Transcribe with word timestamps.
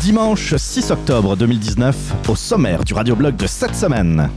Dimanche 0.00 0.56
6 0.56 0.90
octobre 0.90 1.36
2019, 1.36 1.96
au 2.28 2.36
sommaire 2.36 2.84
du 2.84 2.94
radioblog 2.94 3.36
de 3.36 3.46
cette 3.46 3.74
semaine. 3.74 4.30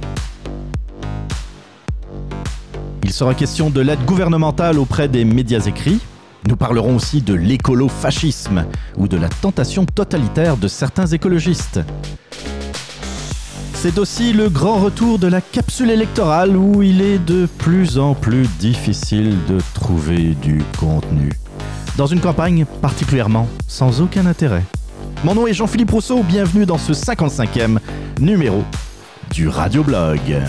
Il 3.03 3.13
sera 3.13 3.33
question 3.33 3.69
de 3.69 3.81
l'aide 3.81 4.03
gouvernementale 4.05 4.77
auprès 4.77 5.07
des 5.07 5.23
médias 5.25 5.61
écrits. 5.61 6.01
Nous 6.48 6.55
parlerons 6.55 6.96
aussi 6.96 7.21
de 7.21 7.34
l'écolo-fascisme 7.34 8.66
ou 8.98 9.07
de 9.07 9.18
la 9.18 9.30
tentation 9.30 9.86
totalitaire 9.86 10.57
de 10.57 10.68
certains 10.68 11.07
écologistes. 11.07 11.79
C'est 13.74 13.97
aussi 13.97 14.32
le 14.32 14.50
grand 14.50 14.78
retour 14.78 15.18
de 15.18 15.28
la 15.28 15.42
capsule 15.42 15.89
électorale 15.89 16.55
où 16.55 16.83
il 16.83 17.02
est 17.02 17.18
de 17.18 17.47
plus 17.57 17.97
en 17.97 18.14
plus 18.14 18.47
difficile 18.60 19.36
de 19.47 19.57
trouver 19.74 20.36
du 20.42 20.64
contenu. 20.79 21.32
Dans 21.97 22.07
une 22.07 22.19
campagne 22.19 22.66
particulièrement 22.82 23.47
sans 23.68 24.02
aucun 24.02 24.25
intérêt. 24.27 24.64
Mon 25.24 25.33
nom 25.33 25.47
est 25.47 25.54
Jean-Philippe 25.54 25.91
Rousseau, 25.91 26.21
bienvenue 26.24 26.66
dans 26.66 26.77
ce 26.77 26.93
55e 26.93 27.80
numéro 28.19 28.64
du 29.33 29.47
Radioblog. 29.47 30.43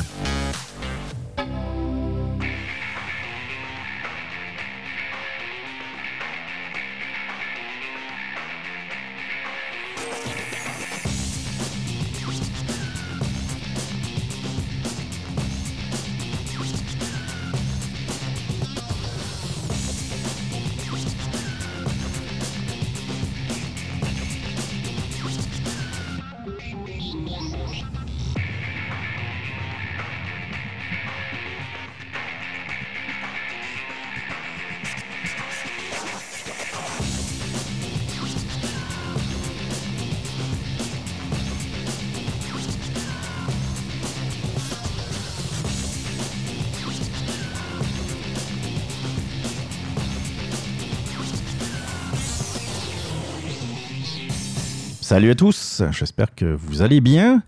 Salut 55.17 55.31
à 55.31 55.34
tous, 55.34 55.83
j'espère 55.92 56.34
que 56.34 56.45
vous 56.45 56.83
allez 56.83 57.00
bien. 57.00 57.42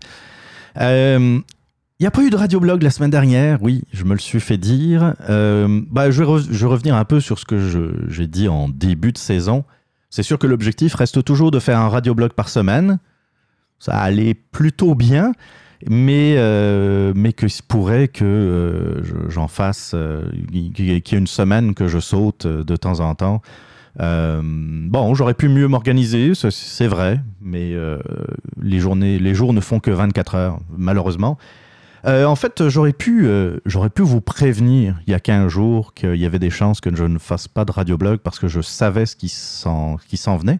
Il 0.75 0.81
euh, 0.81 1.39
n'y 1.99 2.07
a 2.07 2.09
pas 2.09 2.23
eu 2.23 2.31
de 2.31 2.35
radioblog 2.35 2.81
la 2.81 2.89
semaine 2.89 3.11
dernière, 3.11 3.61
oui, 3.61 3.83
je 3.93 4.05
me 4.05 4.13
le 4.13 4.19
suis 4.19 4.39
fait 4.39 4.57
dire. 4.57 5.13
Euh, 5.29 5.79
bah, 5.91 6.09
je, 6.09 6.23
vais 6.23 6.65
revenir 6.65 6.95
un 6.95 7.05
peu 7.05 7.19
sur 7.19 7.37
ce 7.37 7.45
que 7.45 7.59
j'ai 8.07 8.25
dit 8.25 8.47
en 8.47 8.69
début 8.69 9.11
de 9.11 9.19
saison. 9.19 9.65
C'est 10.09 10.23
sûr 10.23 10.39
que 10.39 10.47
l'objectif 10.47 10.95
reste 10.95 11.23
toujours 11.23 11.51
de 11.51 11.59
faire 11.59 11.77
un 11.77 11.89
radioblog 11.89 12.33
par 12.33 12.49
semaine. 12.49 12.97
Ça 13.77 13.95
allait 13.99 14.33
plutôt 14.33 14.95
bien, 14.95 15.33
mais, 15.87 16.37
euh, 16.37 17.13
mais 17.15 17.33
que 17.33 17.47
se 17.47 17.61
pourrait 17.61 18.07
que 18.07 19.03
j'en 19.27 19.47
fasse, 19.47 19.93
qu'il 20.51 20.85
y 20.85 20.91
ait 20.91 20.97
une 20.97 21.27
semaine 21.27 21.75
que 21.75 21.87
je 21.87 21.99
saute 21.99 22.47
de 22.47 22.75
temps 22.75 22.99
en 22.99 23.13
temps. 23.13 23.43
Euh, 23.99 24.41
bon, 24.43 25.13
j'aurais 25.13 25.33
pu 25.33 25.49
mieux 25.49 25.67
m'organiser, 25.67 26.33
c'est 26.35 26.87
vrai, 26.87 27.21
mais 27.41 27.73
euh, 27.73 27.99
les 28.61 28.79
journées, 28.79 29.19
les 29.19 29.33
jours 29.33 29.53
ne 29.53 29.61
font 29.61 29.79
que 29.79 29.91
24 29.91 30.35
heures, 30.35 30.59
malheureusement. 30.77 31.37
Euh, 32.05 32.23
en 32.25 32.35
fait, 32.35 32.69
j'aurais 32.69 32.93
pu, 32.93 33.27
pu 33.93 34.01
vous 34.01 34.21
prévenir 34.21 35.01
il 35.05 35.11
y 35.11 35.13
a 35.13 35.19
15 35.19 35.49
jours 35.49 35.93
qu'il 35.93 36.15
y 36.15 36.25
avait 36.25 36.39
des 36.39 36.49
chances 36.49 36.79
que 36.79 36.95
je 36.95 37.03
ne 37.03 37.19
fasse 37.19 37.49
pas 37.49 37.65
de 37.65 37.71
radioblog 37.71 38.19
parce 38.19 38.39
que 38.39 38.47
je 38.47 38.61
savais 38.61 39.05
ce 39.05 39.17
qui 39.17 39.27
s'en, 39.27 39.97
qui 40.07 40.15
s'en 40.15 40.37
venait. 40.37 40.59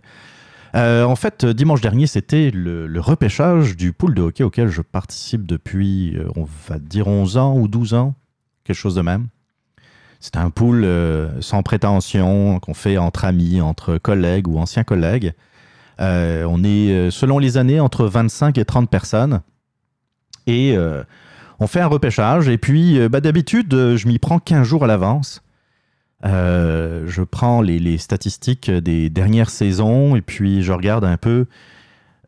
en 0.74 1.16
fait, 1.16 1.46
dimanche 1.46 1.82
dernier, 1.82 2.08
c'était 2.08 2.52
le, 2.52 2.88
le, 2.88 3.00
repêchage 3.00 3.78
du 3.78 3.94
pool 3.94 4.16
de 4.16 4.22
hockey 4.22 4.44
auquel 4.44 4.68
je 4.68 4.82
participe 4.82 5.46
depuis, 5.48 6.18
on 6.36 6.46
va 6.68 6.78
dire, 6.78 7.08
11 7.08 7.38
ans 7.38 7.58
ou 7.58 7.70
12 7.70 7.94
ans, 7.94 8.16
quelque 8.66 8.76
chose 8.76 8.96
de 8.96 9.02
même. 9.02 9.28
C'est 10.20 10.36
un 10.36 10.50
pool 10.50 10.84
euh, 10.84 11.42
sans 11.42 11.64
prétention 11.64 12.60
qu'on 12.60 12.74
fait 12.74 12.98
entre 12.98 13.24
amis, 13.24 13.62
entre 13.62 13.98
collègues 13.98 14.48
ou 14.48 14.58
anciens 14.60 14.84
collègues. 14.84 15.34
Euh, 16.02 16.44
on 16.44 16.64
est, 16.64 16.92
euh, 16.92 17.12
selon 17.12 17.40
les 17.40 17.58
années, 17.58 17.80
entre 17.80 18.06
25 18.06 18.58
et 18.58 18.66
30 18.66 18.90
personnes. 18.90 19.42
Et 20.48 20.76
on 21.60 21.68
fait 21.68 21.80
un 21.80 21.88
repêchage. 21.88 22.50
Et 22.50 22.58
puis, 22.58 23.08
bah, 23.08 23.22
d'habitude, 23.22 23.72
je 23.72 24.08
m'y 24.08 24.18
prends 24.18 24.40
15 24.40 24.66
jours 24.66 24.84
à 24.84 24.88
l'avance. 24.88 25.44
je 26.24 27.22
prends 27.22 27.62
les, 27.62 27.78
les, 27.78 28.00
statistiques 28.00 28.72
des 28.72 29.12
dernières 29.12 29.52
saisons 29.52 30.16
et 30.16 30.22
puis 30.22 30.64
je 30.64 30.72
regarde 30.72 31.06
un 31.06 31.18
peu 31.18 31.46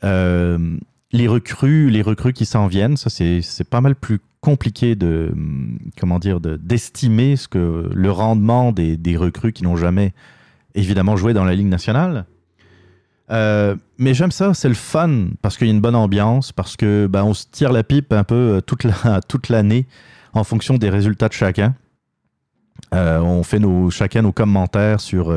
les 0.04 1.28
recrues, 1.28 1.90
les 1.90 2.04
recrues 2.04 2.34
qui 2.34 2.46
s'en 2.46 2.68
viennent. 2.68 2.96
Ça, 2.96 3.10
c'est 3.10 3.68
pas 3.68 3.82
mal 3.82 3.96
plus 3.96 4.20
compliqué 4.42 4.96
de 4.96 5.34
comment 6.00 6.20
dire 6.20 6.40
d'estimer 6.42 7.36
ce 7.36 7.48
que 7.48 7.90
le 7.94 8.12
rendement 8.12 8.72
des, 8.72 8.98
des 8.98 9.16
recrues 9.16 9.54
qui 9.54 9.64
n'ont 9.64 9.78
jamais 9.78 10.14
évidemment 10.76 11.16
joué 11.16 11.34
dans 11.34 11.46
la 11.46 11.56
Ligue 11.56 11.68
nationale. 11.68 12.26
Euh, 13.32 13.76
mais 13.98 14.14
j'aime 14.14 14.32
ça, 14.32 14.54
c'est 14.54 14.68
le 14.68 14.76
fun 14.76 15.28
parce 15.42 15.58
qu'il 15.58 15.68
y 15.68 15.70
a 15.70 15.74
une 15.74 15.80
bonne 15.80 15.96
ambiance, 15.96 16.52
parce 16.52 16.76
que 16.76 17.08
ben, 17.08 17.24
on 17.24 17.34
se 17.34 17.46
tire 17.50 17.72
la 17.72 17.84
pipe 17.84 18.12
un 18.12 18.24
peu 18.24 18.36
euh, 18.36 18.62
toute 18.62 18.84
la, 18.84 19.22
toute 19.28 19.50
l'année 19.50 19.88
en 20.34 20.44
fonction 20.44 20.78
des 20.78 20.90
résultats 20.90 21.30
de 21.30 21.34
chacun. 21.34 21.76
Euh, 22.94 23.20
on 23.20 23.44
fait 23.44 23.60
nos, 23.60 23.90
chacun 23.90 24.22
nos 24.22 24.32
commentaires 24.32 25.00
sur 25.00 25.34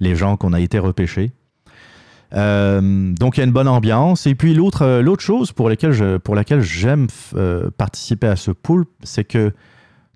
les 0.00 0.16
gens 0.16 0.36
qu'on 0.36 0.52
a 0.52 0.60
été 0.60 0.78
repêchés. 0.78 1.32
Euh, 2.34 3.12
donc 3.12 3.36
il 3.36 3.40
y 3.40 3.42
a 3.42 3.46
une 3.46 3.52
bonne 3.52 3.68
ambiance. 3.68 4.26
Et 4.26 4.34
puis 4.34 4.54
l'autre, 4.54 4.82
euh, 4.82 5.16
chose 5.18 5.52
pour, 5.52 5.70
je, 5.70 6.16
pour 6.16 6.34
laquelle 6.34 6.60
j'aime 6.60 7.06
euh, 7.36 7.70
participer 7.76 8.26
à 8.26 8.36
ce 8.36 8.50
pool, 8.50 8.84
c'est 9.02 9.24
que 9.24 9.52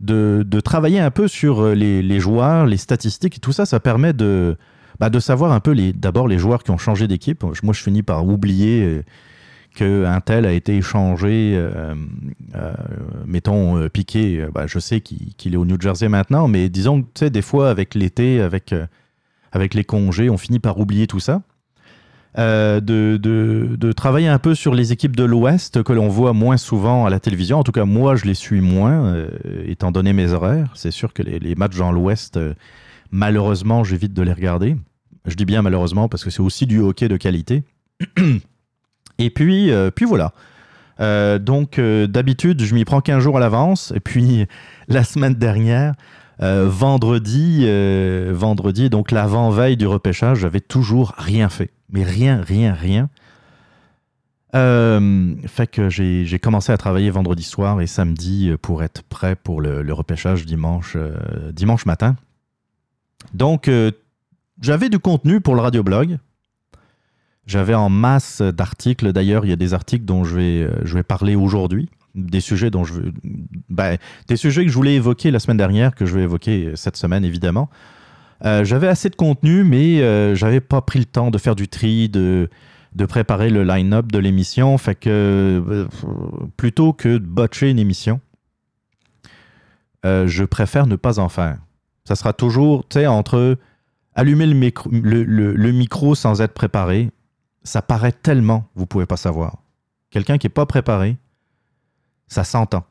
de, 0.01 0.45
de, 0.47 0.61
travailler 0.61 1.01
un 1.01 1.11
peu 1.11 1.29
sur 1.29 1.75
les, 1.75 2.03
les, 2.03 2.21
joueurs, 2.21 2.67
les 2.67 2.77
statistiques 2.77 3.41
tout 3.41 3.53
ça, 3.53 3.67
ça 3.67 3.81
permet 3.81 4.13
de, 4.13 4.57
bah, 5.01 5.11
de 5.11 5.19
savoir 5.19 5.53
un 5.53 5.61
peu 5.61 5.75
d'abord 5.93 6.29
les 6.29 6.39
joueurs 6.39 6.63
qui 6.63 6.71
ont 6.71 6.79
changé 6.79 7.09
d'équipe. 7.09 7.45
Moi, 7.63 7.73
je 7.73 7.83
finis 7.83 8.05
par 8.05 8.25
oublier 8.27 9.03
qu'un 9.75 10.21
tel 10.21 10.47
a 10.47 10.53
été 10.53 10.77
échangé, 10.77 11.61
mettons 13.27 13.89
Piqué, 13.89 14.47
bah, 14.55 14.69
je 14.69 14.79
sais 14.79 15.01
qu'il, 15.01 15.55
est 15.55 15.57
au 15.57 15.65
New 15.65 15.81
Jersey 15.81 16.09
maintenant, 16.09 16.47
mais 16.47 16.69
disons 16.69 17.03
que 17.03 17.25
des 17.25 17.43
fois 17.43 17.69
avec 17.69 17.97
l'été, 17.97 18.41
avec, 18.41 18.73
avec 19.51 19.75
les 19.75 19.85
congés, 19.85 20.31
on 20.31 20.39
finit 20.39 20.61
par 20.61 20.79
oublier 20.79 21.09
tout 21.09 21.21
ça. 21.21 21.43
Euh, 22.39 22.79
de, 22.81 23.17
de, 23.17 23.93
travailler 23.93 24.29
un 24.29 24.39
peu 24.39 24.55
sur 24.55 24.73
les 24.73 24.93
équipes 24.93 25.17
de 25.17 25.25
l'Ouest 25.25 25.83
que 25.83 25.93
l'on 25.93 26.09
voit 26.09 26.33
moins 26.33 26.57
souvent 26.57 27.05
à 27.05 27.11
la 27.11 27.19
télévision. 27.19 27.59
En 27.59 27.65
tout 27.65 27.73
cas, 27.73 27.85
moi, 27.85 28.15
je 28.15 28.27
les 28.27 28.35
suis 28.35 28.61
moins, 28.61 29.07
euh, 29.07 29.29
étant 29.67 29.91
donné 29.91 30.13
mes 30.13 30.33
horaires. 30.33 30.71
C'est 30.75 30.93
sûr 30.93 31.13
que 31.13 31.23
les, 31.23 31.55
matchs 31.57 31.77
dans 31.77 31.91
l'Ouest, 31.91 32.37
euh, 32.37 32.55
malheureusement, 33.11 33.83
j'évite 33.83 34.13
de 34.13 34.23
les 34.23 34.33
regarder. 34.33 34.77
Je 35.27 35.35
dis 35.35 35.47
bien 35.47 35.63
malheureusement 35.63 36.09
parce 36.09 36.23
que 36.23 36.31
c'est 36.31 36.41
aussi 36.41 36.67
du 36.67 36.79
hockey 36.79 37.09
de 37.09 37.17
qualité. 37.17 37.65
Et 39.19 39.31
puis, 39.31 39.73
puis 39.97 40.05
voilà. 40.05 40.33
donc, 41.41 41.81
d'habitude, 41.81 42.63
je 42.63 42.73
m'y 42.73 42.85
prends 42.85 43.01
15 43.01 43.21
jours 43.21 43.37
à 43.37 43.41
l'avance. 43.41 43.93
Et 43.97 44.01
puis, 44.01 44.47
la 44.89 45.03
semaine 45.03 45.35
dernière, 45.35 45.95
vendredi, 46.41 47.67
vendredi, 48.33 48.91
donc 48.91 49.11
l'avant-veille 49.11 49.77
du 49.77 49.87
repêchage, 49.87 50.39
j'avais 50.39 50.61
toujours 50.61 51.15
rien 51.17 51.49
fait 51.49 51.71
mais 51.91 52.05
rien, 52.05 52.43
rien, 52.43 52.75
rien. 52.75 53.09
Euh, 54.55 55.35
fait 55.47 55.67
que 55.67 55.91
j'ai 55.91 56.39
commencé 56.39 56.73
à 56.73 56.77
travailler 56.77 57.11
vendredi 57.11 57.43
soir 57.43 57.81
et 57.81 57.87
samedi 57.87 58.51
pour 58.63 58.83
être 58.83 59.03
prêt 59.03 59.37
pour 59.37 59.61
le, 59.61 59.93
repêchage 59.93 60.47
dimanche, 60.47 60.95
euh, 60.97 61.53
dimanche 61.53 61.87
matin. 61.87 62.17
Donc, 63.35 63.69
euh, 63.69 63.91
j'avais 64.61 64.89
du 64.89 64.99
contenu 64.99 65.41
pour 65.41 65.55
le 65.55 65.61
radioblog. 65.61 66.19
J'avais 67.47 67.75
en 67.75 67.89
masse 67.89 68.43
d'articles. 68.43 69.13
D'ailleurs, 69.13 69.45
il 69.45 69.49
y 69.49 69.53
a 69.53 69.57
des 69.57 69.75
articles 69.75 70.05
dont 70.05 70.25
je 70.25 70.37
vais, 70.37 70.71
je 70.85 70.95
vais 70.95 71.03
parler 71.03 71.35
aujourd'hui. 71.35 71.89
Des 72.21 72.41
sujets 72.41 72.71
dont 72.71 72.85
je 72.85 72.95
ben, 73.69 73.97
des 74.27 74.37
sujets 74.37 74.65
que 74.65 74.71
je 74.71 74.75
voulais 74.75 74.95
évoquer 74.97 75.31
la 75.31 75.39
semaine 75.39 75.57
dernière, 75.57 75.95
que 75.95 76.05
je 76.05 76.15
vais 76.15 76.23
évoquer 76.25 76.73
cette 76.75 76.97
semaine, 76.97 77.25
évidemment. 77.25 77.71
Euh, 78.45 78.65
j'avais 78.65 78.89
assez 78.89 79.09
de 79.09 79.15
contenu, 79.17 79.63
mais 79.63 80.01
euh, 80.03 80.35
j'avais 80.35 80.61
pas 80.61 80.81
pris 80.81 80.99
le 80.99 81.05
temps 81.05 81.31
de 81.31 81.39
faire 81.39 81.55
du 81.55 81.69
tri, 81.69 82.09
de, 82.09 82.49
de 82.95 83.05
préparer 83.07 83.51
le 83.51 83.63
line-up 83.63 84.11
de 84.11 84.19
l'émission. 84.19 84.77
Fait 84.79 84.95
que 84.97 85.09
euh, 85.09 85.87
plutôt 86.57 86.93
que 86.93 87.09
de 87.19 87.27
botcher 87.27 87.71
une 87.71 87.79
émission, 87.79 88.21
euh, 90.05 90.27
je 90.27 90.45
préfère 90.45 90.87
ne 90.87 90.97
pas 90.97 91.19
en 91.19 91.29
faire. 91.29 91.59
Ça 92.05 92.15
sera 92.17 92.33
toujours, 92.33 92.87
tu 92.89 92.95
sais, 93.01 93.07
entre 93.07 93.57
allumer 94.15 94.47
le 94.47 94.55
micro, 94.55 94.89
le- 94.91 95.25
le 95.25 95.73
micro 95.73 96.15
sans 96.15 96.41
être 96.41 96.55
préparé, 96.55 97.11
ça 97.65 97.83
paraît 97.83 98.13
tellement, 98.13 98.69
vous 98.75 98.87
pouvez 98.87 99.07
pas 99.07 99.17
savoir. 99.17 99.59
Quelqu'un 100.11 100.39
qui 100.39 100.47
est 100.47 100.51
pas 100.51 100.65
préparé, 100.67 101.17
ça 102.29 102.45
s'entend. 102.45 102.85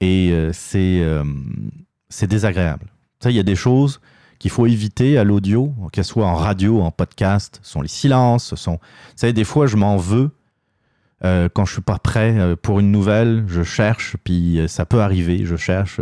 Et 0.00 0.30
euh, 0.32 0.50
c'est 0.52 1.00
euh, 1.00 1.24
c'est 2.08 2.26
désagréable. 2.26 2.86
Sais, 3.20 3.30
il 3.30 3.36
y 3.36 3.40
a 3.40 3.44
des 3.44 3.56
choses 3.56 4.00
qu'il 4.38 4.50
faut 4.50 4.66
éviter 4.66 5.16
à 5.16 5.24
l'audio, 5.24 5.74
qu'elles 5.92 6.04
soient 6.04 6.26
en 6.26 6.34
radio, 6.34 6.82
en 6.82 6.90
podcast, 6.90 7.60
ce 7.62 7.70
sont 7.70 7.80
les 7.80 7.88
silences, 7.88 8.44
ce 8.44 8.56
sont... 8.56 8.78
Des 9.22 9.44
fois, 9.44 9.66
je 9.66 9.76
m'en 9.76 9.96
veux 9.96 10.32
euh, 11.24 11.48
quand 11.48 11.64
je 11.64 11.72
suis 11.72 11.82
pas 11.82 11.98
prêt 11.98 12.54
pour 12.56 12.80
une 12.80 12.90
nouvelle, 12.90 13.44
je 13.46 13.62
cherche, 13.62 14.16
puis 14.22 14.60
ça 14.68 14.84
peut 14.84 15.00
arriver, 15.00 15.46
je 15.46 15.56
cherche, 15.56 15.98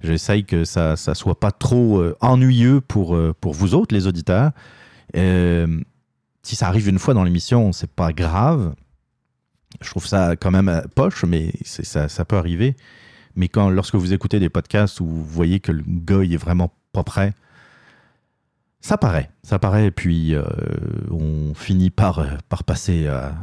j'essaye 0.00 0.44
que 0.44 0.64
ça 0.64 0.96
ça 0.96 1.14
soit 1.14 1.38
pas 1.38 1.50
trop 1.50 2.02
ennuyeux 2.20 2.80
pour, 2.80 3.18
pour 3.40 3.52
vous 3.52 3.74
autres, 3.74 3.94
les 3.94 4.06
auditeurs. 4.06 4.52
Si 5.14 6.56
ça 6.56 6.68
arrive 6.68 6.88
une 6.88 6.98
fois 6.98 7.12
dans 7.12 7.24
l'émission, 7.24 7.72
c'est 7.72 7.90
pas 7.90 8.12
grave. 8.12 8.74
Je 9.80 9.90
trouve 9.90 10.06
ça 10.06 10.36
quand 10.36 10.50
même 10.50 10.68
euh, 10.68 10.80
poche, 10.94 11.24
mais 11.24 11.52
ça, 11.64 12.24
peut 12.24 12.36
arriver. 12.36 12.76
Mais 13.36 13.48
quand, 13.48 13.70
lorsque 13.70 13.94
vous 13.94 14.12
écoutez 14.12 14.40
des 14.40 14.48
podcasts 14.48 15.00
où 15.00 15.06
vous 15.06 15.24
voyez 15.24 15.60
que 15.60 15.72
le 15.72 15.84
gars 15.86 16.24
il 16.24 16.32
est 16.32 16.38
vraiment 16.38 16.72
pas 16.92 17.04
prêt, 17.04 17.34
ça 18.80 18.96
paraît, 18.96 19.30
ça 19.42 19.58
paraît, 19.58 19.86
et 19.86 19.90
puis 19.90 20.34
euh, 20.34 20.44
on 21.10 21.52
finit 21.54 21.90
par, 21.90 22.20
euh, 22.20 22.26
passer 22.64 23.08
à, 23.08 23.34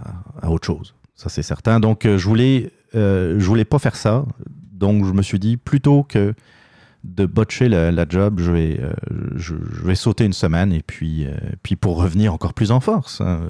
autre 0.50 0.66
chose. 0.66 0.95
Ça, 1.13 1.30
c'est 1.30 1.44
certain. 1.44 1.80
Donc, 1.80 2.04
je 2.04 2.25
voulais, 2.25 2.71
je 2.94 3.45
voulais 3.45 3.63
pas 3.63 3.80
faire 3.80 3.95
ça. 3.95 4.25
Donc, 4.74 5.06
je 5.06 5.12
me 5.12 5.21
suis 5.21 5.39
dit, 5.39 5.56
plutôt 5.56 6.04
que 6.04 6.33
de 7.06 7.25
botcher 7.25 7.69
la, 7.69 8.06
job, 8.07 8.40
je 8.40 8.52
vais, 8.52 8.80
euh, 8.81 8.94
je, 9.36 9.54
vais 9.84 9.96
sauter 9.96 10.25
une 10.25 10.34
semaine 10.34 10.74
et 10.74 10.81
puis, 10.81 11.25
euh, 11.25 11.31
puis 11.63 11.75
pour 11.75 11.98
revenir 11.98 12.34
encore 12.34 12.54
plus 12.54 12.72
en 12.72 12.80
force, 12.80 13.22
hein, 13.22 13.42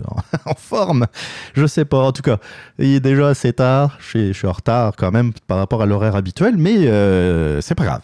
en, 0.45 0.53
forme. 0.57 1.07
Je 1.53 1.65
sais 1.65 1.85
pas. 1.85 1.99
En 1.99 2.11
tout 2.11 2.21
cas, 2.21 2.37
il 2.79 2.95
est 2.95 2.99
déjà 2.99 3.29
assez 3.29 3.53
tard. 3.53 3.97
Je 3.99 4.33
suis, 4.33 4.47
en 4.47 4.51
retard 4.51 4.95
quand 4.95 5.11
même 5.11 5.31
par 5.47 5.57
rapport 5.57 5.81
à 5.81 5.85
l'horaire 5.85 6.15
habituel, 6.15 6.55
mais 6.57 6.87
euh, 6.87 7.61
c'est 7.61 7.75
pas 7.75 7.85
grave. 7.85 8.01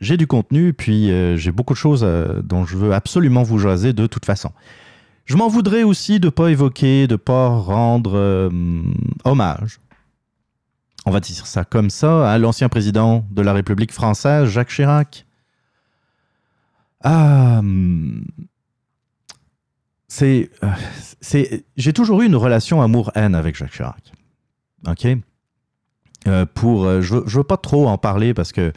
J'ai 0.00 0.16
du 0.16 0.26
contenu, 0.26 0.72
puis 0.72 1.12
j'ai 1.36 1.52
beaucoup 1.52 1.74
de 1.74 1.78
choses 1.78 2.04
dont 2.42 2.66
je 2.66 2.76
veux 2.76 2.92
absolument 2.92 3.44
vous 3.44 3.58
jaser 3.58 3.92
de 3.92 4.08
toute 4.08 4.24
façon. 4.26 4.50
Je 5.26 5.36
m'en 5.36 5.46
voudrais 5.46 5.84
aussi 5.84 6.18
de 6.18 6.28
pas 6.28 6.48
évoquer, 6.48 7.06
de 7.06 7.14
pas 7.14 7.46
rendre 7.46 8.50
hommage. 9.22 9.78
On 11.04 11.10
va 11.10 11.20
dire 11.20 11.46
ça 11.46 11.64
comme 11.64 11.90
ça 11.90 12.30
à 12.30 12.38
l'ancien 12.38 12.68
président 12.68 13.26
de 13.30 13.42
la 13.42 13.52
République 13.52 13.92
française, 13.92 14.48
Jacques 14.48 14.68
Chirac. 14.68 15.26
Ah, 17.02 17.60
c'est, 20.06 20.50
euh, 20.62 20.68
c'est, 21.20 21.64
j'ai 21.76 21.92
toujours 21.92 22.22
eu 22.22 22.26
une 22.26 22.36
relation 22.36 22.82
amour-haine 22.82 23.34
avec 23.34 23.56
Jacques 23.56 23.72
Chirac. 23.72 24.12
Ok? 24.86 25.08
Euh, 26.28 26.46
pour, 26.54 27.00
je, 27.00 27.16
je 27.26 27.36
veux 27.38 27.44
pas 27.44 27.56
trop 27.56 27.88
en 27.88 27.98
parler 27.98 28.32
parce 28.32 28.52
que 28.52 28.72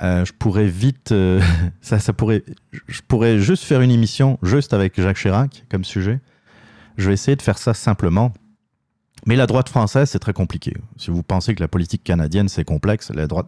je 0.00 0.32
pourrais 0.32 0.66
vite, 0.66 1.14
ça, 1.80 2.00
ça 2.00 2.12
pourrait, 2.12 2.42
je 2.88 3.00
pourrais 3.06 3.38
juste 3.38 3.62
faire 3.62 3.80
une 3.80 3.92
émission 3.92 4.38
juste 4.42 4.72
avec 4.72 5.00
Jacques 5.00 5.18
Chirac 5.18 5.64
comme 5.70 5.84
sujet. 5.84 6.20
Je 6.96 7.08
vais 7.08 7.14
essayer 7.14 7.36
de 7.36 7.42
faire 7.42 7.58
ça 7.58 7.72
simplement. 7.74 8.32
Mais 9.26 9.36
la 9.36 9.46
droite 9.46 9.68
française, 9.68 10.10
c'est 10.10 10.18
très 10.18 10.32
compliqué. 10.32 10.74
Si 10.96 11.10
vous 11.10 11.22
pensez 11.22 11.54
que 11.54 11.62
la 11.62 11.68
politique 11.68 12.04
canadienne, 12.04 12.48
c'est 12.48 12.64
complexe, 12.64 13.10
la, 13.14 13.26
droite, 13.26 13.46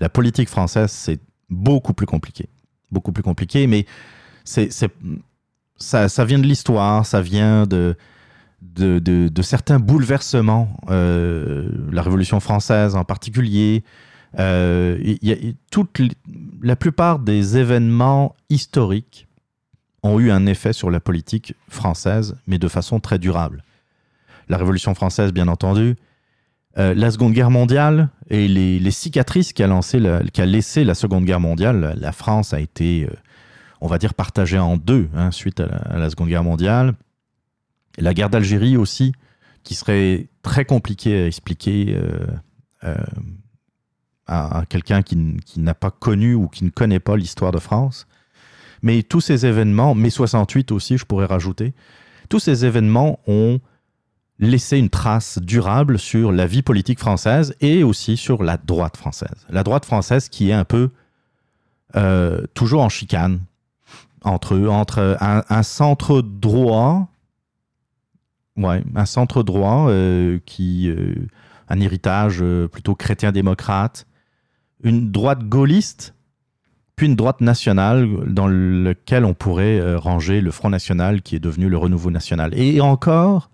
la 0.00 0.08
politique 0.08 0.48
française, 0.48 0.90
c'est 0.90 1.20
beaucoup 1.48 1.94
plus 1.94 2.06
compliqué. 2.06 2.48
Beaucoup 2.90 3.12
plus 3.12 3.22
compliqué, 3.22 3.66
mais 3.66 3.86
c'est, 4.44 4.70
ça, 5.76 6.08
ça 6.08 6.24
vient 6.24 6.38
de 6.38 6.46
l'histoire, 6.46 7.06
ça 7.06 7.20
vient 7.20 7.66
de, 7.66 7.96
de, 8.60 9.42
certains 9.42 9.78
bouleversements. 9.78 10.76
euh, 10.90 11.70
la 11.92 12.02
Révolution 12.02 12.40
française 12.40 12.96
en 12.96 13.04
particulier. 13.04 13.84
Euh, 14.38 15.14
la 16.62 16.76
plupart 16.76 17.18
des 17.18 17.58
événements 17.58 18.34
historiques 18.50 19.28
ont 20.02 20.18
eu 20.18 20.30
un 20.30 20.46
effet 20.46 20.72
sur 20.72 20.90
la 20.90 21.00
politique 21.00 21.54
française, 21.68 22.34
mais 22.46 22.58
de 22.58 22.66
façon 22.66 22.98
très 22.98 23.18
durable 23.18 23.62
la 24.52 24.58
Révolution 24.58 24.94
française, 24.94 25.32
bien 25.32 25.48
entendu, 25.48 25.96
euh, 26.78 26.94
la 26.94 27.10
Seconde 27.10 27.32
Guerre 27.32 27.50
mondiale 27.50 28.10
et 28.28 28.48
les, 28.48 28.90
cicatrices 28.90 29.54
qu'a 29.54 29.66
qu'a 30.32 30.46
laissé 30.46 30.84
la 30.84 30.94
Seconde 30.94 31.24
Guerre 31.24 31.40
mondiale. 31.40 31.96
La, 31.98 32.12
France 32.12 32.52
a 32.52 32.60
été, 32.60 33.04
euh, 33.04 33.14
on 33.80 33.86
va 33.88 33.96
dire, 33.96 34.12
partagée 34.12 34.58
en 34.58 34.76
deux 34.76 35.08
hein, 35.14 35.30
suite 35.30 35.60
à 35.60 35.96
la, 35.98 36.10
Seconde 36.10 36.28
Guerre 36.28 36.44
mondiale. 36.44 36.92
La 37.96 38.12
guerre 38.12 38.28
d'Algérie 38.28 38.76
aussi, 38.76 39.12
qui 39.62 39.74
serait 39.74 40.28
très 40.42 40.66
compliquée 40.66 41.22
à 41.22 41.26
expliquer 41.26 41.98
euh, 42.84 42.96
à, 44.26 44.64
quelqu'un 44.68 45.00
qui, 45.00 45.36
qui 45.46 45.60
n'a 45.60 45.74
pas 45.74 45.90
connu 45.90 46.34
ou 46.34 46.48
qui 46.48 46.64
ne 46.64 46.70
connaît 46.70 47.00
pas 47.00 47.16
l'histoire 47.16 47.52
de 47.52 47.58
France. 47.58 48.06
Mais 48.82 49.02
tous 49.02 49.22
ces 49.22 49.46
événements, 49.46 49.94
mai 49.94 50.10
68 50.10 50.72
aussi, 50.72 50.98
je 50.98 51.06
pourrais 51.06 51.26
rajouter, 51.26 51.72
tous 52.28 52.38
ces 52.38 52.66
événements 52.66 53.18
ont 53.26 53.60
laissé 54.42 54.76
une 54.76 54.90
trace 54.90 55.38
durable 55.38 55.98
sur 55.98 56.32
la 56.32 56.46
vie 56.46 56.62
politique 56.62 56.98
française 56.98 57.54
et 57.60 57.82
aussi 57.82 58.16
sur 58.16 58.42
la 58.42 58.56
droite 58.56 58.96
française. 58.96 59.46
La 59.48 59.62
droite 59.62 59.84
française 59.84 60.28
qui 60.28 60.50
est 60.50 60.54
un 60.54 60.64
peu 60.64 60.90
euh, 61.96 62.42
toujours 62.54 62.82
en 62.82 62.88
chicane 62.88 63.40
entre 64.24 64.54
eux, 64.54 64.68
entre 64.68 65.16
un, 65.20 65.62
centre 65.62 66.22
droit, 66.22 67.08
ouais, 68.56 68.82
un 68.94 69.06
centre 69.06 69.42
droit 69.42 69.88
euh, 69.88 70.38
qui, 70.46 70.88
euh, 70.88 71.14
un 71.68 71.80
héritage 71.80 72.38
euh, 72.40 72.68
plutôt 72.68 72.94
chrétien-démocrate, 72.94 74.06
une 74.82 75.10
droite 75.10 75.44
gaulliste, 75.44 76.14
puis 76.96 77.06
une 77.06 77.16
droite 77.16 77.40
nationale 77.40 78.08
dans 78.26 78.48
lequel 78.48 79.24
on 79.24 79.34
pourrait 79.34 79.94
ranger 79.94 80.40
le 80.40 80.50
Front 80.50 80.70
National 80.70 81.22
qui 81.22 81.36
est 81.36 81.40
devenu 81.40 81.68
le 81.68 81.78
Renouveau 81.78 82.10
National. 82.10 82.52
Et 82.54 82.80
encore, 82.80 83.50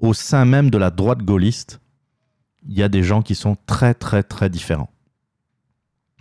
au 0.00 0.14
sein 0.14 0.44
même 0.44 0.70
de 0.70 0.78
la 0.78 0.90
droite 0.90 1.22
gaulliste, 1.22 1.80
il 2.68 2.76
y 2.76 2.82
a 2.82 2.88
des 2.88 3.02
gens 3.02 3.22
qui 3.22 3.34
sont 3.34 3.56
très, 3.66 3.94
très, 3.94 4.22
très 4.22 4.50
différents. 4.50 4.90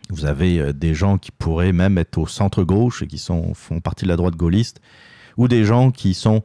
Vous 0.10 0.26
avez 0.26 0.60
euh, 0.60 0.74
des 0.74 0.94
gens 0.94 1.18
qui 1.18 1.32
pourraient 1.32 1.72
même 1.72 1.98
être 1.98 2.18
au 2.18 2.28
centre-gauche 2.28 3.04
et 3.04 3.08
qui 3.08 3.18
sont, 3.18 3.54
font 3.54 3.80
partie 3.80 4.06
de 4.06 4.10
la 4.10 4.16
droite 4.16 4.36
gaulliste, 4.36 4.82
ou 5.38 5.48
des 5.48 5.64
gens 5.64 5.92
qui 5.92 6.14
sont, 6.14 6.44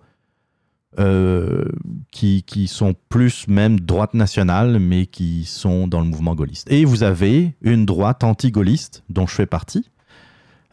euh, 0.98 1.64
qui, 2.10 2.42
qui 2.42 2.68
sont 2.68 2.94
plus 3.08 3.48
même 3.48 3.80
droite 3.80 4.14
nationale, 4.14 4.78
mais 4.78 5.06
qui 5.06 5.44
sont 5.44 5.88
dans 5.88 6.00
le 6.00 6.06
mouvement 6.06 6.34
gaulliste. 6.34 6.70
Et 6.70 6.84
vous 6.84 7.02
avez 7.02 7.54
une 7.62 7.86
droite 7.86 8.22
anti-gaulliste, 8.22 9.02
dont 9.08 9.26
je 9.26 9.34
fais 9.34 9.46
partie, 9.46 9.90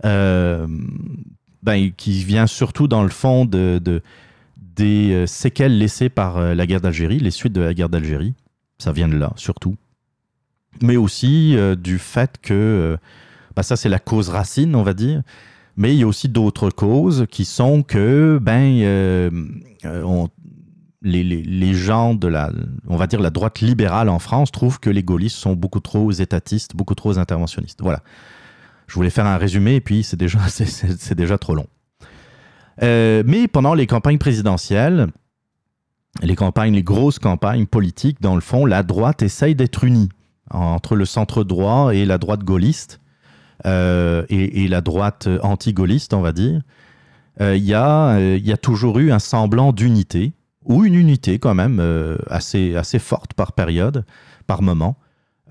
euh, 0.03 0.67
ben, 1.63 1.91
qui 1.91 2.23
vient 2.23 2.47
surtout 2.47 2.87
dans 2.87 3.03
le 3.03 3.09
fond 3.09 3.45
de, 3.45 3.79
de, 3.81 4.01
des 4.81 5.11
euh, 5.13 5.25
séquelles 5.27 5.77
laissées 5.77 6.09
par 6.09 6.37
euh, 6.37 6.53
la 6.55 6.65
guerre 6.65 6.81
d'Algérie, 6.81 7.19
les 7.19 7.31
suites 7.31 7.53
de 7.53 7.61
la 7.61 7.73
guerre 7.73 7.89
d'Algérie. 7.89 8.33
Ça 8.79 8.91
vient 8.91 9.07
de 9.07 9.15
là, 9.17 9.31
surtout. 9.35 9.75
Mais 10.81 10.97
aussi 10.97 11.55
euh, 11.55 11.75
du 11.75 11.99
fait 11.99 12.37
que, 12.41 12.97
bah, 13.55 13.63
ça 13.63 13.75
c'est 13.75 13.89
la 13.89 13.99
cause 13.99 14.29
racine, 14.29 14.75
on 14.75 14.83
va 14.83 14.93
dire, 14.93 15.21
mais 15.77 15.93
il 15.93 15.99
y 15.99 16.03
a 16.03 16.07
aussi 16.07 16.29
d'autres 16.29 16.69
causes 16.71 17.25
qui 17.29 17.45
sont 17.45 17.83
que, 17.83 18.39
ben, 18.41 19.29
les, 21.03 21.23
les- 21.23 21.41
les 21.41 21.73
gens 21.73 22.13
de 22.13 22.27
la, 22.27 22.51
on 22.87 22.95
va 22.95 23.07
dire 23.07 23.19
la 23.19 23.29
droite 23.31 23.59
libérale 23.61 24.09
en 24.09 24.19
France 24.19 24.51
trouvent 24.51 24.79
que 24.79 24.89
les 24.89 25.03
gaullistes 25.03 25.37
sont 25.37 25.53
beaucoup 25.53 25.79
trop 25.79 26.11
étatistes, 26.11 26.75
beaucoup 26.75 26.95
trop 26.95 27.17
interventionnistes. 27.17 27.79
Voilà. 27.81 28.01
Je 28.87 28.95
voulais 28.95 29.09
faire 29.09 29.25
un 29.25 29.37
résumé 29.37 29.75
et 29.75 29.81
puis 29.81 30.03
c'est 30.03 30.17
déjà, 30.17 30.39
c'est 30.47 31.15
déjà 31.15 31.37
trop 31.37 31.55
long. 31.55 31.67
Euh, 32.83 33.23
mais 33.25 33.47
pendant 33.47 33.73
les 33.73 33.87
campagnes 33.87 34.17
présidentielles, 34.17 35.07
les 36.21 36.35
campagnes, 36.35 36.73
les 36.73 36.83
grosses 36.83 37.19
campagnes 37.19 37.65
politiques, 37.65 38.21
dans 38.21 38.35
le 38.35 38.41
fond, 38.41 38.65
la 38.65 38.83
droite 38.83 39.21
essaye 39.21 39.55
d'être 39.55 39.83
unie 39.83 40.09
entre 40.49 40.95
le 40.95 41.05
centre 41.05 41.43
droit 41.43 41.93
et 41.95 42.05
la 42.05 42.17
droite 42.17 42.43
gaulliste, 42.43 42.99
euh, 43.65 44.25
et, 44.29 44.67
la 44.67 44.81
droite 44.81 45.29
anti-gaulliste, 45.43 46.13
on 46.13 46.21
va 46.21 46.31
dire. 46.33 46.61
Euh, 47.39 47.55
Il 47.55 47.63
y, 47.63 47.73
a, 47.73 48.15
euh, 48.17 48.37
y 48.41 48.51
a 48.51 48.57
toujours 48.57 48.99
eu 48.99 49.11
un 49.11 49.19
semblant 49.19 49.71
d'unité, 49.71 50.33
ou 50.65 50.83
une 50.83 50.95
unité 50.95 51.39
quand 51.39 51.55
même 51.55 51.79
euh, 51.79 52.17
assez, 52.29 52.75
assez 52.75 52.99
forte 52.99 53.33
par 53.33 53.53
période, 53.53 54.03
par 54.47 54.61
moment. 54.61 54.97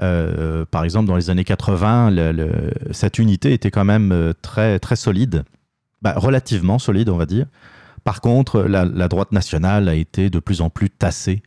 Euh, 0.03 0.65
par 0.71 0.85
exemple, 0.85 1.07
dans 1.07 1.17
les 1.17 1.31
années 1.31 1.45
80, 1.45 2.11
le- 2.11 2.71
cette 2.91 3.19
unité 3.19 3.53
était 3.53 3.71
quand 3.71 3.85
même 3.85 4.13
euh, 4.13 4.33
très, 4.43 4.79
très 4.79 4.97
solide, 4.97 5.45
Bah, 6.03 6.15
relativement 6.17 6.79
solide, 6.79 7.11
on 7.11 7.17
va 7.17 7.27
dire, 7.27 7.47
Par 8.05 8.23
contre, 8.23 8.63
la, 8.63 9.09
droite 9.09 9.33
nationale 9.33 9.89
a 9.89 9.95
été 9.95 10.31
de 10.31 10.39
plus 10.39 10.63
en 10.63 10.71
plus 10.71 10.89
tassée 10.89 11.43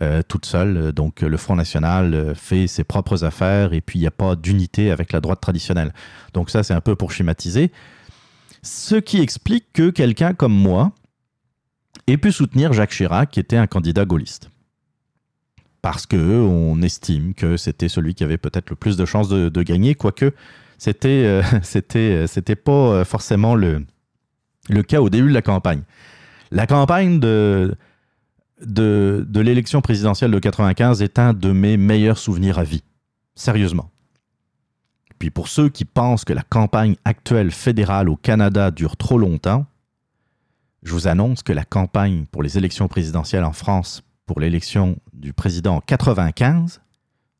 euh, 0.00 0.22
toute 0.26 0.46
seule. 0.46 0.92
Donc 0.92 1.20
le 1.20 1.36
Front 1.36 1.54
National 1.54 2.14
euh, 2.14 2.34
fait 2.34 2.66
ses 2.66 2.82
propres 2.82 3.24
affaires 3.24 3.72
et 3.72 3.80
puis 3.80 3.98
il 3.98 4.02
n'y 4.02 4.08
a 4.08 4.12
pas 4.12 4.34
d'unité 4.34 4.90
avec 4.90 5.12
la 5.12 5.20
droite 5.20 5.40
traditionnelle. 5.40 5.92
Donc 6.34 6.50
ça, 6.50 6.64
c'est 6.64 6.74
un 6.74 6.80
peu 6.80 6.96
pour 6.96 7.12
schématiser. 7.12 7.70
Ce 8.62 8.96
qui 8.96 9.20
explique 9.20 9.72
que 9.72 9.90
quelqu'un 9.90 10.34
comme 10.34 10.54
moi 10.54 10.92
ait 12.08 12.16
pu 12.16 12.32
soutenir 12.32 12.72
Jacques 12.72 12.92
Chirac, 12.92 13.30
qui 13.30 13.38
était 13.38 13.56
un 13.56 13.66
candidat 13.66 14.04
gaulliste. 14.04 14.50
Parce 15.82 16.06
qu'on 16.06 16.80
estime 16.82 17.34
que 17.34 17.56
c'était 17.56 17.88
celui 17.88 18.14
qui 18.14 18.24
avait 18.24 18.38
peut-être 18.38 18.70
le 18.70 18.76
plus 18.76 18.96
de 18.96 19.04
chances 19.04 19.28
de, 19.28 19.62
gagner, 19.62 19.94
quoique 19.94 20.32
c'était 20.78 21.08
euh, 21.08 21.42
c'était 21.62 22.26
c'était 22.26 22.56
pas 22.56 23.04
forcément 23.04 23.54
le, 23.54 23.84
le 24.68 24.82
cas 24.82 25.00
au 25.00 25.10
début 25.10 25.28
de 25.28 25.34
la 25.34 25.42
campagne. 25.42 25.82
La 26.50 26.66
campagne 26.66 27.18
de, 27.18 27.74
de, 28.60 29.40
l'élection 29.40 29.80
présidentielle 29.80 30.30
de 30.30 30.38
95 30.38 31.02
est 31.02 31.18
un 31.18 31.32
de 31.32 31.52
mes 31.52 31.76
meilleurs 31.76 32.18
souvenirs 32.18 32.58
à 32.58 32.64
vie. 32.64 32.84
Sérieusement. 33.34 33.90
Puis 35.18 35.30
pour 35.30 35.48
ceux 35.48 35.68
qui 35.68 35.84
pensent 35.84 36.24
que 36.24 36.32
la 36.32 36.42
campagne 36.42 36.96
actuelle 37.04 37.50
fédérale 37.50 38.08
au 38.08 38.16
Canada 38.16 38.70
dure 38.70 38.96
trop 38.96 39.18
longtemps, 39.18 39.66
je 40.82 40.92
vous 40.92 41.06
annonce 41.06 41.42
que 41.42 41.52
la 41.52 41.64
campagne 41.64 42.26
pour 42.26 42.42
les 42.42 42.58
élections 42.58 42.88
présidentielles 42.88 43.44
en 43.44 43.52
France 43.52 44.02
pour 44.26 44.40
l'élection 44.40 44.98
du 45.12 45.32
président 45.32 45.76
en 45.76 45.80
95 45.80 46.80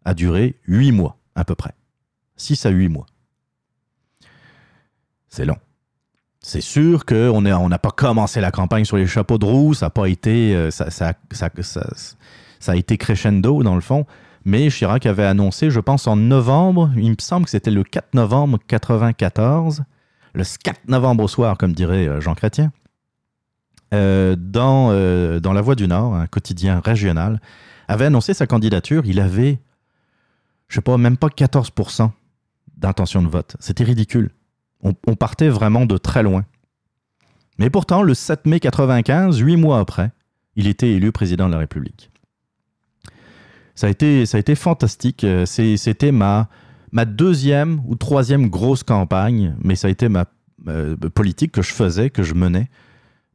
a 0.05 0.15
duré 0.15 0.57
8 0.67 0.93
mois 0.93 1.19
à 1.35 1.45
peu 1.45 1.55
près. 1.55 1.75
6 2.37 2.67
à 2.67 2.71
8 2.71 2.89
mois. 2.89 3.07
C'est 5.29 5.45
long. 5.45 5.59
C'est 6.45 6.61
sûr 6.61 7.07
qu'on 7.07 7.41
n'a 7.41 7.79
pas 7.79 7.93
commencé 7.93 8.41
la 8.41 8.51
campagne 8.51 8.85
sur 8.85 8.97
les 8.97 9.07
chapeaux 9.07 9.39
de 9.39 9.45
roue, 9.45 9.75
ça 9.75 9.87
a 9.87 9.91
pas 9.91 10.09
été, 10.09 10.57
euh, 10.57 10.71
ça, 10.73 11.15
a 12.67 12.77
été 12.77 12.99
crescendo 12.99 13.63
dans 13.63 13.77
le 13.77 13.81
fond. 13.81 14.07
Mais 14.45 14.69
Chirac 14.69 15.07
avait 15.07 15.25
annoncé, 15.25 15.71
je 15.71 15.79
pense 15.79 16.09
en 16.09 16.17
novembre, 16.17 16.91
il 16.97 17.11
me 17.11 17.17
semble 17.21 17.45
que 17.45 17.51
c'était 17.53 17.71
le 17.71 17.85
4 17.85 18.15
novembre 18.15 18.59
94, 18.67 19.85
le 20.35 20.43
4 20.65 20.89
novembre 20.89 21.23
au 21.23 21.29
soir, 21.29 21.57
comme 21.57 21.75
dirait 21.75 22.09
euh, 22.09 22.21
Jean 22.21 22.35
Chrétien, 22.35 22.73
euh, 23.95 24.35
dans, 24.37 24.89
dans 25.39 25.53
La 25.53 25.61
Voix 25.61 25.77
du 25.77 25.87
Nord, 25.87 26.17
un 26.17 26.27
quotidien 26.27 26.81
régional, 26.85 27.41
avait 27.87 28.07
annoncé 28.07 28.35
sa 28.35 28.49
candidature. 28.49 29.05
Il 29.07 29.21
avait, 29.21 29.61
je 30.67 30.77
sais 30.77 30.81
pas, 30.81 30.97
même 30.97 31.17
pas 31.17 31.29
14% 31.29 32.11
d'intention 32.79 33.23
de 33.23 33.29
vote. 33.29 33.55
C'était 33.61 33.85
ridicule. 33.85 34.33
On, 34.83 35.15
partait 35.15 35.49
vraiment 35.49 35.87
de 35.87 35.97
très 35.97 36.25
loin. 36.25 36.45
Mais 37.59 37.71
pourtant, 37.71 38.03
le 38.03 38.15
7 38.15 38.47
mai 38.47 38.59
95, 38.59 39.39
huit 39.39 39.57
mois 39.57 39.79
après, 39.79 40.11
il 40.57 40.67
était 40.67 40.91
élu 40.91 41.13
président 41.13 41.47
de 41.47 41.53
la 41.53 41.59
République. 41.59 42.11
Ça 43.77 43.87
a 43.87 43.91
été, 43.91 44.27
ça 44.27 44.39
a 44.39 44.41
été 44.41 44.57
fantastique. 44.57 45.25
C'était 45.45 46.11
ma, 46.11 46.49
ma 46.91 47.05
deuxième 47.05 47.81
ou 47.87 47.95
troisième 47.95 48.49
grosse 48.49 48.83
campagne, 48.83 49.55
mais 49.63 49.77
ça 49.77 49.89
a 49.89 49.91
été 49.91 50.09
ma 50.09 50.27
euh, 50.69 50.97
politique 51.15 51.53
que 51.53 51.63
je 51.63 51.73
faisais, 51.73 52.11
que 52.11 52.23
je 52.23 52.35
menais. 52.35 52.69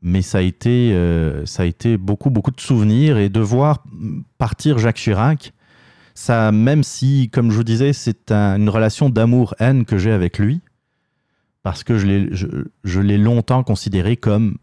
Mais 0.02 0.22
ça 0.22 0.38
a 0.38 0.42
été, 0.42 0.94
euh, 0.94 1.46
ça 1.46 1.64
a 1.64 1.66
été 1.66 1.98
beaucoup, 1.98 2.30
beaucoup 2.30 2.52
de 2.52 2.62
souvenirs 2.62 3.18
et 3.18 3.30
de 3.30 3.40
voir 3.40 3.84
partir 4.38 4.78
Jacques 4.78 4.98
Chirac, 4.98 5.54
ça, 6.14 6.52
même 6.52 6.84
si, 6.84 7.30
comme 7.32 7.52
je 7.52 7.58
vous 7.58 7.64
disais, 7.64 7.94
c'est 7.94 8.32
une 8.32 8.70
relation 8.70 9.10
d'amour-haine 9.10 9.86
que 9.86 9.98
j'ai 9.98 10.12
avec 10.12 10.40
lui, 10.40 10.62
parce 11.68 11.84
que 11.84 11.98
je 11.98 13.00
l'ai 13.02 13.18
longtemps 13.18 13.62
considéré 13.62 14.16
comme 14.16 14.58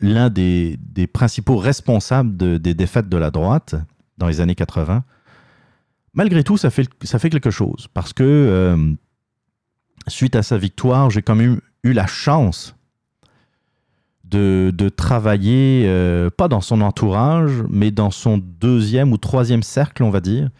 l'un 0.00 0.28
des, 0.28 0.78
principaux 1.10 1.56
responsables 1.56 2.36
des 2.36 2.74
défaites 2.74 3.08
de 3.08 3.16
la 3.16 3.30
droite 3.30 3.74
dans 4.18 4.26
les 4.26 4.42
années 4.42 4.54
80. 4.54 5.02
Malgré 6.12 6.44
tout, 6.44 6.58
ça 6.58 6.68
fait, 6.68 6.90
quelque 7.30 7.50
chose, 7.50 7.88
parce 7.94 8.12
que 8.12 8.22
euh, 8.22 8.92
suite 10.08 10.36
à 10.36 10.42
sa 10.42 10.58
victoire, 10.58 11.08
j'ai 11.08 11.22
quand 11.22 11.36
même 11.36 11.58
eu, 11.84 11.94
la 11.94 12.06
chance 12.06 12.76
de, 14.24 14.70
travailler, 14.94 15.84
euh, 15.86 16.28
pas 16.28 16.48
dans 16.48 16.60
son 16.60 16.82
entourage, 16.82 17.64
mais 17.70 17.90
dans 17.90 18.10
son 18.10 18.36
deuxième 18.36 19.10
ou 19.10 19.16
troisième 19.16 19.62
cercle, 19.62 20.02
on 20.02 20.10
va 20.10 20.20
dire. 20.20 20.50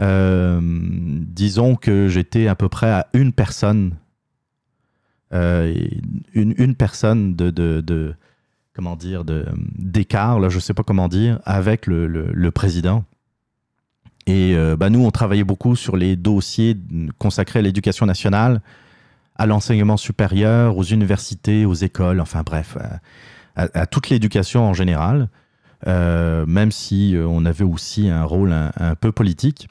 Euh, 0.00 0.60
disons 0.62 1.74
que 1.74 2.06
j'étais 2.06 2.46
à 2.46 2.54
peu 2.54 2.68
près 2.68 2.92
à 2.92 3.08
une 3.12 3.32
personne 3.32 3.96
une, 5.32 6.54
une, 6.56 6.74
personne 6.74 7.34
de, 7.34 7.50
de, 7.50 8.14
comment 8.76 8.94
dire, 8.94 9.24
d'écart, 9.24 10.38
là, 10.38 10.50
je 10.50 10.58
sais 10.58 10.74
pas 10.74 10.82
comment 10.82 11.08
dire, 11.08 11.40
avec 11.44 11.86
le, 11.86 12.06
le, 12.06 12.50
président. 12.50 13.04
Et 14.26 14.54
euh, 14.54 14.76
bah, 14.76 14.90
nous, 14.90 15.04
on 15.04 15.10
travaillait 15.10 15.44
beaucoup 15.44 15.76
sur 15.76 15.96
les 15.96 16.14
dossiers 16.14 16.76
consacrés 17.18 17.60
à 17.60 17.62
l'éducation 17.62 18.04
nationale, 18.04 18.60
à 19.34 19.46
l'enseignement 19.46 19.96
supérieur, 19.96 20.76
aux 20.76 20.82
universités, 20.82 21.64
aux 21.64 21.74
écoles, 21.74 22.20
enfin 22.20 22.42
bref, 22.44 22.76
à, 23.56 23.86
toute 23.86 24.10
l'éducation 24.10 24.64
en 24.64 24.74
général, 24.74 25.30
euh, 25.86 26.44
même 26.44 26.70
si 26.70 27.16
on 27.18 27.46
avait 27.46 27.64
aussi 27.64 28.10
un 28.10 28.24
rôle 28.24 28.52
un, 28.52 28.72
un, 28.78 28.94
peu 28.94 29.10
politique. 29.10 29.68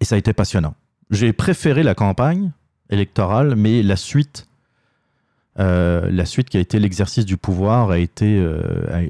Et 0.00 0.04
ça 0.04 0.14
a 0.14 0.18
été 0.18 0.32
passionnant. 0.32 0.74
J'ai 1.10 1.32
préféré 1.32 1.82
la 1.82 1.94
campagne 1.94 2.52
électorale, 2.90 3.54
mais 3.56 3.82
la 3.82 3.96
suite, 3.96 4.48
euh, 5.58 6.08
la 6.10 6.24
suite 6.24 6.48
qui 6.50 6.56
a 6.56 6.60
été 6.60 6.78
l'exercice 6.78 7.24
du 7.24 7.36
pouvoir 7.36 7.90
a 7.90 7.98
été, 7.98 8.38
euh, 8.38 9.06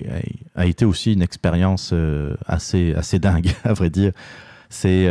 a, 0.54 0.66
été 0.66 0.84
aussi 0.84 1.12
une 1.12 1.22
expérience 1.22 1.90
euh, 1.92 2.36
assez, 2.46 2.94
assez 2.94 3.18
dingue, 3.18 3.50
à 3.64 3.72
vrai 3.72 3.90
dire. 3.90 4.12
C'est 4.70 5.06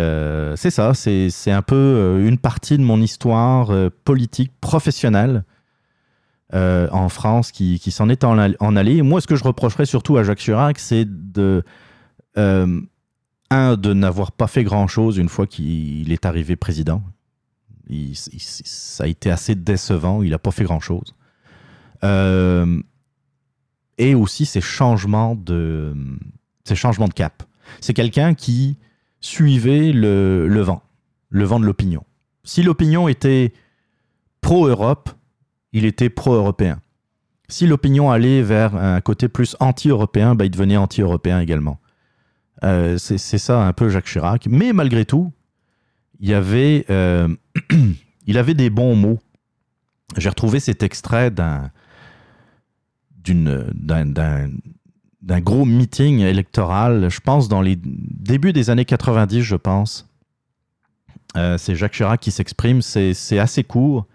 ça, 0.70 0.94
c'est 0.94 1.52
un 1.52 1.62
peu 1.64 2.22
une 2.24 2.38
partie 2.38 2.78
de 2.78 2.84
mon 2.84 3.02
histoire 3.02 3.72
politique 4.04 4.52
professionnelle 4.62 5.44
en 6.54 7.10
France 7.10 7.52
qui, 7.52 7.80
qui 7.80 7.90
s'en 7.90 8.08
est 8.08 8.24
en, 8.24 8.38
allée. 8.76 9.02
Moi, 9.02 9.20
ce 9.20 9.26
que 9.26 9.36
je 9.36 9.44
reprocherais 9.44 9.88
surtout 9.88 10.18
à 10.18 10.24
Jacques 10.24 10.38
Chirac, 10.38 10.78
c'est 10.78 11.06
de 11.08 11.64
un, 12.36 13.78
de 13.78 13.94
n'avoir 13.94 14.32
pas 14.32 14.46
fait 14.46 14.64
grand-chose 14.64 15.18
une 15.18 15.30
fois 15.30 15.48
qu'il 15.48 16.12
est 16.12 16.28
arrivé 16.28 16.56
président 16.56 17.02
ça 18.14 19.04
a 19.04 19.08
été 19.08 19.32
assez 19.32 19.56
décevant. 19.56 20.22
Il 20.24 20.32
n'a 20.32 20.40
pas 20.40 20.52
fait 20.52 20.64
grand-chose. 20.64 21.16
Euh, 22.04 22.82
et 23.98 24.14
aussi 24.14 24.46
ces 24.46 24.62
changements 24.62 25.36
de, 25.36 25.96
ces 26.64 26.76
changements 26.76 27.08
de 27.08 27.14
cap. 27.14 27.44
C'est 27.82 27.94
quelqu'un 27.94 28.34
qui 28.34 28.78
suivait 29.20 29.92
le, 29.92 30.48
le, 30.48 30.62
vent, 30.62 30.84
le 31.30 31.44
vent 31.46 31.60
de 31.60 31.66
l'opinion. 31.66 32.04
Si 32.44 32.62
l'opinion 32.64 33.08
était 33.08 33.54
pro-Europe, 34.42 35.10
il 35.74 35.86
était 35.86 36.10
pro-européen. 36.10 36.80
Si 37.50 37.66
l'opinion 37.66 38.12
allait 38.12 38.42
vers 38.42 38.76
un 38.76 39.02
côté 39.02 39.30
plus 39.30 39.56
anti-européen, 39.60 40.36
bah, 40.36 40.46
il 40.46 40.52
devenait 40.52 40.78
anti-européen 40.78 41.40
également. 41.40 41.80
Euh, 42.64 42.98
c'est 42.98 43.18
ça 43.18 43.66
un 43.66 43.74
peu 43.74 43.90
Jacques 43.90 44.08
Chirac. 44.08 44.48
Mais 44.50 44.74
malgré 44.74 45.06
tout, 45.06 45.32
il 46.20 46.30
y 46.30 46.34
avait, 46.34 46.86
euh, 46.90 47.28
il 48.28 48.38
avait 48.38 48.54
des 48.54 48.70
bons 48.70 48.96
mots. 48.96 49.20
J'ai 50.16 50.30
retrouvé 50.30 50.60
cet 50.60 50.84
extrait 50.84 51.32
d'un, 51.32 51.70
d'un, 53.24 54.50
gros 55.42 55.66
meeting 55.66 56.20
électoral, 56.20 57.10
je 57.10 57.20
pense 57.20 57.50
dans 57.50 57.62
les 57.62 57.78
débuts 57.78 58.54
des 58.54 58.70
années 58.70 58.86
90, 58.86 59.42
je 59.42 59.56
pense. 59.56 60.08
Euh, 61.36 61.58
c'est 61.58 61.76
Jacques 61.76 61.94
Chirac 61.94 62.22
qui 62.22 62.32
s'exprime. 62.32 62.82
C'est, 62.82 63.38
assez 63.38 63.64
court, 63.64 64.08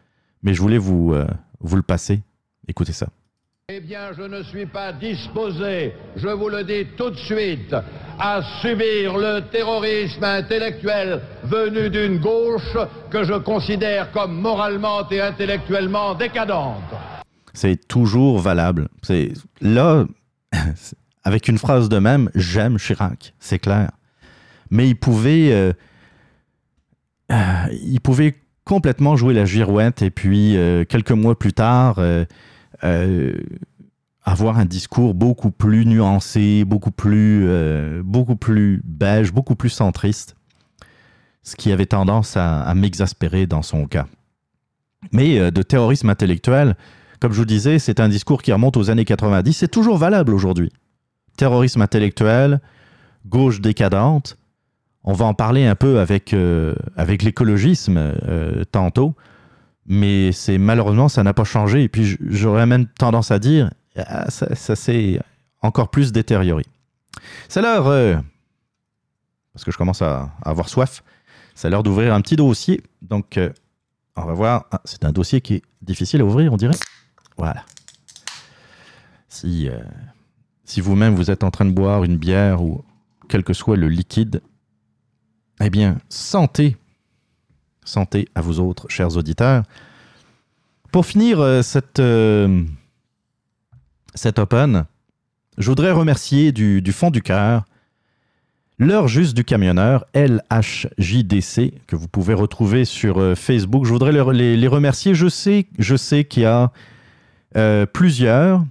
mais 0.43 0.55
je 0.55 0.63
voulais 0.63 0.79
vous, 0.79 1.13
euh, 1.13 1.27
vous 1.61 1.77
le 1.77 1.83
passer. 1.83 2.23
Écoutez 2.67 2.93
ça. 2.93 3.09
Eh 3.75 3.81
bien, 3.81 4.13
je 4.15 4.25
ne 4.25 4.43
suis 4.43 4.67
pas 4.67 4.93
disposé, 4.93 5.95
je 6.17 6.29
vous 6.29 6.51
le 6.51 6.63
dis 6.63 6.89
tout 6.95 7.09
de 7.09 7.17
suite, 7.17 7.75
à 8.19 8.43
subir 8.61 9.17
le 9.17 9.41
terrorisme 9.51 10.23
intellectuel 10.25 11.23
venu 11.45 11.89
d'une 11.89 12.19
gauche 12.19 12.77
que 13.11 13.25
je 13.25 13.33
considère 13.33 14.13
comme 14.13 14.39
moralement 14.39 15.09
et 15.09 15.23
intellectuellement 15.23 16.15
décadente. 16.15 16.83
C'est 17.55 17.89
toujours 17.89 18.41
valable. 18.41 18.89
C'est 19.01 19.33
là, 19.63 20.05
avec 21.25 21.49
une 21.49 21.57
phrase 21.57 21.89
de 21.89 21.99
même, 21.99 22.29
j'aime 22.35 22.77
Chirac, 22.77 23.33
c'est 23.41 23.59
clair. 23.59 23.91
Mais 24.71 24.87
il 24.87 24.97
pouvait, 24.97 25.51
euh, 25.51 25.73
euh, 27.31 27.35
il 27.83 28.03
pouvait 28.03 28.35
complètement 28.65 29.17
jouer 29.17 29.33
la 29.33 29.47
girouette 29.47 30.03
et 30.03 30.11
puis 30.11 30.59
euh, 30.59 30.85
quelques 30.85 31.13
mois 31.13 31.39
plus 31.39 31.55
tard 31.55 31.97
euh, 32.85 33.33
avoir 34.25 34.59
un 34.59 34.65
discours 34.65 35.15
beaucoup 35.15 35.51
plus 35.51 35.85
nuancé, 35.85 36.65
beaucoup 36.65 36.93
plus, 36.93 37.45
euh, 37.49 38.03
beaucoup 38.05 38.37
plus 38.37 38.81
beige, 38.85 39.33
beaucoup 39.33 39.57
plus 39.57 39.71
centriste, 39.71 40.37
ce 41.43 41.57
qui 41.57 41.73
avait 41.73 41.87
tendance 41.87 42.37
à, 42.37 42.73
m'exaspérer 42.75 43.47
dans 43.47 43.63
son 43.63 43.87
cas. 43.87 44.07
Mais 45.11 45.41
euh, 45.41 45.51
de 45.51 45.63
terrorisme 45.63 46.09
intellectuel, 46.09 46.77
Comme 47.19 47.33
je 47.33 47.39
vous 47.39 47.45
disais, 47.45 47.79
c'est 47.79 48.01
un 48.01 48.09
discours 48.09 48.43
qui 48.43 48.53
remonte 48.53 48.77
aux 48.77 48.91
années 48.91 49.05
90, 49.05 49.53
c'est 49.53 49.69
toujours 49.69 49.97
valable 49.97 50.35
aujourd'hui. 50.35 50.71
Terrorisme 51.37 51.83
intellectuel, 51.83 52.61
gauche 53.27 53.61
décadente, 53.61 54.39
on 55.05 55.13
va 55.13 55.25
en 55.25 55.35
parler 55.35 55.67
un 55.67 55.75
peu 55.75 55.99
avec, 55.99 56.35
avec 56.97 57.23
l'écologisme 57.23 58.13
tantôt, 58.71 59.15
mais 59.87 60.33
c'est 60.33 60.59
malheureusement, 60.59 61.09
ça 61.09 61.23
n'a 61.23 61.35
pas 61.35 61.45
changé. 61.45 61.83
Et 61.83 61.89
puis 61.89 62.17
j'aurais 62.21 62.67
même 62.67 62.87
tendance 62.87 63.31
à 63.31 63.39
dire, 63.39 63.71
ah, 63.97 64.31
ça, 64.31 64.77
s'est 64.77 65.21
encore 65.61 65.91
plus 65.91 66.13
détérioré. 66.13 66.65
C'est 67.49 67.63
l'heure, 67.63 67.87
euh, 67.89 68.17
parce 69.53 69.65
que 69.65 69.71
je 69.71 69.79
commence 69.79 70.03
à, 70.03 70.31
avoir 70.43 70.69
soif, 70.69 71.03
c'est 71.55 71.69
l'heure 71.71 71.83
d'ouvrir 71.83 72.15
un 72.15 72.21
petit 72.21 72.37
dossier. 72.37 72.83
Donc, 73.03 73.39
on 74.17 74.25
va 74.25 74.33
voir. 74.33 74.67
Ah, 74.71 74.81
c'est 74.85 75.05
un 75.05 75.13
dossier 75.13 75.41
qui 75.41 75.55
est 75.55 75.63
difficile 75.83 76.21
à 76.21 76.25
ouvrir, 76.25 76.53
on 76.53 76.57
dirait. 76.57 76.79
Voilà. 77.37 77.65
Si, 79.29 79.69
si 80.65 80.81
vous-même 80.81 81.15
vous 81.15 81.31
êtes 81.31 81.45
en 81.45 81.51
train 81.51 81.65
de 81.65 81.71
boire 81.71 82.05
une 82.05 82.17
bière 82.17 82.63
ou 82.63 82.85
quel 83.29 83.45
que 83.45 83.53
soit 83.55 83.77
le 83.77 83.89
liquide, 83.89 84.43
eh 85.61 85.71
bien, 85.71 85.99
santé. 86.09 86.77
Santé 87.85 88.29
à 88.35 88.41
vous 88.41 88.61
autres, 88.61 88.87
chers 88.89 89.17
auditeurs. 89.17 89.65
Pour 90.93 91.07
finir 91.07 91.41
euh, 91.41 91.63
cette, 91.63 92.01
euh, 92.01 92.63
cette 94.15 94.39
Open, 94.39 94.85
je 95.59 95.69
voudrais 95.69 95.91
remercier 95.91 96.53
du, 96.53 96.83
fond 96.93 97.11
du 97.11 97.23
cœur 97.23 97.65
l'heure 98.79 99.07
juste 99.07 99.35
du 99.35 99.45
camionneur, 99.45 100.05
LHJDC, 100.15 101.73
que 101.87 101.95
vous 101.95 102.09
pouvez 102.09 102.35
retrouver 102.35 102.85
sur 102.85 103.21
euh, 103.21 103.35
Facebook. 103.35 103.85
Je 103.85 103.91
voudrais 103.91 104.13
les, 104.33 104.69
remercier. 104.69 105.15
Je 105.15 105.29
sais, 105.29 105.67
je 105.79 105.95
qu'il 106.25 106.43
y 106.43 106.47
a 106.47 106.73
plusieurs, 107.93 108.65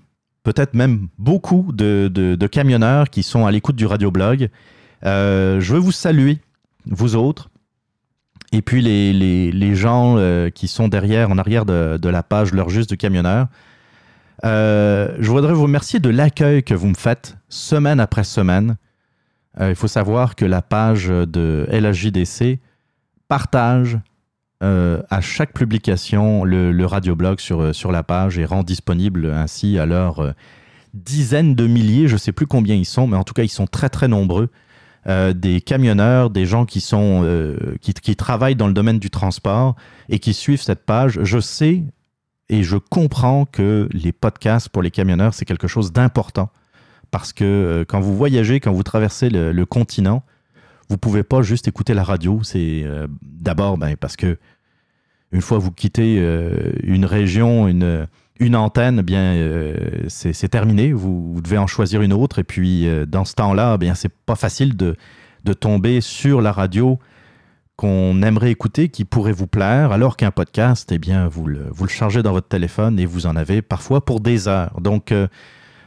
peut-être 0.44 0.74
même 0.74 1.08
beaucoup 1.20 1.72
de, 1.72 2.10
de, 2.12 2.48
camionneurs 2.48 3.10
qui 3.10 3.22
sont 3.22 3.46
à 3.46 3.52
l'écoute 3.52 3.76
du 3.76 3.86
radioblog. 3.86 4.50
je 5.04 5.74
veux 5.74 5.80
vous 5.80 5.92
saluer 5.92 6.40
vous 6.88 7.16
autres, 7.16 7.51
et 8.52 8.62
puis 8.62 8.82
les, 8.82 9.14
les, 9.52 9.76
gens 9.76 10.16
euh, 10.18 10.50
qui 10.50 10.68
sont 10.68 10.88
derrière, 10.88 11.30
en 11.32 11.38
arrière 11.38 11.66
de, 11.66 12.10
la 12.10 12.24
page 12.24 12.54
L'heure 12.54 12.70
juste 12.70 12.90
du 12.90 12.98
camionneur. 12.98 13.48
Euh, 14.44 15.16
je 15.20 15.30
voudrais 15.30 15.54
vous 15.54 15.64
remercier 15.64 16.00
de 16.00 16.10
l'accueil 16.10 16.64
que 16.64 16.74
vous 16.74 16.88
me 16.88 16.96
faites 16.96 17.38
semaine 17.48 18.00
après 18.00 18.24
semaine. 18.24 18.76
Euh, 19.60 19.70
il 19.70 19.76
faut 19.76 19.88
savoir 19.88 20.36
que 20.36 20.46
la 20.46 20.62
page 20.62 21.08
de 21.08 21.68
LHJDC 21.72 22.60
partage 23.28 24.00
à 24.64 25.22
chaque 25.22 25.54
publication 25.54 26.44
le, 26.44 26.72
le 26.72 26.86
radioblog 26.86 27.40
sur, 27.40 27.74
sur 27.74 27.92
la 27.92 28.04
page 28.04 28.38
et 28.38 28.46
rend 28.46 28.62
disponible 28.62 29.26
ainsi 29.34 29.80
à 29.80 29.88
leurs 29.88 30.36
dizaines 30.94 31.56
de 31.56 31.66
milliers, 31.66 32.08
je 32.08 32.14
ne 32.14 32.20
sais 32.20 32.32
plus 32.32 32.46
combien 32.46 32.76
ils 32.76 32.86
sont, 32.86 33.08
mais 33.08 33.18
en 33.18 33.24
tout 33.24 33.34
cas 33.34 33.42
ils 33.42 33.50
sont 33.50 33.66
très 33.66 33.90
très 33.90 34.08
nombreux 34.08 34.50
euh, 35.08 35.34
des 35.34 35.62
camionneurs, 35.62 36.30
des 36.30 36.46
gens 36.46 36.66
qui, 36.66 36.80
sont, 36.80 37.22
euh, 37.24 37.76
qui, 37.82 38.16
travaillent 38.16 38.56
dans 38.56 38.68
le 38.68 38.74
domaine 38.74 39.00
du 39.00 39.10
transport 39.10 39.76
et 40.10 40.20
qui 40.20 40.34
suivent 40.34 40.62
cette 40.62 40.86
page. 40.86 41.20
Je 41.24 41.40
sais 41.40 41.84
et 42.50 42.62
je 42.62 42.78
comprends 42.78 43.46
que 43.46 43.90
les 43.94 44.12
podcasts 44.12 44.70
pour 44.70 44.84
les 44.84 44.92
camionneurs, 44.92 45.34
c'est 45.34 45.46
quelque 45.46 45.68
chose 45.68 45.92
d'important. 45.92 46.52
Parce 47.10 47.34
que 47.34 47.44
euh, 47.44 47.86
quand 47.86 48.00
vous 48.00 48.16
voyagez, 48.16 48.60
quand 48.60 48.72
vous 48.72 48.84
traversez 48.84 49.30
le, 49.30 49.66
continent, 49.66 50.24
vous 50.88 50.98
pouvez 50.98 51.24
pas 51.24 51.42
juste 51.42 51.68
écouter 51.68 51.96
la 51.96 52.04
radio. 52.04 52.42
C'est 52.44 52.86
d'abord 53.24 53.78
ben, 53.78 53.96
parce 53.98 54.16
que 54.16 54.38
une 55.32 55.42
fois 55.42 55.58
vous 55.58 55.72
quittez 55.72 56.18
une 56.84 57.06
région, 57.06 57.68
une, 57.68 58.06
une 58.42 58.56
antenne, 58.56 58.98
eh 59.00 59.04
bien, 59.04 59.36
euh, 59.36 59.76
c'est 60.08 60.50
terminé. 60.50 60.94
Vous, 60.94 61.40
devez 61.44 61.60
en 61.60 61.68
choisir 61.68 62.02
une 62.02 62.12
autre. 62.12 62.40
Et 62.40 62.44
puis, 62.44 62.88
euh, 62.88 63.06
dans 63.06 63.24
ce 63.24 63.36
temps-là, 63.36 63.74
eh 63.76 63.78
bien, 63.78 63.94
c'est 63.94 64.12
pas 64.12 64.36
facile 64.36 64.76
de, 64.76 64.96
de, 65.46 65.54
tomber 65.54 66.02
sur 66.02 66.42
la 66.42 66.52
radio 66.52 66.98
qu'on 67.76 68.22
aimerait 68.24 68.50
écouter, 68.50 68.90
qui 68.90 69.06
pourrait 69.06 69.32
vous 69.32 69.46
plaire, 69.46 69.92
alors 69.92 70.18
qu'un 70.18 70.32
podcast, 70.32 70.92
eh 70.92 70.98
bien, 70.98 71.28
vous 71.28 71.46
le, 71.46 71.68
vous 71.72 71.86
le 71.86 71.90
chargez 71.90 72.24
dans 72.24 72.32
votre 72.32 72.48
téléphone 72.48 73.00
et 73.00 73.06
vous 73.06 73.28
en 73.28 73.36
avez 73.36 73.62
parfois 73.62 74.04
pour 74.04 74.22
des 74.22 74.48
heures. 74.48 74.82
Donc, 74.82 75.12
euh, 75.12 75.28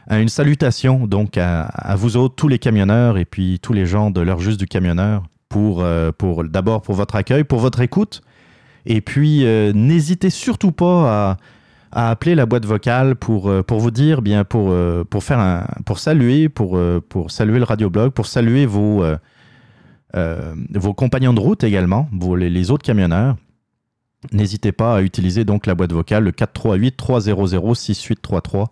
une 0.09 0.29
salutation 0.29 1.07
donc 1.07 1.37
à, 1.37 1.95
vous 1.97 2.15
autres, 2.15 2.35
tous 2.35 2.47
les 2.47 2.59
camionneurs 2.59 3.17
et 3.17 3.25
puis 3.25 3.59
tous 3.59 3.73
les 3.73 3.85
gens 3.85 4.11
de 4.11 4.21
l'heure 4.21 4.39
juste 4.39 4.59
du 4.59 4.67
camionneur, 4.67 5.23
pour, 5.49 5.83
pour 6.17 6.43
d'abord 6.43 6.83
pour 6.83 6.93
votre 6.95 7.15
accueil, 7.15 7.43
pour 7.43 7.59
votre 7.59 7.81
écoute. 7.81 8.21
Et 8.85 9.01
puis, 9.01 9.43
n'hésitez 9.73 10.29
surtout 10.29 10.71
pas 10.71 11.31
à 11.31 11.37
à 11.95 12.09
appeler 12.09 12.35
la 12.35 12.45
boîte 12.45 12.65
vocale 12.65 13.15
pour, 13.15 13.49
euh, 13.49 13.63
pour 13.63 13.79
vous 13.79 13.89
dire, 13.89 14.21
bien 14.21 14.43
pour, 14.43 14.69
euh, 14.69 15.05
pour, 15.09 15.23
faire 15.23 15.39
un, 15.39 15.65
pour 15.85 15.97
saluer, 15.97 16.49
pour, 16.49 16.77
euh, 16.77 17.01
pour 17.07 17.31
saluer 17.31 17.57
le 17.57 17.63
radioblog, 17.63 18.11
pour 18.11 18.27
saluer 18.27 18.65
vos, 18.65 19.03
vos 20.13 20.93
compagnons 20.93 21.33
de 21.33 21.39
route 21.39 21.63
également, 21.63 22.09
vos, 22.11 22.35
les, 22.35 22.71
autres 22.71 22.85
camionneurs. 22.85 23.37
N'hésitez 24.33 24.73
pas 24.73 24.97
à 24.97 25.01
utiliser 25.01 25.45
donc 25.45 25.65
la 25.65 25.75
boîte 25.75 25.93
vocale 25.93 26.23
le 26.23 26.31
438 26.31 26.97
300 26.97 27.75
6833 27.75 28.71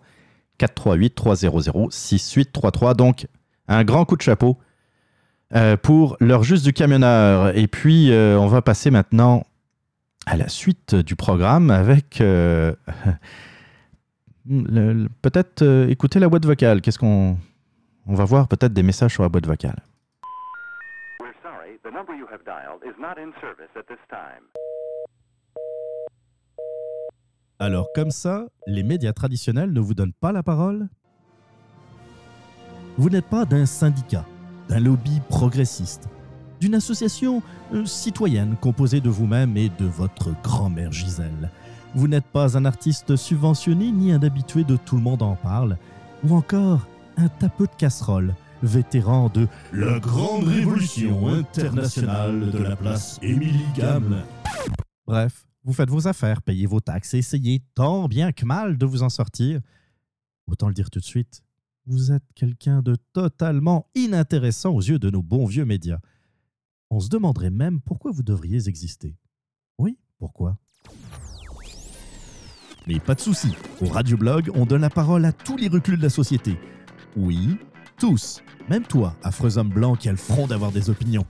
438 0.58 1.14
300 1.14 1.88
6833. 1.90 2.94
Donc 2.94 3.26
un 3.68 3.84
grand 3.84 4.04
coup 4.04 4.16
de 4.16 4.22
chapeau 4.22 4.58
pour 5.82 6.16
l'heure 6.20 6.42
juste 6.42 6.64
du 6.64 6.72
camionneur. 6.72 7.56
Et 7.56 7.68
puis 7.68 8.10
on 8.12 8.46
va 8.48 8.62
passer 8.62 8.90
maintenant 8.90 9.44
à 10.26 10.36
la 10.36 10.48
suite 10.48 10.94
du 10.94 11.16
programme 11.16 11.70
avec 11.70 12.20
euh, 12.20 12.74
peut-être 15.22 15.62
euh, 15.62 15.88
écouter 15.88 16.18
la 16.18 16.28
boîte 16.28 16.46
vocale. 16.46 16.80
Qu'est-ce 16.80 16.98
qu'on 16.98 17.36
on 18.06 18.14
va 18.14 18.24
voir 18.24 18.48
peut-être 18.48 18.72
des 18.72 18.82
messages 18.82 19.12
sur 19.12 19.22
la 19.22 19.28
boîte 19.28 19.46
vocale. 19.46 19.82
Alors 27.58 27.86
comme 27.94 28.10
ça, 28.10 28.46
les 28.66 28.82
médias 28.82 29.12
traditionnels 29.12 29.72
ne 29.72 29.80
vous 29.80 29.94
donnent 29.94 30.12
pas 30.12 30.32
la 30.32 30.42
parole? 30.42 30.88
Vous 32.96 33.10
n'êtes 33.10 33.26
pas 33.26 33.44
d'un 33.44 33.66
syndicat, 33.66 34.24
d'un 34.68 34.80
lobby 34.80 35.20
progressiste 35.28 36.08
d'une 36.64 36.76
association 36.76 37.42
euh, 37.74 37.84
citoyenne 37.84 38.56
composée 38.58 39.02
de 39.02 39.10
vous-même 39.10 39.54
et 39.58 39.68
de 39.68 39.84
votre 39.84 40.32
grand-mère 40.42 40.92
Gisèle. 40.92 41.50
Vous 41.94 42.08
n'êtes 42.08 42.24
pas 42.24 42.56
un 42.56 42.64
artiste 42.64 43.16
subventionné 43.16 43.92
ni 43.92 44.12
un 44.12 44.22
habitué 44.22 44.64
de 44.64 44.78
Tout 44.78 44.96
le 44.96 45.02
monde 45.02 45.20
en 45.20 45.36
parle, 45.36 45.76
ou 46.22 46.34
encore 46.34 46.88
un 47.18 47.28
tapeux 47.28 47.66
de 47.66 47.76
casserole, 47.76 48.34
vétéran 48.62 49.28
de 49.28 49.46
la 49.74 49.98
grande 49.98 50.44
révolution 50.44 51.28
internationale 51.28 52.50
de 52.50 52.58
la 52.62 52.76
place 52.76 53.18
Émilie 53.20 53.66
Gamme. 53.76 54.22
Bref, 55.06 55.44
vous 55.64 55.74
faites 55.74 55.90
vos 55.90 56.08
affaires, 56.08 56.40
payez 56.40 56.64
vos 56.64 56.80
taxes 56.80 57.12
et 57.12 57.18
essayez 57.18 57.62
tant 57.74 58.08
bien 58.08 58.32
que 58.32 58.46
mal 58.46 58.78
de 58.78 58.86
vous 58.86 59.02
en 59.02 59.10
sortir. 59.10 59.60
Autant 60.46 60.68
le 60.68 60.74
dire 60.74 60.88
tout 60.88 61.00
de 61.00 61.04
suite, 61.04 61.42
vous 61.84 62.10
êtes 62.10 62.24
quelqu'un 62.34 62.80
de 62.80 62.96
totalement 63.12 63.86
inintéressant 63.94 64.70
aux 64.70 64.80
yeux 64.80 64.98
de 64.98 65.10
nos 65.10 65.22
bons 65.22 65.44
vieux 65.44 65.66
médias. 65.66 65.98
On 66.90 67.00
se 67.00 67.08
demanderait 67.08 67.50
même 67.50 67.80
pourquoi 67.80 68.12
vous 68.12 68.22
devriez 68.22 68.68
exister. 68.68 69.16
Oui, 69.78 69.98
pourquoi? 70.18 70.58
Mais 72.86 73.00
pas 73.00 73.14
de 73.14 73.20
souci, 73.20 73.48
au 73.80 73.86
Radioblog, 73.86 74.50
on 74.54 74.66
donne 74.66 74.82
la 74.82 74.90
parole 74.90 75.24
à 75.24 75.32
tous 75.32 75.56
les 75.56 75.68
reculs 75.68 75.96
de 75.96 76.02
la 76.02 76.10
société. 76.10 76.58
Oui, 77.16 77.56
tous, 77.98 78.42
même 78.68 78.82
toi, 78.82 79.16
affreux 79.22 79.56
homme 79.56 79.70
blanc 79.70 79.94
qui 79.94 80.08
a 80.08 80.12
le 80.12 80.18
front 80.18 80.46
d'avoir 80.46 80.70
des 80.70 80.90
opinions. 80.90 81.24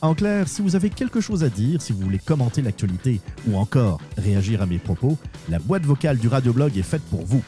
En 0.00 0.14
clair, 0.14 0.46
si 0.48 0.62
vous 0.62 0.76
avez 0.76 0.90
quelque 0.90 1.20
chose 1.20 1.42
à 1.44 1.48
dire, 1.48 1.82
si 1.82 1.92
vous 1.92 2.00
voulez 2.00 2.18
commenter 2.18 2.62
l'actualité 2.62 3.20
ou 3.48 3.56
encore 3.56 4.00
réagir 4.16 4.62
à 4.62 4.66
mes 4.66 4.78
propos, 4.78 5.18
la 5.48 5.58
boîte 5.58 5.84
vocale 5.84 6.18
du 6.18 6.28
Radioblog 6.28 6.76
est 6.76 6.82
faite 6.82 7.02
pour 7.10 7.24
vous. 7.24 7.42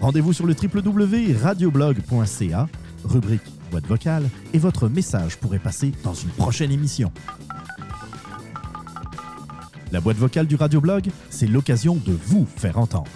Rendez-vous 0.00 0.34
sur 0.34 0.46
le 0.46 0.54
www.radioblog.ca, 0.54 2.68
rubrique 3.04 3.55
boîte 3.66 3.86
vocale 3.86 4.28
et 4.52 4.58
votre 4.58 4.88
message 4.88 5.36
pourrait 5.36 5.58
passer 5.58 5.92
dans 6.02 6.14
une 6.14 6.30
prochaine 6.30 6.72
émission. 6.72 7.12
La 9.92 10.00
boîte 10.00 10.16
vocale 10.16 10.46
du 10.46 10.56
radioblog, 10.56 11.08
c'est 11.30 11.46
l'occasion 11.46 11.94
de 11.94 12.12
vous 12.12 12.44
faire 12.44 12.78
entendre. 12.78 13.10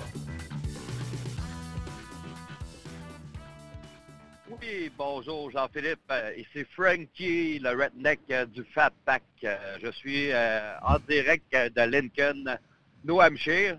Oui, 4.48 4.90
bonjour 4.96 5.50
Jean-Philippe. 5.50 6.00
Euh, 6.10 6.32
ici 6.36 6.64
Frankie, 6.76 7.58
le 7.58 7.70
redneck 7.70 8.20
euh, 8.30 8.46
du 8.46 8.64
Fat 8.72 8.92
Pack. 9.04 9.22
Euh, 9.42 9.56
je 9.82 9.90
suis 9.90 10.30
en 10.32 10.98
direct 11.08 11.52
de 11.52 11.82
Lincoln, 11.82 12.56
New 13.04 13.20
Hampshire. 13.20 13.78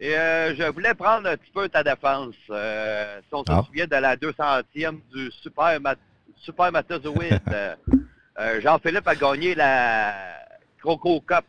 Et 0.00 0.12
je 0.12 0.70
voulais 0.72 0.94
prendre 0.94 1.28
un 1.28 1.36
petit 1.36 1.52
peu 1.52 1.68
ta 1.68 1.82
défense. 1.82 2.34
si 2.34 3.32
on 3.32 3.44
se 3.44 3.52
ah. 3.52 3.62
souvient 3.64 3.86
de 3.86 3.96
la 3.96 4.16
200e 4.16 5.00
du 5.12 5.30
Super, 5.42 5.78
Super 6.36 6.72
Jean-Philippe 8.60 9.08
a 9.08 9.14
gagné 9.14 9.54
la 9.54 10.14
Croco 10.80 11.20
Cup. 11.20 11.44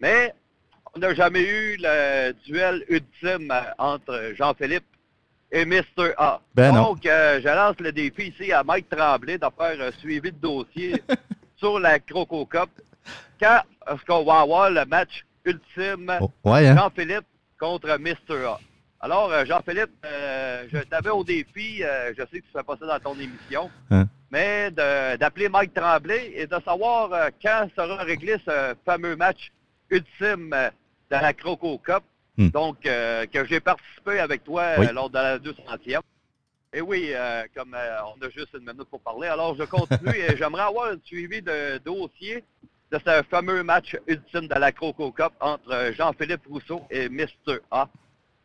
Mais 0.00 0.34
on 0.94 0.98
n'a 0.98 1.14
jamais 1.14 1.42
eu 1.42 1.76
le 1.78 2.32
duel 2.44 2.84
ultime 2.88 3.50
euh, 3.50 3.62
entre 3.78 4.32
Jean-Philippe 4.36 4.84
et 5.50 5.64
Mr. 5.64 6.12
A. 6.18 6.40
Ben. 6.54 6.74
Donc, 6.74 7.06
euh, 7.06 7.40
je 7.42 7.48
lance 7.48 7.76
le 7.80 7.92
défi 7.92 8.28
ici 8.28 8.52
à 8.52 8.62
Mike 8.62 8.88
Tremblay 8.90 9.38
de 9.38 9.46
faire 9.58 9.80
un 9.80 9.92
suivi 10.00 10.32
de 10.32 10.36
dossier 10.36 11.02
sur 11.56 11.78
la 11.78 11.98
Croco 11.98 12.44
Cup. 12.46 12.68
Quand 13.40 13.62
est-ce 13.88 14.04
qu'on 14.04 14.24
va 14.24 14.40
avoir 14.40 14.70
le 14.70 14.84
match 14.84 15.24
ultime 15.44 16.12
Oh, 16.20 16.30
ouais, 16.44 16.66
hein? 16.66 16.76
Jean-Philippe 16.76 17.26
contre 17.62 17.96
Mr. 17.96 18.44
A? 18.46 18.58
Alors, 19.00 19.30
euh, 19.32 19.44
Jean-Philippe, 19.44 19.92
euh, 20.04 20.66
je 20.72 20.78
t'avais 20.78 21.10
au 21.10 21.22
défi, 21.22 21.82
euh, 21.84 22.12
je 22.16 22.22
sais 22.22 22.40
que 22.40 22.46
tu 22.46 22.52
fais 22.52 22.62
pas 22.64 22.76
ça 22.76 22.86
dans 22.86 23.12
ton 23.12 23.14
émission, 23.20 23.70
Hein? 23.90 24.06
mais 24.32 24.70
d'appeler 24.72 25.48
Mike 25.48 25.72
Tremblay 25.72 26.32
et 26.34 26.46
de 26.48 26.56
savoir 26.64 27.12
euh, 27.12 27.28
quand 27.40 27.68
sera 27.76 28.02
réglé 28.02 28.36
ce 28.44 28.74
fameux 28.84 29.14
match 29.14 29.52
ultime 29.90 30.50
de 30.50 31.16
la 31.16 31.32
Croco 31.32 31.78
Cup. 31.78 32.02
Hmm. 32.36 32.48
Donc, 32.48 32.80
que 32.80 33.44
j'ai 33.44 33.60
participé 33.60 34.18
avec 34.18 34.42
toi 34.42 34.62
Oui. 34.78 34.86
lors 34.92 35.10
de 35.10 35.18
la 35.18 35.38
200e. 35.38 36.00
Et 36.72 36.80
oui, 36.80 37.12
comme 37.54 37.76
on 37.76 38.24
a 38.26 38.30
juste 38.30 38.54
une 38.54 38.60
minute 38.60 38.88
pour 38.90 39.00
parler, 39.00 39.28
alors 39.28 39.54
je 39.54 39.64
continue 39.64 40.16
et 40.16 40.34
j'aimerais 40.38 40.62
avoir 40.62 40.92
un 40.92 40.96
suivi 41.04 41.42
de 41.42 41.76
dossier 41.84 42.42
de 42.92 42.98
ce 42.98 43.22
fameux 43.30 43.62
match 43.62 43.96
ultime 44.06 44.48
de 44.48 44.54
la 44.54 44.70
Croco 44.70 45.10
Cup 45.12 45.32
entre 45.40 45.72
euh, 45.72 45.92
Jean-Philippe 45.94 46.46
Rousseau 46.46 46.82
et 46.90 47.08
Mr. 47.08 47.58
A. 47.70 47.88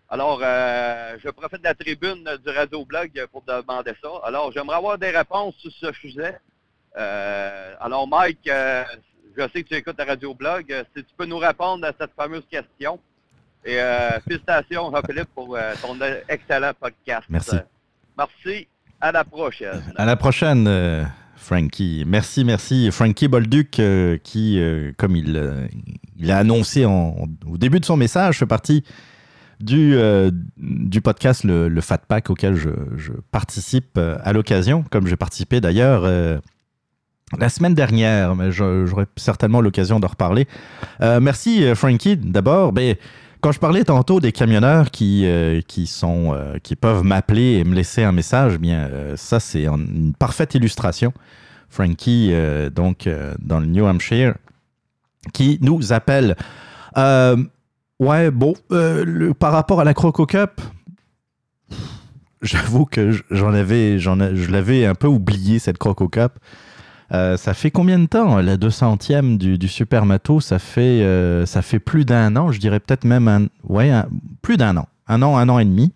Alors, 0.10 0.40
euh, 0.42 1.18
je 1.22 1.30
profite 1.30 1.60
de 1.60 1.66
la 1.66 1.74
tribune 1.74 2.24
du 2.46 2.50
Radio 2.50 2.86
Blog 2.86 3.12
pour 3.30 3.42
demander 3.42 3.92
ça. 4.02 4.10
Alors, 4.24 4.54
j'aimerais 4.54 4.78
avoir 4.78 4.98
des 4.98 5.10
réponses 5.10 5.56
sur 5.58 5.72
ce 5.72 5.92
sujet. 5.92 6.40
Euh, 6.98 7.74
alors, 7.82 8.08
Mike, 8.08 8.48
euh, 8.48 8.86
je 9.38 9.44
sais 9.50 9.64
que 9.64 9.68
tu 9.68 9.76
écoutes 9.76 9.98
la 9.98 10.06
Radio 10.06 10.34
Blog. 10.34 10.74
Si 10.96 11.04
tu 11.04 11.14
peux 11.18 11.26
nous 11.26 11.38
répondre 11.38 11.86
à 11.86 11.92
cette 12.00 12.14
fameuse 12.16 12.46
question. 12.50 13.00
Et 13.66 13.80
félicitations, 14.24 14.90
Jean-Philippe, 14.96 15.28
pour 15.36 15.58
ton 15.82 15.98
excellent 16.30 16.72
podcast. 16.80 17.26
Merci. 17.28 17.58
Merci. 18.18 18.68
À 19.02 19.12
la 19.12 19.26
prochaine. 19.26 19.94
À 19.98 20.06
la 20.06 20.16
prochaine, 20.16 21.06
Frankie. 21.48 22.04
Merci, 22.06 22.44
merci. 22.44 22.92
Frankie 22.92 23.30
Bolduc, 23.30 23.80
euh, 23.80 24.18
qui, 24.22 24.60
euh, 24.60 24.92
comme 24.98 25.16
il, 25.16 25.38
euh, 25.38 25.66
il 26.18 26.30
a 26.30 26.40
annoncé 26.40 26.84
au 26.84 27.58
début 27.58 27.80
de 27.80 27.86
son 27.86 27.96
message, 27.96 28.40
fait 28.40 28.46
partie 28.46 28.84
du, 29.62 29.96
euh, 29.96 30.30
podcast 31.02 31.46
le, 31.46 31.80
Fat 31.80 32.00
Pack 32.00 32.30
auquel 32.30 32.56
je, 32.56 33.12
participe 33.32 33.98
à 33.98 34.34
l'occasion, 34.34 34.84
comme 34.92 35.08
j'ai 35.08 35.16
participé 35.16 35.62
d'ailleurs 35.62 36.04
la 37.40 37.50
semaine 37.50 37.74
dernière, 37.74 38.36
mais 38.36 38.52
j'aurai 38.52 39.06
certainement 39.16 39.62
l'occasion 39.62 40.02
d'en 40.02 40.08
reparler. 40.08 40.48
Merci, 41.00 41.64
Frankie, 41.76 42.18
d'abord. 42.18 42.74
Ben, 42.74 42.98
quand 43.42 43.52
je 43.52 43.60
parlais 43.60 43.84
tantôt 43.84 44.20
des 44.20 44.32
camionneurs 44.32 44.92
qui, 44.92 45.26
euh, 45.26 45.62
qui, 45.68 45.88
sont, 45.88 46.34
euh, 46.34 46.58
qui 46.62 46.76
peuvent 46.76 47.04
m'appeler 47.04 47.54
et 47.54 47.64
me 47.64 47.76
laisser 47.76 48.04
un 48.04 48.12
message, 48.12 48.54
eh 48.56 48.58
bien, 48.58 48.88
euh, 48.92 49.16
ça, 49.16 49.40
c'est 49.40 49.66
une 49.66 50.14
parfaite 50.18 50.56
illustration. 50.56 51.14
Frankie, 51.70 52.34
donc, 52.74 53.10
dans 53.40 53.60
le 53.60 53.66
New 53.66 53.86
Hampshire, 53.86 54.36
qui 55.34 55.60
nous 55.62 55.92
appelle. 55.92 56.38
Ouais, 56.96 58.32
bon, 58.32 58.54
par 59.38 59.52
rapport 59.52 59.82
à 59.82 59.84
la 59.84 59.94
Croco 59.94 60.26
Cup, 60.26 60.62
j'avoue 62.42 62.86
que 62.86 63.12
j'en 63.30 63.54
avais, 63.54 64.00
j'en 64.00 64.18
je 64.34 64.50
l'avais 64.50 64.86
un 64.86 64.96
peu 64.96 65.08
oublié, 65.08 65.60
cette 65.60 65.78
Croco 65.78 66.08
Cup. 66.08 66.40
Euh, 67.14 67.38
ça 67.38 67.54
fait 67.54 67.72
combien 67.72 68.00
de 68.00 68.06
temps 68.06 68.38
la 68.42 68.58
200e 68.58 69.38
du, 69.38 69.58
du 69.58 69.68
Super 69.70 70.06
Mato? 70.06 70.42
Ça 70.42 70.60
fait, 70.60 70.82
euh, 71.04 71.46
ça 71.46 71.62
fait 71.62 71.80
plus 71.80 72.04
d'un 72.04 72.36
an, 72.36 72.52
je 72.52 72.60
dirais 72.60 72.80
peut-être 72.82 73.06
même 73.06 73.28
un, 73.30 73.48
ouais, 73.64 73.90
un- 73.90 74.08
plus 74.42 74.58
d'un 74.58 74.76
an, 74.78 74.88
un 75.08 75.22
an, 75.22 75.38
un 75.38 75.48
an 75.48 75.58
et 75.60 75.66
demi. 75.66 75.94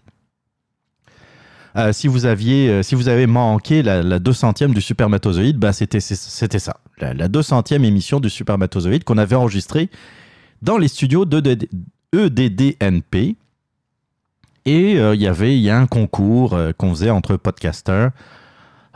Euh, 1.78 1.94
si 1.94 2.08
vous 2.08 2.26
aviez, 2.26 2.84
si 2.84 2.96
vous 2.96 3.08
avez 3.08 3.28
manqué 3.28 3.82
la, 3.82 4.04
la 4.04 4.20
200e 4.20 4.74
du 4.74 4.82
Supermatozoïde, 4.82 5.58
bah 5.58 5.72
c'était 5.72 6.02
c'était 6.02 6.60
ça, 6.60 6.78
la, 7.00 7.14
la 7.14 7.28
200e 7.30 7.84
émission 7.86 8.20
du 8.20 8.30
Supermatozoïde 8.30 9.04
qu'on 9.06 9.18
avait 9.18 9.36
enregistrée 9.38 9.90
dans 10.62 10.78
les 10.78 10.90
studios 10.90 11.26
de 11.26 11.58
EDDNP. 12.14 13.36
Et 14.66 14.92
il 14.92 15.22
y 15.22 15.28
avait 15.28 15.56
il 15.58 15.62
y 15.62 15.70
a 15.72 15.78
un 15.80 15.88
concours 15.88 16.56
qu'on 16.78 16.92
faisait 16.92 17.10
entre 17.10 17.36
podcasters. 17.38 18.12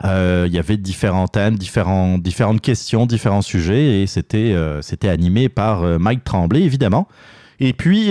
Euh, 0.04 0.44
Il 0.46 0.54
y 0.54 0.58
avait 0.58 0.76
différents 0.76 1.28
thèmes, 1.28 1.56
différents, 1.56 2.18
différentes 2.18 2.60
questions, 2.60 3.06
différents 3.06 3.42
sujets, 3.42 4.02
et 4.02 4.06
c'était 4.06 4.52
euh, 4.52 4.80
animé 5.04 5.48
par 5.48 5.82
euh, 5.82 5.98
Mike 5.98 6.24
Tremblay, 6.24 6.62
évidemment. 6.62 7.08
Et 7.58 7.72
puis, 7.72 8.10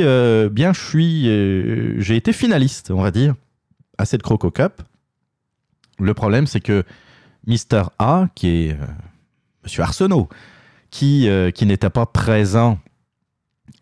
bien, 0.51 0.73
je 0.73 0.81
suis, 0.81 2.01
j'ai 2.01 2.15
été 2.15 2.33
finaliste, 2.33 2.89
on 2.89 3.01
va 3.03 3.11
dire, 3.11 3.35
à 3.99 4.05
cette 4.05 4.23
Croco 4.23 4.49
Cup. 4.49 4.81
Le 5.99 6.15
problème, 6.15 6.47
c'est 6.47 6.61
que 6.61 6.83
Mister 7.45 7.83
A, 7.99 8.27
qui 8.33 8.47
est 8.47 8.71
euh, 8.71 8.85
Monsieur 9.63 9.83
Arsenault, 9.83 10.29
qui, 10.89 11.29
qui 11.53 11.65
n'était 11.67 11.89
pas 11.91 12.07
présent 12.07 12.79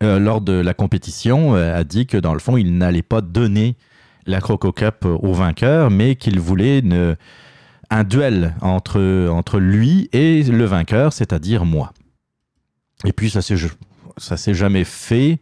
lors 0.02 0.42
de 0.42 0.54
la 0.54 0.74
compétition, 0.74 1.54
a 1.56 1.84
dit 1.86 2.08
que 2.08 2.18
dans 2.18 2.34
le 2.34 2.40
fond, 2.40 2.58
il 2.58 2.78
n'allait 2.78 3.02
pas 3.04 3.22
donner 3.22 3.76
la 4.26 4.42
Croco 4.42 4.72
Cup 4.74 5.06
au 5.06 5.32
vainqueur, 5.34 5.92
mais 5.92 6.16
qu'il 6.16 6.40
voulait 6.40 6.80
une- 6.80 7.16
un 7.94 8.04
duel 8.04 8.56
entre, 8.62 9.28
entre 9.30 9.60
lui 9.60 10.10
et 10.14 10.44
le 10.44 10.66
vainqueur, 10.66 11.14
c'est-à-dire 11.14 11.66
moi. 11.66 11.94
Et 13.06 13.14
puis, 13.14 13.30
ça 13.30 13.42
s'est 13.42 14.54
jamais 14.54 14.84
fait. 14.84 15.40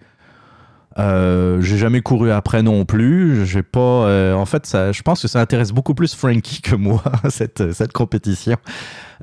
Euh, 1.00 1.62
j'ai 1.62 1.78
jamais 1.78 2.02
couru 2.02 2.32
après 2.32 2.64
non 2.64 2.84
plus. 2.84 3.46
J'ai 3.46 3.64
pas. 3.64 3.80
euh, 3.80 4.34
en 4.34 4.46
fait, 4.46 4.66
ça, 4.66 4.92
je 4.92 5.02
pense 5.02 5.22
que 5.22 5.28
ça 5.30 5.40
intéresse 5.40 5.72
beaucoup 5.72 5.94
plus 5.94 6.14
Frankie 6.14 6.62
que 6.62 6.76
moi 6.76 7.02
cette 7.30 7.72
cette 7.72 7.94
compétition. 7.94 8.58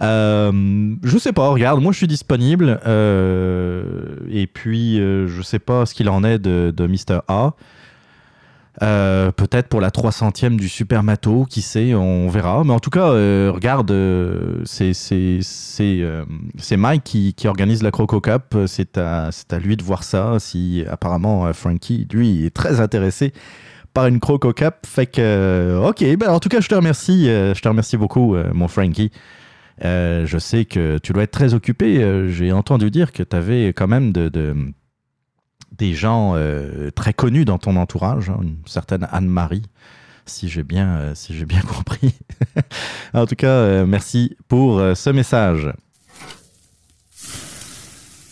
Euh, 0.00 0.94
je 1.02 1.18
sais 1.18 1.32
pas. 1.32 1.48
Regarde, 1.48 1.82
moi 1.82 1.92
je 1.92 1.98
suis 1.98 2.06
disponible. 2.06 2.80
euh, 2.86 4.16
et 4.30 4.46
puis 4.46 4.96
je 4.96 5.42
sais 5.42 5.58
pas 5.58 5.84
ce 5.84 5.92
qu'il 5.92 6.08
en 6.08 6.24
est 6.24 6.38
de, 6.38 6.72
de 6.74 6.86
Mr 6.86 7.20
A. 7.28 7.52
Euh, 8.82 9.32
Peut-être 9.32 9.68
pour 9.68 9.80
la 9.80 9.90
300e 9.90 10.56
du 10.56 10.68
Super 10.68 11.02
Mato, 11.02 11.46
qui 11.48 11.62
sait, 11.62 11.94
on 11.94 12.28
verra. 12.28 12.62
Mais 12.64 12.72
en 12.72 12.78
tout 12.80 12.90
cas, 12.90 13.08
euh, 13.10 13.50
regarde, 13.52 13.90
euh, 13.90 14.62
euh, 14.80 16.24
c'est 16.58 16.76
Mike 16.76 17.02
qui, 17.04 17.34
qui 17.34 17.48
organise 17.48 17.82
la 17.82 17.90
Croco 17.90 18.20
Cup. 18.20 18.56
C'est 18.66 18.96
à, 18.98 19.30
à 19.50 19.58
lui 19.58 19.76
de 19.76 19.82
voir 19.82 20.04
ça. 20.04 20.36
Si 20.38 20.84
apparemment 20.88 21.52
Frankie, 21.52 22.06
lui, 22.12 22.44
est 22.46 22.54
très 22.54 22.80
intéressé 22.80 23.32
par 23.94 24.06
une 24.06 24.20
Croco 24.20 24.52
Cup. 24.52 24.74
Fait 24.86 25.06
que, 25.06 25.80
ok, 25.84 26.04
ben, 26.16 26.28
en 26.30 26.38
tout 26.38 26.48
cas, 26.48 26.60
je 26.60 26.68
te 26.68 26.74
remercie. 26.74 27.24
je 27.26 27.60
te 27.60 27.68
remercie 27.68 27.96
beaucoup, 27.96 28.36
mon 28.52 28.68
Frankie. 28.68 29.10
Je 29.82 30.36
sais 30.38 30.64
que 30.66 30.98
tu 30.98 31.12
dois 31.12 31.24
être 31.24 31.32
très 31.32 31.54
occupé. 31.54 32.28
J'ai 32.28 32.52
entendu 32.52 32.90
dire 32.92 33.10
que 33.12 33.22
tu 33.24 33.34
avais 33.36 33.68
quand 33.68 33.88
même 33.88 34.12
de- 34.12 34.54
des 35.72 35.94
gens 35.94 36.32
euh, 36.34 36.90
très 36.90 37.12
connus 37.12 37.44
dans 37.44 37.58
ton 37.58 37.76
entourage, 37.76 38.30
hein, 38.30 38.38
une 38.42 38.56
certaine 38.66 39.06
Anne-Marie, 39.10 39.62
si 40.26 40.48
j'ai 40.48 40.62
bien, 40.62 40.88
euh, 40.96 41.14
si 41.14 41.36
j'ai 41.36 41.46
bien 41.46 41.60
compris. 41.74 42.14
en 43.14 43.26
tout 43.26 43.36
cas, 43.36 43.46
euh, 43.48 43.86
merci 43.86 44.36
pour 44.48 44.80
ce 44.94 45.10
message. 45.10 45.72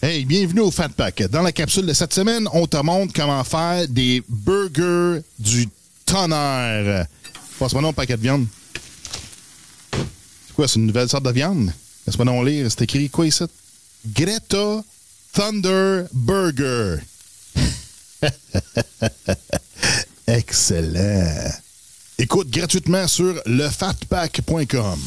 Hey, 0.03 0.25
bienvenue 0.25 0.61
au 0.61 0.70
Fat 0.70 0.90
Pack. 0.90 1.22
Dans 1.31 1.42
la 1.42 1.53
capsule 1.53 1.87
de 1.87 1.92
cette 1.92 2.12
semaine, 2.12 2.49
on 2.53 2.66
te 2.66 2.77
montre 2.77 3.12
comment 3.14 3.42
faire 3.44 3.88
des 3.88 4.22
burgers 4.29 5.22
du 5.38 5.68
tonnerre. 6.05 7.07
Passe-moi 7.59 7.83
non 7.83 7.88
un 7.88 7.92
paquet 7.92 8.16
de 8.16 8.22
viande. 8.22 8.46
C'est 9.92 10.55
quoi, 10.55 10.68
c'est 10.68 10.79
une 10.79 10.87
nouvelle 10.87 11.09
sorte 11.09 11.25
de 11.25 11.33
viande? 11.33 11.72
Laisse-moi 12.07 12.25
non 12.25 12.42
lire. 12.42 12.66
C'est 12.70 12.83
écrit 12.83 13.09
quoi 13.11 13.27
ici? 13.27 13.44
Greta 14.07 14.83
Thunder 15.33 16.05
Burger. 16.12 16.99
Excellent. 20.26 21.50
Écoute 22.18 22.50
gratuitement 22.50 23.07
sur 23.07 23.40
lefatpack.com. 23.46 25.00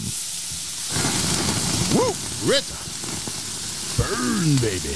Woo! 1.95 2.13
Rita! 2.45 2.75
Burn, 3.97 4.55
baby. 4.61 4.95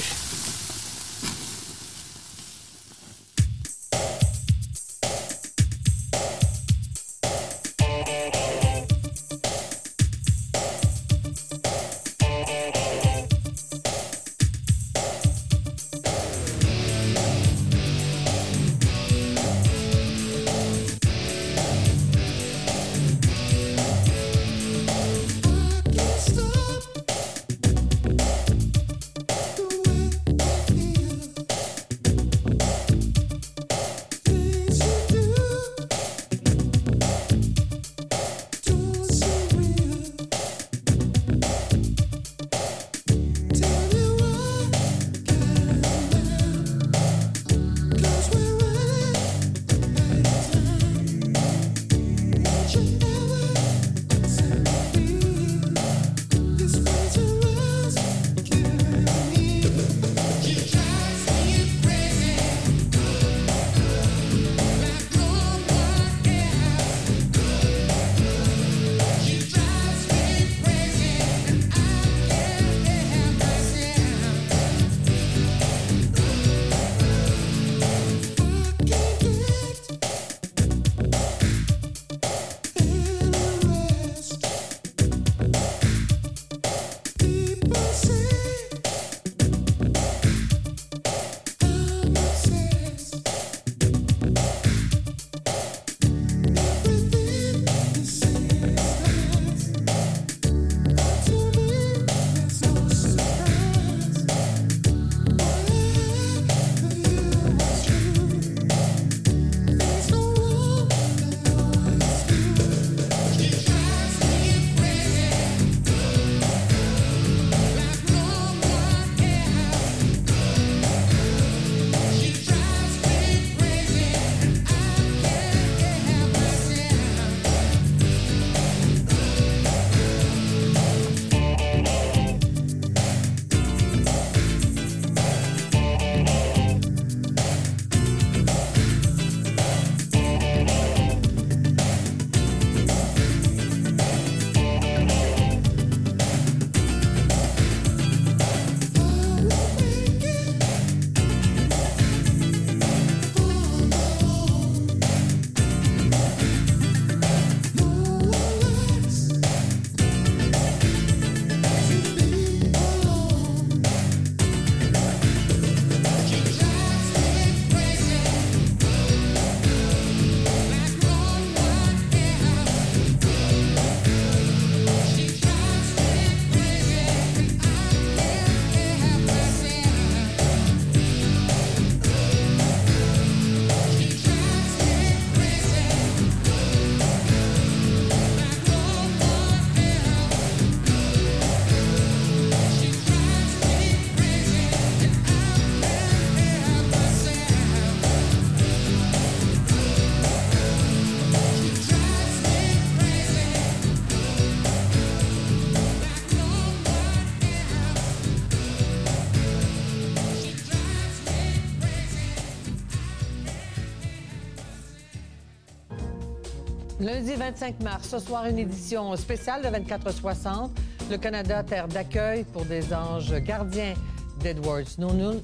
Lundi 217.24 217.36
25 217.38 217.80
mars, 217.80 218.10
ce 218.10 218.20
soir, 218.20 218.48
une 218.48 218.60
édition 218.60 219.16
spéciale 219.16 219.62
de 219.62 219.70
24-60. 219.70 220.72
Le 221.10 221.18
Canada, 221.18 221.64
terre 221.64 221.88
d'accueil 221.88 222.44
pour 222.44 222.66
des 222.66 222.94
anges 222.94 223.34
gardiens 223.36 223.94
d'Edward 224.42 224.86
Snowden, 224.86 225.42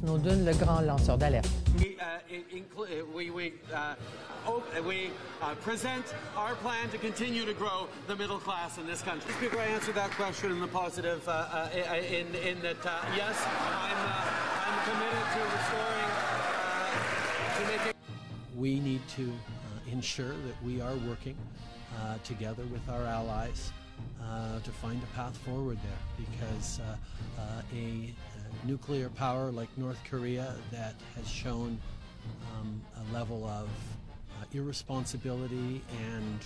Snowden, 0.00 0.44
le 0.44 0.52
grand 0.54 0.80
lanceur 0.80 1.16
d'alerte. 1.18 1.48
We, 1.78 1.96
uh, 2.00 2.82
we, 3.14 3.30
we, 3.30 3.52
uh, 3.72 3.94
we 4.84 5.10
uh, 5.40 5.54
present 5.62 6.02
our 6.36 6.56
plan 6.56 6.88
to 6.90 6.98
continue 6.98 7.44
to 7.44 7.54
grow 7.54 7.86
the 8.08 8.16
middle 8.16 8.40
class 8.40 8.78
in 8.78 8.86
this 8.88 9.00
country. 9.00 9.32
Before 9.40 9.60
I 9.60 9.66
answer 9.66 9.92
that 9.92 10.10
question 10.16 10.50
in 10.50 10.60
the 10.60 10.66
positive, 10.66 11.22
uh, 11.28 11.30
uh, 11.30 11.68
in, 12.10 12.26
in 12.44 12.60
that, 12.62 12.84
uh, 12.84 12.98
yes, 13.14 13.36
I'm, 13.46 13.96
I'm 14.66 14.78
committed 14.82 15.26
to 15.34 15.40
restoring, 15.54 16.10
to 17.54 17.62
making... 17.70 17.92
We 18.56 18.80
need 18.80 19.06
to 19.14 19.30
ensure 19.90 20.34
that 20.46 20.62
we 20.64 20.80
are 20.80 20.94
working 21.08 21.36
uh, 21.98 22.18
together 22.24 22.64
with 22.72 22.88
our 22.88 23.04
allies 23.04 23.72
uh, 24.22 24.60
to 24.60 24.70
find 24.70 25.02
a 25.02 25.16
path 25.16 25.36
forward 25.38 25.78
there. 25.82 26.26
Because 26.26 26.80
uh, 26.80 26.96
uh 27.40 27.62
a, 27.74 28.14
nuclear 28.64 29.08
power 29.10 29.50
like 29.50 29.68
North 29.78 29.98
Korea 30.04 30.54
that 30.70 30.94
has 31.16 31.26
shown 31.28 31.80
um, 32.52 32.82
a 32.98 33.14
level 33.14 33.46
of 33.46 33.68
uh, 33.68 34.44
irresponsibility 34.52 35.80
and 36.12 36.40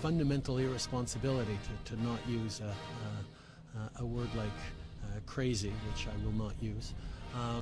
fundamental 0.00 0.58
irresponsibility 0.58 1.58
to, 1.84 1.94
to 1.94 2.02
not 2.02 2.18
use 2.26 2.60
a, 2.60 3.78
a, 3.78 4.02
a 4.02 4.04
word 4.04 4.28
like 4.34 4.48
uh, 5.04 5.20
crazy, 5.26 5.72
which 5.88 6.06
I 6.06 6.24
will 6.24 6.32
not 6.32 6.54
use. 6.60 6.94
Um, 7.34 7.60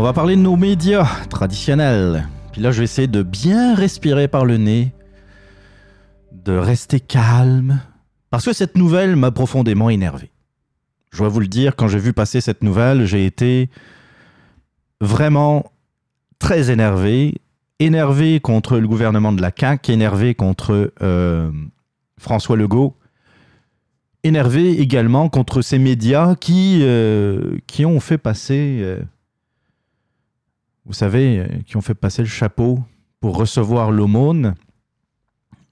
On 0.00 0.02
va 0.02 0.14
parler 0.14 0.34
de 0.34 0.40
nos 0.40 0.56
médias 0.56 1.04
traditionnels. 1.28 2.26
Puis 2.52 2.62
là, 2.62 2.70
je 2.70 2.78
vais 2.78 2.84
essayer 2.84 3.06
de 3.06 3.22
bien 3.22 3.74
respirer 3.74 4.28
par 4.28 4.46
le 4.46 4.56
nez, 4.56 4.94
de 6.32 6.56
rester 6.56 7.00
calme, 7.00 7.82
parce 8.30 8.46
que 8.46 8.54
cette 8.54 8.78
nouvelle 8.78 9.14
m'a 9.14 9.30
profondément 9.30 9.90
énervé. 9.90 10.30
Je 11.12 11.18
dois 11.18 11.28
vous 11.28 11.40
le 11.40 11.48
dire, 11.48 11.76
quand 11.76 11.86
j'ai 11.86 11.98
vu 11.98 12.14
passer 12.14 12.40
cette 12.40 12.62
nouvelle, 12.62 13.04
j'ai 13.04 13.26
été 13.26 13.68
vraiment 15.02 15.70
très 16.38 16.70
énervé. 16.70 17.34
Énervé 17.78 18.40
contre 18.40 18.78
le 18.78 18.88
gouvernement 18.88 19.34
de 19.34 19.42
la 19.42 19.50
CAQ, 19.54 19.92
énervé 19.92 20.34
contre 20.34 20.94
euh, 21.02 21.52
François 22.18 22.56
Legault, 22.56 22.96
énervé 24.24 24.80
également 24.80 25.28
contre 25.28 25.60
ces 25.60 25.78
médias 25.78 26.36
qui, 26.36 26.78
euh, 26.84 27.58
ont 27.80 28.00
fait 28.00 28.16
passer... 28.16 28.78
Euh, 28.80 29.02
vous 30.86 30.92
savez, 30.92 31.38
euh, 31.38 31.46
qui 31.66 31.76
ont 31.76 31.80
fait 31.80 31.94
passer 31.94 32.22
le 32.22 32.28
chapeau 32.28 32.80
pour 33.20 33.36
recevoir 33.36 33.90
l'aumône. 33.90 34.54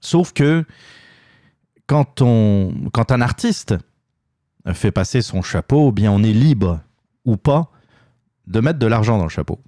Sauf 0.01 0.33
que 0.33 0.65
quand, 1.87 2.21
on, 2.21 2.73
quand 2.93 3.11
un 3.11 3.21
artiste 3.21 3.75
fait 4.73 4.91
passer 4.91 5.21
son 5.21 5.41
chapeau, 5.41 5.89
eh 5.89 5.91
bien 5.91 6.11
on 6.11 6.23
est 6.23 6.33
libre 6.33 6.81
ou 7.25 7.37
pas 7.37 7.71
de 8.47 8.59
mettre 8.59 8.79
de 8.79 8.87
l'argent 8.87 9.17
dans 9.17 9.23
le 9.23 9.29
chapeau. 9.29 9.59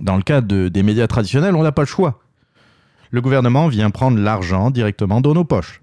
Dans 0.00 0.16
le 0.16 0.22
cas 0.22 0.40
de, 0.40 0.68
des 0.68 0.82
médias 0.82 1.06
traditionnels, 1.06 1.54
on 1.54 1.62
n'a 1.62 1.72
pas 1.72 1.82
le 1.82 1.86
choix. 1.86 2.20
Le 3.10 3.20
gouvernement 3.20 3.68
vient 3.68 3.90
prendre 3.90 4.18
l'argent 4.18 4.70
directement 4.70 5.20
dans 5.20 5.34
nos 5.34 5.44
poches. 5.44 5.82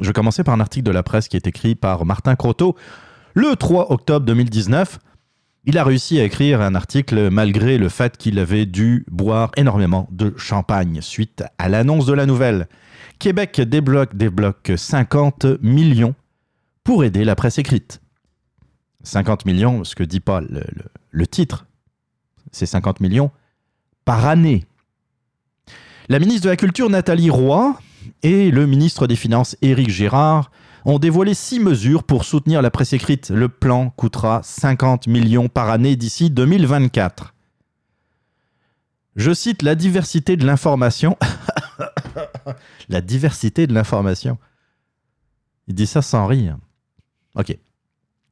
Je 0.00 0.06
vais 0.06 0.12
commencer 0.12 0.42
par 0.42 0.54
un 0.54 0.60
article 0.60 0.84
de 0.84 0.90
la 0.90 1.02
presse 1.02 1.28
qui 1.28 1.36
est 1.36 1.46
écrit 1.46 1.74
par 1.74 2.06
Martin 2.06 2.34
Croteau 2.34 2.76
le 3.34 3.56
3 3.56 3.92
octobre 3.92 4.26
2019, 4.26 4.98
il 5.64 5.78
a 5.78 5.84
réussi 5.84 6.18
à 6.18 6.24
écrire 6.24 6.60
un 6.60 6.74
article 6.74 7.30
malgré 7.30 7.78
le 7.78 7.88
fait 7.88 8.16
qu'il 8.16 8.38
avait 8.38 8.66
dû 8.66 9.06
boire 9.10 9.52
énormément 9.56 10.08
de 10.10 10.34
champagne 10.36 11.00
suite 11.00 11.44
à 11.58 11.68
l'annonce 11.68 12.04
de 12.04 12.12
la 12.12 12.26
nouvelle. 12.26 12.68
Québec 13.18 13.60
débloque, 13.60 14.16
débloque 14.16 14.72
50 14.76 15.46
millions 15.62 16.14
pour 16.82 17.04
aider 17.04 17.24
la 17.24 17.36
presse 17.36 17.58
écrite. 17.58 18.00
50 19.04 19.46
millions, 19.46 19.84
ce 19.84 19.94
que 19.94 20.02
dit 20.02 20.20
pas 20.20 20.40
le, 20.40 21.26
titre, 21.26 21.66
c'est 22.50 22.66
50 22.66 23.00
millions 23.00 23.30
par 24.04 24.26
année. 24.26 24.64
La 26.08 26.18
ministre 26.18 26.44
de 26.44 26.50
la 26.50 26.56
Culture, 26.56 26.90
Nathalie 26.90 27.30
Roy, 27.30 27.78
et 28.22 28.50
le 28.50 28.66
ministre 28.66 29.06
des 29.06 29.16
Finances, 29.16 29.56
Éric 29.62 29.88
Girard, 29.88 30.50
ont 30.84 30.98
dévoilé 30.98 31.34
six 31.34 31.60
mesures 31.60 32.04
pour 32.04 32.24
soutenir 32.24 32.62
la 32.62 32.70
presse 32.70 32.92
écrite. 32.92 33.30
Le 33.30 33.48
plan 33.48 33.90
coûtera 33.90 34.40
50 34.42 35.06
millions 35.06 35.48
par 35.48 35.70
année 35.70 35.96
d'ici 35.96 36.30
2024. 36.30 37.34
Je 39.16 39.32
cite 39.32 39.62
la 39.62 39.74
diversité 39.74 40.36
de 40.36 40.46
l'information. 40.46 41.16
la 42.88 43.00
diversité 43.00 43.66
de 43.66 43.74
l'information. 43.74 44.38
Il 45.68 45.74
dit 45.74 45.86
ça 45.86 46.02
sans 46.02 46.26
rire. 46.26 46.56
Ok. 47.34 47.56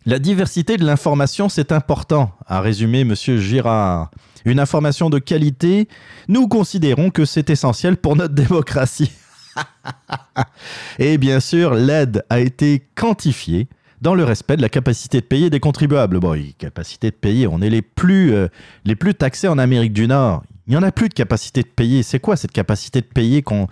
La 0.06 0.18
diversité 0.18 0.78
de 0.78 0.84
l'information, 0.84 1.50
c'est 1.50 1.72
important, 1.72 2.32
a 2.46 2.62
résumé 2.62 3.00
M. 3.00 3.14
Girard. 3.14 4.10
Une 4.46 4.58
information 4.58 5.10
de 5.10 5.18
qualité, 5.18 5.88
nous 6.26 6.48
considérons 6.48 7.10
que 7.10 7.26
c'est 7.26 7.50
essentiel 7.50 7.98
pour 7.98 8.16
notre 8.16 8.34
démocratie. 8.46 9.12
Et 10.98 11.18
bien 11.18 11.40
sûr, 11.40 11.74
l'aide 11.74 12.24
a 12.30 12.40
été 12.40 12.86
quantifiée 12.94 13.68
dans 14.00 14.14
le 14.14 14.24
respect 14.24 14.56
de 14.56 14.62
la 14.62 14.68
capacité 14.68 15.20
de 15.20 15.26
payer 15.26 15.50
des 15.50 15.60
contribuables. 15.60 16.20
Bon, 16.20 16.40
capacité 16.58 17.10
de 17.10 17.16
payer, 17.16 17.46
on 17.46 17.60
est 17.60 17.70
les 17.70 17.82
plus, 17.82 18.32
euh, 18.32 18.48
les 18.84 18.96
plus 18.96 19.14
taxés 19.14 19.48
en 19.48 19.58
Amérique 19.58 19.92
du 19.92 20.06
Nord. 20.06 20.42
Il 20.66 20.70
n'y 20.70 20.76
en 20.76 20.82
a 20.82 20.92
plus 20.92 21.08
de 21.08 21.14
capacité 21.14 21.62
de 21.62 21.68
payer. 21.68 22.02
C'est 22.02 22.20
quoi 22.20 22.36
cette 22.36 22.52
capacité 22.52 23.00
de 23.00 23.06
payer 23.06 23.42
qu'on 23.42 23.68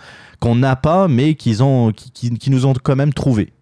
n'a 0.54 0.76
pas, 0.76 1.08
mais 1.08 1.34
qu'ils 1.34 1.58
qui, 1.94 2.36
qui, 2.36 2.50
nous 2.50 2.66
ont 2.66 2.74
quand 2.74 2.96
même 2.96 3.14
trouvé 3.14 3.52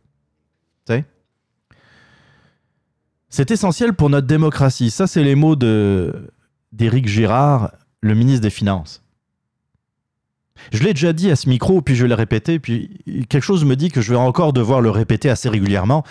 C'est 3.29 3.51
essentiel 3.51 3.93
pour 3.93 4.09
notre 4.09 4.27
démocratie. 4.27 4.91
Ça, 4.91 5.07
c'est 5.07 5.23
les 5.23 5.35
mots 5.35 5.57
d'Éric 5.57 7.07
Girard, 7.07 7.73
le 8.01 8.15
ministre 8.15 8.41
des 8.41 8.51
Finances. 8.51 9.03
Je 10.73 10.83
l'ai 10.83 10.95
déjà 10.95 11.13
dit 11.13 11.31
à 11.31 11.37
ce 11.37 11.49
micro, 11.49 11.81
puis 11.81 11.95
je 11.95 12.07
l'ai 12.07 12.15
répété, 12.15 12.59
puis 12.59 12.99
quelque 13.29 13.43
chose 13.43 13.65
me 13.65 13.77
dit 13.77 13.91
que 13.91 14.01
je 14.01 14.11
vais 14.11 14.19
encore 14.19 14.53
devoir 14.53 14.81
le 14.81 14.91
répéter 14.91 15.31
assez 15.31 15.49
régulièrement. 15.49 16.05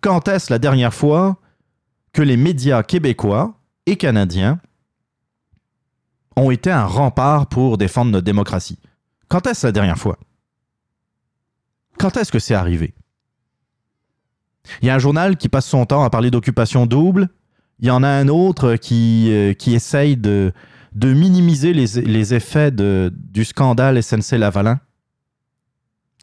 Quand 0.00 0.28
est-ce 0.28 0.52
la 0.52 0.58
dernière 0.58 0.94
fois 0.94 1.38
que 2.12 2.22
les 2.22 2.36
médias 2.36 2.82
québécois 2.82 3.54
et 3.86 3.96
canadiens 3.96 4.60
ont 6.36 6.50
été 6.50 6.70
un 6.70 6.84
rempart 6.84 7.48
pour 7.48 7.78
défendre 7.78 8.10
notre 8.12 8.24
démocratie? 8.24 8.78
Quand 9.28 9.46
est-ce 9.46 9.66
la 9.66 9.72
dernière 9.72 9.98
fois? 9.98 10.18
Quand 11.98 12.16
est-ce 12.16 12.30
que 12.30 12.38
c'est 12.38 12.54
arrivé? 12.54 12.94
Il 14.82 14.88
y 14.88 14.90
a 14.90 14.94
un 14.94 14.98
journal 14.98 15.36
qui 15.36 15.48
passe 15.48 15.66
son 15.66 15.86
temps 15.86 16.04
à 16.04 16.10
parler 16.10 16.30
d'occupation 16.30 16.86
double. 16.86 17.28
Il 17.78 17.86
y 17.86 17.90
en 17.90 18.02
a 18.02 18.08
un 18.08 18.28
autre 18.28 18.76
qui, 18.76 19.28
euh, 19.30 19.52
qui 19.54 19.74
essaye 19.74 20.16
de, 20.16 20.52
de 20.96 21.12
minimiser 21.12 21.74
les, 21.74 22.34
effets 22.34 22.70
du 22.70 23.44
scandale 23.44 24.02
SNC-Lavalin, 24.02 24.80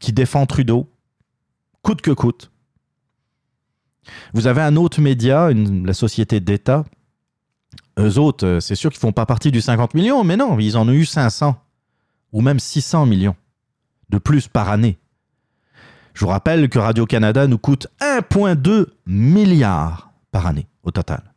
qui 0.01 0.11
défend 0.11 0.47
Trudeau, 0.47 0.91
coûte 1.83 2.01
que 2.01 2.09
coûte. 2.09 2.51
Vous 4.33 4.47
avez 4.47 4.61
un 4.61 4.75
autre 4.75 4.99
média, 4.99 5.51
la 5.53 5.93
société 5.93 6.39
d'État. 6.39 6.85
Eux 7.99 8.17
autres, 8.17 8.47
euh, 8.47 8.59
c'est 8.59 8.73
sûr 8.73 8.89
qu'ils 8.89 8.99
font 8.99 9.11
pas 9.11 9.27
partie 9.27 9.51
du 9.51 9.61
50 9.61 9.93
millions, 9.93 10.23
mais 10.23 10.35
non, 10.35 10.57
ils 10.57 10.75
en 10.75 10.87
ont 10.87 10.91
eu 10.91 11.05
500 11.05 11.55
ou 12.31 12.41
même 12.41 12.59
600 12.59 13.05
millions 13.05 13.35
de 14.09 14.17
plus 14.17 14.47
par 14.47 14.69
année. 14.69 14.97
Je 16.15 16.25
vous 16.25 16.31
rappelle 16.31 16.67
que 16.67 16.79
Radio-Canada 16.79 17.45
nous 17.45 17.59
coûte 17.59 17.87
1,2 18.01 18.87
milliard 19.05 20.11
par 20.31 20.47
année 20.47 20.67
au 20.81 20.89
total. 20.89 21.31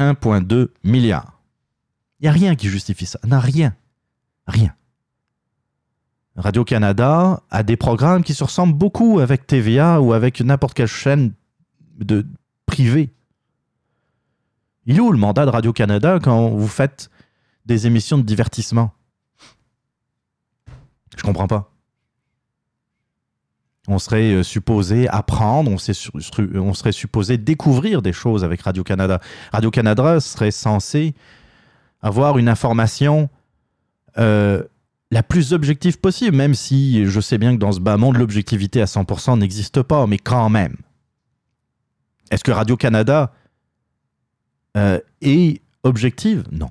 1,2 0.00 0.70
milliard. 0.82 1.33
Il 2.24 2.28
n'y 2.28 2.30
a 2.30 2.32
rien 2.32 2.54
qui 2.54 2.70
justifie 2.70 3.04
ça. 3.04 3.18
Non, 3.26 3.38
rien. 3.38 3.76
Rien. 4.46 4.74
Radio-Canada 6.36 7.42
a 7.50 7.62
des 7.62 7.76
programmes 7.76 8.22
qui 8.22 8.32
se 8.32 8.42
ressemblent 8.42 8.72
beaucoup 8.72 9.20
avec 9.20 9.46
TVA 9.46 10.00
ou 10.00 10.14
avec 10.14 10.40
n'importe 10.40 10.72
quelle 10.72 10.86
chaîne 10.86 11.34
de 11.98 12.26
privée. 12.64 13.12
Il 14.86 14.96
est 14.96 15.00
où 15.00 15.12
le 15.12 15.18
mandat 15.18 15.44
de 15.44 15.50
Radio-Canada 15.50 16.18
quand 16.18 16.48
vous 16.48 16.66
faites 16.66 17.10
des 17.66 17.86
émissions 17.86 18.16
de 18.16 18.22
divertissement? 18.22 18.94
Je 21.18 21.22
comprends 21.22 21.46
pas. 21.46 21.70
On 23.86 23.98
serait 23.98 24.32
euh, 24.32 24.42
supposé 24.42 25.08
apprendre, 25.08 25.70
on, 25.70 25.74
on 25.74 26.74
serait 26.74 26.92
supposé 26.92 27.36
découvrir 27.36 28.00
des 28.00 28.14
choses 28.14 28.44
avec 28.44 28.62
Radio-Canada. 28.62 29.20
Radio-Canada 29.52 30.20
serait 30.20 30.52
censé 30.52 31.14
avoir 32.04 32.36
une 32.36 32.48
information 32.48 33.30
euh, 34.18 34.62
la 35.10 35.22
plus 35.22 35.52
objective 35.54 35.98
possible, 35.98 36.36
même 36.36 36.54
si 36.54 37.06
je 37.06 37.20
sais 37.20 37.38
bien 37.38 37.54
que 37.54 37.58
dans 37.58 37.72
ce 37.72 37.80
bas 37.80 37.96
monde, 37.96 38.16
l'objectivité 38.16 38.82
à 38.82 38.84
100% 38.84 39.38
n'existe 39.38 39.82
pas, 39.82 40.06
mais 40.06 40.18
quand 40.18 40.50
même. 40.50 40.76
Est-ce 42.30 42.44
que 42.44 42.50
Radio-Canada 42.52 43.32
euh, 44.76 45.00
est 45.22 45.62
objective? 45.82 46.44
Non. 46.52 46.70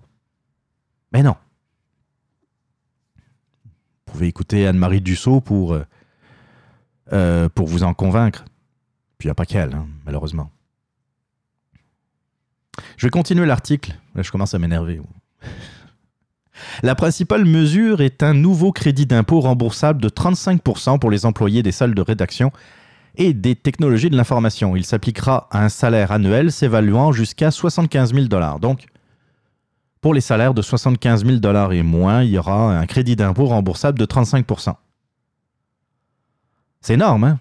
Mais 1.11 1.23
non. 1.23 1.35
Vous 4.05 4.13
pouvez 4.13 4.27
écouter 4.27 4.67
Anne-Marie 4.67 5.01
Dussault 5.01 5.41
pour 5.41 5.75
euh, 7.11 7.49
pour 7.49 7.67
vous 7.67 7.83
en 7.83 7.95
convaincre. 7.95 8.45
Puis 9.17 9.25
il 9.25 9.29
n'y 9.29 9.31
a 9.31 9.35
pas 9.35 9.45
qu'elle, 9.45 9.73
hein, 9.73 9.87
malheureusement. 10.05 10.51
Je 12.97 13.07
vais 13.07 13.11
continuer 13.11 13.45
l'article. 13.45 13.95
Là, 14.15 14.21
je 14.21 14.31
commence 14.31 14.53
à 14.53 14.59
m'énerver. 14.59 15.01
La 16.81 16.95
principale 16.95 17.45
mesure 17.45 18.01
est 18.01 18.23
un 18.23 18.33
nouveau 18.33 18.71
crédit 18.71 19.05
d'impôt 19.05 19.39
remboursable 19.39 20.01
de 20.01 20.09
35% 20.09 20.99
pour 20.99 21.11
les 21.11 21.25
employés 21.25 21.63
des 21.63 21.71
salles 21.71 21.95
de 21.95 22.01
rédaction 22.01 22.51
et 23.15 23.33
des 23.33 23.55
technologies 23.55 24.09
de 24.09 24.17
l'information. 24.17 24.75
Il 24.75 24.85
s'appliquera 24.85 25.47
à 25.51 25.63
un 25.63 25.69
salaire 25.69 26.11
annuel 26.11 26.51
s'évaluant 26.51 27.11
jusqu'à 27.11 27.51
75 27.51 28.13
000 28.13 28.25
dollars. 28.27 28.59
Donc, 28.59 28.85
pour 30.01 30.13
les 30.13 30.21
salaires 30.21 30.53
de 30.53 30.61
75 30.61 31.25
000 31.25 31.37
dollars 31.37 31.73
et 31.73 31.83
moins, 31.83 32.23
il 32.23 32.31
y 32.31 32.37
aura 32.37 32.77
un 32.77 32.85
crédit 32.85 33.15
d'impôt 33.15 33.45
remboursable 33.45 33.97
de 33.97 34.05
35%. 34.05 34.75
C'est 36.81 36.95
énorme, 36.95 37.23
hein? 37.23 37.39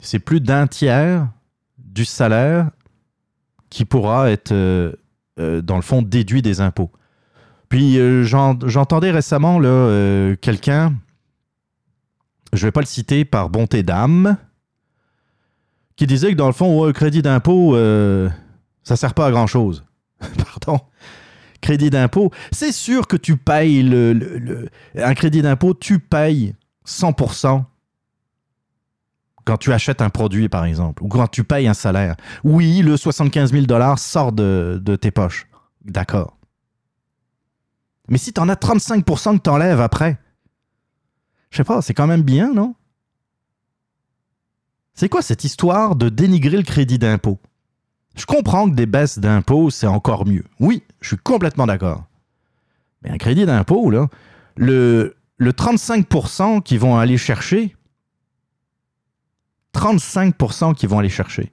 C'est 0.00 0.18
plus 0.18 0.40
d'un 0.40 0.66
tiers 0.66 1.28
du 1.78 2.04
salaire 2.04 2.70
qui 3.70 3.84
pourra 3.84 4.30
être, 4.30 4.52
euh, 5.38 5.58
euh, 5.58 5.62
dans 5.62 5.76
le 5.76 5.82
fond, 5.82 6.02
déduit 6.02 6.42
des 6.42 6.60
impôts. 6.60 6.90
Puis 7.68 7.98
euh, 7.98 8.22
j'entendais 8.22 9.10
récemment 9.10 9.58
quelqu'un, 10.40 10.94
je 12.52 12.62
ne 12.62 12.66
vais 12.68 12.72
pas 12.72 12.80
le 12.80 12.86
citer 12.86 13.24
par 13.24 13.50
bonté 13.50 13.82
d'âme, 13.82 14.36
qui 15.96 16.06
disait 16.06 16.32
que 16.32 16.36
dans 16.36 16.46
le 16.46 16.52
fond, 16.52 16.86
un 16.86 16.92
crédit 16.92 17.22
d'impôt, 17.22 17.74
ça 17.74 18.94
ne 18.94 18.96
sert 18.96 19.14
pas 19.14 19.26
à 19.26 19.30
grand-chose. 19.30 19.84
Pardon 20.20 20.80
crédit 21.62 21.90
d'impôt, 21.90 22.30
c'est 22.52 22.70
sûr 22.70 23.08
que 23.08 23.16
tu 23.16 23.36
payes 23.36 23.82
le, 23.82 24.68
un 24.94 25.14
crédit 25.14 25.42
d'impôt, 25.42 25.74
tu 25.74 25.98
payes 25.98 26.54
100% 26.86 27.64
quand 29.46 29.56
tu 29.56 29.72
achètes 29.72 30.02
un 30.02 30.10
produit, 30.10 30.48
par 30.48 30.64
exemple, 30.64 31.02
ou 31.02 31.08
quand 31.08 31.28
tu 31.28 31.44
payes 31.44 31.68
un 31.68 31.74
salaire. 31.74 32.16
Oui, 32.44 32.82
le 32.82 32.96
75 32.96 33.52
000 33.52 33.66
dollars 33.66 33.98
sort 33.98 34.32
de, 34.32 34.98
tes 35.00 35.12
poches. 35.12 35.46
D'accord. 35.84 36.36
Mais 38.08 38.18
si 38.18 38.32
tu 38.32 38.40
en 38.40 38.48
as 38.48 38.56
35% 38.56 39.38
que 39.38 39.42
tu 39.42 39.50
enlèves 39.50 39.80
après, 39.80 40.18
je 41.50 41.58
sais 41.58 41.64
pas, 41.64 41.80
c'est 41.80 41.94
quand 41.94 42.08
même 42.08 42.22
bien, 42.22 42.52
non? 42.52 42.74
C'est 44.94 45.08
quoi 45.08 45.22
cette 45.22 45.44
histoire 45.44 45.94
de 45.94 46.08
dénigrer 46.08 46.56
le 46.56 46.62
crédit 46.62 46.98
d'impôt? 46.98 47.38
Je 48.16 48.26
comprends 48.26 48.68
que 48.68 48.74
des 48.74 48.86
baisses 48.86 49.18
d'impôts, 49.18 49.70
c'est 49.70 49.86
encore 49.86 50.26
mieux. 50.26 50.44
Oui, 50.58 50.82
je 51.00 51.08
suis 51.08 51.18
complètement 51.18 51.66
d'accord. 51.66 52.04
Mais 53.02 53.10
un 53.10 53.18
crédit 53.18 53.46
d'impôt, 53.46 53.90
là, 53.90 54.08
le, 54.56 55.16
le 55.36 55.52
35% 55.52 56.62
qu'ils 56.62 56.80
vont 56.80 56.96
aller 56.96 57.18
chercher, 57.18 57.76
35% 59.76 60.74
qui 60.74 60.86
vont 60.86 60.98
aller 60.98 61.10
chercher. 61.10 61.52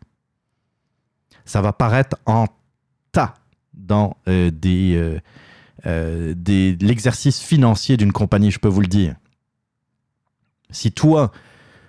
Ça 1.45 1.61
va 1.61 1.73
paraître 1.73 2.17
en 2.25 2.47
tas 3.11 3.33
dans 3.73 4.15
euh, 4.27 4.49
des, 4.49 4.95
euh, 4.95 5.19
euh, 5.85 6.33
des 6.35 6.75
l'exercice 6.77 7.41
financier 7.41 7.97
d'une 7.97 8.13
compagnie, 8.13 8.49
je 8.49 8.59
peux 8.59 8.69
vous 8.69 8.81
le 8.81 8.87
dire. 8.87 9.15
Si 10.69 10.91
toi, 10.91 11.31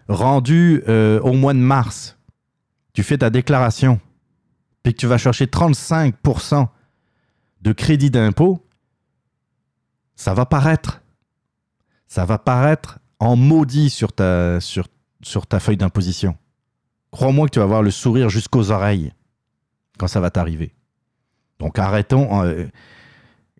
rendu 0.08 0.82
au 0.86 1.32
mois 1.32 1.54
de 1.54 1.58
mars, 1.58 2.18
tu 2.92 3.02
fais 3.02 3.16
ta 3.16 3.30
déclaration, 3.30 3.98
puis 4.82 4.92
que 4.92 4.98
tu 4.98 5.06
vas 5.06 5.16
chercher 5.16 5.46
35% 5.46 6.68
de 7.62 7.72
crédit 7.72 8.10
d'impôt, 8.10 8.66
ça 10.16 10.34
va 10.34 10.44
paraître. 10.44 11.00
Ça 12.08 12.26
va 12.26 12.36
paraître 12.36 12.98
en 13.20 13.36
maudit 13.36 13.88
sur 13.88 14.12
ta, 14.12 14.60
sur 14.60 14.86
sur 15.24 15.46
ta 15.46 15.60
feuille 15.60 15.76
d'imposition. 15.76 16.36
Crois-moi 17.10 17.46
que 17.46 17.52
tu 17.52 17.58
vas 17.58 17.64
avoir 17.64 17.82
le 17.82 17.90
sourire 17.90 18.28
jusqu'aux 18.28 18.70
oreilles 18.70 19.12
quand 19.98 20.08
ça 20.08 20.20
va 20.20 20.30
t'arriver. 20.30 20.74
Donc 21.58 21.78
arrêtons. 21.78 22.42
Euh, 22.42 22.66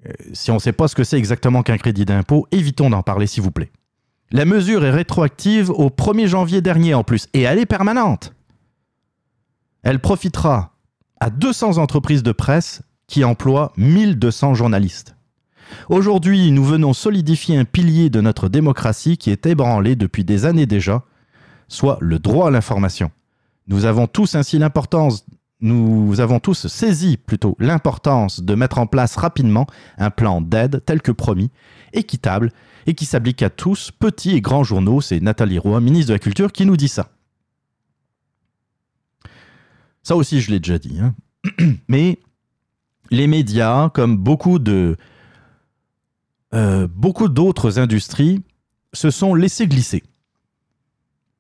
euh, 0.06 0.12
si 0.32 0.50
on 0.50 0.54
ne 0.54 0.58
sait 0.60 0.72
pas 0.72 0.88
ce 0.88 0.94
que 0.94 1.04
c'est 1.04 1.18
exactement 1.18 1.62
qu'un 1.62 1.78
crédit 1.78 2.04
d'impôt, 2.04 2.46
évitons 2.50 2.90
d'en 2.90 3.02
parler, 3.02 3.26
s'il 3.26 3.42
vous 3.42 3.50
plaît. 3.50 3.70
La 4.30 4.44
mesure 4.44 4.84
est 4.84 4.90
rétroactive 4.90 5.70
au 5.70 5.88
1er 5.88 6.26
janvier 6.26 6.60
dernier 6.60 6.94
en 6.94 7.04
plus, 7.04 7.28
et 7.32 7.42
elle 7.42 7.58
est 7.58 7.66
permanente. 7.66 8.34
Elle 9.82 10.00
profitera 10.00 10.72
à 11.20 11.30
200 11.30 11.78
entreprises 11.78 12.22
de 12.22 12.32
presse 12.32 12.82
qui 13.06 13.22
emploient 13.22 13.72
1200 13.76 14.54
journalistes. 14.54 15.14
Aujourd'hui, 15.88 16.50
nous 16.50 16.64
venons 16.64 16.92
solidifier 16.92 17.56
un 17.56 17.64
pilier 17.64 18.10
de 18.10 18.20
notre 18.20 18.48
démocratie 18.48 19.16
qui 19.16 19.30
est 19.30 19.46
ébranlé 19.46 19.96
depuis 19.96 20.24
des 20.24 20.46
années 20.46 20.66
déjà 20.66 21.04
soit 21.74 21.98
le 22.00 22.18
droit 22.18 22.48
à 22.48 22.50
l'information. 22.50 23.10
Nous 23.66 23.84
avons 23.84 24.06
tous 24.06 24.34
ainsi 24.34 24.58
l'importance 24.58 25.24
nous 25.60 26.20
avons 26.20 26.40
tous 26.40 26.66
saisi 26.66 27.16
plutôt 27.16 27.56
l'importance 27.58 28.42
de 28.42 28.54
mettre 28.54 28.78
en 28.78 28.86
place 28.86 29.16
rapidement 29.16 29.66
un 29.96 30.10
plan 30.10 30.42
d'aide 30.42 30.82
tel 30.84 31.00
que 31.00 31.10
promis, 31.10 31.50
équitable 31.94 32.52
et 32.86 32.92
qui 32.92 33.06
s'applique 33.06 33.42
à 33.42 33.48
tous, 33.48 33.90
petits 33.90 34.32
et 34.32 34.42
grands 34.42 34.64
journaux. 34.64 35.00
C'est 35.00 35.20
Nathalie 35.20 35.58
Roy, 35.58 35.80
ministre 35.80 36.08
de 36.08 36.14
la 36.14 36.18
Culture, 36.18 36.52
qui 36.52 36.66
nous 36.66 36.76
dit 36.76 36.88
ça. 36.88 37.08
Ça 40.02 40.16
aussi, 40.16 40.42
je 40.42 40.50
l'ai 40.50 40.60
déjà 40.60 40.78
dit. 40.78 40.98
Hein. 41.00 41.14
Mais 41.88 42.18
les 43.10 43.26
médias, 43.26 43.88
comme 43.88 44.18
beaucoup 44.18 44.58
de 44.58 44.98
euh, 46.52 46.86
beaucoup 46.94 47.28
d'autres 47.28 47.78
industries, 47.78 48.42
se 48.92 49.10
sont 49.10 49.34
laissés 49.34 49.66
glisser 49.66 50.02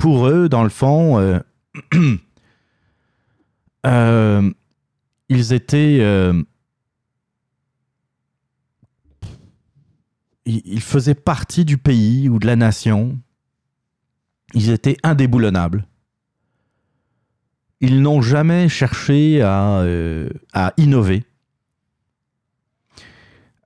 pour 0.04 0.28
eux, 0.28 0.50
dans 0.50 0.62
le 0.62 0.68
fond, 0.68 1.18
euh, 1.18 1.40
euh, 3.86 4.50
ils 5.30 5.54
étaient. 5.54 5.96
Euh, 6.02 6.42
ils 10.44 10.82
faisaient 10.82 11.14
partie 11.14 11.64
du 11.64 11.78
pays 11.78 12.28
ou 12.28 12.38
de 12.38 12.46
la 12.46 12.54
nation. 12.54 13.18
Ils 14.52 14.68
étaient 14.68 14.98
indéboulonnables. 15.02 15.86
Ils 17.80 18.02
n'ont 18.02 18.20
jamais 18.20 18.68
cherché 18.68 19.40
à, 19.40 19.86
innover. 20.76 21.24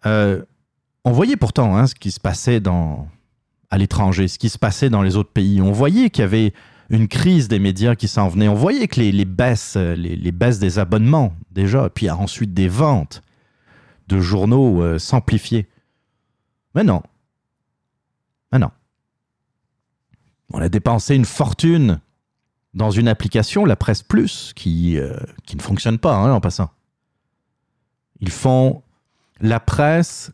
on 0.05 0.45
voyait 1.05 1.37
pourtant 1.37 1.77
hein, 1.77 1.89
ce 1.89 1.97
qui 1.97 2.13
se 2.13 2.21
passait 2.21 2.61
dans, 2.61 3.09
à 3.71 3.79
l'étranger, 3.79 4.29
ce 4.29 4.39
qui 4.39 4.49
se 4.49 4.59
passait 4.59 4.91
dans 4.91 5.03
les 5.03 5.17
autres 5.17 5.33
pays. 5.33 5.61
On 5.61 5.73
voyait 5.73 6.11
qu'il 6.11 6.23
y 6.23 6.25
avait 6.25 6.53
une 6.91 7.09
crise 7.09 7.49
des 7.49 7.59
médias 7.59 7.95
qui 7.95 8.09
s'en 8.09 8.29
venait. 8.29 8.49
On 8.49 8.55
voyait 8.55 8.89
que 8.89 9.01
les, 9.01 9.25
baisses, 9.25 9.77
les, 9.77 10.33
baisses 10.33 10.59
des 10.59 10.79
abonnements, 10.79 11.35
déjà, 11.51 11.91
puis 11.91 12.09
ensuite 12.09 12.55
des 12.55 12.69
ventes 12.69 13.23
de 14.09 14.21
journaux 14.21 14.83
euh, 14.83 14.99
s'amplifiaient. 14.99 15.69
Mais 16.75 16.83
non. 16.83 17.03
Mais 18.53 18.59
non. 18.59 18.71
On 20.51 20.61
a 20.61 20.71
dépensé 20.71 21.15
une 21.15 21.27
fortune 21.27 22.01
dans 22.73 22.91
une 22.91 23.09
application, 23.09 23.67
la 23.67 23.77
Presse 23.77 24.03
Plus, 24.03 24.53
qui, 24.55 24.99
euh, 24.99 25.19
qui 25.45 25.57
ne 25.57 25.63
fonctionne 25.63 25.99
pas, 25.99 26.15
hein, 26.15 26.33
en 26.33 26.41
passant. 26.41 26.71
Ils 28.21 28.31
font 28.31 28.83
la 29.41 29.61
presse 29.61 30.33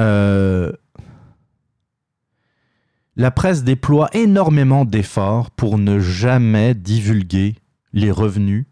euh, 0.00 0.72
la 3.16 3.30
presse 3.30 3.62
déploie 3.64 4.08
énormément 4.12 4.84
d'efforts 4.84 5.50
pour 5.50 5.78
ne 5.78 6.00
jamais 6.00 6.74
divulguer 6.74 7.54
les 7.92 8.10
revenus 8.10 8.66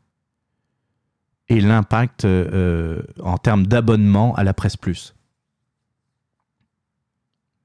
et 1.49 1.61
l'impact 1.61 2.25
euh, 2.25 3.03
en 3.23 3.39
termes 3.39 3.67
d'abonnement 3.67 4.35
à 4.35 4.45
la 4.45 4.55
presse 4.55 4.77
plus. 4.77 5.15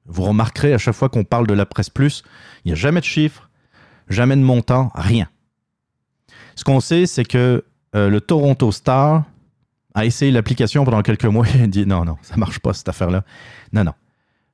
Vous 0.05 0.23
remarquerez 0.23 0.73
à 0.73 0.77
chaque 0.77 0.95
fois 0.95 1.09
qu'on 1.09 1.23
parle 1.23 1.47
de 1.47 1.53
la 1.53 1.65
presse 1.65 1.89
plus, 1.89 2.23
il 2.63 2.69
n'y 2.69 2.73
a 2.73 2.75
jamais 2.75 2.99
de 2.99 3.05
chiffres, 3.05 3.49
jamais 4.09 4.35
de 4.35 4.41
montant, 4.41 4.91
rien. 4.95 5.27
Ce 6.55 6.63
qu'on 6.63 6.79
sait, 6.79 7.05
c'est 7.05 7.25
que 7.25 7.65
euh, 7.95 8.09
le 8.09 8.21
Toronto 8.21 8.71
Star 8.71 9.25
a 9.93 10.05
essayé 10.05 10.31
l'application 10.31 10.85
pendant 10.85 11.01
quelques 11.01 11.25
mois 11.25 11.47
et 11.55 11.63
a 11.63 11.67
dit 11.67 11.85
non, 11.85 12.05
non, 12.05 12.17
ça 12.21 12.37
marche 12.37 12.59
pas 12.59 12.73
cette 12.73 12.89
affaire-là. 12.89 13.23
Non, 13.73 13.83
non. 13.83 13.93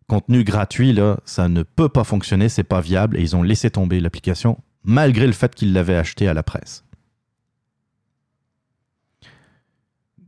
Contenu 0.08 0.44
gratuit, 0.44 0.94
là, 0.94 1.20
ça 1.26 1.48
ne 1.50 1.64
peut 1.64 1.90
pas 1.90 2.04
fonctionner, 2.04 2.50
c'est 2.50 2.64
pas 2.64 2.82
viable 2.82 3.18
et 3.18 3.22
ils 3.22 3.36
ont 3.36 3.44
laissé 3.44 3.70
tomber 3.70 4.00
l'application 4.00 4.60
malgré 4.84 5.26
le 5.28 5.34
fait 5.34 5.56
qu'ils 5.56 5.72
l'avaient 5.74 5.96
acheté 5.96 6.28
à 6.28 6.34
la 6.34 6.44
presse. 6.44 6.84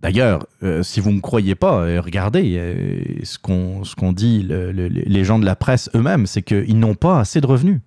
D'ailleurs, 0.01 0.45
euh, 0.63 0.83
si 0.83 0.99
vous 0.99 1.09
ne 1.09 1.15
me 1.15 1.21
croyez 1.21 1.55
pas, 1.55 1.79
euh, 1.81 1.99
regardez 1.99 2.55
euh, 2.57 3.01
ce 3.23 3.37
qu'on 3.39 4.13
dit 4.13 4.43
le- 4.43 4.71
le- 4.71 4.87
les 4.87 5.23
gens 5.23 5.39
de 5.39 5.45
la 5.45 5.55
presse 5.55 5.89
eux-mêmes, 5.95 6.27
c'est 6.27 6.43
qu'ils 6.43 6.77
n'ont 6.77 6.93
pas 6.95 7.19
assez 7.19 7.41
de 7.41 7.47
revenus. 7.47 7.81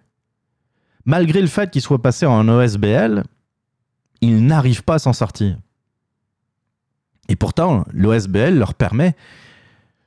Malgré 1.05 1.41
le 1.41 1.47
fait 1.47 1.71
qu'ils 1.71 1.81
soient 1.83 2.03
passés 2.03 2.27
en 2.27 2.49
OSBL, 2.49 3.23
ils 4.21 4.45
n'arrivent 4.45 4.83
pas 4.83 4.95
à 4.95 4.99
s'en 4.99 5.13
sortir. 5.13 5.59
Et 7.29 7.37
pourtant, 7.37 7.85
l'OSBL 7.93 8.59
leur 8.59 8.75
permet 8.75 9.15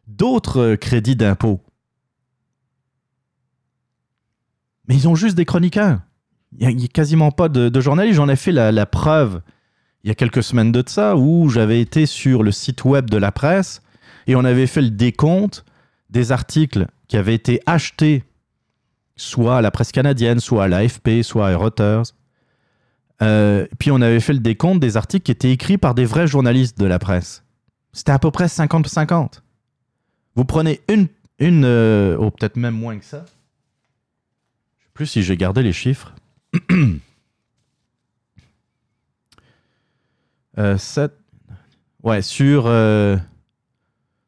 d'autres 0.07 0.75
crédits 0.75 1.15
d'impôt. 1.15 1.61
Mais 4.91 4.97
ils 4.97 5.07
ont 5.07 5.15
juste 5.15 5.37
des 5.37 5.45
chroniqueurs. 5.45 6.01
Il 6.59 6.75
n'y 6.75 6.83
a, 6.83 6.87
quasiment 6.89 7.31
pas 7.31 7.47
de, 7.47 7.69
de 7.69 7.79
journalistes. 7.79 8.17
J'en 8.17 8.27
ai 8.27 8.35
fait 8.35 8.51
la, 8.51 8.85
preuve 8.85 9.41
il 10.03 10.09
y 10.09 10.11
a 10.11 10.15
quelques 10.15 10.43
semaines 10.43 10.73
de 10.73 10.83
ça 10.85 11.15
où 11.15 11.47
j'avais 11.47 11.79
été 11.79 12.05
sur 12.05 12.43
le 12.43 12.51
site 12.51 12.83
web 12.83 13.09
de 13.09 13.15
la 13.15 13.31
presse 13.31 13.81
et 14.27 14.35
on 14.35 14.43
avait 14.43 14.67
fait 14.67 14.81
le 14.81 14.89
décompte 14.89 15.63
des 16.09 16.33
articles 16.33 16.87
qui 17.07 17.15
avaient 17.15 17.35
été 17.35 17.61
achetés 17.65 18.25
soit 19.15 19.59
à 19.59 19.61
la 19.61 19.71
presse 19.71 19.93
canadienne, 19.93 20.41
soit 20.41 20.65
à 20.65 20.67
l'AFP, 20.67 21.23
soit 21.23 21.47
à 21.47 21.55
Reuters. 21.55 22.11
Euh, 23.21 23.67
puis 23.79 23.91
on 23.91 24.01
avait 24.01 24.19
fait 24.19 24.33
le 24.33 24.39
décompte 24.39 24.81
des 24.81 24.97
articles 24.97 25.23
qui 25.23 25.31
étaient 25.31 25.53
écrits 25.53 25.77
par 25.77 25.95
des 25.95 26.03
vrais 26.03 26.27
journalistes 26.27 26.77
de 26.77 26.85
la 26.85 26.99
presse. 26.99 27.45
C'était 27.93 28.11
à 28.11 28.19
peu 28.19 28.29
près 28.29 28.47
50-50. 28.47 29.39
Vous 30.35 30.43
prenez 30.43 30.81
une, 30.89 31.07
une 31.39 31.63
euh, 31.63 32.17
oh, 32.19 32.29
peut-être 32.29 32.57
même 32.57 32.75
moins 32.75 32.97
que 32.97 33.05
ça. 33.05 33.23
Plus 34.93 35.07
si 35.07 35.23
j'ai 35.23 35.37
gardé 35.37 35.63
les 35.63 35.73
chiffres. 35.73 36.13
Euh, 40.57 40.77
sept- 40.77 41.17
Ouais, 42.03 42.21
sur, 42.21 42.65
euh, 42.65 43.15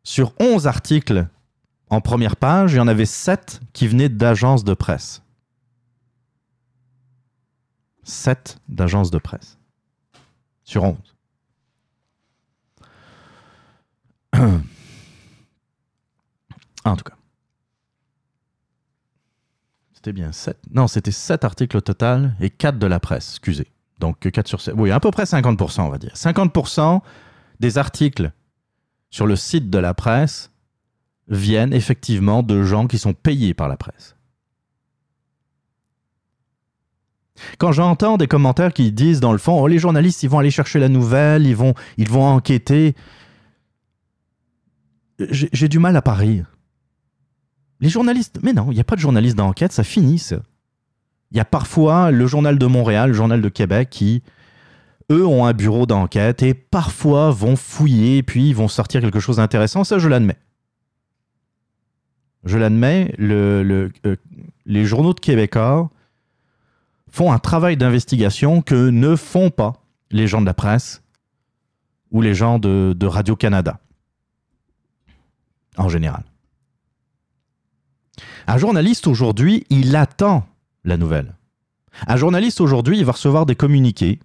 sur 0.03 0.34
11 0.39 0.68
articles 0.68 1.28
en 1.89 2.01
première 2.01 2.36
page, 2.38 2.74
il 2.74 2.78
y 2.78 2.80
en 2.80 2.88
avait 2.88 3.05
7 3.05 3.59
qui 3.74 3.88
venaient 3.88 4.09
d'agences 4.09 4.64
de 4.64 4.74
presse. 4.74 5.22
7 8.03 8.57
d'agences 8.70 9.11
de 9.11 9.18
presse. 9.18 9.57
Sur 10.64 10.84
11. 10.84 10.97
en 16.86 16.95
tout 16.95 17.03
cas. 17.03 17.16
C'était 20.04 20.12
bien 20.12 20.34
7. 20.34 20.58
Non, 20.74 20.89
c'était 20.89 21.12
7 21.12 21.45
articles 21.45 21.78
au 21.78 21.80
total 21.80 22.36
et 22.41 22.49
4 22.49 22.78
de 22.78 22.88
la 22.88 22.99
presse, 22.99 23.30
excusez. 23.30 23.68
Donc 23.99 24.20
4 24.20 24.49
sur 24.49 24.60
7. 24.60 24.74
Oui, 24.78 24.91
à 24.91 24.99
peu 24.99 25.12
près 25.12 25.24
50%, 25.24 25.80
on 25.80 25.88
va 25.88 25.97
dire. 25.97 26.12
50% 26.14 26.99
des 27.62 27.78
articles 27.78 28.34
sur 29.10 29.26
le 29.26 29.38
site 29.38 29.70
de 29.70 29.78
la 29.78 29.93
presse 29.93 30.51
viennent 31.30 31.72
effectivement 31.72 32.43
de 32.43 32.64
gens 32.64 32.88
qui 32.88 32.99
sont 32.99 33.14
payés 33.14 33.54
par 33.54 33.70
la 33.70 33.78
presse. 33.78 34.18
Quand 37.58 37.72
j'entends 37.72 38.18
des 38.18 38.28
commentaires 38.28 38.74
qui 38.74 38.91
disent 38.91 39.22
dans 39.22 39.32
le 39.32 39.38
fond, 39.38 39.58
oh, 39.62 39.68
les 39.68 39.80
journalistes, 39.80 40.22
ils 40.22 40.30
vont 40.30 40.39
aller 40.39 40.51
chercher 40.51 40.80
la 40.80 40.89
nouvelle, 40.89 41.47
ils 41.47 41.56
vont, 41.56 41.76
ils 41.95 42.10
vont 42.10 42.26
enquêter, 42.26 42.93
j'ai 45.18 45.70
du 45.70 45.80
mal 45.80 45.95
à 45.95 46.01
parier. 46.01 46.43
Les 47.84 47.90
journalistes, 47.90 48.40
mais 48.42 48.54
non, 48.54 48.72
il 48.72 48.76
n'y 48.76 48.80
a 48.80 48.86
pas 48.86 48.96
de 48.96 49.02
journalistes 49.02 49.36
d'enquête, 49.36 49.74
ça 49.74 49.84
finit. 49.84 50.26
Il 51.32 51.38
y 51.38 51.42
a 51.42 51.44
parfois 51.44 52.12
le 52.12 52.26
journal 52.28 52.58
de 52.58 52.66
Montréal, 52.66 53.10
le 53.10 53.14
journal 53.14 53.42
de 53.42 53.50
Québec 53.50 53.90
qui, 53.92 54.24
eux, 55.12 55.28
ont 55.28 55.46
un 55.46 55.52
bureau 55.52 55.86
d'enquête 55.86 56.44
et 56.44 56.54
parfois 56.54 57.32
vont 57.32 57.58
fouiller 57.58 58.20
et 58.20 58.24
puis 58.24 58.48
ils 58.48 58.56
vont 58.56 58.70
sortir 58.70 59.02
quelque 59.02 59.20
chose 59.20 59.36
d'intéressant. 59.36 59.84
Ça, 59.84 60.00
je 60.00 60.08
l'admets. 60.08 60.38
Je 62.46 62.58
l'admets, 62.58 63.14
euh, 63.20 63.90
les 64.66 64.86
journaux 64.86 65.14
de 65.14 65.20
Québécois 65.20 65.92
font 67.12 67.34
un 67.34 67.40
travail 67.40 67.76
d'investigation 67.76 68.62
que 68.62 68.92
ne 68.92 69.18
font 69.18 69.50
pas 69.50 69.74
les 70.10 70.28
gens 70.28 70.40
de 70.40 70.46
la 70.46 70.54
presse 70.54 71.04
ou 72.12 72.22
les 72.22 72.34
gens 72.34 72.60
de, 72.60 72.96
de 72.98 73.08
Radio-Canada, 73.08 73.82
en 75.76 75.90
général. 75.90 76.24
Un 78.48 78.58
journaliste 78.58 79.08
aujourd'hui, 79.08 79.66
il 79.70 79.96
attend 79.96 80.46
la 80.84 80.98
nouvelle. 80.98 81.36
Un 82.08 82.18
journaliste 82.18 82.62
aujourd'hui, 82.62 82.98
il 82.98 83.06
va 83.06 83.14
recevoir 83.14 83.46
des 83.46 83.56
communiqués 83.56 84.20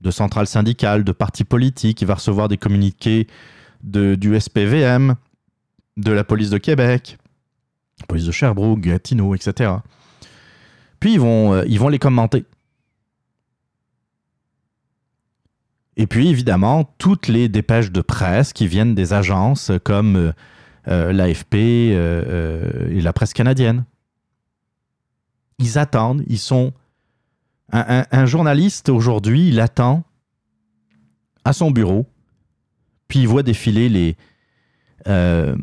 de 0.00 0.10
centrales 0.10 0.46
syndicales, 0.46 1.04
de 1.04 1.12
partis 1.12 1.44
politiques, 1.44 2.00
il 2.02 2.06
va 2.06 2.14
recevoir 2.14 2.48
des 2.48 2.56
communiqués 2.56 3.26
du 3.82 4.38
SPVM, 4.38 5.16
de 5.96 6.12
la 6.12 6.24
police 6.24 6.50
de 6.50 6.58
Québec, 6.58 7.18
police 8.06 8.24
de 8.24 8.32
Sherbrooke, 8.32 8.80
Gatineau, 8.80 9.34
etc. 9.34 9.72
Puis 11.00 11.14
ils 11.14 11.20
vont, 11.20 11.54
euh, 11.54 11.64
ils 11.66 11.78
vont 11.78 11.88
les 11.88 11.98
commenter. 11.98 12.44
Et 15.96 16.06
puis 16.06 16.28
évidemment, 16.28 16.94
toutes 16.98 17.26
les 17.26 17.48
dépêches 17.48 17.90
de 17.90 18.00
presse 18.00 18.52
qui 18.52 18.68
viennent 18.68 18.94
des 18.94 19.12
agences 19.12 19.72
comme 19.82 20.16
euh, 20.16 20.32
l'AFP 20.88 21.54
euh, 21.54 22.24
euh, 22.26 22.90
et 22.90 23.00
la 23.00 23.12
presse 23.12 23.32
canadienne. 23.32 23.84
Ils 25.58 25.78
attendent, 25.78 26.24
ils 26.26 26.38
sont... 26.38 26.72
Un, 27.70 28.24
journaliste 28.24 28.88
aujourd'hui, 28.88 29.48
il 29.48 29.60
attend 29.60 30.02
à 31.44 31.52
son 31.52 31.70
bureau, 31.70 32.06
puis 33.08 33.18
il 33.18 33.28
voit 33.28 33.42
défiler 33.42 33.90
les... 33.90 34.16
euh, 35.06 35.54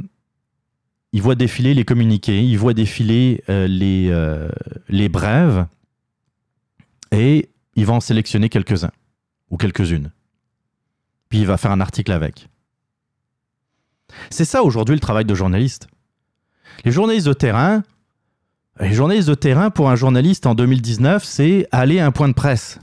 il 1.14 1.22
voit 1.24 1.34
défiler 1.34 1.74
les 1.74 1.84
communiqués, 1.84 2.44
il 2.44 2.60
voit 2.60 2.76
défiler 2.76 3.44
euh, 3.50 3.68
les, 3.68 4.10
euh, 4.12 4.50
les 4.88 5.10
brèves, 5.10 5.66
et 7.12 7.50
il 7.76 7.86
va 7.86 7.94
en 7.94 8.02
sélectionner 8.02 8.50
quelques-uns, 8.50 8.92
ou 9.50 9.58
quelques-unes. 9.58 10.12
Puis 11.30 11.40
il 11.40 11.48
va 11.48 11.58
faire 11.58 11.72
un 11.72 11.82
article 11.82 12.12
avec. 12.12 12.50
C'est 14.30 14.46
ça 14.46 14.64
aujourd'hui 14.64 14.96
le 14.96 15.02
travail 15.02 15.26
de 15.26 15.36
journaliste. 15.36 15.88
Les 16.84 16.92
journalistes 16.92 17.28
de 17.28 17.34
terrain, 17.34 17.84
les 18.80 18.94
journalistes 18.94 19.30
de 19.30 19.36
terrain 19.36 19.70
pour 19.70 19.90
un 19.90 19.96
journaliste 19.96 20.46
en 20.46 20.56
2019, 20.56 21.24
c'est 21.24 21.68
aller 21.72 22.00
à 22.00 22.06
un 22.06 22.12
point 22.12 22.28
de 22.28 22.34
presse. 22.34 22.80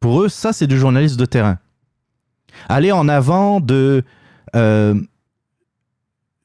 Pour 0.00 0.22
eux, 0.22 0.28
ça 0.28 0.52
c'est 0.52 0.66
du 0.66 0.78
journaliste 0.78 1.16
de 1.16 1.26
terrain. 1.26 1.58
Aller 2.68 2.92
en 2.92 3.08
avant 3.08 3.60
de 3.60 4.04
euh, 4.56 5.00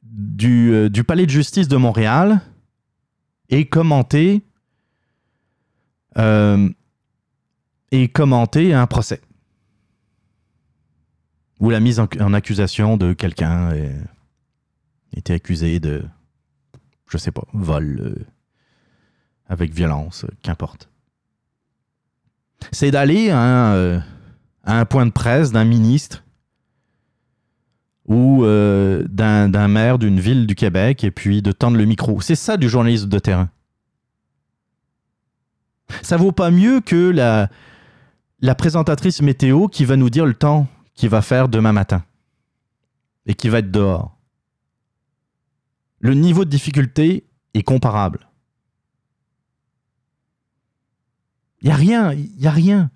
du, 0.03 0.73
euh, 0.73 0.89
du 0.89 1.03
palais 1.03 1.25
de 1.25 1.31
justice 1.31 1.67
de 1.67 1.77
Montréal 1.77 2.41
et 3.49 3.67
commenter 3.67 4.41
euh, 6.17 6.69
et 7.91 8.07
commenter 8.07 8.73
un 8.73 8.87
procès 8.87 9.21
ou 11.59 11.69
la 11.69 11.79
mise 11.79 11.99
en, 11.99 12.33
accusation 12.33 12.97
de 12.97 13.13
quelqu'un 13.13 13.71
était 15.13 15.33
accusé 15.33 15.79
de 15.79 16.03
je 17.09 17.17
sais 17.17 17.31
pas 17.31 17.43
vol 17.53 17.99
euh, 18.01 18.25
avec 19.47 19.73
violence 19.73 20.25
euh, 20.25 20.29
qu'importe 20.41 20.89
c'est 22.71 22.91
d'aller 22.91 23.29
à 23.29 23.39
un, 23.39 23.75
euh, 23.75 23.99
à 24.63 24.79
un 24.79 24.85
point 24.85 25.05
de 25.05 25.11
presse 25.11 25.51
d'un 25.51 25.63
ministre 25.63 26.23
ou 28.07 28.45
d'un 28.45 29.67
maire 29.67 29.99
d'une 29.99 30.21
ville 30.21 30.47
du 30.47 30.55
Québec 30.55 31.03
et 31.03 31.11
puis 31.11 31.41
de 31.41 31.51
tendre 31.51 31.75
le 31.75 31.83
micro. 31.83 32.21
C'est 32.21 32.35
ça 32.35 32.55
du 32.55 32.69
journalisme 32.69 33.09
de 33.09 33.19
terrain. 33.19 33.49
Ça 36.03 36.15
vaut 36.15 36.31
pas 36.31 36.49
mieux 36.49 36.79
que 36.79 37.09
la 38.39 38.55
présentatrice 38.55 39.21
météo 39.21 39.67
qui 39.67 39.83
va 39.83 39.97
nous 39.97 40.09
dire 40.09 40.25
le 40.25 40.35
temps 40.35 40.67
qu'il 40.97 41.09
va 41.09 41.21
faire 41.21 41.47
demain 41.47 41.71
matin 41.71 42.03
et 43.27 43.35
qui 43.35 43.47
va 43.47 43.59
être 43.59 43.71
dehors. 43.71 44.17
Le 45.99 46.13
niveau 46.13 46.43
de 46.43 46.49
difficulté 46.49 47.25
est 47.53 47.63
comparable. 47.63 48.27
Il 51.61 51.67
n'y 51.67 51.71
a 51.71 51.75
rien, 51.75 52.11
il 52.13 52.35
n'y 52.37 52.47
a 52.47 52.51
rien. 52.51 52.91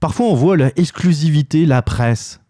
Parfois, 0.00 0.26
on 0.26 0.34
voit 0.34 0.56
l'exclusivité, 0.56 1.64
la 1.64 1.82
presse 1.82 2.40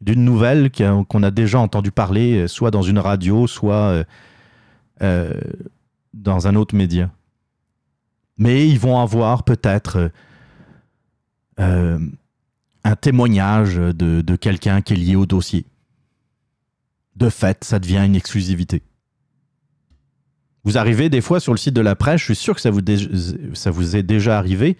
d'une 0.00 0.24
nouvelle 0.24 0.70
qu'on 0.72 1.22
a 1.22 1.30
déjà 1.30 1.60
entendu 1.60 1.92
parler, 1.92 2.42
euh, 2.42 2.48
soit 2.48 2.70
dans 2.70 2.82
une 2.82 2.98
radio, 2.98 3.46
soit 3.46 3.74
euh, 3.74 4.04
euh, 5.02 5.40
dans 6.12 6.48
un 6.48 6.56
autre 6.56 6.74
média. 6.74 7.10
Mais 8.36 8.68
ils 8.68 8.78
vont 8.78 8.98
avoir 8.98 9.44
peut-être 9.44 10.10
un 12.84 12.96
témoignage 12.96 13.76
de, 13.76 14.20
de 14.20 14.36
quelqu'un 14.36 14.82
qui 14.82 14.94
est 14.94 14.96
lié 14.96 15.16
au 15.16 15.26
dossier. 15.26 15.66
De 17.16 17.28
fait, 17.28 17.64
ça 17.64 17.78
devient 17.78 18.04
une 18.04 18.16
exclusivité. 18.16 18.82
Vous 20.64 20.78
arrivez 20.78 21.08
des 21.08 21.20
fois 21.20 21.40
sur 21.40 21.52
le 21.52 21.58
site 21.58 21.74
de 21.74 21.80
la 21.80 21.96
presse, 21.96 22.20
je 22.20 22.26
suis 22.26 22.36
sûr 22.36 22.54
que 22.54 22.60
ça 22.60 22.70
vous, 22.70 22.80
ça 23.54 23.70
vous 23.70 23.96
est 23.96 24.02
déjà 24.02 24.38
arrivé. 24.38 24.76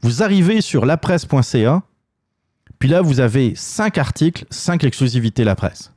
Vous 0.00 0.22
arrivez 0.22 0.60
sur 0.60 0.86
lapresse.ca, 0.86 1.82
puis 2.78 2.88
là, 2.88 3.02
vous 3.02 3.20
avez 3.20 3.54
cinq 3.56 3.98
articles, 3.98 4.44
cinq 4.50 4.84
exclusivités 4.84 5.42
la 5.42 5.56
presse. 5.56 5.92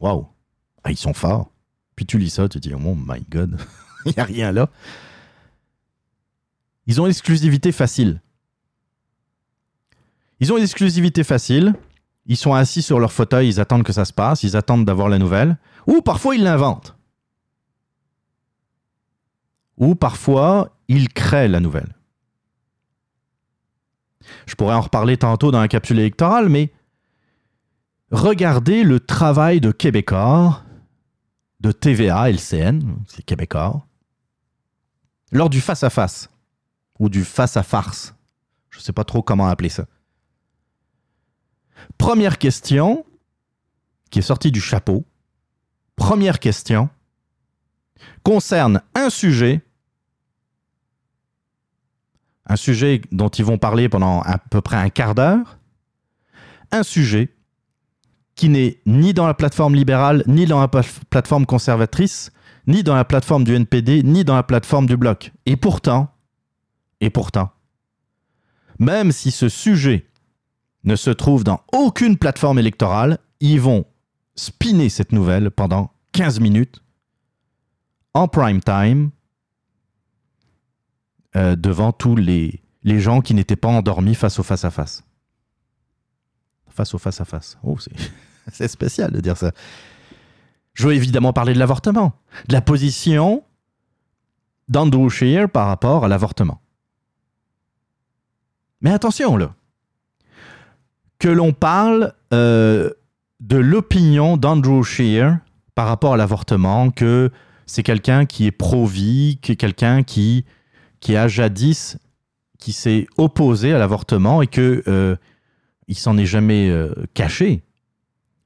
Waouh! 0.00 0.26
Ah, 0.84 0.90
ils 0.90 0.96
sont 0.96 1.14
forts. 1.14 1.50
Puis 1.96 2.06
tu 2.06 2.18
lis 2.18 2.30
ça, 2.30 2.48
tu 2.48 2.60
te 2.60 2.68
dis, 2.68 2.74
oh 2.74 2.78
my 2.94 3.24
god, 3.30 3.58
il 4.06 4.12
n'y 4.12 4.20
a 4.20 4.24
rien 4.24 4.52
là. 4.52 4.68
Ils 6.86 7.00
ont 7.00 7.06
une 7.06 7.10
exclusivité 7.10 7.72
facile. 7.72 8.20
Ils 10.40 10.52
ont 10.52 10.56
une 10.56 10.62
exclusivité 10.62 11.24
facile. 11.24 11.74
Ils 12.26 12.36
sont 12.36 12.54
assis 12.54 12.82
sur 12.82 13.00
leur 13.00 13.12
fauteuil, 13.12 13.48
ils 13.48 13.60
attendent 13.60 13.84
que 13.84 13.92
ça 13.92 14.04
se 14.04 14.12
passe, 14.12 14.42
ils 14.42 14.56
attendent 14.56 14.84
d'avoir 14.84 15.08
la 15.08 15.18
nouvelle. 15.18 15.56
Ou 15.86 16.02
parfois 16.02 16.36
ils 16.36 16.42
l'inventent. 16.42 16.94
Ou 19.78 19.94
parfois 19.94 20.76
ils 20.88 21.08
créent 21.08 21.48
la 21.48 21.60
nouvelle. 21.60 21.94
Je 24.46 24.54
pourrais 24.54 24.74
en 24.74 24.82
reparler 24.82 25.16
tantôt 25.16 25.50
dans 25.50 25.60
la 25.60 25.68
capsule 25.68 25.98
électorale, 25.98 26.48
mais 26.48 26.72
regardez 28.10 28.84
le 28.84 29.00
travail 29.00 29.60
de 29.60 29.70
Québécois, 29.70 30.62
de 31.60 31.72
TVA, 31.72 32.30
LCN, 32.30 32.80
c'est 33.06 33.22
Québécois, 33.24 33.86
lors 35.32 35.50
du 35.50 35.60
face-à-face, 35.60 36.30
ou 36.98 37.08
du 37.08 37.24
face-à-farce. 37.24 38.14
Je 38.70 38.78
ne 38.78 38.82
sais 38.82 38.92
pas 38.92 39.04
trop 39.04 39.22
comment 39.22 39.48
appeler 39.48 39.70
ça. 39.70 39.86
Première 41.96 42.38
question, 42.38 43.04
qui 44.10 44.20
est 44.20 44.22
sortie 44.22 44.52
du 44.52 44.60
chapeau. 44.60 45.04
Première 45.96 46.38
question 46.38 46.88
concerne 48.22 48.82
un 48.94 49.10
sujet, 49.10 49.62
un 52.46 52.56
sujet 52.56 53.02
dont 53.10 53.28
ils 53.28 53.44
vont 53.44 53.58
parler 53.58 53.88
pendant 53.88 54.22
à 54.22 54.38
peu 54.38 54.60
près 54.60 54.76
un 54.76 54.90
quart 54.90 55.14
d'heure, 55.14 55.58
un 56.70 56.82
sujet 56.82 57.34
qui 58.34 58.48
n'est 58.48 58.80
ni 58.86 59.14
dans 59.14 59.26
la 59.26 59.34
plateforme 59.34 59.74
libérale, 59.74 60.22
ni 60.26 60.46
dans 60.46 60.60
la 60.60 60.68
pla- 60.68 60.82
plateforme 61.10 61.44
conservatrice, 61.46 62.30
ni 62.66 62.82
dans 62.84 62.94
la 62.94 63.04
plateforme 63.04 63.44
du 63.44 63.54
NPD, 63.54 64.02
ni 64.04 64.24
dans 64.24 64.36
la 64.36 64.42
plateforme 64.44 64.86
du 64.86 64.96
bloc. 64.96 65.32
Et 65.46 65.56
pourtant, 65.56 66.14
et 67.00 67.10
pourtant, 67.10 67.50
même 68.78 69.10
si 69.10 69.30
ce 69.32 69.48
sujet 69.48 70.07
ne 70.84 70.96
se 70.96 71.10
trouve 71.10 71.44
dans 71.44 71.60
aucune 71.72 72.16
plateforme 72.16 72.58
électorale, 72.58 73.18
ils 73.40 73.60
vont 73.60 73.84
spinner 74.34 74.88
cette 74.88 75.12
nouvelle 75.12 75.50
pendant 75.50 75.92
15 76.12 76.40
minutes 76.40 76.82
en 78.14 78.28
prime 78.28 78.60
time 78.60 79.10
euh, 81.36 81.56
devant 81.56 81.92
tous 81.92 82.16
les, 82.16 82.62
les 82.82 83.00
gens 83.00 83.20
qui 83.20 83.34
n'étaient 83.34 83.56
pas 83.56 83.68
endormis 83.68 84.14
face 84.14 84.38
au 84.38 84.42
face-à-face. 84.42 85.04
Face 86.68 86.94
au 86.94 86.98
face-à-face. 86.98 87.58
Oh, 87.62 87.76
c'est, 88.52 88.68
spécial 88.68 89.10
de 89.12 89.20
dire 89.20 89.36
ça. 89.36 89.52
Je 90.74 90.86
veux 90.86 90.94
évidemment 90.94 91.32
parler 91.32 91.54
de 91.54 91.58
l'avortement, 91.58 92.12
de 92.48 92.52
la 92.52 92.60
position 92.60 93.44
d'Andrew 94.68 95.08
Scheer 95.08 95.50
par 95.50 95.66
rapport 95.66 96.04
à 96.04 96.08
l'avortement. 96.08 96.60
Mais 98.80 98.92
attention, 98.92 99.36
là. 99.36 99.54
Que 101.18 101.28
l'on 101.28 101.52
parle 101.52 102.14
euh, 102.32 102.90
de 103.40 103.56
l'opinion 103.56 104.36
d'Andrew 104.36 104.82
Scheer 104.82 105.38
par 105.74 105.88
rapport 105.88 106.14
à 106.14 106.16
l'avortement, 106.16 106.90
que 106.90 107.30
c'est 107.66 107.82
quelqu'un 107.82 108.24
qui 108.24 108.46
est 108.46 108.50
pro-vie, 108.50 109.38
que 109.42 109.52
quelqu'un 109.52 110.02
qui, 110.02 110.44
qui 111.00 111.16
a 111.16 111.28
jadis, 111.28 111.98
qui 112.58 112.72
s'est 112.72 113.06
opposé 113.16 113.72
à 113.72 113.78
l'avortement 113.78 114.42
et 114.42 114.46
que 114.46 114.82
euh, 114.88 115.16
il 115.86 115.96
s'en 115.96 116.16
est 116.18 116.26
jamais 116.26 116.68
euh, 116.68 116.92
caché. 117.14 117.62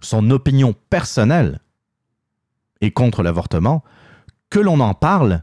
Son 0.00 0.30
opinion 0.30 0.74
personnelle 0.90 1.60
est 2.80 2.90
contre 2.90 3.22
l'avortement. 3.22 3.82
Que 4.50 4.58
l'on 4.58 4.80
en 4.80 4.94
parle, 4.94 5.42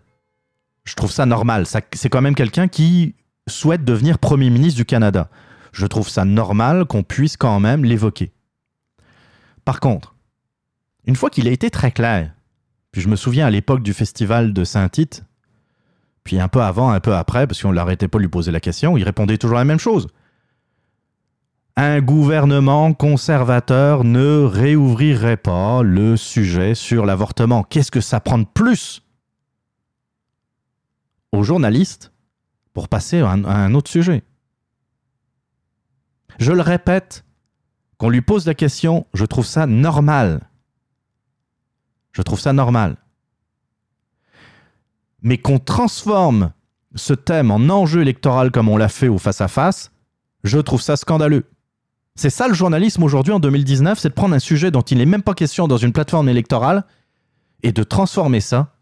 je 0.84 0.95
trouve 0.95 1.11
ça 1.11 1.25
normal. 1.25 1.65
C'est 1.65 2.09
quand 2.09 2.21
même 2.21 2.36
quelqu'un 2.36 2.67
qui 2.67 3.15
souhaite 3.47 3.84
devenir 3.84 4.19
Premier 4.19 4.49
ministre 4.49 4.77
du 4.77 4.86
Canada. 4.86 5.30
Je 5.72 5.86
trouve 5.86 6.09
ça 6.09 6.26
normal 6.26 6.86
qu'on 6.86 7.03
puisse 7.03 7.38
quand 7.38 7.59
même 7.59 7.86
l'évoquer. 7.86 8.32
Par 9.65 9.80
contre, 9.80 10.15
une 11.05 11.15
fois 11.15 11.30
qu'il 11.30 11.47
a 11.47 11.51
été 11.51 11.70
très 11.70 11.91
clair, 11.91 12.34
puis 12.91 13.01
je 13.01 13.07
me 13.07 13.15
souviens 13.15 13.45
à 13.47 13.49
l'époque 13.51 13.84
du 13.84 13.93
festival 13.93 14.53
de 14.53 14.63
Saint-Tite, 14.63 15.26
puis 16.24 16.39
un 16.39 16.47
peu 16.47 16.61
avant, 16.61 16.89
un 16.89 16.99
peu 16.99 17.15
après, 17.15 17.47
parce 17.47 17.61
qu'on 17.61 17.70
ne 17.70 17.76
l'arrêtait 17.76 18.07
pas 18.07 18.17
de 18.17 18.24
lui 18.24 18.30
poser 18.30 18.51
la 18.51 18.59
question, 18.59 18.97
il 18.97 19.03
répondait 19.03 19.38
toujours 19.38 19.57
la 19.57 19.65
même 19.65 19.80
chose. 19.80 20.07
Un 21.76 22.01
gouvernement 22.01 22.93
conservateur 22.93 24.03
ne 24.03 24.43
réouvrirait 24.43 25.38
pas 25.38 25.82
le 25.82 26.17
sujet 26.17 26.76
sur 26.76 27.05
l'avortement. 27.05 27.63
Qu'est-ce 27.63 27.91
que 27.91 28.01
ça 28.01 28.20
prend 28.20 28.38
de 28.38 28.47
plus 28.53 29.01
aux 31.32 31.43
journalistes 31.43 32.11
pour 32.74 32.89
passer 32.89 33.22
à 33.22 33.30
un, 33.30 33.45
à 33.45 33.55
un 33.55 33.74
autre 33.76 33.89
sujet? 33.89 34.24
Je 36.39 36.53
le 36.53 36.61
répète, 36.61 37.25
qu'on 37.97 38.09
lui 38.09 38.21
pose 38.21 38.45
la 38.45 38.53
question, 38.53 39.05
je 39.13 39.25
trouve 39.25 39.45
ça 39.45 39.67
normal. 39.67 40.49
Je 42.13 42.21
trouve 42.21 42.39
ça 42.39 42.53
normal. 42.53 42.95
Mais 45.21 45.37
qu'on 45.37 45.59
transforme 45.59 46.53
ce 46.95 47.13
thème 47.13 47.51
en 47.51 47.69
enjeu 47.69 48.01
électoral 48.01 48.51
comme 48.51 48.69
on 48.69 48.77
l'a 48.77 48.87
fait 48.87 49.09
au 49.09 49.17
face-à-face, 49.17 49.91
je 50.45 50.59
trouve 50.59 50.81
ça 50.81 50.95
scandaleux. 50.95 51.45
C'est 52.15 52.29
ça 52.29 52.47
le 52.47 52.53
journalisme 52.53 53.03
aujourd'hui 53.03 53.33
en 53.33 53.39
2019, 53.39 53.99
c'est 53.99 54.09
de 54.09 54.13
prendre 54.13 54.33
un 54.33 54.39
sujet 54.39 54.71
dont 54.71 54.81
il 54.81 54.97
n'est 54.97 55.05
même 55.05 55.23
pas 55.23 55.33
question 55.33 55.67
dans 55.67 55.77
une 55.77 55.91
plateforme 55.91 56.29
électorale 56.29 56.85
et 57.63 57.73
de 57.73 57.83
transformer 57.83 58.39
ça 58.39 58.73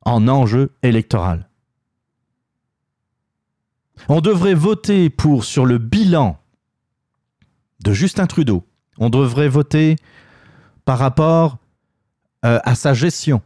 en 0.00 0.26
enjeu 0.26 0.72
électoral. 0.82 1.48
On 4.08 4.20
devrait 4.20 4.54
voter 4.54 5.10
pour 5.10 5.44
sur 5.44 5.66
le 5.66 5.78
bilan 5.78 6.38
de 7.82 7.92
Justin 7.92 8.26
Trudeau. 8.26 8.64
On 8.98 9.10
devrait 9.10 9.48
voter 9.48 9.96
par 10.84 10.98
rapport 10.98 11.58
euh, 12.44 12.58
à 12.64 12.74
sa 12.74 12.94
gestion, 12.94 13.40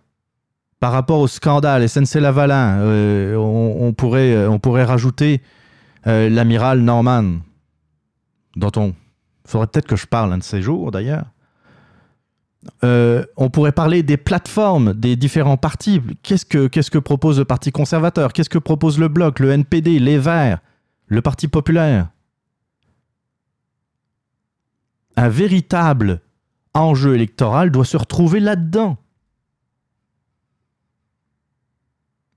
par 0.81 0.93
rapport 0.93 1.21
au 1.21 1.29
scandale 1.29 1.89
SNC 1.89 2.17
Lavalin. 2.21 2.81
euh, 2.81 3.37
on, 3.37 3.93
pourrait, 3.93 4.33
euh, 4.33 4.51
on 4.51 4.59
pourrait 4.59 4.85
rajouter 4.85 5.43
l'amiral 6.05 6.81
Norman, 6.81 7.41
dont 8.57 8.73
on 8.77 8.95
faudrait 9.45 9.67
peut-être 9.67 9.87
que 9.87 9.97
je 9.97 10.07
parle 10.07 10.33
un 10.33 10.39
de 10.39 10.43
ces 10.43 10.63
jours 10.63 10.91
d'ailleurs. 10.91 11.27
Euh, 12.85 13.25
on 13.37 13.51
pourrait 13.51 13.73
parler 13.73 14.03
des 14.03 14.17
plateformes 14.17 14.93
des 14.93 15.17
différents 15.17 15.57
partis. 15.57 16.01
Qu'est-ce 16.23 16.45
que, 16.45 16.99
propose 16.99 17.39
le 17.39 17.45
Parti 17.45 17.71
conservateur? 17.71 18.33
Qu'est-ce 18.33 18.51
que 18.51 18.59
propose 18.59 18.99
le 18.99 19.09
Bloc, 19.09 19.39
le 19.41 19.51
NPD, 19.51 19.99
les 19.99 20.19
Verts, 20.19 20.61
le 21.07 21.23
Parti 21.23 21.49
populaire? 21.49 22.11
Un 25.17 25.29
véritable 25.29 26.21
enjeu 26.75 27.15
électoral 27.15 27.71
doit 27.71 27.85
se 27.85 27.97
retrouver 27.97 28.41
là-dedans. 28.41 28.99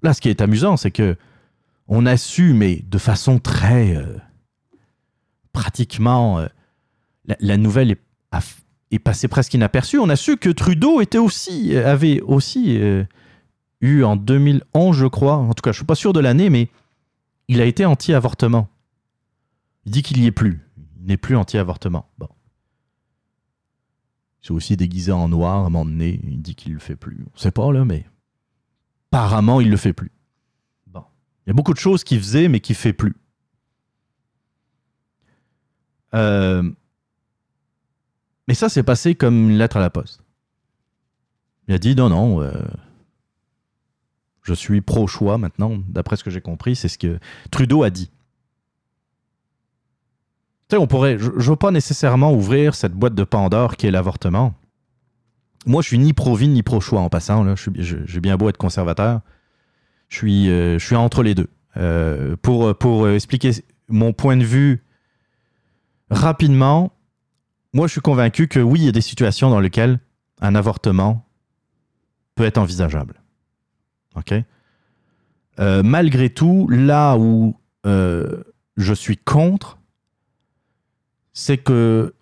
Là, 0.03 0.13
ce 0.13 0.21
qui 0.21 0.29
est 0.29 0.41
amusant, 0.41 0.77
c'est 0.77 0.91
que 0.91 1.15
on 1.87 2.05
a 2.05 2.17
su, 2.17 2.53
mais 2.53 2.77
de 2.87 2.97
façon 2.97 3.37
très 3.37 3.95
euh, 3.95 4.17
pratiquement, 5.51 6.39
euh, 6.39 6.47
la, 7.39 7.57
nouvelle 7.57 7.97
a- 8.31 8.39
est 8.91 8.99
passée 8.99 9.27
presque 9.27 9.53
inaperçue. 9.53 9.99
On 9.99 10.09
a 10.09 10.15
su 10.15 10.37
que 10.37 10.49
Trudeau 10.49 11.01
était 11.01 11.17
aussi, 11.17 11.75
avait 11.77 12.21
aussi 12.21 12.77
euh, 12.79 13.03
eu 13.79 14.03
en 14.03 14.15
2011, 14.15 14.95
je 14.95 15.05
crois, 15.07 15.35
en 15.35 15.53
tout 15.53 15.61
cas, 15.61 15.71
je 15.71 15.77
suis 15.77 15.85
pas 15.85 15.95
sûr 15.95 16.13
de 16.13 16.19
l'année, 16.19 16.49
mais 16.49 16.69
il 17.47 17.61
a 17.61 17.65
été 17.65 17.85
anti-avortement. 17.85 18.69
Il 19.85 19.91
dit 19.91 20.03
qu'il 20.03 20.21
y 20.21 20.27
est 20.27 20.31
plus. 20.31 20.61
Il 20.99 21.07
n'est 21.07 21.17
plus 21.17 21.35
anti-avortement. 21.35 22.09
Bon. 22.17 22.29
Il 24.41 24.47
s'est 24.47 24.53
aussi 24.53 24.77
déguisé 24.77 25.11
en 25.11 25.27
noir 25.29 25.55
à 25.55 25.59
un 25.59 25.63
moment 25.69 25.85
donné. 25.85 26.19
Il 26.23 26.41
dit 26.41 26.55
qu'il 26.55 26.73
le 26.73 26.79
fait 26.79 26.95
plus. 26.95 27.25
On 27.33 27.37
sait 27.37 27.51
pas, 27.51 27.71
là, 27.71 27.85
mais 27.85 28.05
apparemment, 29.11 29.61
il 29.61 29.69
le 29.69 29.77
fait 29.77 29.93
plus. 29.93 30.11
Bon. 30.87 31.03
Il 31.45 31.49
y 31.49 31.51
a 31.51 31.53
beaucoup 31.53 31.73
de 31.73 31.79
choses 31.79 32.03
qu'il 32.03 32.19
faisait, 32.19 32.47
mais 32.47 32.59
qu'il 32.59 32.75
fait 32.75 32.93
plus. 32.93 33.15
Euh, 36.13 36.69
Mais 38.51 38.55
ça, 38.55 38.67
c'est 38.67 38.83
passé 38.83 39.15
comme 39.15 39.49
une 39.51 39.57
lettre 39.57 39.77
à 39.77 39.79
la 39.79 39.89
poste. 39.89 40.19
Il 41.69 41.73
a 41.73 41.77
dit 41.77 41.95
non, 41.95 42.09
non, 42.09 42.41
euh, 42.41 42.51
Je 44.43 44.53
suis 44.53 44.81
pro-choix 44.81 45.37
maintenant, 45.37 45.77
d'après 45.87 46.17
ce 46.17 46.23
que 46.25 46.29
j'ai 46.29 46.41
compris, 46.41 46.75
c'est 46.75 46.89
ce 46.89 46.97
que 46.97 47.17
Trudeau 47.49 47.83
a 47.83 47.89
dit. 47.89 48.11
Tu 50.67 50.75
sais, 50.75 50.77
on 50.77 50.85
pourrait. 50.85 51.17
Je 51.17 51.29
ne 51.29 51.39
veux 51.41 51.55
pas 51.55 51.71
nécessairement 51.71 52.33
ouvrir 52.33 52.75
cette 52.75 52.91
boîte 52.91 53.15
de 53.15 53.23
Pandore 53.23 53.77
qui 53.77 53.87
est 53.87 53.91
l'avortement. 53.91 54.53
Moi, 55.65 55.81
je 55.81 55.87
suis 55.87 55.99
ni 55.99 56.11
pro-vie 56.11 56.49
ni 56.49 56.61
pro-choix 56.61 56.99
en 56.99 57.07
passant. 57.07 57.45
Là. 57.45 57.55
Je 57.55 57.69
je- 57.75 58.05
J'ai 58.05 58.19
bien 58.19 58.35
beau 58.35 58.49
être 58.49 58.57
conservateur. 58.57 59.21
Je 60.09 60.17
suis, 60.17 60.49
euh, 60.49 60.77
je 60.77 60.85
suis 60.85 60.97
entre 60.97 61.23
les 61.23 61.35
deux. 61.35 61.47
Euh, 61.77 62.35
pour, 62.41 62.77
pour 62.77 63.07
expliquer 63.07 63.51
mon 63.87 64.11
point 64.11 64.35
de 64.35 64.43
vue 64.43 64.83
rapidement, 66.09 66.91
moi, 67.73 67.87
je 67.87 67.93
suis 67.93 68.01
convaincu 68.01 68.47
que 68.47 68.59
oui, 68.59 68.79
il 68.79 68.85
y 68.85 68.89
a 68.89 68.91
des 68.91 69.01
situations 69.01 69.49
dans 69.49 69.59
lesquelles 69.59 69.99
un 70.41 70.55
avortement 70.55 71.25
peut 72.35 72.43
être 72.43 72.57
envisageable. 72.57 73.21
OK? 74.15 74.33
Euh, 75.59 75.83
malgré 75.83 76.29
tout, 76.29 76.67
là 76.69 77.17
où 77.17 77.55
euh, 77.85 78.43
je 78.77 78.93
suis 78.93 79.17
contre, 79.17 79.77
c'est 81.33 81.57
que 81.57 82.13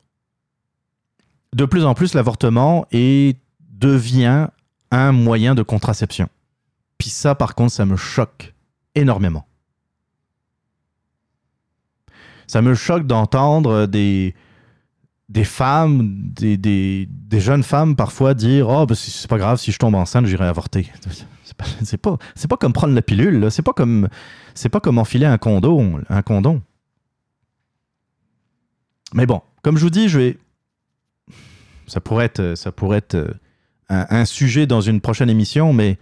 de 1.54 1.66
plus 1.66 1.86
en 1.86 1.94
plus, 1.96 2.14
l'avortement 2.14 2.86
devient 2.92 4.48
un 4.92 5.12
moyen 5.12 5.56
de 5.56 5.64
contraception. 5.64 6.30
Puis 6.98 7.10
ça, 7.10 7.34
par 7.34 7.56
contre, 7.56 7.72
ça 7.72 7.86
me 7.86 7.96
choque 7.96 8.54
énormément. 8.94 9.48
Ça 12.46 12.62
me 12.62 12.74
choque 12.76 13.06
d'entendre 13.08 13.86
des, 13.86 14.36
des 15.30 15.44
femmes, 15.44 16.32
des, 16.34 16.58
des, 16.58 17.40
jeunes 17.40 17.64
femmes 17.64 17.96
parfois 17.96 18.34
dire 18.34 18.68
Oh, 18.68 18.86
ben, 18.86 18.96
c'est 18.96 19.30
pas 19.30 19.38
grave, 19.38 19.58
si 19.60 19.72
je 19.72 19.78
tombe 19.78 19.96
enceinte, 19.96 20.26
j'irai 20.26 20.46
avorter. 20.46 20.92
C'est 21.44 21.58
pas, 21.58 21.66
c'est 21.84 21.98
pas, 21.98 22.18
pas 22.50 22.58
comme 22.58 22.74
prendre 22.74 22.94
la 22.94 23.02
pilule, 23.02 23.50
c'est 23.52 23.62
pas 23.62 23.74
comme 23.74 24.08
c'est 24.54 24.70
pas 24.70 24.80
comme 24.80 24.98
enfiler 24.98 25.26
un 25.26 25.38
condom, 25.38 26.02
un 26.10 26.22
condom. 26.22 26.62
Mais 29.14 29.26
bon, 29.26 29.42
comme 29.62 29.78
je 29.78 29.84
vous 29.84 29.90
dis, 29.90 30.10
je 30.10 30.20
vais. 30.20 30.38
Ça 31.88 32.02
pourrait 32.02 32.26
être, 32.26 32.56
ça 32.56 32.72
pourrait 32.72 33.00
être 33.00 33.16
euh, 33.16 33.34
un, 33.90 34.26
sujet 34.26 34.68
dans 34.68 34.82
une 34.82 35.02
prochaine 35.02 35.30
émission, 35.30 35.74
mais 35.74 35.98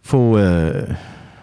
faut, 0.00 0.38
euh, 0.38 0.86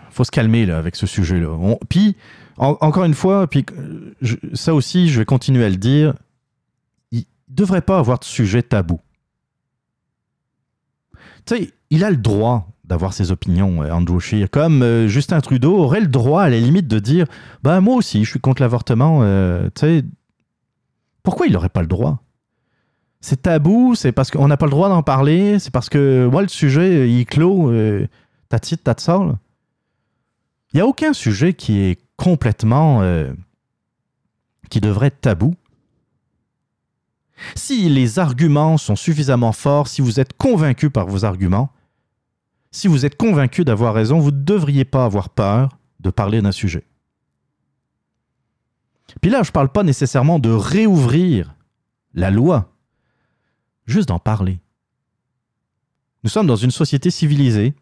faut 0.10 0.24
se 0.24 0.32
calmer 0.32 0.66
là, 0.66 0.80
avec 0.80 0.96
ce 0.96 1.06
sujet-là. 1.06 1.76
Puis, 1.90 2.16
en- 2.58 2.78
encore 2.82 3.04
une 3.04 3.14
fois, 3.14 3.46
puis, 3.48 3.66
euh, 3.78 4.16
ça 4.54 4.74
aussi, 4.74 5.10
je 5.10 5.20
vais 5.20 5.26
continuer 5.26 5.64
à 5.64 5.70
le 5.70 5.76
dire, 5.76 6.16
devrait 7.58 7.82
pas 7.82 8.00
avoir 8.00 8.20
de 8.20 8.24
sujet 8.24 8.62
tabou. 8.64 9.02
Tu 11.46 11.56
sais, 11.56 11.74
il 11.90 12.04
a 12.04 12.10
le 12.10 12.18
droit 12.18 12.70
d'avoir 12.86 13.14
ses 13.14 13.32
opinions, 13.32 13.84
euh, 13.84 13.92
Andrew 13.92 14.20
Scheer, 14.20 14.50
comme 14.50 14.82
euh, 14.82 15.08
Justin 15.08 15.42
Trudeau 15.42 15.78
aurait 15.78 16.00
le 16.00 16.08
droit, 16.08 16.44
à 16.44 16.50
la 16.50 16.60
limite, 16.60 16.88
de 16.88 17.00
dire 17.00 17.26
bah, 17.64 17.82
Moi 17.82 17.96
aussi, 17.96 18.24
je 18.24 18.30
suis 18.30 18.40
contre 18.40 18.62
l'avortement. 18.62 19.20
euh, 19.24 19.70
tu 19.76 19.82
sais, 19.82 20.06
pourquoi 21.24 21.48
il 21.48 21.54
n'aurait 21.54 21.70
pas 21.70 21.82
le 21.82 21.88
droit? 21.88 22.24
C'est 23.20 23.42
tabou, 23.42 23.96
c'est 23.96 24.12
parce 24.14 24.32
qu'on 24.32 24.48
n'a 24.48 24.56
pas 24.56 24.68
le 24.68 24.72
droit 24.72 24.88
d'en 24.88 25.04
parler, 25.04 25.60
c'est 25.60 25.72
parce 25.72 25.90
que 25.90 26.28
moi, 26.32 26.42
le 26.42 26.48
sujet, 26.48 27.10
il 27.10 27.26
clôt, 27.26 27.70
euh, 27.72 28.08
ça. 28.98 29.18
là. 29.18 29.38
Il 30.74 30.78
n'y 30.78 30.82
a 30.82 30.86
aucun 30.86 31.14
sujet 31.14 31.54
qui 31.54 31.80
est 31.82 32.00
complètement. 32.16 33.02
qui 34.70 34.80
devrait 34.80 35.08
être 35.08 35.22
tabou. 35.22 35.56
Si 37.56 37.90
les 37.90 38.20
arguments 38.20 38.78
sont 38.78 38.96
suffisamment 38.96 39.52
forts, 39.52 39.88
si 39.88 40.02
vous 40.02 40.20
êtes 40.20 40.34
convaincu 40.34 40.90
par 40.90 41.08
vos 41.08 41.26
arguments, 41.26 41.72
si 42.72 42.88
vous 42.88 43.06
êtes 43.06 43.16
convaincu 43.16 43.64
d'avoir 43.64 43.94
raison, 43.94 44.20
vous 44.20 44.32
ne 44.32 44.44
devriez 44.44 44.86
pas 44.86 45.06
avoir 45.06 45.30
peur 45.30 45.78
de 46.00 46.10
parler 46.10 46.42
d'un 46.42 46.52
sujet. 46.52 46.86
Puis 49.22 49.32
là, 49.32 49.44
je 49.44 49.50
ne 49.50 49.54
parle 49.54 49.70
pas 49.70 49.84
nécessairement 49.84 50.40
de 50.40 50.50
réouvrir 50.50 51.56
la 52.14 52.30
loi, 52.30 52.74
juste 53.86 54.10
d'en 54.10 54.20
parler. 54.20 54.60
Nous 56.24 56.30
sommes 56.30 56.48
dans 56.48 56.56
une 56.56 56.72
société 56.72 57.10
civilisée 57.10 57.74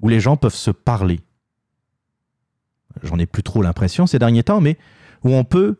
où 0.00 0.08
les 0.08 0.20
gens 0.20 0.36
peuvent 0.36 0.54
se 0.54 0.70
parler. 0.70 1.20
J'en 3.02 3.18
ai 3.18 3.26
plus 3.26 3.42
trop 3.42 3.62
l'impression 3.62 4.06
ces 4.06 4.18
derniers 4.18 4.44
temps, 4.44 4.60
mais 4.60 4.78
où 5.24 5.30
on 5.30 5.44
peut 5.44 5.78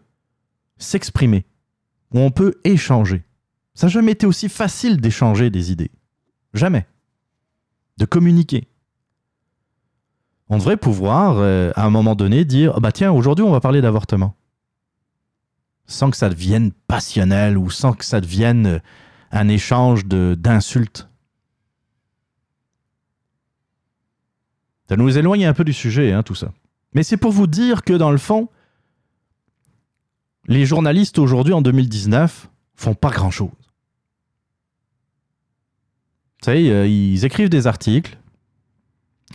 s'exprimer, 0.78 1.46
où 2.12 2.20
on 2.20 2.30
peut 2.30 2.54
échanger. 2.64 3.24
Ça 3.74 3.86
n'a 3.86 3.92
jamais 3.92 4.12
été 4.12 4.26
aussi 4.26 4.48
facile 4.48 5.00
d'échanger 5.00 5.50
des 5.50 5.72
idées. 5.72 5.90
Jamais. 6.54 6.86
De 7.98 8.04
communiquer. 8.04 8.68
On 10.48 10.58
devrait 10.58 10.76
pouvoir, 10.76 11.36
euh, 11.38 11.72
à 11.74 11.84
un 11.84 11.90
moment 11.90 12.14
donné, 12.14 12.44
dire 12.44 12.72
Ah 12.76 12.80
bah 12.80 12.92
tiens, 12.92 13.12
aujourd'hui, 13.12 13.44
on 13.44 13.50
va 13.50 13.60
parler 13.60 13.80
d'avortement. 13.80 14.34
Sans 15.86 16.10
que 16.10 16.16
ça 16.16 16.28
devienne 16.28 16.72
passionnel 16.86 17.58
ou 17.58 17.70
sans 17.70 17.92
que 17.92 18.04
ça 18.04 18.20
devienne 18.20 18.66
euh, 18.66 18.78
un 19.30 19.48
échange 19.48 20.06
d'insultes. 20.06 21.08
Ça 24.88 24.96
nous 24.96 25.18
éloigne 25.18 25.46
un 25.46 25.52
peu 25.52 25.64
du 25.64 25.72
sujet, 25.72 26.12
hein, 26.12 26.22
tout 26.22 26.36
ça. 26.36 26.52
Mais 26.94 27.02
c'est 27.02 27.16
pour 27.16 27.32
vous 27.32 27.48
dire 27.48 27.82
que, 27.82 27.92
dans 27.92 28.12
le 28.12 28.18
fond, 28.18 28.48
les 30.48 30.66
journalistes 30.66 31.18
aujourd'hui, 31.18 31.52
en 31.52 31.62
2019, 31.62 32.48
font 32.74 32.94
pas 32.94 33.10
grand-chose. 33.10 33.48
Vous 36.40 36.44
savez, 36.44 36.70
euh, 36.70 36.86
ils 36.86 37.24
écrivent 37.24 37.48
des 37.48 37.66
articles. 37.66 38.16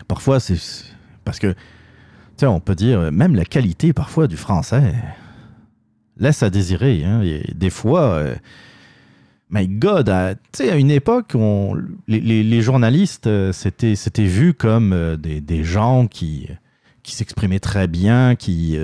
Parfois, 0.08 0.40
c'est 0.40 0.58
parce 1.26 1.40
que, 1.40 1.48
tu 1.48 1.58
sais, 2.38 2.46
on 2.46 2.60
peut 2.60 2.76
dire, 2.76 3.12
même 3.12 3.36
la 3.36 3.46
qualité 3.46 3.94
parfois 3.94 4.28
du 4.28 4.38
français 4.38 4.94
laisse 6.18 6.44
à 6.44 6.50
désirer. 6.50 7.04
hein. 7.04 7.22
Des 7.54 7.70
fois, 7.70 8.14
euh, 8.14 8.36
my 9.50 9.68
God, 9.68 10.08
à, 10.10 10.36
à 10.60 10.76
une 10.76 10.92
époque, 10.92 11.36
les, 12.08 12.62
journalistes, 12.62 13.28
euh, 13.28 13.52
c'était 13.52 13.96
c'était 13.96 14.26
vu 14.26 14.54
comme 14.54 15.18
des, 15.18 15.42
des 15.42 15.64
gens 15.64 16.08
qui, 16.08 16.48
qui 17.04 17.16
s'exprimaient 17.16 17.60
très 17.60 17.88
bien, 17.88 18.36
qui, 18.36 18.78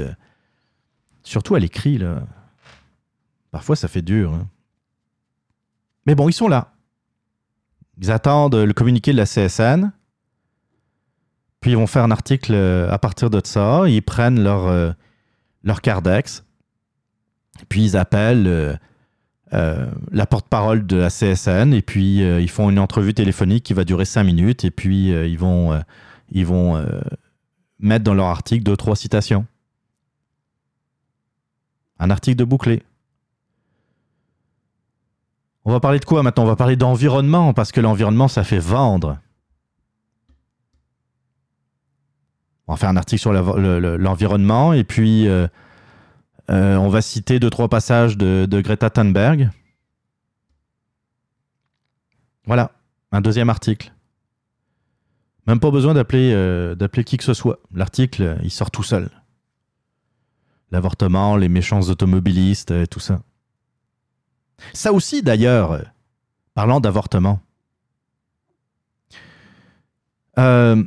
surtout 1.28 1.55
à 1.55 1.59
l'écrit, 1.59 1.97
là. 1.97 2.23
Parfois, 3.51 3.75
ça 3.75 3.88
fait 3.88 4.01
dur. 4.01 4.34
hein. 4.34 4.47
Mais 6.05 6.15
bon, 6.15 6.30
ils 6.30 6.34
sont 6.34 6.47
là. 6.47 6.73
Ils 7.99 8.11
attendent 8.11 8.55
le 8.55 8.73
communiqué 8.73 9.11
de 9.11 9.17
la 9.17 9.25
CSN. 9.25 9.91
Puis 11.59 11.71
ils 11.71 11.78
vont 11.78 11.88
faire 11.88 12.03
un 12.03 12.11
article 12.11 12.53
euh, 12.53 12.89
à 12.91 12.97
partir 12.97 13.30
de 13.30 13.41
ça. 13.43 13.84
Ils 13.88 14.01
prennent 14.01 14.41
leur, 14.41 14.67
euh, 14.67 14.91
cardex. 15.82 16.45
Puis 17.67 17.84
ils 17.84 17.97
appellent 17.97 18.78
euh, 19.53 19.88
la 20.11 20.25
porte-parole 20.25 20.86
de 20.86 20.97
la 20.97 21.09
CSN. 21.09 21.73
Et 21.73 21.82
puis 21.82 22.19
ils 22.19 22.49
font 22.49 22.69
une 22.69 22.80
entrevue 22.80 23.13
téléphonique 23.13 23.65
qui 23.65 23.73
va 23.73 23.84
durer 23.84 24.05
cinq 24.05 24.23
minutes. 24.23 24.63
Et 24.63 24.71
puis 24.71 25.09
ils 25.09 25.38
vont, 25.39 25.82
ils 26.32 26.45
vont 26.45 26.86
mettre 27.80 28.03
dans 28.05 28.13
leur 28.13 28.28
article 28.28 28.63
deux, 28.63 28.78
trois 28.78 28.95
citations. 28.95 29.45
Un 32.00 32.10
article 32.10 32.38
de 32.38 32.43
bouclé. 32.43 32.84
On 35.68 35.72
va 35.72 35.82
parler 35.82 36.00
de 36.00 36.06
quoi 36.06 36.24
maintenant? 36.24 36.43
On 36.43 36.48
va 36.48 36.56
parler 36.56 36.78
d'environnement, 36.78 37.54
parce 37.54 37.74
que 37.74 37.82
l'environnement, 37.82 38.30
ça 38.30 38.45
fait 38.45 38.58
vendre. 38.58 39.18
On 42.68 42.74
va 42.74 42.78
faire 42.78 42.89
un 42.89 42.95
article 42.95 43.20
sur 43.20 43.34
l'environnement, 43.34 44.72
et 44.72 44.86
puis 44.86 45.28
euh, 45.28 45.48
euh, 46.50 46.78
on 46.78 46.88
va 46.88 47.02
citer 47.02 47.39
deux, 47.39 47.50
trois 47.50 47.68
passages 47.68 48.18
de, 48.18 48.62
Greta 48.62 48.89
Thunberg. 48.89 49.50
Voilà, 52.45 52.72
un 53.12 53.20
deuxième 53.20 53.50
article. 53.50 53.91
Même 55.48 55.60
pas 55.60 55.72
besoin 55.72 55.93
d'appeler 55.93 56.32
euh, 56.34 56.76
qui 57.06 57.18
que 57.18 57.26
ce 57.26 57.34
soit. 57.34 57.60
L'article, 57.74 58.38
il 58.41 58.52
sort 58.52 58.72
tout 58.72 58.84
seul. 58.84 59.10
L'avortement, 60.72 61.38
les 61.38 61.47
méchants 61.49 61.82
automobilistes, 61.82 62.72
euh, 62.72 62.86
tout 62.86 62.99
ça. 62.99 63.22
Ça 64.74 64.91
aussi, 64.91 65.22
d'ailleurs, 65.22 65.72
euh, 65.72 65.82
parlant 66.53 66.80
d'avortement. 66.80 67.39
Euh, 70.38 70.84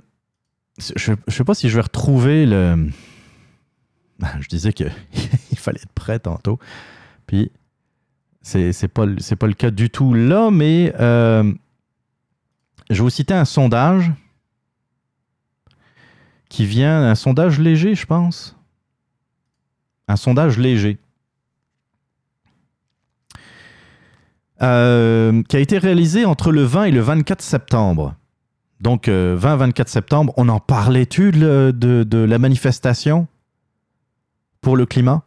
je 0.78 1.12
ne 1.12 1.16
sais 1.32 1.44
pas 1.44 1.54
si 1.54 1.68
je 1.68 1.76
vais 1.76 1.82
retrouver 1.82 2.46
le. 2.46 2.90
Je 4.40 4.48
disais 4.48 4.74
qu'il 4.74 4.92
fallait 5.56 5.80
être 5.82 5.92
prêt 5.92 6.18
tantôt. 6.18 6.58
Puis, 7.26 7.50
c'est 8.42 8.72
c'est 8.74 8.88
pas, 8.88 9.06
pas 9.06 9.46
le 9.46 9.54
cas 9.54 9.70
du 9.70 9.88
tout 9.88 10.12
là, 10.12 10.50
mais 10.50 10.92
je 12.90 12.96
vais 12.96 13.00
vous 13.00 13.08
citer 13.08 13.32
un 13.32 13.46
sondage 13.46 14.12
qui 16.50 16.66
vient. 16.66 17.02
Un 17.08 17.14
sondage 17.14 17.58
léger, 17.58 17.94
je 17.94 18.04
pense. 18.04 18.59
Un 20.10 20.16
sondage 20.16 20.58
léger. 20.58 20.98
Euh, 24.60 25.42
qui 25.44 25.56
a 25.56 25.60
été 25.60 25.78
réalisé 25.78 26.24
entre 26.24 26.50
le 26.50 26.64
20 26.64 26.84
et 26.84 26.90
le 26.90 27.00
24 27.00 27.40
septembre 27.40 28.16
Donc, 28.80 29.06
20-24 29.06 29.86
septembre, 29.86 30.34
on 30.36 30.48
en 30.48 30.58
parlait-tu 30.58 31.30
de, 31.30 32.24
la 32.28 32.38
manifestation 32.40 33.28
pour 34.60 34.76
le 34.76 34.84
climat? 34.84 35.22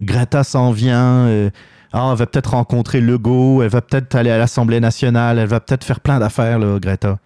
Greta 0.00 0.44
s'en 0.44 0.72
vient. 0.72 1.26
euh, 1.26 1.50
ah, 1.92 2.08
elle 2.12 2.18
va 2.18 2.26
peut-être 2.26 2.52
rencontrer 2.52 3.02
Legault. 3.02 3.62
Elle 3.62 3.68
va 3.68 3.82
peut-être 3.82 4.14
aller 4.14 4.30
à 4.30 4.38
l'Assemblée 4.38 4.80
nationale. 4.80 5.38
Elle 5.38 5.48
va 5.48 5.60
peut-être 5.60 5.84
faire 5.84 6.00
plein 6.00 6.18
d'affaires, 6.18 6.58
Greta. 6.80 7.18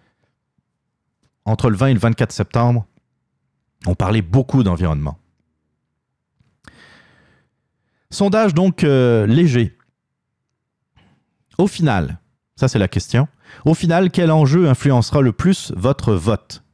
Entre 1.44 1.70
le 1.70 1.76
20 1.76 1.86
et 1.86 1.94
le 1.94 2.00
24 2.00 2.32
septembre, 2.32 2.84
on 3.86 3.94
parlait 3.94 4.22
beaucoup 4.22 4.64
d'environnement. 4.64 5.16
Sondage 8.16 8.54
donc 8.54 8.82
euh, 8.82 9.26
léger. 9.26 9.76
Au 11.58 11.66
final, 11.66 12.18
ça 12.54 12.66
c'est 12.66 12.78
la 12.78 12.88
question. 12.88 13.28
Au 13.66 13.74
final, 13.74 14.10
quel 14.10 14.30
enjeu 14.30 14.70
influencera 14.70 15.20
le 15.20 15.32
plus 15.32 15.70
votre 15.76 16.14
vote? 16.14 16.64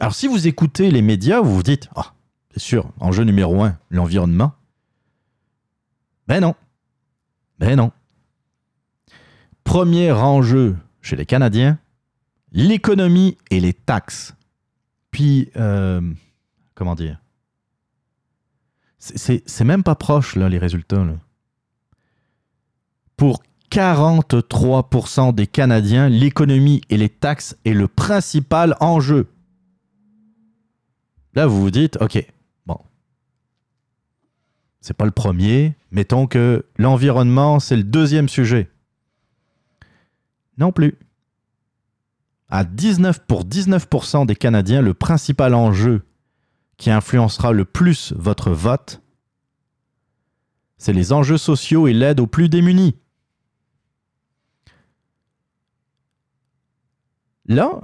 Alors 0.00 0.12
si 0.12 0.26
vous 0.26 0.48
écoutez 0.48 0.90
les 0.90 1.02
médias, 1.02 1.40
vous 1.40 1.54
vous 1.54 1.62
dites, 1.62 1.88
ah, 1.94 2.14
c'est 2.50 2.58
sûr, 2.58 2.90
enjeu 2.98 3.22
numéro 3.22 3.62
un, 3.62 3.78
l'environnement. 3.90 4.54
Ben 6.26 6.40
non. 6.40 6.56
Ben 7.60 7.76
non. 7.76 7.92
Premier 9.62 10.10
enjeu 10.10 10.76
chez 11.00 11.14
les 11.14 11.26
Canadiens, 11.26 11.78
l'économie 12.50 13.38
et 13.52 13.60
les 13.60 13.72
taxes. 13.72 14.34
Puis, 15.12 15.52
euh, 15.54 16.00
comment 16.74 16.96
dire? 16.96 17.20
C'est- 19.04 19.64
même 19.64 19.82
pas 19.82 19.94
proche, 19.94 20.34
là, 20.34 20.48
les 20.48 20.56
résultats. 20.56 21.04
Pour 23.16 23.42
43% 23.70 25.32
des 25.34 25.46
Canadiens, 25.46 26.08
l'économie 26.08 26.80
et 26.88 26.96
les 26.96 27.10
taxes 27.10 27.56
est 27.66 27.74
le 27.74 27.86
principal 27.86 28.76
enjeu. 28.80 29.28
Là, 31.34 31.46
vous 31.46 31.60
vous 31.60 31.70
dites, 31.70 31.98
OK, 32.00 32.24
bon. 32.64 32.78
C'est 34.80 34.96
pas 34.96 35.04
le 35.04 35.10
premier. 35.10 35.74
Mettons 35.90 36.26
que 36.26 36.64
l'environnement, 36.78 37.60
c'est 37.60 37.76
le 37.76 37.84
deuxième 37.84 38.30
sujet. 38.30 38.70
Non 40.56 40.72
plus. 40.72 40.96
À 42.48 42.64
19 42.64 43.20
pour 43.26 43.44
19% 43.44 44.24
des 44.24 44.36
Canadiens, 44.36 44.80
le 44.80 44.94
principal 44.94 45.52
enjeu 45.54 46.04
qui 46.76 46.90
influencera 46.90 47.52
le 47.52 47.64
plus 47.64 48.12
votre 48.16 48.50
vote, 48.50 49.02
c'est 50.76 50.92
les 50.92 51.12
enjeux 51.12 51.38
sociaux 51.38 51.86
et 51.86 51.92
l'aide 51.92 52.20
aux 52.20 52.26
plus 52.26 52.48
démunis. 52.48 52.96
Là, 57.46 57.80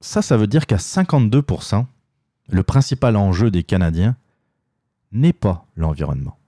ça, 0.00 0.22
ça 0.22 0.36
veut 0.36 0.46
dire 0.46 0.66
qu'à 0.66 0.76
52%, 0.76 1.84
le 2.48 2.62
principal 2.62 3.16
enjeu 3.16 3.50
des 3.50 3.64
Canadiens 3.64 4.16
n'est 5.12 5.32
pas 5.32 5.66
l'environnement. 5.76 6.38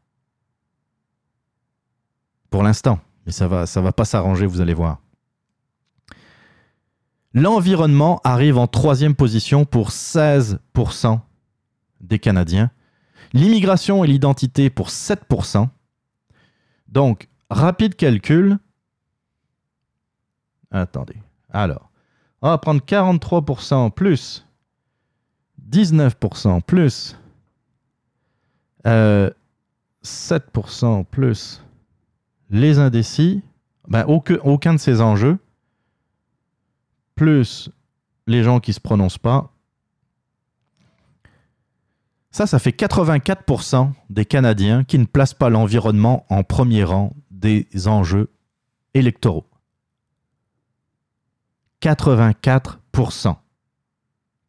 Pour 2.50 2.62
l'instant, 2.62 3.00
mais 3.26 3.32
ça 3.32 3.48
va, 3.48 3.66
ça 3.66 3.80
va 3.80 3.92
pas 3.92 4.04
s'arranger, 4.04 4.46
vous 4.46 4.60
allez 4.60 4.74
voir. 4.74 5.00
L'environnement 7.34 8.20
arrive 8.24 8.58
en 8.58 8.66
troisième 8.66 9.14
position 9.14 9.64
pour 9.64 9.90
16% 9.90 11.20
des 12.00 12.18
Canadiens. 12.18 12.70
L'immigration 13.32 14.04
et 14.04 14.06
l'identité 14.06 14.70
pour 14.70 14.88
7%. 14.88 15.68
Donc, 16.88 17.28
rapide 17.50 17.94
calcul. 17.94 18.58
Attendez. 20.70 21.16
Alors, 21.50 21.90
on 22.40 22.48
va 22.48 22.58
prendre 22.58 22.80
43% 22.80 23.90
plus 23.90 24.46
19% 25.70 26.62
plus 26.62 27.16
euh, 28.86 29.30
7% 30.04 31.04
plus 31.04 31.62
les 32.50 32.78
indécis. 32.78 33.42
Ben, 33.88 34.04
aucun 34.06 34.74
de 34.74 34.78
ces 34.78 35.00
enjeux 35.00 35.38
plus 37.18 37.70
les 38.26 38.42
gens 38.42 38.60
qui 38.60 38.72
se 38.72 38.80
prononcent 38.80 39.18
pas. 39.18 39.52
Ça, 42.30 42.46
ça 42.46 42.58
fait 42.58 42.70
84% 42.70 43.90
des 44.10 44.24
Canadiens 44.24 44.84
qui 44.84 44.98
ne 44.98 45.04
placent 45.06 45.34
pas 45.34 45.48
l'environnement 45.50 46.24
en 46.30 46.44
premier 46.44 46.84
rang 46.84 47.12
des 47.30 47.66
enjeux 47.86 48.30
électoraux. 48.94 49.46
84% 51.82 53.36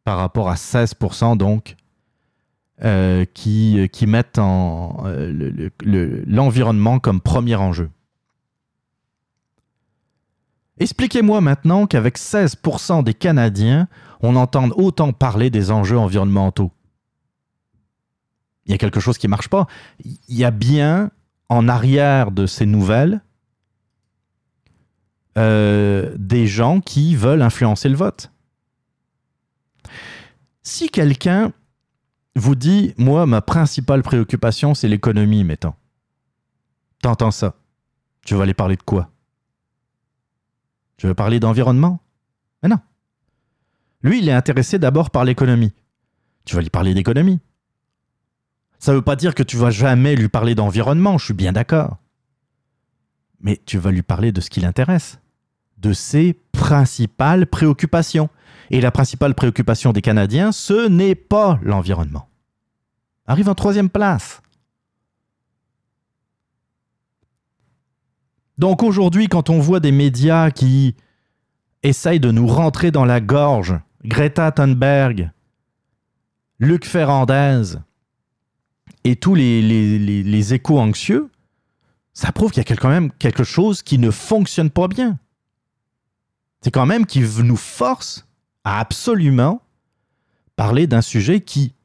par 0.04 0.18
rapport 0.18 0.50
à 0.50 0.56
16% 0.56 1.38
donc 1.38 1.76
euh, 2.84 3.26
qui, 3.34 3.88
qui 3.92 4.08
mettent 4.08 4.40
en, 4.40 5.04
euh, 5.06 5.32
le- 5.32 5.50
le- 5.50 5.72
le- 5.84 6.24
l'environnement 6.26 7.00
comme 7.00 7.22
premier 7.22 7.56
enjeu. 7.56 7.90
Expliquez-moi 10.80 11.42
maintenant 11.42 11.86
qu'avec 11.88 12.18
16% 12.18 13.04
des 13.04 13.14
Canadiens, 13.14 13.88
on 14.22 14.36
entende 14.36 14.74
autant 14.76 15.12
parler 15.14 15.50
des 15.50 15.72
enjeux 15.72 15.98
environnementaux. 15.98 16.72
Il 18.66 18.72
y 18.72 18.76
a 18.76 18.78
quelque 18.78 19.00
chose 19.00 19.18
qui 19.18 19.28
ne 19.28 19.32
marche 19.32 19.50
pas. 19.50 19.68
Il 20.04 20.36
y 20.36 20.46
a 20.46 20.52
bien 20.52 21.12
en 21.50 21.68
arrière 21.68 22.32
de 22.32 22.46
ces 22.46 22.66
nouvelles 22.66 23.22
euh, 25.38 26.14
des 26.18 26.48
gens 26.48 26.80
qui 26.80 27.16
veulent 27.16 27.42
influencer 27.42 27.90
le 27.90 27.96
vote. 27.96 28.32
Si 30.64 30.90
quelqu'un 30.90 31.52
vous 32.36 32.56
dit, 32.56 32.94
moi, 32.98 33.26
ma 33.26 33.42
principale 33.42 34.04
préoccupation, 34.04 34.74
c'est 34.74 34.88
l'économie, 34.88 35.44
mettons. 35.44 35.74
T'entends 37.02 37.32
ça. 37.32 37.56
Tu 38.26 38.36
vas 38.36 38.44
aller 38.44 38.54
parler 38.54 38.76
de 38.76 38.84
quoi? 38.84 39.10
Tu 41.00 41.08
veux 41.08 41.16
parler 41.16 41.40
d'environnement? 41.40 42.02
Mais 42.62 42.68
non. 42.68 42.78
Lui, 44.04 44.20
il 44.20 44.28
est 44.28 44.34
intéressé 44.34 44.80
d'abord 44.80 45.12
par 45.12 45.24
l'économie. 45.24 45.74
Tu 46.44 46.56
vas 46.56 46.62
lui 46.62 46.70
parler 46.70 46.94
d'économie. 46.94 47.40
Ça 48.80 48.92
ne 48.92 48.98
veut 48.98 49.02
pas 49.02 49.16
dire 49.16 49.34
que 49.34 49.44
tu 49.44 49.56
vas 49.56 49.72
jamais 49.72 50.16
lui 50.16 50.28
parler 50.28 50.56
d'environnement, 50.56 51.18
je 51.18 51.26
suis 51.26 51.34
bien 51.34 51.54
d'accord. 51.54 51.98
Mais 53.40 53.62
tu 53.66 53.78
vas 53.78 53.92
lui 53.92 54.02
parler 54.02 54.34
de 54.34 54.42
ce 54.42 54.50
qui 54.50 54.60
l'intéresse, 54.60 55.20
de 55.78 55.94
ses 55.94 56.34
principales 56.52 57.48
préoccupations. 57.48 58.30
Et 58.70 58.82
la 58.82 58.92
principale 58.92 59.36
préoccupation 59.36 59.94
des 59.94 60.02
Canadiens, 60.02 60.52
ce 60.52 60.88
n'est 60.88 61.16
pas 61.16 61.60
l'environnement. 61.64 62.28
Arrive 63.26 63.48
en 63.48 63.56
troisième 63.56 63.90
place. 63.90 64.42
Donc 68.60 68.84
aujourd'hui, 68.84 69.30
quand 69.30 69.50
on 69.50 69.60
voit 69.60 69.80
des 69.80 69.94
médias 69.94 70.52
qui 70.52 70.94
essayent 71.82 72.20
de 72.20 72.30
nous 72.30 72.46
rentrer 72.46 72.92
dans 72.92 73.06
la 73.06 73.22
gorge, 73.22 73.80
Greta 74.04 74.52
Thunberg, 74.52 75.32
Luc 76.60 76.86
Ferrandez 76.86 77.76
et 79.06 79.16
tous 79.16 79.34
les, 79.34 80.54
échos 80.54 80.78
anxieux, 80.78 81.30
ça 82.14 82.34
prouve 82.34 82.52
qu'il 82.52 82.62
y 82.62 82.70
a 82.70 82.76
quand 82.76 82.90
même 82.90 83.14
quelque 83.14 83.46
chose 83.46 83.82
qui 83.82 83.98
ne 83.98 84.12
fonctionne 84.12 84.70
pas 84.70 84.90
bien. 84.90 85.18
C'est 86.62 86.72
quand 86.72 86.86
même 86.86 87.06
qui 87.06 87.22
nous 87.22 87.56
force 87.56 88.28
à 88.66 88.82
absolument 88.82 89.62
parler 90.58 90.86
d'un 90.86 91.02
sujet 91.02 91.40
qui 91.40 91.76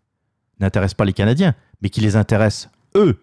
n'intéresse 0.58 0.94
pas 0.94 1.04
les 1.04 1.12
Canadiens, 1.12 1.54
mais 1.82 1.88
qui 1.88 2.00
les 2.00 2.16
intéresse 2.16 2.68
eux. 2.96 3.22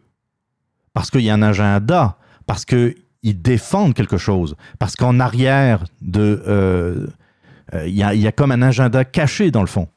Parce 0.93 1.11
qu'il 1.11 1.21
y 1.21 1.29
a 1.29 1.33
un 1.33 1.41
agenda, 1.41 2.17
parce 2.45 2.63
qu'ils 3.23 3.41
défendent 3.41 3.93
quelque 3.93 4.17
chose, 4.17 4.55
parce 4.79 4.95
qu'en 4.95 5.19
arrière 5.19 5.85
de... 6.01 6.43
euh, 6.47 7.07
euh, 7.73 7.87
Il 7.87 7.95
y, 7.95 8.03
a, 8.03 8.31
comme 8.31 8.51
un 8.51 8.61
agenda 8.61 9.05
caché 9.05 9.51
dans 9.51 9.61
le 9.61 9.67
fond. 9.67 9.87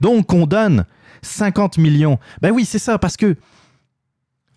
Donc 0.00 0.32
on 0.32 0.46
donne 0.46 0.84
50 1.22 1.78
millions. 1.78 2.18
Ben 2.42 2.50
oui, 2.50 2.64
c'est 2.64 2.78
ça, 2.78 2.98
parce 2.98 3.16
que 3.16 3.36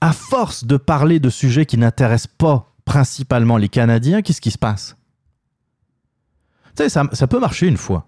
à 0.01 0.11
force 0.11 0.66
de 0.66 0.76
parler 0.76 1.20
de 1.20 1.30
sujets 1.30 1.66
qui 1.66 1.78
n'intéressent 1.78 2.34
pas 2.38 2.74
principalement 2.84 3.55
les 3.55 3.70
Canadiens, 3.70 4.22
qu'est-ce 4.22 4.41
qui 4.41 4.51
se 4.51 4.57
passe? 4.57 4.97
Tu 6.76 6.84
sais, 6.84 6.89
ça 6.89 7.28
peut 7.28 7.39
marcher 7.39 7.68
une 7.68 7.78
fois. 7.78 8.07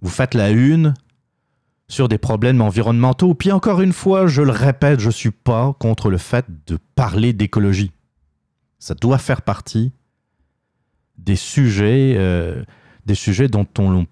Vous 0.00 0.08
faites 0.10 0.32
la 0.32 0.50
une 0.50 0.94
sur 1.88 2.08
des 2.08 2.18
problèmes 2.18 2.60
environnementaux, 2.60 3.34
puis 3.34 3.50
encore 3.50 3.80
une 3.80 3.94
fois, 3.94 4.26
je 4.26 4.42
le 4.42 4.50
répète, 4.50 5.00
je 5.00 5.06
ne 5.06 5.12
suis 5.12 5.30
pas 5.30 5.74
contre 5.78 6.10
le 6.10 6.18
fait 6.18 6.44
de 6.66 6.78
parler 6.94 7.32
d'écologie. 7.32 7.92
Ça 8.78 8.94
doit 8.94 9.18
faire 9.18 9.42
partie 9.42 9.92
des 11.16 11.34
sujets, 11.34 12.14
euh, 12.16 12.62
des 13.06 13.14
sujets 13.14 13.48
dont 13.48 13.66
on, 13.78 14.06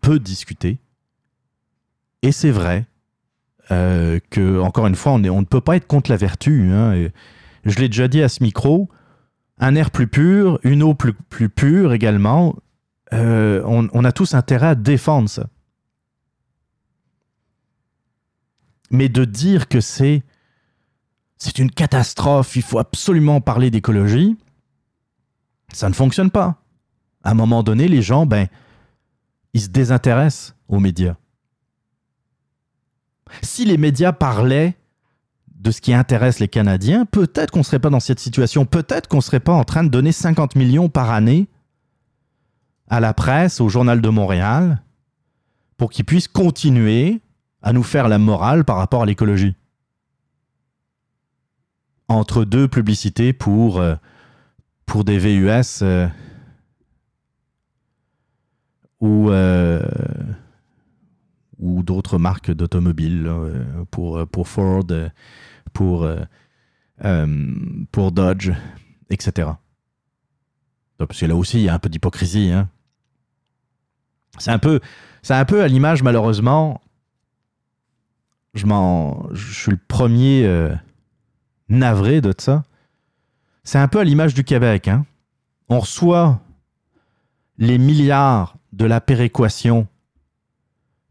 peut 0.00 0.18
discuter. 0.18 0.78
Et 2.22 2.32
c'est 2.32 2.50
vrai 2.50 2.86
euh, 3.70 4.18
que, 4.30 4.60
encore 4.60 4.86
une 4.86 4.96
fois, 4.96 5.12
on, 5.12 5.18
ne 5.18 5.44
peut 5.44 5.60
pas 5.60 5.76
être 5.76 5.86
contre 5.86 6.10
la 6.10 6.16
vertu. 6.16 6.70
hein, 6.72 7.08
je 7.64 7.78
l'ai 7.78 7.88
déjà 7.88 8.08
dit 8.08 8.22
à 8.22 8.28
ce 8.28 8.42
micro, 8.42 8.88
un 9.58 9.74
air 9.74 9.90
plus 9.90 10.06
pur, 10.06 10.58
une 10.64 10.82
eau 10.82 10.94
plus, 10.94 11.12
plus 11.12 11.50
pure 11.50 11.92
également. 11.92 12.56
Euh, 13.12 13.62
on, 13.66 13.88
on 13.92 14.04
a 14.04 14.12
tous 14.12 14.34
intérêt 14.34 14.68
à 14.68 14.74
défendre 14.74 15.28
ça. 15.28 15.46
Mais 18.94 19.08
de 19.08 19.24
dire 19.24 19.66
que 19.66 19.80
c'est 19.80 20.22
c'est 21.36 21.58
une 21.58 21.72
catastrophe, 21.72 22.54
il 22.54 22.62
faut 22.62 22.78
absolument 22.78 23.40
parler 23.40 23.72
d'écologie, 23.72 24.36
ça 25.72 25.88
ne 25.88 25.94
fonctionne 25.94 26.30
pas. 26.30 26.62
À 27.24 27.32
un 27.32 27.34
moment 27.34 27.64
donné, 27.64 27.88
les 27.88 28.02
gens, 28.02 28.24
ben, 28.24 28.46
ils 29.52 29.62
se 29.62 29.68
désintéressent 29.68 30.54
aux 30.68 30.78
médias. 30.78 31.16
Si 33.42 33.64
les 33.64 33.78
médias 33.78 34.12
parlaient 34.12 34.76
de 35.48 35.72
ce 35.72 35.80
qui 35.80 35.92
intéresse 35.92 36.38
les 36.38 36.46
Canadiens, 36.46 37.04
peut-être 37.04 37.50
qu'on 37.50 37.58
ne 37.58 37.64
serait 37.64 37.80
pas 37.80 37.90
dans 37.90 38.00
cette 38.00 38.20
situation, 38.20 38.64
peut-être 38.64 39.08
qu'on 39.08 39.16
ne 39.16 39.22
serait 39.22 39.40
pas 39.40 39.54
en 39.54 39.64
train 39.64 39.82
de 39.82 39.88
donner 39.88 40.12
50 40.12 40.54
millions 40.54 40.88
par 40.88 41.10
année 41.10 41.48
à 42.88 43.00
la 43.00 43.12
presse, 43.12 43.60
au 43.60 43.68
Journal 43.68 44.00
de 44.00 44.08
Montréal, 44.08 44.82
pour 45.78 45.90
qu'ils 45.90 46.04
puissent 46.04 46.28
continuer 46.28 47.23
à 47.64 47.72
nous 47.72 47.82
faire 47.82 48.08
la 48.08 48.18
morale 48.18 48.64
par 48.64 48.76
rapport 48.76 49.02
à 49.02 49.06
l'écologie. 49.06 49.56
Entre 52.08 52.44
deux 52.44 52.68
publicités 52.68 53.32
pour, 53.32 53.80
euh, 53.80 53.94
pour 54.84 55.02
des 55.02 55.16
VUS 55.18 55.80
euh, 55.80 56.06
ou, 59.00 59.30
euh, 59.30 59.82
ou 61.58 61.82
d'autres 61.82 62.18
marques 62.18 62.50
d'automobiles, 62.50 63.32
pour, 63.90 64.26
pour 64.28 64.46
Ford, 64.46 64.84
pour, 65.72 66.06
pour 67.92 68.12
Dodge, 68.12 68.52
etc. 69.08 69.48
Parce 70.98 71.18
que 71.18 71.26
là 71.26 71.34
aussi, 71.34 71.58
il 71.60 71.64
y 71.64 71.68
a 71.70 71.74
un 71.74 71.78
peu 71.78 71.88
d'hypocrisie. 71.88 72.50
hein. 72.52 72.68
C'est 74.38 74.50
un 74.50 74.60
c'est 75.22 75.34
un 75.34 75.44
peu 75.46 75.62
à 75.62 75.68
l'image, 75.68 76.02
malheureusement. 76.02 76.82
Je 78.54 78.66
m'en, 78.66 79.28
je 79.32 79.52
suis 79.52 79.70
le 79.72 79.80
premier 79.88 80.44
euh, 80.46 80.72
navré 81.68 82.20
de 82.20 82.32
ça. 82.38 82.62
C'est 83.64 83.78
un 83.78 83.88
peu 83.88 83.98
à 83.98 84.04
l'image 84.04 84.34
du 84.34 84.44
Québec. 84.44 84.88
hein. 84.88 85.04
On 85.68 85.80
reçoit 85.80 86.40
les 87.58 87.78
milliards 87.78 88.56
de 88.72 88.84
la 88.84 89.00
péréquation 89.00 89.86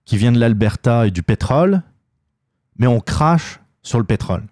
qui 0.06 0.18
vient 0.18 0.32
de 0.32 0.40
l'Alberta 0.40 1.08
et 1.08 1.12
du 1.12 1.24
pétrole, 1.24 1.82
mais 2.78 2.88
on 2.88 3.00
crache 3.00 3.60
sur 3.82 4.00
le 4.00 4.06
pétrole. 4.06 4.44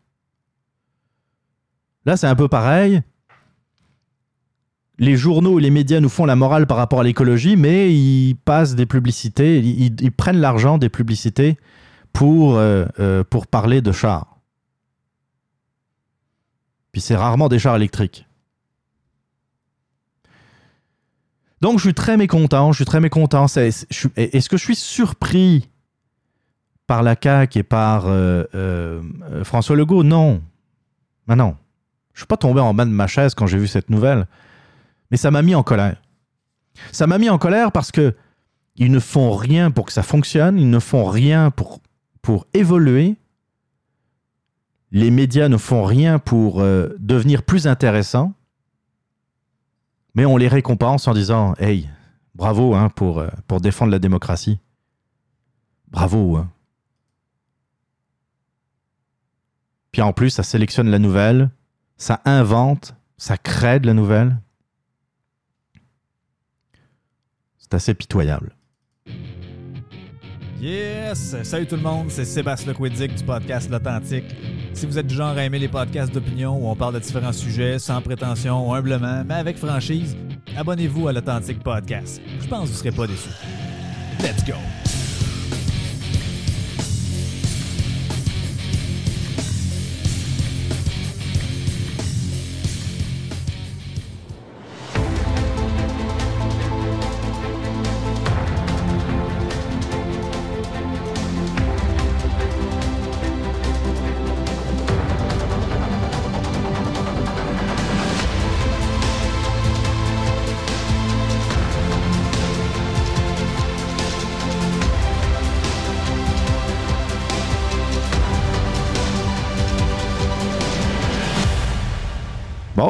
Là, 2.06 2.18
c'est 2.18 2.28
un 2.28 2.36
peu 2.36 2.48
pareil. 2.48 3.02
Les 4.98 5.16
journaux 5.16 5.60
et 5.60 5.62
les 5.62 5.72
médias 5.72 6.00
nous 6.00 6.10
font 6.10 6.26
la 6.26 6.36
morale 6.36 6.68
par 6.68 6.78
rapport 6.78 7.00
à 7.02 7.04
l'écologie, 7.04 7.56
mais 7.56 7.94
ils 7.94 8.36
passent 8.36 8.76
des 8.76 8.86
publicités, 8.86 9.60
ils, 9.60 10.02
ils 10.02 10.12
prennent 10.12 10.40
l'argent 10.40 10.78
des 10.78 10.90
publicités 10.90 11.58
pour, 12.14 12.58
euh, 12.58 12.86
euh, 13.00 13.24
pour 13.24 13.48
parler 13.48 13.82
de 13.82 13.92
chars. 13.92 14.38
Puis 16.92 17.02
c'est 17.02 17.16
rarement 17.16 17.50
des 17.50 17.60
chars 17.60 17.76
électriques. 17.76 18.28
Donc 21.62 21.78
je 21.78 21.84
suis 21.84 21.94
très 21.94 22.18
mécontent, 22.18 22.72
je 22.72 22.78
suis 22.78 22.86
très 22.86 23.00
mécontent. 23.00 23.46
Est-ce 23.46 24.50
que 24.50 24.58
je 24.58 24.64
suis 24.64 24.76
surpris 24.76 25.70
par 26.88 27.04
la 27.04 27.16
CAQ 27.22 27.60
et 27.60 27.64
par 27.64 28.06
euh, 28.08 29.02
François 29.44 29.76
Legault? 29.76 30.04
Non. 30.04 30.42
Ben 31.28 31.36
non. 31.36 31.56
Je 32.14 32.22
suis 32.22 32.28
pas 32.28 32.38
tombé 32.38 32.60
en 32.60 32.74
bas 32.74 32.86
de 32.86 32.90
ma 32.90 33.08
chaise 33.08 33.36
quand 33.36 33.48
j'ai 33.48 33.60
vu 33.60 33.68
cette 33.68 33.90
nouvelle. 33.90 34.28
Mais 35.12 35.18
ça 35.18 35.32
m'a 35.32 35.44
mis 35.44 35.56
en 35.56 35.64
colère. 35.64 36.02
Ça 36.92 37.06
m'a 37.06 37.18
mis 37.18 37.30
en 37.30 37.38
colère 37.38 37.72
parce 37.72 37.92
que 37.92 38.16
ils 38.76 38.92
ne 38.92 39.00
font 39.00 39.34
rien 39.36 39.70
pour 39.70 39.86
que 39.86 39.94
ça 39.94 40.04
fonctionne, 40.04 40.58
ils 40.58 40.70
ne 40.70 40.80
font 40.80 41.06
rien 41.06 41.52
pour, 41.52 41.80
pour 42.22 42.48
évoluer. 42.54 43.16
Les 44.92 45.12
médias 45.12 45.48
ne 45.48 45.58
font 45.58 45.84
rien 45.84 46.20
pour 46.20 46.60
euh, 46.62 46.90
devenir 47.00 47.44
plus 47.44 47.68
intéressants. 47.68 48.34
Mais 50.16 50.26
on 50.26 50.38
les 50.38 50.50
récompense 50.50 51.08
en 51.08 51.14
disant 51.14 51.54
Hey, 51.58 51.90
bravo 52.36 52.76
hein, 52.76 52.90
pour, 52.90 53.20
euh, 53.20 53.30
défendre 53.62 53.92
la 53.92 54.00
démocratie. 54.00 54.60
Bravo. 55.88 56.38
hein. 56.38 56.52
Puis 59.92 60.02
en 60.02 60.14
plus, 60.14 60.30
ça 60.30 60.44
sélectionne 60.44 60.90
la 60.90 61.00
nouvelle, 61.00 61.52
ça 61.98 62.22
invente, 62.26 62.96
ça 63.18 63.38
crée 63.38 63.80
de 63.80 63.88
la 63.88 63.94
nouvelle. 63.94 64.40
C'est 67.58 67.74
assez 67.74 67.94
pitoyable. 67.94 68.56
Yes! 70.62 71.36
Salut 71.42 71.66
tout 71.66 71.76
le 71.76 71.82
monde, 71.82 72.12
c'est 72.12 72.24
Sébastien 72.24 72.72
Lequidic 72.72 73.16
du 73.16 73.24
podcast 73.24 73.68
L'Authentique. 73.72 74.26
Si 74.76 74.86
vous 74.86 75.00
êtes 75.00 75.08
du 75.08 75.16
genre 75.16 75.36
à 75.36 75.44
aimer 75.44 75.58
les 75.58 75.68
podcasts 75.68 76.14
d'opinion 76.14 76.56
où 76.56 76.70
on 76.70 76.76
parle 76.76 76.94
de 76.94 77.00
différents 77.00 77.34
sujets 77.34 77.80
sans 77.80 78.00
prétention, 78.00 78.72
humblement, 78.72 79.24
mais 79.26 79.34
avec 79.34 79.58
franchise, 79.58 80.16
abonnez-vous 80.56 81.08
à 81.08 81.14
l'Authentique 81.14 81.64
Podcast. 81.64 82.22
Je 82.40 82.48
pense 82.48 82.66
que 82.66 82.66
vous 82.68 82.74
ne 82.74 82.78
serez 82.78 82.92
pas 82.92 83.08
déçus. 83.08 83.30
Let's 84.22 84.46
go! 84.46 84.54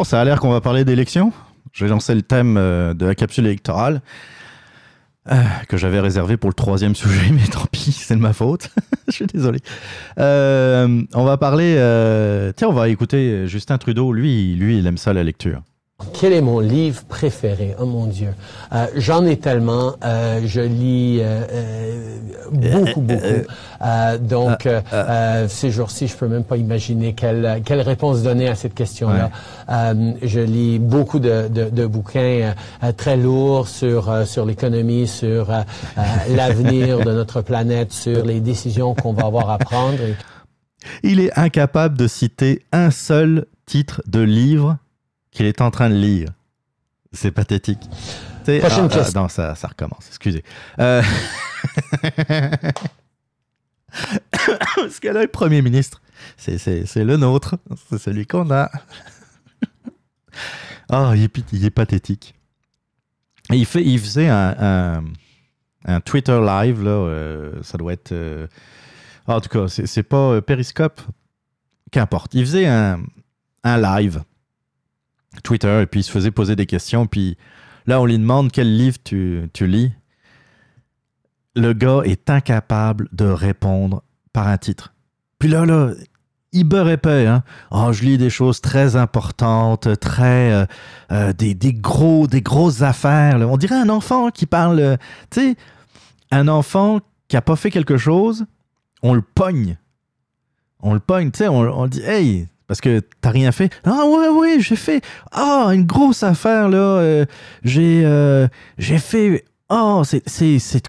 Ça 0.03 0.19
a 0.19 0.25
l'air 0.25 0.39
qu'on 0.39 0.51
va 0.51 0.61
parler 0.61 0.83
d'élections. 0.83 1.31
J'ai 1.73 1.87
lancé 1.87 2.15
le 2.15 2.21
thème 2.21 2.57
euh, 2.57 2.93
de 2.93 3.05
la 3.05 3.13
capsule 3.13 3.45
électorale 3.45 4.01
euh, 5.31 5.43
que 5.67 5.77
j'avais 5.77 5.99
réservé 5.99 6.37
pour 6.37 6.49
le 6.49 6.55
troisième 6.55 6.95
sujet, 6.95 7.29
mais 7.31 7.45
tant 7.47 7.65
pis, 7.71 7.91
c'est 7.91 8.15
de 8.15 8.21
ma 8.21 8.33
faute. 8.33 8.69
Je 9.07 9.13
suis 9.13 9.27
désolé. 9.27 9.59
Euh, 10.19 11.03
on 11.13 11.23
va 11.23 11.37
parler. 11.37 11.75
tiens, 12.55 12.69
on 12.69 12.73
va 12.73 12.89
écouter 12.89 13.47
Justin 13.47 13.77
Trudeau. 13.77 14.11
Lui, 14.11 14.55
lui, 14.55 14.79
il 14.79 14.87
aime 14.87 14.97
ça 14.97 15.13
la 15.13 15.23
lecture. 15.23 15.61
Quel 16.13 16.33
est 16.33 16.41
mon 16.41 16.59
livre 16.59 17.03
préféré? 17.07 17.75
Oh 17.79 17.85
mon 17.85 18.05
Dieu. 18.05 18.33
Euh, 18.73 18.87
J'en 18.95 19.25
ai 19.25 19.37
tellement. 19.37 19.95
Euh, 20.03 20.41
je 20.45 20.61
lis 20.61 21.19
euh, 21.21 21.41
euh, 21.51 22.17
beaucoup, 22.51 23.01
beaucoup. 23.01 23.45
Euh, 23.81 24.17
donc, 24.17 24.65
euh, 24.65 24.81
euh, 24.93 25.47
ces 25.47 25.71
jours-ci, 25.71 26.07
je 26.07 26.15
peux 26.15 26.27
même 26.27 26.43
pas 26.43 26.57
imaginer 26.57 27.13
quelle, 27.13 27.61
quelle 27.65 27.81
réponse 27.81 28.21
donner 28.21 28.47
à 28.47 28.55
cette 28.55 28.73
question-là. 28.73 29.31
Euh, 29.69 30.11
je 30.21 30.39
lis 30.39 30.79
beaucoup 30.79 31.19
de, 31.19 31.47
de, 31.47 31.69
de 31.69 31.85
bouquins 31.85 32.19
euh, 32.19 32.51
euh, 32.83 32.91
très 32.91 33.17
lourds 33.17 33.67
sur, 33.67 34.09
euh, 34.09 34.25
sur 34.25 34.45
l'économie, 34.45 35.07
sur 35.07 35.49
euh, 35.51 35.61
euh, 35.97 36.01
l'avenir 36.35 36.99
de 36.99 37.11
notre 37.11 37.41
planète, 37.41 37.91
sur 37.91 38.25
les 38.25 38.39
décisions 38.39 38.93
qu'on 38.95 39.13
va 39.13 39.25
avoir 39.25 39.49
à 39.49 39.57
prendre. 39.57 39.99
Et 40.01 40.15
Il 41.03 41.19
est 41.19 41.37
incapable 41.37 41.97
de 41.97 42.07
citer 42.07 42.63
un 42.71 42.91
seul 42.91 43.45
titre 43.65 44.01
de 44.07 44.19
livre 44.19 44.77
qu'il 45.31 45.45
est 45.45 45.61
en 45.61 45.71
train 45.71 45.89
de 45.89 45.95
lire. 45.95 46.29
C'est 47.13 47.31
pathétique. 47.31 47.79
Prochaine 48.43 48.61
ah, 48.63 48.87
ah, 48.91 48.95
question. 48.97 49.21
non, 49.21 49.27
ça, 49.27 49.55
ça 49.55 49.67
recommence. 49.67 50.07
Excusez. 50.07 50.43
Euh... 50.79 51.01
Parce 54.75 54.99
que 54.99 55.09
là, 55.09 55.21
le 55.21 55.27
premier 55.27 55.61
ministre, 55.61 56.01
c'est, 56.37 56.57
le 56.95 57.17
nôtre. 57.17 57.57
C'est 57.89 57.97
celui 57.97 58.25
qu'on 58.25 58.49
a. 58.51 58.69
oh, 60.91 61.11
il 61.15 61.23
est, 61.23 61.27
pit- 61.27 61.47
il 61.51 61.65
est 61.65 61.69
pathétique. 61.71 62.33
Et 63.51 63.57
il, 63.57 63.65
fait, 63.65 63.83
il 63.83 63.99
faisait 63.99 64.29
un, 64.29 64.55
un, 64.59 65.03
un 65.85 65.99
Twitter 66.01 66.39
live, 66.39 66.81
là. 66.83 66.91
euh, 66.91 67.61
ça 67.63 67.77
doit 67.77 67.93
être. 67.93 68.11
euh, 68.13 68.47
en 69.27 69.41
tout 69.41 69.49
cas, 69.49 69.67
c'est, 69.67 69.85
c'est 69.87 70.03
pas 70.03 70.17
euh, 70.35 70.41
Periscope. 70.41 71.01
Qu'importe. 71.91 72.33
Il 72.33 72.45
faisait 72.45 72.67
un, 72.67 73.01
un 73.65 73.77
live 73.99 74.23
Twitter 75.43 75.81
et 75.81 75.85
puis 75.85 76.01
il 76.01 76.03
se 76.03 76.11
faisait 76.11 76.31
poser 76.31 76.55
des 76.55 76.65
questions. 76.65 77.07
Puis 77.07 77.37
là, 77.87 78.01
on 78.01 78.05
lui 78.05 78.17
demande 78.17 78.51
quel 78.51 78.75
livre 78.75 78.97
tu, 79.03 79.49
tu 79.53 79.67
lis. 79.67 79.91
Le 81.55 81.73
gars 81.73 82.01
est 82.05 82.29
incapable 82.29 83.07
de 83.11 83.25
répondre 83.25 84.03
par 84.33 84.47
un 84.47 84.57
titre. 84.57 84.93
Puis 85.39 85.49
là, 85.49 85.65
là, 85.65 85.91
il 86.53 86.63
beurre 86.65 86.89
épais. 86.89 87.27
Hein? 87.27 87.43
Oh, 87.71 87.91
je 87.91 88.03
lis 88.03 88.17
des 88.17 88.29
choses 88.29 88.61
très 88.61 88.95
importantes, 88.95 89.99
très 89.99 90.51
euh, 90.51 90.65
euh, 91.11 91.33
des, 91.33 91.53
des, 91.53 91.73
gros, 91.73 92.27
des 92.27 92.41
grosses 92.41 92.81
affaires. 92.81 93.37
Là. 93.37 93.47
On 93.47 93.57
dirait 93.57 93.75
un 93.75 93.89
enfant 93.89 94.29
qui 94.29 94.45
parle. 94.45 94.79
euh, 94.79 94.97
tu 95.29 95.41
sais, 95.41 95.55
un 96.31 96.47
enfant 96.47 96.99
qui 97.27 97.37
a 97.37 97.41
pas 97.41 97.55
fait 97.55 97.71
quelque 97.71 97.97
chose, 97.97 98.45
on 99.01 99.13
le 99.13 99.21
pogne. 99.21 99.77
On 100.81 100.93
le 100.93 100.99
pogne, 100.99 101.31
tu 101.31 101.39
sais, 101.39 101.47
on, 101.47 101.59
on 101.59 101.87
dit 101.87 102.01
Hey, 102.01 102.47
parce 102.71 102.79
que 102.79 103.01
t'as 103.19 103.31
rien 103.31 103.51
fait. 103.51 103.69
Ah 103.83 104.05
ouais, 104.05 104.29
ouais, 104.29 104.61
j'ai 104.61 104.77
fait. 104.77 105.03
Ah, 105.33 105.71
une 105.73 105.85
grosse 105.85 106.23
affaire 106.23 106.69
là. 106.69 106.77
euh, 106.77 107.25
j'ai 107.65 108.03
euh, 108.05 108.47
j'ai 108.77 108.97
fait. 108.97 109.43
Oh, 109.67 110.03
c'est- 110.05 110.23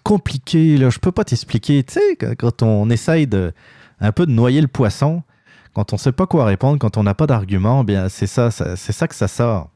compliqué 0.05 0.77
là. 0.77 0.91
Je 0.91 1.01
peux 1.01 1.11
pas 1.11 1.25
t'expliquer. 1.25 1.83
Tu 1.83 1.95
sais, 1.95 2.17
quand- 2.37 2.63
on 2.63 2.89
essaye 2.89 3.27
de 3.27 3.53
un 4.01 4.13
peu 4.13 4.27
de 4.27 4.31
noyer 4.31 4.61
le 4.61 4.69
poisson, 4.69 5.25
quand 5.75 5.93
on 5.93 5.97
sait 5.97 6.13
pas 6.13 6.27
quoi 6.27 6.45
répondre, 6.45 6.79
quand 6.79 6.97
on 6.99 7.03
n'a 7.03 7.15
pas 7.15 7.27
d'argument, 7.27 7.83
bien 7.83 8.09
c'est 8.09 8.29
ça, 8.29 8.53
c'est 8.53 8.93
ça 8.93 9.09
que 9.09 9.17
ça 9.17 9.27
sort. 9.27 9.69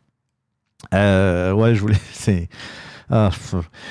Euh, 0.95 1.51
ouais, 1.55 1.75
je 1.75 1.81
voulais. 1.81 1.97
Ah, 3.11 3.31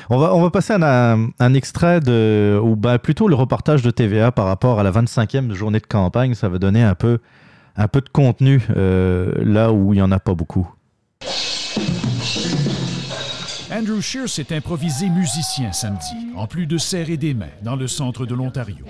on, 0.09 0.17
va, 0.17 0.33
on 0.35 0.41
va 0.41 0.49
passer 0.51 0.73
à 0.73 1.13
un, 1.13 1.29
un 1.39 1.53
extrait 1.53 1.99
de. 2.01 2.57
Ou 2.63 2.75
ben, 2.77 2.97
plutôt 2.97 3.27
le 3.29 3.35
reportage 3.35 3.81
de 3.81 3.89
TVA 3.91 4.31
par 4.33 4.45
rapport 4.45 4.77
à 4.79 4.83
la 4.83 4.91
25e 4.91 5.53
journée 5.53 5.79
de 5.79 5.85
campagne. 5.87 6.33
Ça 6.33 6.49
va 6.49 6.57
donner 6.59 6.83
un 6.83 6.95
peu, 6.95 7.19
un 7.75 7.87
peu 7.87 8.01
de 8.01 8.09
contenu 8.09 8.61
euh, 8.75 9.33
là 9.37 9.71
où 9.71 9.93
il 9.93 9.97
n'y 9.97 10.01
en 10.01 10.11
a 10.11 10.19
pas 10.19 10.33
beaucoup. 10.33 10.69
Andrew 13.71 13.99
Scheer 13.99 14.29
s'est 14.29 14.55
improvisé 14.55 15.09
musicien 15.09 15.73
samedi, 15.73 16.15
en 16.37 16.47
plus 16.47 16.65
de 16.65 16.77
serrer 16.77 17.17
des 17.17 17.33
mains 17.33 17.49
dans 17.61 17.75
le 17.75 17.87
centre 17.87 18.25
de 18.25 18.33
l'Ontario. 18.33 18.85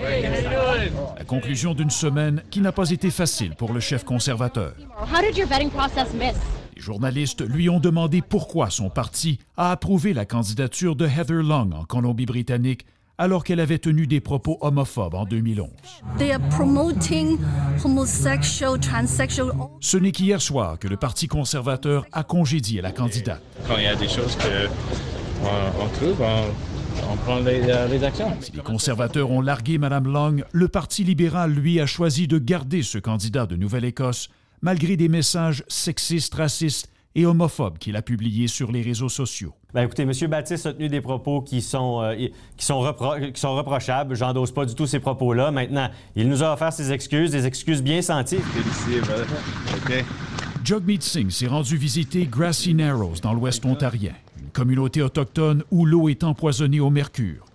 La 1.18 1.24
conclusion 1.24 1.74
d'une 1.74 1.90
semaine 1.90 2.44
qui 2.52 2.62
n'a 2.62 2.72
pas 2.72 2.92
été 2.92 3.10
facile 3.10 3.56
pour 3.56 3.74
le 3.74 3.80
chef 3.80 4.04
conservateur. 4.04 4.74
How 5.00 5.22
did 5.22 5.38
your 5.38 5.48
vetting 5.48 5.72
process 5.72 6.14
miss? 6.14 6.36
Les 6.76 6.82
journalistes 6.82 7.42
lui 7.42 7.70
ont 7.70 7.80
demandé 7.80 8.22
pourquoi 8.22 8.70
son 8.70 8.90
parti 8.90 9.40
a 9.58 9.72
approuvé 9.72 10.14
la 10.14 10.26
candidature 10.26 10.96
de 10.96 11.08
Heather 11.08 11.42
Long 11.42 11.72
en 11.72 11.86
Colombie-Britannique 11.86 12.86
alors 13.18 13.43
qu'elle 13.43 13.59
avait 13.59 13.80
tenu 13.80 14.07
des 14.07 14.20
propos 14.20 14.57
homophobes 14.61 15.16
en 15.16 15.26
2011. 15.26 15.70
They 16.18 16.32
are 16.32 16.41
promoting 16.49 17.38
homosexual, 17.84 18.80
transsexual. 18.80 19.51
Ce 19.80 19.97
n'est 19.97 20.11
qu'hier 20.11 20.41
soir 20.41 20.78
que 20.80 20.88
le 20.88 20.97
Parti 20.97 21.28
conservateur 21.28 22.05
a 22.11 22.24
congédié 22.24 22.82
la 22.82 22.91
candidate. 22.91 23.41
Quand 23.68 23.78
il 23.78 23.84
y 23.84 23.88
a 23.88 23.95
des 23.95 24.07
choses 24.07 24.36
qu'on 24.36 25.47
on 25.47 25.88
trouve, 25.89 26.22
on, 26.22 27.11
on 27.11 27.16
prend 27.18 27.39
les, 27.39 27.61
euh, 27.70 27.88
les 27.88 28.03
actions. 28.03 28.36
Si 28.41 28.51
les 28.51 28.61
conservateurs 28.61 29.32
ont 29.32 29.41
largué 29.41 29.78
Mme 29.78 30.07
Long, 30.07 30.38
le 30.51 30.68
Parti 30.68 31.03
libéral, 31.03 31.51
lui, 31.51 31.80
a 31.80 31.86
choisi 31.86 32.28
de 32.28 32.38
garder 32.38 32.84
ce 32.84 32.97
candidat 32.97 33.45
de 33.45 33.55
Nouvelle-Écosse, 33.55 34.30
malgré 34.61 34.97
des 34.97 35.09
messages 35.09 35.63
sexistes, 35.68 36.34
racistes 36.34 36.89
et 37.16 37.26
homophobes 37.26 37.78
qu'il 37.78 37.95
a 37.95 38.01
publiés 38.01 38.47
sur 38.47 38.72
les 38.72 38.82
réseaux 38.82 39.09
sociaux. 39.09 39.53
Ben 39.74 39.84
écoutez, 39.84 40.03
M. 40.03 40.11
Baptiste 40.30 40.66
a 40.66 40.74
tenu 40.74 40.89
des 40.89 41.01
propos 41.01 41.41
qui 41.41 41.61
sont, 41.61 42.01
euh, 42.01 42.16
qui 42.57 42.66
sont, 42.66 42.82
repro- 42.82 43.32
qui 43.32 43.39
sont 43.39 43.55
reprochables. 43.55 44.16
J'endosse 44.16 44.51
pas 44.51 44.66
du 44.66 44.76
tout 44.76 44.86
ces 44.86 44.99
propos-là. 44.99 45.51
Maintenant, 45.51 45.89
il 46.16 46.30
nous 46.30 46.43
a 46.43 46.53
offert 46.53 46.72
ses 46.74 46.91
excuses, 46.91 47.32
des 47.32 47.45
excuses 47.45 47.82
bien 47.84 48.01
senties. 48.01 48.39
Jagmeet 50.63 51.01
Singh 51.01 51.30
s'est 51.30 51.47
rendu 51.47 51.78
visiter 51.78 52.26
Grassy 52.26 52.74
Narrows 52.74 53.16
dans 53.22 53.34
l'ouest 53.34 53.63
ontarien, 53.66 54.13
une 54.41 54.49
communauté 54.49 55.01
autochtone 55.01 55.63
où 55.72 55.86
l'eau 55.86 56.09
est 56.09 56.24
empoisonnée 56.24 56.80
au 56.80 56.89
mercure. 56.89 57.45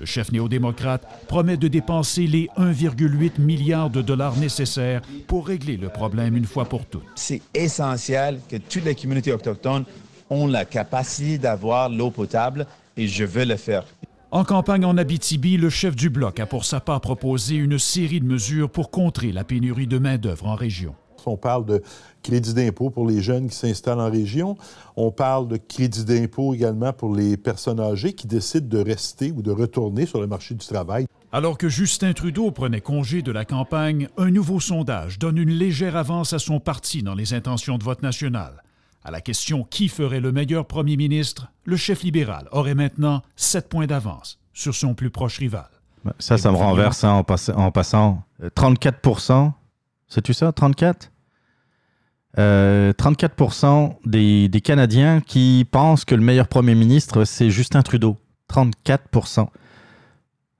Le 0.00 0.06
chef 0.06 0.32
néo-démocrate 0.32 1.06
promet 1.28 1.58
de 1.58 1.68
dépenser 1.68 2.26
les 2.26 2.48
1,8 2.56 3.38
milliard 3.38 3.90
de 3.90 4.00
dollars 4.00 4.34
nécessaires 4.38 5.02
pour 5.26 5.46
régler 5.46 5.76
le 5.76 5.90
problème 5.90 6.38
une 6.38 6.46
fois 6.46 6.64
pour 6.64 6.86
toutes. 6.86 7.04
C'est 7.16 7.42
essentiel 7.52 8.40
que 8.48 8.56
toutes 8.56 8.86
les 8.86 8.94
communautés 8.94 9.34
autochtones 9.34 9.84
ont 10.30 10.46
la 10.46 10.64
capacité 10.64 11.36
d'avoir 11.36 11.90
l'eau 11.90 12.10
potable 12.10 12.66
et 12.96 13.08
je 13.08 13.24
veux 13.24 13.44
le 13.44 13.56
faire. 13.56 13.84
En 14.30 14.42
campagne 14.42 14.86
en 14.86 14.96
Abitibi, 14.96 15.58
le 15.58 15.68
chef 15.68 15.94
du 15.94 16.08
bloc 16.08 16.40
a 16.40 16.46
pour 16.46 16.64
sa 16.64 16.80
part 16.80 17.02
proposé 17.02 17.56
une 17.56 17.78
série 17.78 18.20
de 18.20 18.26
mesures 18.26 18.70
pour 18.70 18.90
contrer 18.90 19.32
la 19.32 19.44
pénurie 19.44 19.86
de 19.86 19.98
main-d'œuvre 19.98 20.46
en 20.46 20.54
région. 20.54 20.94
On 21.26 21.36
parle 21.36 21.66
de 21.66 21.82
crédit 22.22 22.54
d'impôt 22.54 22.90
pour 22.90 23.06
les 23.06 23.20
jeunes 23.20 23.48
qui 23.48 23.56
s'installent 23.56 24.00
en 24.00 24.10
région. 24.10 24.56
On 24.96 25.10
parle 25.10 25.48
de 25.48 25.56
crédit 25.56 26.04
d'impôt 26.04 26.54
également 26.54 26.92
pour 26.92 27.14
les 27.14 27.36
personnes 27.36 27.80
âgées 27.80 28.12
qui 28.12 28.26
décident 28.26 28.68
de 28.68 28.82
rester 28.82 29.32
ou 29.32 29.42
de 29.42 29.50
retourner 29.50 30.06
sur 30.06 30.20
le 30.20 30.26
marché 30.26 30.54
du 30.54 30.66
travail. 30.66 31.06
Alors 31.32 31.58
que 31.58 31.68
Justin 31.68 32.12
Trudeau 32.12 32.50
prenait 32.50 32.80
congé 32.80 33.22
de 33.22 33.30
la 33.32 33.44
campagne, 33.44 34.08
un 34.16 34.30
nouveau 34.30 34.58
sondage 34.60 35.18
donne 35.18 35.38
une 35.38 35.50
légère 35.50 35.96
avance 35.96 36.32
à 36.32 36.38
son 36.38 36.58
parti 36.60 37.02
dans 37.02 37.14
les 37.14 37.34
intentions 37.34 37.78
de 37.78 37.84
vote 37.84 38.02
national. 38.02 38.62
À 39.04 39.10
la 39.10 39.20
question 39.20 39.64
qui 39.64 39.88
ferait 39.88 40.20
le 40.20 40.32
meilleur 40.32 40.66
premier 40.66 40.96
ministre, 40.96 41.48
le 41.64 41.76
chef 41.76 42.02
libéral 42.02 42.48
aurait 42.52 42.74
maintenant 42.74 43.22
7 43.36 43.68
points 43.68 43.86
d'avance 43.86 44.38
sur 44.52 44.74
son 44.74 44.94
plus 44.94 45.10
proche 45.10 45.38
rival. 45.38 45.68
Ça, 46.18 46.36
ça 46.36 46.50
me 46.50 46.56
renverse 46.56 47.04
hein, 47.04 47.12
en, 47.12 47.24
pass- 47.24 47.50
en 47.54 47.70
passant. 47.70 48.22
Euh, 48.42 48.50
34 48.54 49.52
C'est-tu 50.08 50.34
ça, 50.34 50.52
34 50.52 51.10
Euh, 52.38 52.92
34 52.92 53.98
des, 54.04 54.48
des 54.48 54.60
Canadiens 54.60 55.20
qui 55.20 55.66
pensent 55.70 56.04
que 56.04 56.14
le 56.14 56.22
meilleur 56.22 56.48
premier 56.48 56.74
ministre, 56.74 57.24
c'est 57.24 57.50
Justin 57.50 57.82
Trudeau. 57.82 58.16
34 58.48 59.08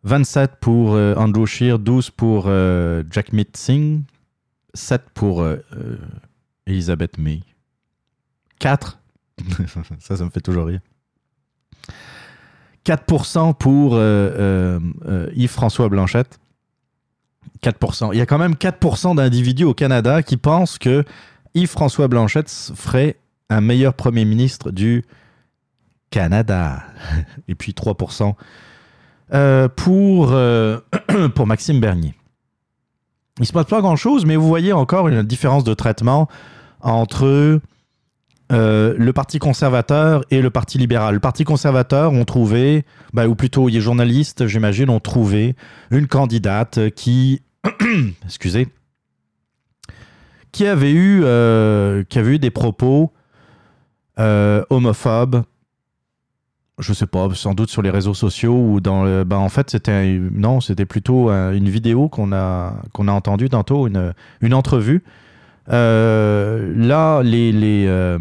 27% 0.06 0.48
pour 0.60 0.94
euh, 0.94 1.14
Andrew 1.16 1.46
Scheer, 1.46 1.78
12 1.78 2.10
pour 2.10 2.44
euh, 2.46 3.02
Jackmeet 3.10 3.50
Singh, 3.54 4.02
7 4.74 5.02
pour 5.12 5.42
euh, 5.42 5.56
euh, 5.76 5.96
Elizabeth 6.66 7.18
May. 7.18 7.40
4 8.58 8.98
Ça, 9.98 10.16
ça 10.16 10.24
me 10.24 10.30
fait 10.30 10.40
toujours 10.40 10.66
rire. 10.66 10.80
4% 12.86 13.54
pour 13.54 13.94
euh, 13.94 13.98
euh, 13.98 14.80
euh, 15.06 15.30
Yves-François 15.34 15.88
Blanchette. 15.88 16.38
4%. 17.62 18.10
Il 18.12 18.18
y 18.18 18.20
a 18.20 18.26
quand 18.26 18.38
même 18.38 18.54
4% 18.54 19.16
d'individus 19.16 19.64
au 19.64 19.74
Canada 19.74 20.22
qui 20.22 20.36
pensent 20.36 20.78
que 20.78 21.04
Yves-François 21.54 22.08
Blanchette 22.08 22.50
ferait 22.74 23.16
un 23.48 23.60
meilleur 23.60 23.94
premier 23.94 24.24
ministre 24.24 24.70
du 24.70 25.04
Canada. 26.10 26.82
Et 27.48 27.54
puis 27.54 27.72
3% 27.72 28.34
euh, 29.32 29.68
pour, 29.68 30.32
euh, 30.32 30.78
pour 31.34 31.46
Maxime 31.46 31.80
Bernier. 31.80 32.14
Il 33.38 33.46
se 33.46 33.52
passe 33.52 33.66
pas 33.66 33.80
grand-chose, 33.80 34.26
mais 34.26 34.36
vous 34.36 34.48
voyez 34.48 34.72
encore 34.72 35.08
une 35.08 35.22
différence 35.22 35.64
de 35.64 35.72
traitement 35.72 36.28
entre 36.80 37.60
euh, 38.52 38.94
le 38.98 39.12
Parti 39.12 39.38
conservateur 39.38 40.22
et 40.30 40.42
le 40.42 40.50
Parti 40.50 40.78
libéral. 40.78 41.14
Le 41.14 41.20
Parti 41.20 41.44
conservateur 41.44 42.12
ont 42.12 42.24
trouvé, 42.24 42.84
bah, 43.12 43.28
ou 43.28 43.34
plutôt 43.36 43.68
les 43.68 43.80
journalistes, 43.80 44.46
j'imagine, 44.46 44.90
ont 44.90 45.00
trouvé 45.00 45.54
une 45.90 46.08
candidate 46.08 46.90
qui, 46.90 47.42
excusez, 48.24 48.68
qui 50.52 50.66
avait 50.66 50.92
eu, 50.92 51.22
euh, 51.24 52.02
qui 52.08 52.18
avait 52.18 52.34
eu 52.34 52.38
des 52.38 52.50
propos 52.50 53.12
euh, 54.18 54.64
homophobes. 54.70 55.42
Je 56.78 56.92
sais 56.94 57.06
pas, 57.06 57.28
sans 57.34 57.54
doute 57.54 57.68
sur 57.68 57.82
les 57.82 57.90
réseaux 57.90 58.14
sociaux 58.14 58.54
ou 58.56 58.80
dans 58.80 59.04
le. 59.04 59.24
Ben 59.24 59.36
en 59.36 59.50
fait, 59.50 59.68
c'était 59.70 60.18
non, 60.18 60.60
c'était 60.60 60.86
plutôt 60.86 61.28
une 61.30 61.68
vidéo 61.68 62.08
qu'on 62.08 62.32
a 62.32 62.74
qu'on 62.94 63.06
a 63.06 63.12
entendue 63.12 63.50
tantôt, 63.50 63.86
une, 63.86 64.14
une 64.40 64.54
entrevue. 64.54 65.04
Euh, 65.68 66.72
là, 66.74 67.22
les, 67.22 67.52
les, 67.52 68.16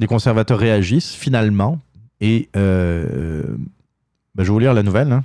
les 0.00 0.06
conservateurs 0.08 0.58
réagissent 0.58 1.14
finalement. 1.14 1.78
Et 2.20 2.48
ben, 2.52 2.60
je 4.38 4.42
vais 4.42 4.48
vous 4.48 4.58
lire 4.58 4.74
la 4.74 4.82
nouvelle. 4.82 5.12
hein. 5.12 5.22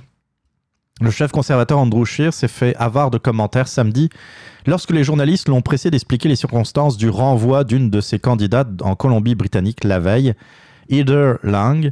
Le 1.00 1.10
chef 1.10 1.32
conservateur 1.32 1.78
Andrew 1.78 2.04
Scheer 2.04 2.34
s'est 2.34 2.46
fait 2.46 2.76
avare 2.76 3.10
de 3.10 3.16
commentaires 3.16 3.68
samedi 3.68 4.10
lorsque 4.66 4.90
les 4.90 5.02
journalistes 5.02 5.48
l'ont 5.48 5.62
pressé 5.62 5.90
d'expliquer 5.90 6.28
les 6.28 6.36
circonstances 6.36 6.98
du 6.98 7.08
renvoi 7.08 7.64
d'une 7.64 7.88
de 7.88 8.02
ses 8.02 8.18
candidates 8.18 8.68
en 8.82 8.94
Colombie-Britannique 8.96 9.84
la 9.84 9.98
veille. 9.98 10.34
Heather 10.90 11.38
Lang 11.42 11.90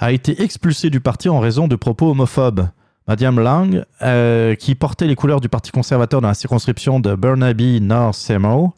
a 0.00 0.10
été 0.10 0.42
expulsée 0.42 0.90
du 0.90 0.98
parti 0.98 1.28
en 1.28 1.38
raison 1.38 1.68
de 1.68 1.76
propos 1.76 2.10
homophobes. 2.10 2.68
Madame 3.06 3.38
Lang, 3.38 3.84
euh, 4.02 4.56
qui 4.56 4.74
portait 4.74 5.06
les 5.06 5.14
couleurs 5.14 5.40
du 5.40 5.48
Parti 5.48 5.70
conservateur 5.70 6.20
dans 6.20 6.28
la 6.28 6.34
circonscription 6.34 6.98
de 6.98 7.14
Burnaby 7.14 7.80
North 7.80 8.14
Seymour, 8.14 8.74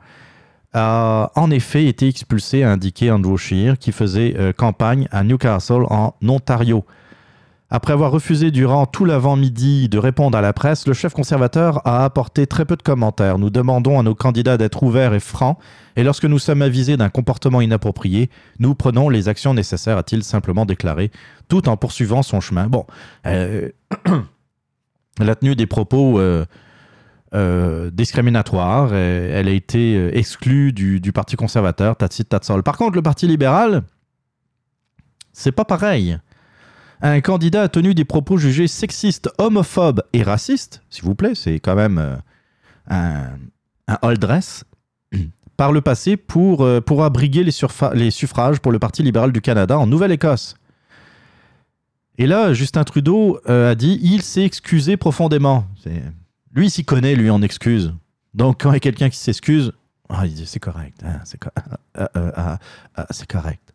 a 0.75 1.31
en 1.37 1.51
effet 1.51 1.87
été 1.87 2.09
expulsée, 2.09 2.65
a 2.65 2.71
indiqué 2.71 3.11
Andrew 3.11 3.37
Scheer, 3.37 3.79
qui 3.79 3.93
faisait 3.93 4.35
euh, 4.39 4.53
campagne 4.53 5.09
à 5.11 5.25
Newcastle 5.25 5.85
en 5.89 6.15
Ontario. 6.27 6.85
Après 7.75 7.93
avoir 7.93 8.13
refusé 8.13 8.53
durant 8.53 8.87
tout 8.87 9.05
l'avant-midi 9.05 9.89
de 9.89 9.99
répondre 9.99 10.39
à 10.39 10.41
la 10.41 10.53
presse, 10.53 10.87
le 10.87 10.93
chef 10.93 11.13
conservateur 11.13 11.85
a 11.85 12.05
apporté 12.05 12.47
très 12.47 12.65
peu 12.65 12.77
de 12.77 12.83
commentaires. 12.85 13.37
Nous 13.37 13.51
demandons 13.51 13.99
à 13.99 14.05
nos 14.05 14.15
candidats 14.15 14.57
d'être 14.57 14.85
ouverts 14.85 15.13
et 15.13 15.19
francs, 15.19 15.59
et 15.97 16.05
lorsque 16.05 16.25
nous 16.25 16.39
sommes 16.39 16.63
avisés 16.63 16.97
d'un 16.97 17.09
comportement 17.09 17.61
inapproprié, 17.61 18.31
nous 18.61 18.77
prenons 18.77 19.09
les 19.09 19.29
actions 19.29 19.55
nécessaires, 19.55 19.99
a-t-il 19.99 20.23
simplement 20.23 20.67
déclaré, 20.67 21.11
tout 21.49 21.69
en 21.69 21.77
poursuivant 21.77 22.23
son 22.23 22.41
chemin. 22.41 22.69
Bon, 22.69 22.87
euh, 23.27 23.71
la 25.19 25.35
tenue 25.35 25.57
des 25.57 25.67
propos, 25.67 26.21
euh, 26.21 26.45
euh, 27.35 27.91
discriminatoire. 27.91 28.95
Et 28.95 29.31
elle 29.33 29.49
a 29.49 29.53
été 29.53 29.97
euh, 29.97 30.17
exclue 30.17 30.73
du, 30.73 31.01
du 31.01 31.11
Parti 31.11 31.35
conservateur, 31.35 31.97
tatsit 31.97 32.29
tatsol. 32.29 32.63
Par 32.63 32.77
contre, 32.77 32.95
le 32.95 33.03
Parti 33.03 33.27
libéral, 33.27 33.83
c'est 35.33 35.51
pas 35.51 35.65
pareil. 35.65 36.21
Un 37.03 37.21
candidat 37.21 37.63
a 37.63 37.69
tenu 37.69 37.95
des 37.95 38.05
propos 38.05 38.37
jugés 38.37 38.69
sexistes, 38.69 39.31
homophobes 39.39 40.03
et 40.13 40.23
racistes, 40.23 40.83
s'il 40.91 41.05
vous 41.05 41.15
plaît, 41.15 41.35
c'est 41.35 41.61
quand 41.61 41.75
même 41.75 41.99
euh, 41.99 42.17
un, 42.89 43.31
un 43.89 43.99
all 44.03 44.19
dress, 44.19 44.65
par 45.57 45.73
le 45.73 45.81
passé 45.81 46.17
pour, 46.17 46.63
euh, 46.63 46.81
pour 46.81 47.05
abriguer 47.05 47.45
les, 47.45 47.53
les 47.95 48.11
suffrages 48.11 48.61
pour 48.61 48.73
le 48.73 48.79
Parti 48.79 49.03
libéral 49.03 49.33
du 49.33 49.41
Canada 49.41 49.79
en 49.79 49.87
Nouvelle-Écosse. 49.87 50.57
Et 52.17 52.27
là, 52.27 52.55
Justin 52.55 52.85
Trudeau 52.85 53.41
euh, 53.49 53.73
a 53.73 53.75
dit 53.75 53.99
il 54.03 54.23
s'est 54.23 54.45
excusé 54.45 54.97
profondément. 54.97 55.67
Lui, 56.53 56.67
il 56.67 56.71
s'y 56.71 56.85
connaît, 56.85 57.17
lui, 57.17 57.29
en 57.29 57.43
excuse. 57.43 57.93
Donc, 58.35 58.63
quand 58.63 58.71
il 58.71 58.75
y 58.75 58.77
a 58.77 58.81
quelqu'un 58.81 59.11
qui 59.11 59.19
s'excuse, 59.19 59.73
ah, 60.09 60.23
c'est 60.45 60.61
correct, 60.61 61.03
hein, 61.05 61.21
c'est 61.25 61.41
correct. 63.27 63.74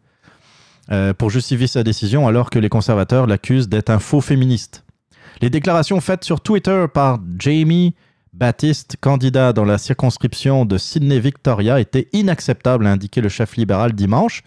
Euh, 0.91 1.13
pour 1.13 1.29
justifier 1.29 1.67
sa 1.67 1.83
décision, 1.83 2.27
alors 2.27 2.49
que 2.49 2.57
les 2.57 2.69
conservateurs 2.69 3.27
l'accusent 3.27 3.69
d'être 3.69 3.91
un 3.91 3.99
faux 3.99 4.21
féministe. 4.21 4.83
Les 5.39 5.51
déclarations 5.51 6.01
faites 6.01 6.23
sur 6.23 6.41
Twitter 6.41 6.85
par 6.91 7.19
Jamie 7.37 7.93
Baptiste, 8.33 8.97
candidat 8.99 9.53
dans 9.53 9.65
la 9.65 9.77
circonscription 9.77 10.65
de 10.65 10.79
Sydney-Victoria, 10.79 11.79
étaient 11.79 12.07
inacceptables, 12.11 12.87
a 12.87 12.91
indiqué 12.91 13.21
le 13.21 13.29
chef 13.29 13.55
libéral 13.55 13.93
dimanche, 13.93 14.43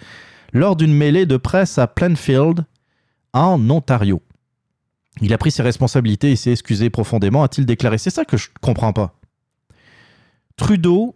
lors 0.53 0.75
d'une 0.75 0.93
mêlée 0.95 1.27
de 1.27 1.37
presse 1.37 1.79
à 1.79 1.87
Plainfield, 1.87 2.65
en 3.33 3.71
Ontario. 3.71 4.21
Il 5.21 5.33
a 5.33 5.39
pris 5.39 5.53
ses 5.53 5.63
responsabilités 5.63 6.33
et 6.33 6.37
s'est 6.37 6.53
excusé 6.53 6.91
profondément, 6.91 7.45
a-t-il 7.45 7.67
déclaré. 7.67 7.99
C'est 7.99 8.11
ça 8.11 8.25
que 8.25 8.37
je 8.37 8.49
comprends 8.61 8.93
pas. 8.93 9.15
Trudeau, 10.57 11.15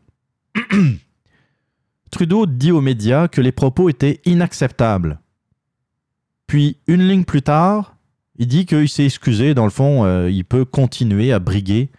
Trudeau 2.11 2.47
dit 2.47 2.73
aux 2.73 2.81
médias 2.81 3.29
que 3.29 3.41
les 3.41 3.53
propos 3.53 3.89
étaient 3.89 4.21
inacceptables. 4.25 5.21
Puis, 6.47 6.79
une 6.87 7.07
ligne 7.07 7.25
plus 7.25 7.43
tard, 7.43 7.97
il 8.39 8.47
dit 8.47 8.67
qu'il 8.67 8.89
s'est 8.89 9.05
excusé. 9.05 9.55
Dans 9.55 9.65
le 9.65 9.71
fond, 9.71 10.05
euh, 10.05 10.31
il 10.31 10.45
peut 10.45 10.65
continuer 10.65 11.33
à 11.33 11.39
briguer, 11.39 11.91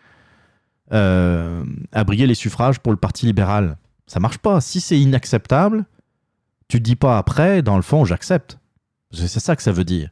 euh, 0.93 1.63
à 1.91 2.03
briguer 2.03 2.27
les 2.27 2.35
suffrages 2.35 2.79
pour 2.79 2.91
le 2.91 2.97
Parti 2.97 3.25
libéral. 3.25 3.77
Ça 4.05 4.19
marche 4.19 4.37
pas. 4.37 4.61
Si 4.61 4.79
c'est 4.79 4.99
inacceptable, 4.99 5.85
tu 6.67 6.79
dis 6.79 6.95
pas 6.95 7.17
après, 7.17 7.61
dans 7.61 7.75
le 7.75 7.81
fond, 7.81 8.05
j'accepte. 8.05 8.59
C'est 9.11 9.27
ça 9.39 9.55
que 9.55 9.63
ça 9.63 9.71
veut 9.71 9.85
dire. 9.85 10.09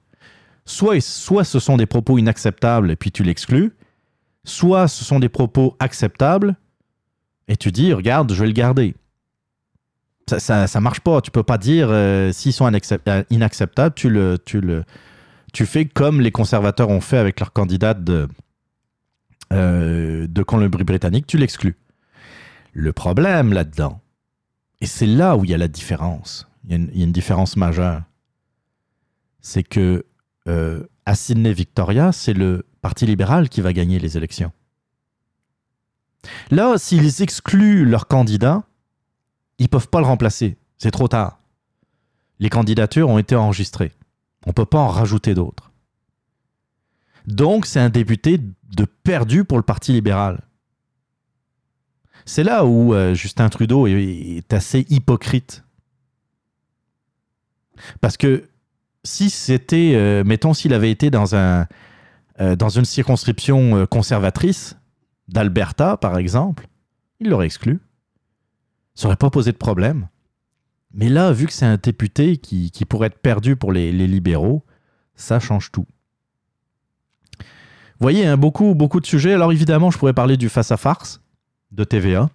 Soit, 0.66 1.02
soit 1.02 1.44
ce 1.44 1.60
sont 1.60 1.78
des 1.78 1.86
propos 1.86 2.18
inacceptables 2.18 2.90
et 2.90 2.96
puis 2.96 3.12
tu 3.12 3.24
l'exclus, 3.24 3.74
soit 4.44 4.88
ce 4.88 5.04
sont 5.06 5.20
des 5.20 5.30
propos 5.30 5.76
acceptables 5.80 6.56
et 7.48 7.56
tu 7.56 7.72
dis, 7.72 7.94
regarde, 7.94 8.32
je 8.34 8.40
vais 8.40 8.48
le 8.48 8.54
garder. 8.54 8.96
Ça, 10.28 10.68
ça, 10.68 10.82
marche 10.82 11.02
pas. 11.02 11.22
Tu 11.22 11.30
peux 11.30 11.44
pas 11.44 11.60
dire, 11.60 11.88
euh, 11.92 12.32
s'ils 12.32 12.54
sont 12.54 12.68
inaccep- 12.68 13.26
inacceptables, 13.30 13.94
tu 13.94 14.10
le, 14.10 14.40
tu 14.44 14.60
le, 14.60 14.84
tu 15.54 15.66
fais 15.66 15.86
comme 15.86 16.20
les 16.20 16.32
conservateurs 16.32 16.90
ont 16.90 17.02
fait 17.02 17.20
avec 17.20 17.40
leur 17.40 17.54
candidate 17.54 18.04
de, 18.04 18.28
euh, 19.54 20.28
de 20.28 20.44
Colombie-Britannique, 20.44 21.28
tu 21.28 21.38
l'exclus. 21.38 21.76
Le 22.74 22.92
problème 22.92 23.54
là-dedans, 23.54 24.02
et 24.82 24.88
c'est 24.88 25.06
là 25.06 25.38
où 25.38 25.46
il 25.46 25.52
y 25.52 25.54
a 25.54 25.58
la 25.58 25.68
différence, 25.68 26.48
il 26.68 26.72
y 26.72 27.02
a 27.02 27.06
une, 27.06 27.12
différence 27.12 27.56
majeure, 27.56 28.02
c'est 29.42 29.64
que 29.64 30.06
euh, 30.48 30.84
à 31.06 31.16
Sydney-Victoria, 31.16 32.12
c'est 32.12 32.34
le 32.34 32.66
Parti 32.82 33.06
libéral 33.06 33.50
qui 33.50 33.62
va 33.62 33.74
gagner 33.74 34.00
les 34.00 34.18
élections. 34.18 34.52
Là, 36.52 36.78
s'ils 36.78 37.22
excluent 37.22 37.86
leur 37.86 38.08
candidat, 38.08 38.64
ils 39.60 39.70
peuvent 39.70 39.90
pas 39.90 40.00
le 40.00 40.06
remplacer. 40.06 40.58
C'est 40.78 40.92
trop 40.92 41.08
tard. 41.08 41.40
Les 42.40 42.50
candidatures 42.50 43.10
ont 43.10 43.18
été 43.18 43.36
enregistrées. 43.36 43.94
On 44.46 44.54
peut 44.54 44.66
pas 44.66 44.80
en 44.80 44.88
rajouter 44.88 45.34
d'autres. 45.34 45.72
Donc, 47.26 47.66
c'est 47.66 47.80
un 47.80 47.90
député 47.90 48.38
de 48.38 48.86
perdu 48.86 49.46
pour 49.46 49.58
le 49.58 49.64
Parti 49.64 49.94
libéral. 49.94 50.42
C'est 52.26 52.44
là 52.44 52.66
où 52.66 52.94
euh, 52.94 53.14
Justin 53.14 53.50
Trudeau 53.50 53.88
est, 53.88 54.52
assez 54.52 54.86
hypocrite. 54.90 55.64
Parce 58.02 58.18
que 58.18 58.50
si 59.04 59.30
c'était, 59.30 59.94
euh, 59.96 60.24
mettons, 60.24 60.54
s'il 60.54 60.74
avait 60.74 60.92
été 60.92 61.10
dans, 61.12 61.34
euh, 61.34 61.66
une 62.40 62.86
circonscription 62.86 63.86
conservatrice, 63.88 64.76
d'Alberta 65.28 65.98
par 65.98 66.18
exemple, 66.18 66.68
il 67.20 67.30
l'aurait 67.30 67.46
exclu. 67.48 67.80
Ça 68.96 69.08
n'aurait 69.08 69.18
pas 69.18 69.30
posé 69.30 69.52
de 69.52 69.58
problème. 69.58 70.08
Mais 70.94 71.10
là, 71.10 71.32
vu 71.34 71.46
que 71.46 71.54
c'est 71.54 71.66
un 71.66 71.78
député 71.78 72.38
qui, 72.38 72.72
pourrait 72.88 73.08
être 73.08 73.20
perdu 73.20 73.56
pour 73.58 73.74
les, 73.74 73.92
libéraux, 73.92 74.64
ça 75.16 75.40
change 75.40 75.72
tout. 75.72 75.86
Vous 77.40 78.02
voyez, 78.02 78.26
hein, 78.26 78.38
beaucoup, 78.38 78.74
beaucoup 78.76 79.02
de 79.02 79.06
sujets. 79.06 79.34
Alors 79.34 79.52
évidemment, 79.52 79.92
je 79.92 79.98
pourrais 79.98 80.14
parler 80.14 80.38
du 80.38 80.50
face-à-farce 80.50 81.22
de 81.72 81.84
TVA. 81.84 82.30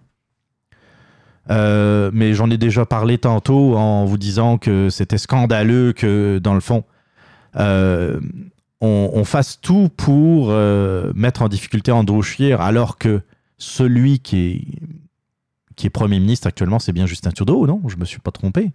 Euh, 1.49 2.11
mais 2.13 2.35
j'en 2.35 2.49
ai 2.51 2.57
déjà 2.57 2.85
parlé 2.85 3.17
tantôt 3.17 3.75
en 3.75 4.05
vous 4.05 4.17
disant 4.17 4.59
que 4.59 4.89
c'était 4.89 5.17
scandaleux 5.17 5.91
que, 5.93 6.39
dans 6.41 6.53
le 6.53 6.59
fond, 6.59 6.83
euh, 7.55 8.19
on, 8.79 9.23
fasse 9.23 9.59
tout 9.61 9.89
pour 9.95 10.49
euh, 10.49 11.11
mettre 11.15 11.41
en 11.41 11.47
difficulté 11.47 11.91
Andrew 11.91 12.23
alors 12.59 12.97
que 12.97 13.21
celui 13.57 14.19
qui 14.19 14.37
est, 14.37 14.61
qui 15.81 15.87
est 15.87 15.89
Premier 15.89 16.19
ministre 16.19 16.45
actuellement, 16.45 16.77
c'est 16.77 16.93
bien 16.93 17.07
Justin 17.07 17.31
Trudeau, 17.31 17.65
non? 17.65 17.81
Je 17.87 17.97
me 17.97 18.05
suis 18.05 18.19
pas 18.19 18.29
trompé. 18.29 18.71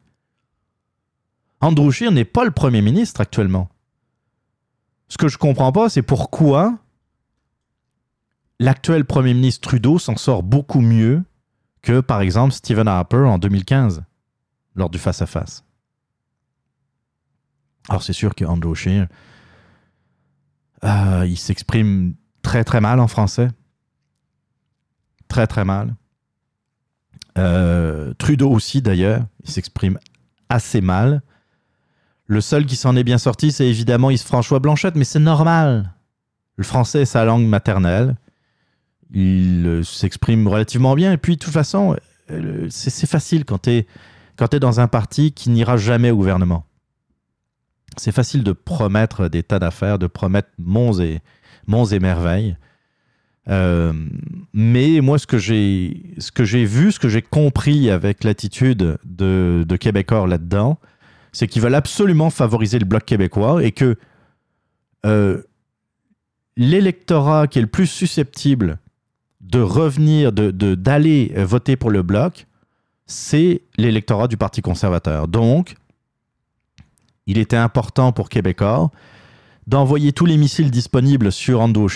Andrew 1.61 1.93
Scheer 1.93 2.11
n'est 2.11 2.25
pas 2.25 2.45
le 2.45 2.51
Premier 2.51 2.83
ministre 2.83 3.21
actuellement. 3.21 3.69
Ce 5.07 5.17
que 5.17 5.29
je 5.29 5.39
comprends 5.39 5.71
pas, 5.71 5.89
c'est 5.89 6.03
pourquoi 6.03 6.81
l'actuel 8.59 9.05
Premier 9.05 9.35
ministre 9.35 9.69
Trudeau 9.69 10.01
s'en 10.01 10.17
sort 10.17 10.43
beaucoup 10.43 10.81
mieux 10.81 11.23
que, 11.81 12.01
par 12.01 12.23
exemple, 12.23 12.53
Stephen 12.53 12.89
Harper 12.89 13.19
en 13.19 13.39
2015, 13.39 14.03
lors 14.75 14.91
du 14.91 14.99
face-à-face. 14.99 15.65
Alors, 17.89 18.03
c'est 18.03 18.15
sûr 18.15 18.35
que 18.35 18.45
Andrew 18.45 18.75
Scheer, 18.75 19.07
euh, 20.83 21.25
il 21.25 21.39
s'exprime 21.39 22.17
très, 22.43 22.65
très 22.65 22.81
mal 22.81 22.99
en 22.99 23.07
français. 23.07 23.51
Très, 25.29 25.47
très 25.47 25.65
mal. 25.65 25.95
Euh, 27.37 28.15
Trudeau 28.19 28.51
aussi, 28.51 28.83
d'ailleurs, 28.83 29.23
il 29.45 29.51
s'exprime 29.51 29.99
assez 30.49 30.81
mal. 30.81 31.23
Le 32.27 32.41
seul 32.41 32.67
qui 32.67 32.77
s'en 32.77 32.97
est 32.97 33.05
bien 33.05 33.19
sorti, 33.19 33.53
c'est 33.53 33.69
évidemment 33.69 34.11
Yves-François 34.11 34.59
Blanchette, 34.59 34.97
mais 34.97 35.05
c'est 35.05 35.21
normal. 35.21 35.93
Le 36.57 36.65
français 36.65 37.03
est 37.03 37.07
sa 37.07 37.25
langue 37.25 37.47
maternelle. 37.47 38.17
Il 39.13 39.65
euh, 39.67 39.83
s'exprime 39.83 40.49
relativement 40.49 40.95
bien. 40.95 41.13
Et 41.13 41.19
puis, 41.19 41.37
de 41.37 41.41
toute 41.41 41.53
façon, 41.53 41.97
euh, 42.31 42.67
c'est 42.71 43.07
facile 43.07 43.45
quand 43.45 43.63
tu 43.63 43.71
es, 43.71 44.59
dans 44.59 44.81
un 44.81 44.89
parti 44.89 45.33
qui 45.33 45.51
n'ira 45.51 45.77
jamais 45.77 46.11
au 46.11 46.17
gouvernement. 46.17 46.65
C'est 47.97 48.13
facile 48.13 48.43
de 48.43 48.53
promettre 48.53 49.29
des 49.29 49.43
tas 49.43 49.59
d'affaires, 49.59 49.99
de 49.99 50.07
promettre 50.07 50.49
et, 51.01 51.21
monts 51.67 51.85
et 51.87 51.99
merveilles. 51.99 52.57
Euh, 53.49 53.93
mais 54.53 55.01
moi, 55.01 55.19
ce 55.19 55.27
que 55.27 55.39
j'ai 55.39 56.65
vu, 56.65 56.93
ce 56.93 56.99
que 56.99 57.09
j'ai 57.09 57.23
compris 57.23 57.91
avec 57.91 58.25
l'attitude 58.25 58.99
de, 59.05 59.65
de 59.67 59.77
Québécois 59.77 60.27
là-dedans, 60.27 60.79
c'est 61.33 61.47
qu'ils 61.47 61.63
veulent 61.63 61.75
absolument 61.75 62.31
favoriser 62.31 62.79
le 62.79 62.87
bloc 62.87 63.05
québécois 63.05 63.63
et 63.63 63.73
que 63.73 63.97
euh, 65.05 65.43
l'électorat 66.57 67.47
qui 67.47 67.59
est 67.59 67.63
le 67.63 67.69
plus 67.69 67.87
susceptible 67.87 68.79
de 69.41 69.61
revenir, 69.61 70.33
de 70.33 70.51
d'aller 70.75 71.33
voter 71.37 71.77
pour 71.77 71.91
le 71.91 72.03
bloc, 72.03 72.47
c'est 73.07 73.63
l'électorat 73.79 74.27
du 74.27 74.37
Parti 74.37 74.63
conservateur. 74.63 75.29
Donc, 75.29 75.77
il 77.27 77.39
était 77.39 77.57
important 77.57 78.13
pour 78.13 78.29
Québécois 78.29 78.91
d'envoyer 79.67 80.13
tous 80.13 80.27
les 80.27 80.37
missiles 80.37 80.71
disponibles 80.71 81.31
sur 81.31 81.61
Andrew 81.61 81.89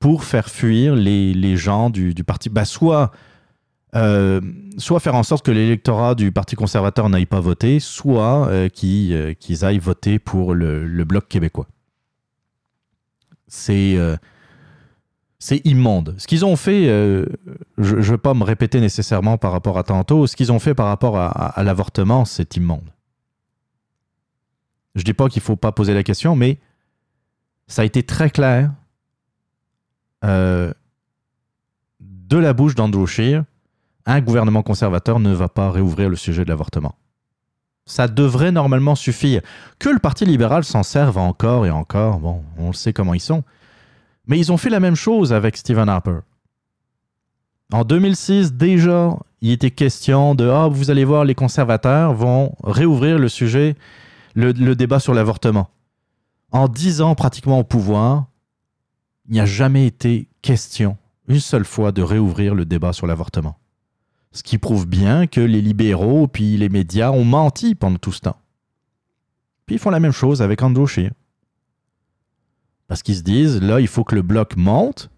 pour 0.00 0.24
faire 0.24 0.48
fuir 0.48 0.96
les, 0.96 1.32
les 1.32 1.56
gens 1.56 1.90
du, 1.90 2.14
du 2.14 2.24
parti. 2.24 2.48
Bah, 2.48 2.64
soit, 2.64 3.12
euh, 3.94 4.40
soit 4.78 4.98
faire 4.98 5.14
en 5.14 5.22
sorte 5.22 5.44
que 5.44 5.52
l'électorat 5.52 6.14
du 6.16 6.32
Parti 6.32 6.56
conservateur 6.56 7.08
n'aille 7.08 7.26
pas 7.26 7.40
voter, 7.40 7.78
soit 7.80 8.48
euh, 8.48 8.68
qu'ils 8.68 9.12
euh, 9.12 9.34
qu'ils 9.34 9.64
aillent 9.64 9.78
voter 9.78 10.18
pour 10.18 10.54
le, 10.54 10.86
le 10.86 11.04
Bloc 11.04 11.28
québécois. 11.28 11.68
C'est 13.46 13.96
euh, 13.96 14.16
c'est 15.38 15.64
immonde. 15.66 16.14
Ce 16.18 16.26
qu'ils 16.26 16.44
ont 16.44 16.56
fait, 16.56 16.88
euh, 16.88 17.24
je 17.78 17.96
ne 17.96 18.02
veux 18.02 18.18
pas 18.18 18.34
me 18.34 18.44
répéter 18.44 18.80
nécessairement 18.80 19.38
par 19.38 19.52
rapport 19.52 19.78
à 19.78 19.82
tantôt, 19.84 20.26
ce 20.26 20.36
qu'ils 20.36 20.52
ont 20.52 20.58
fait 20.58 20.74
par 20.74 20.86
rapport 20.86 21.16
à, 21.18 21.28
à- 21.28 21.62
l'avortement, 21.62 22.24
c'est 22.26 22.56
immonde. 22.56 22.90
Je 24.94 25.02
dis 25.02 25.14
pas 25.14 25.28
qu'il 25.28 25.40
faut 25.42 25.56
pas 25.56 25.72
poser 25.72 25.94
la 25.94 26.02
question, 26.02 26.36
mais 26.36 26.58
ça 27.68 27.82
a 27.82 27.84
été 27.86 28.02
très 28.02 28.28
clair. 28.30 28.70
Euh, 30.24 30.72
de 32.00 32.36
la 32.36 32.52
bouche 32.52 32.74
d'Andrew 32.74 33.06
Scheer, 33.06 33.44
un 34.06 34.20
gouvernement 34.20 34.62
conservateur 34.62 35.20
ne 35.20 35.32
va 35.32 35.48
pas 35.48 35.70
réouvrir 35.70 36.08
le 36.08 36.16
sujet 36.16 36.44
de 36.44 36.48
l'avortement. 36.48 36.94
Ça 37.86 38.06
devrait 38.06 38.52
normalement 38.52 38.94
suffire. 38.94 39.42
Que 39.78 39.88
le 39.88 39.98
Parti 39.98 40.24
libéral 40.24 40.64
s'en 40.64 40.82
serve 40.82 41.18
encore 41.18 41.66
et 41.66 41.70
encore, 41.70 42.20
bon, 42.20 42.42
on 42.56 42.68
le 42.68 42.72
sait 42.72 42.92
comment 42.92 43.14
ils 43.14 43.20
sont. 43.20 43.42
Mais 44.26 44.38
ils 44.38 44.52
ont 44.52 44.56
fait 44.56 44.70
la 44.70 44.80
même 44.80 44.94
chose 44.94 45.32
avec 45.32 45.56
Stephen 45.56 45.88
Harper. 45.88 46.20
En 47.72 47.84
2006, 47.84 48.52
déjà, 48.52 49.16
il 49.40 49.50
était 49.52 49.70
question 49.70 50.34
de 50.34 50.48
Ah, 50.48 50.68
vous 50.68 50.90
allez 50.90 51.04
voir, 51.04 51.24
les 51.24 51.34
conservateurs 51.34 52.14
vont 52.14 52.54
réouvrir 52.62 53.18
le 53.18 53.28
sujet, 53.28 53.76
le, 54.34 54.52
le 54.52 54.76
débat 54.76 55.00
sur 55.00 55.14
l'avortement. 55.14 55.68
En 56.52 56.68
dix 56.68 57.00
ans 57.00 57.14
pratiquement 57.14 57.60
au 57.60 57.64
pouvoir, 57.64 58.26
il 59.30 59.34
n'y 59.34 59.40
a 59.40 59.46
jamais 59.46 59.86
été 59.86 60.28
question, 60.42 60.98
une 61.28 61.38
seule 61.38 61.64
fois, 61.64 61.92
de 61.92 62.02
réouvrir 62.02 62.56
le 62.56 62.64
débat 62.64 62.92
sur 62.92 63.06
l'avortement. 63.06 63.56
Ce 64.32 64.42
qui 64.42 64.58
prouve 64.58 64.88
bien 64.88 65.28
que 65.28 65.40
les 65.40 65.60
libéraux 65.60 66.26
puis 66.26 66.56
les 66.56 66.68
médias 66.68 67.12
ont 67.12 67.24
menti 67.24 67.76
pendant 67.76 67.98
tout 67.98 68.10
ce 68.10 68.20
temps. 68.20 68.40
Puis 69.66 69.76
ils 69.76 69.78
font 69.78 69.90
la 69.90 70.00
même 70.00 70.12
chose 70.12 70.42
avec 70.42 70.62
Andrew. 70.62 70.86
Parce 72.88 73.04
qu'ils 73.04 73.16
se 73.16 73.22
disent, 73.22 73.62
là, 73.62 73.78
il 73.78 73.86
faut 73.86 74.02
que 74.02 74.16
le 74.16 74.22
bloc 74.22 74.56
monte. 74.56 75.10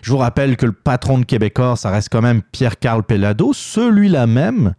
Je 0.00 0.10
vous 0.10 0.16
rappelle 0.16 0.56
que 0.56 0.64
le 0.64 0.72
patron 0.72 1.18
de 1.18 1.24
Québécois, 1.26 1.76
ça 1.76 1.90
reste 1.90 2.08
quand 2.10 2.22
même 2.22 2.42
Pierre-Carl 2.42 3.02
Pellado, 3.02 3.52
celui-là 3.52 4.26
même 4.26 4.74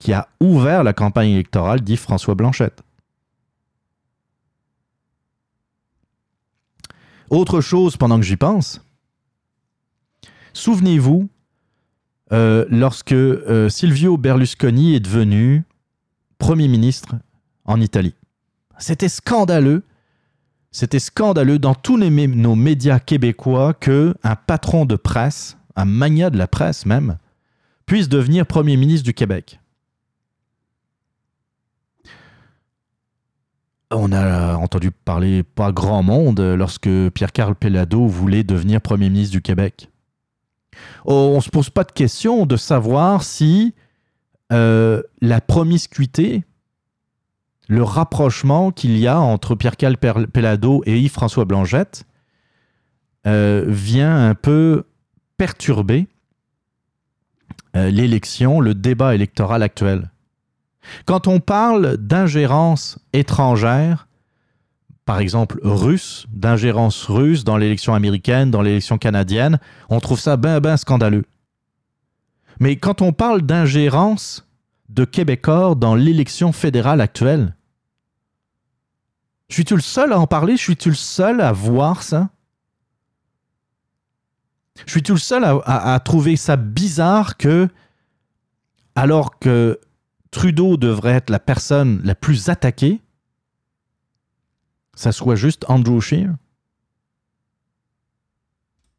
qui 0.00 0.12
a 0.12 0.26
ouvert 0.40 0.82
la 0.82 0.92
campagne 0.92 1.30
électorale 1.30 1.80
dit 1.80 1.96
François 1.96 2.34
Blanchette. 2.34 2.82
Autre 7.30 7.60
chose 7.60 7.96
pendant 7.96 8.18
que 8.18 8.24
j'y 8.24 8.36
pense, 8.36 8.80
souvenez-vous, 10.52 11.28
euh, 12.32 12.66
lorsque 12.70 13.12
euh, 13.12 13.68
Silvio 13.68 14.16
Berlusconi 14.16 14.94
est 14.94 15.00
devenu 15.00 15.64
Premier 16.38 16.68
ministre 16.68 17.14
en 17.64 17.80
Italie. 17.80 18.14
C'était 18.78 19.08
scandaleux. 19.08 19.82
C'était 20.70 20.98
scandaleux 20.98 21.58
dans 21.58 21.74
tous 21.74 21.96
nos 21.96 22.54
médias 22.54 23.00
québécois 23.00 23.74
que 23.74 24.14
un 24.22 24.36
patron 24.36 24.84
de 24.84 24.96
presse, 24.96 25.56
un 25.76 25.86
magnat 25.86 26.30
de 26.30 26.38
la 26.38 26.46
presse 26.46 26.84
même, 26.84 27.16
puisse 27.86 28.08
devenir 28.08 28.46
Premier 28.46 28.76
ministre 28.76 29.04
du 29.04 29.14
Québec. 29.14 29.58
On 33.90 34.12
a 34.12 34.56
entendu 34.56 34.90
parler 34.90 35.42
pas 35.42 35.72
grand 35.72 36.02
monde 36.02 36.40
lorsque 36.40 36.90
Pierre-Carl 37.14 37.54
Pellado 37.54 38.06
voulait 38.06 38.44
devenir 38.44 38.82
Premier 38.82 39.08
ministre 39.08 39.32
du 39.32 39.40
Québec. 39.40 39.88
Oh, 41.04 41.30
on 41.32 41.36
ne 41.36 41.40
se 41.40 41.48
pose 41.48 41.70
pas 41.70 41.84
de 41.84 41.92
question 41.92 42.44
de 42.44 42.56
savoir 42.56 43.22
si 43.22 43.74
euh, 44.52 45.02
la 45.20 45.40
promiscuité, 45.40 46.44
le 47.68 47.82
rapprochement 47.82 48.72
qu'il 48.72 48.96
y 48.98 49.06
a 49.06 49.18
entre 49.20 49.54
Pierre-Carl 49.54 49.96
Pellado 49.96 50.82
et 50.86 50.98
Yves-François 51.00 51.44
Blanchette 51.44 52.04
euh, 53.26 53.64
vient 53.66 54.28
un 54.28 54.34
peu 54.34 54.84
perturber 55.36 56.08
euh, 57.76 57.90
l'élection, 57.90 58.60
le 58.60 58.74
débat 58.74 59.14
électoral 59.14 59.62
actuel. 59.62 60.10
Quand 61.06 61.26
on 61.26 61.40
parle 61.40 61.96
d'ingérence 61.96 62.98
étrangère, 63.12 64.08
par 65.04 65.20
exemple 65.20 65.58
russe, 65.62 66.26
d'ingérence 66.32 67.04
russe 67.04 67.44
dans 67.44 67.56
l'élection 67.56 67.94
américaine, 67.94 68.50
dans 68.50 68.62
l'élection 68.62 68.98
canadienne, 68.98 69.58
on 69.88 70.00
trouve 70.00 70.20
ça 70.20 70.36
ben 70.36 70.60
ben 70.60 70.76
scandaleux. 70.76 71.24
Mais 72.60 72.76
quand 72.76 73.02
on 73.02 73.12
parle 73.12 73.42
d'ingérence 73.42 74.46
de 74.88 75.04
Québécois 75.04 75.74
dans 75.76 75.94
l'élection 75.94 76.52
fédérale 76.52 77.00
actuelle, 77.00 77.54
suis-tu 79.48 79.74
le 79.74 79.80
seul 79.80 80.12
à 80.12 80.18
en 80.18 80.26
parler? 80.26 80.56
Suis-tu 80.56 80.90
le 80.90 80.94
seul 80.94 81.40
à 81.40 81.52
voir 81.52 82.02
ça? 82.02 82.28
Je 84.86 84.92
suis 84.92 85.02
tout 85.02 85.14
le 85.14 85.18
seul 85.18 85.44
à, 85.44 86.00
trouver 86.04 86.36
ça 86.36 86.56
bizarre 86.56 87.36
que, 87.36 87.68
alors 88.94 89.38
que 89.38 89.80
Trudeau 90.30 90.76
devrait 90.76 91.12
être 91.14 91.30
la 91.30 91.38
personne 91.38 92.00
la 92.04 92.14
plus 92.14 92.48
attaquée, 92.48 93.00
ça 94.94 95.12
soit 95.12 95.36
juste 95.36 95.64
Andrew 95.68 96.00
Scheer? 96.00 96.34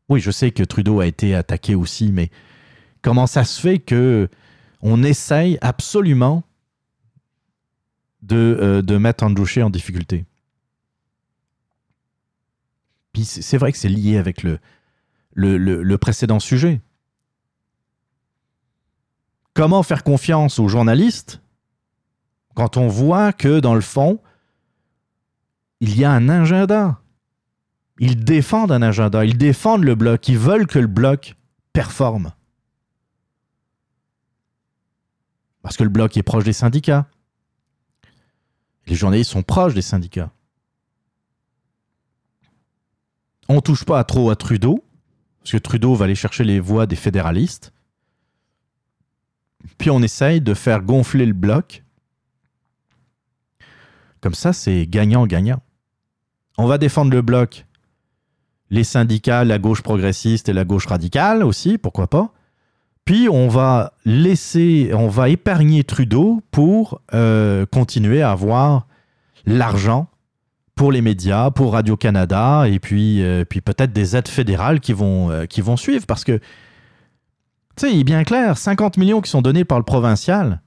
Oui, 0.10 0.19
je 0.19 0.31
sais 0.31 0.51
que 0.51 0.64
Trudeau 0.64 0.99
a 0.99 1.06
été 1.06 1.35
attaqué 1.35 1.76
aussi, 1.76 2.11
mais 2.11 2.31
comment 3.01 3.27
ça 3.27 3.43
se 3.43 3.61
fait 3.61 3.80
que 3.80 4.27
on 4.81 5.03
essaye 5.03 5.57
absolument 5.61 6.43
de, 8.22 8.57
euh, 8.60 8.81
de 8.81 8.97
mettre 8.97 9.23
Andrew 9.23 9.45
Scheer 9.45 9.65
en 9.65 9.69
difficulté? 9.69 10.26
Puis 13.14 13.26
c'est 13.26 13.57
vrai 13.57 13.72
que 13.72 13.77
c'est 13.77 13.89
lié 13.89 14.18
avec 14.18 14.43
le, 14.43 14.60
le, 15.34 15.57
le- 15.57 15.84
le 15.84 15.97
précédent 15.97 16.39
sujet. 16.39 16.81
Comment 19.60 19.84
faire 19.84 20.06
confiance 20.06 20.57
aux 20.57 20.69
journalistes 20.69 21.41
quand 22.56 22.77
on 22.77 22.88
voit 22.88 23.34
que, 23.34 23.60
dans 23.60 23.76
le 23.76 23.81
fond, 23.81 24.22
il 25.81 25.99
y 25.99 26.06
a 26.06 26.14
un 26.14 26.30
agenda? 26.30 27.02
Ils 27.99 28.23
défendent 28.23 28.72
un 28.72 28.81
agenda, 28.81 29.26
ils 29.26 29.38
défendent 29.38 29.84
le 29.84 29.95
bloc, 29.95 30.30
ils 30.30 30.38
veulent 30.38 30.65
que 30.65 30.80
le 30.80 30.88
bloc 30.88 31.36
performe. 31.73 32.31
Parce 35.61 35.76
que 35.76 35.84
le 35.84 35.90
bloc 35.90 36.15
est 36.15 36.23
proche 36.23 36.45
des 36.45 36.53
syndicats. 36.53 37.07
Les 38.88 38.95
journalistes 38.95 39.31
sont 39.31 39.44
proches 39.44 39.73
des 39.73 39.81
syndicats. 39.81 40.31
On 43.49 43.60
touche 43.60 43.84
pas 43.84 44.02
trop 44.06 44.30
à 44.30 44.38
Trudeau, 44.38 44.86
parce 45.40 45.52
que 45.52 45.57
Trudeau 45.57 45.95
va 45.95 46.06
aller 46.06 46.15
chercher 46.15 46.45
les 46.45 46.61
voix 46.61 46.86
des 46.86 46.95
fédéralistes. 46.95 47.73
Puis 49.77 49.90
on 49.90 50.02
essaye 50.02 50.41
de 50.41 50.53
faire 50.53 50.81
gonfler 50.81 51.26
le 51.26 51.34
bloc. 51.34 51.84
Comme 54.22 54.34
ça, 54.34 54.53
c'est 54.53 54.86
gagnant-gagnant. 54.86 55.61
On 56.57 56.68
va 56.68 56.77
défendre 56.77 57.11
le 57.11 57.22
bloc, 57.22 57.65
les 58.69 58.84
syndicats, 58.84 59.45
la 59.45 59.60
gauche 59.60 59.81
progressiste 59.81 60.49
et 60.49 60.53
la 60.53 60.65
gauche 60.65 60.88
radicale 60.88 61.44
aussi, 61.44 61.77
pourquoi 61.77 62.07
pas. 62.07 62.34
Puis 63.06 63.30
on 63.30 63.48
va 63.48 63.94
laisser, 64.06 64.91
on 64.94 65.07
va 65.07 65.30
épargner 65.30 65.84
Trudeau 65.84 66.41
pour 66.52 67.02
euh, 67.14 67.65
continuer 67.65 68.22
à 68.22 68.31
avoir 68.31 68.88
l'argent 69.45 70.07
pour 70.76 70.91
les 70.91 71.02
médias, 71.02 71.52
pour 71.52 71.73
Radio-Canada, 71.73 72.65
et 72.68 72.80
puis, 72.80 73.22
euh, 73.22 73.44
puis 73.44 73.60
peut-être 73.60 73.91
des 73.91 74.15
aides 74.15 74.30
fédérales 74.30 74.80
qui 74.80 74.94
vont, 74.94 75.30
euh, 75.30 75.45
qui 75.45 75.60
vont 75.60 75.76
suivre. 75.76 76.06
Parce 76.06 76.23
que, 76.23 76.40
tu 77.88 78.03
bien 78.03 78.23
clair, 78.23 78.57
50 78.57 78.97
millions 78.97 79.22
qui 79.22 79.30
sont 79.30 79.41
donnés 79.41 79.65
par 79.65 79.77
le 79.77 79.84
provincial, 79.85 80.61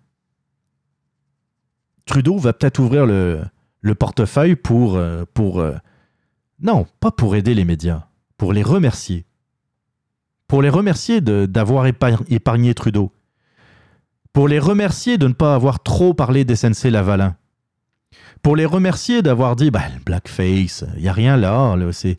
Trudeau 2.05 2.39
va 2.39 2.53
peut-être 2.53 2.79
ouvrir 2.79 3.07
le, 3.07 3.43
le 3.81 3.95
portefeuille 3.95 4.57
pour... 4.57 4.97
euh, 4.97 5.25
pour 5.35 5.61
euh, 5.61 5.75
non, 6.61 6.87
pas 7.01 7.11
pour 7.11 7.35
aider 7.37 7.55
les 7.55 7.65
médias, 7.65 8.07
pour 8.37 8.53
les 8.53 8.63
remercier. 8.63 9.27
Pour 10.47 10.63
les 10.63 10.69
remercier 10.69 11.21
d'avoir 11.21 11.87
épar- 11.87 12.23
épargné 12.29 12.75
Trudeau. 12.75 13.11
Pour 14.33 14.49
les 14.49 14.59
remercier 14.59 15.19
de 15.19 15.29
ne 15.29 15.33
pas 15.33 15.55
avoir 15.55 15.83
trop 15.83 16.15
parlé 16.15 16.45
d'SNC 16.45 16.91
Lavalin 16.91 17.37
pour 18.43 18.57
les 18.57 18.67
remercier 18.67 19.23
d'avoir 19.23 19.55
dit 19.55 19.71
bah, 19.71 19.85
blackface, 20.05 20.85
il 20.97 21.03
n'y 21.03 21.09
a 21.09 21.13
rien 21.13 21.37
là. 21.37 21.77
là, 21.77 21.93
c'est, 21.93 22.19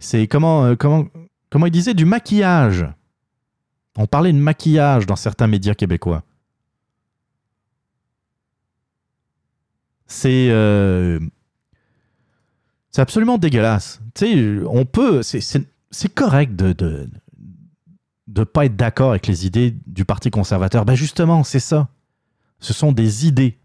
c'est 0.00 0.26
comment, 0.26 0.66
euh, 0.66 0.76
comment, 0.76 1.06
comment 1.50 1.66
il 1.66 1.70
disait 1.72 1.94
du 1.94 2.04
maquillage. 2.04 2.86
On 3.96 4.06
parlait 4.06 4.32
de 4.32 4.38
maquillage 4.38 5.06
dans 5.06 5.16
certains 5.16 5.46
médias 5.46 5.74
québécois. 5.74 6.22
C'est, 10.06 10.48
euh, 10.50 11.18
absolument 12.96 13.38
dégueulasse. 13.38 14.00
Tu 14.14 14.26
sais, 14.26 14.66
on 14.66 14.84
peut, 14.84 15.22
c'est 15.22 16.14
correct 16.14 16.54
de 16.56 16.72
de 16.72 17.08
de 18.28 18.44
pas 18.44 18.64
être 18.64 18.76
d'accord 18.76 19.10
avec 19.10 19.26
les 19.26 19.46
idées 19.46 19.76
du 19.86 20.04
Parti 20.04 20.30
conservateur. 20.30 20.84
Ben 20.84 20.94
justement, 20.94 21.44
c'est 21.44 21.60
ça. 21.60 21.88
Ce 22.60 22.72
sont 22.72 22.92
des 22.92 23.26
idées. 23.26 23.58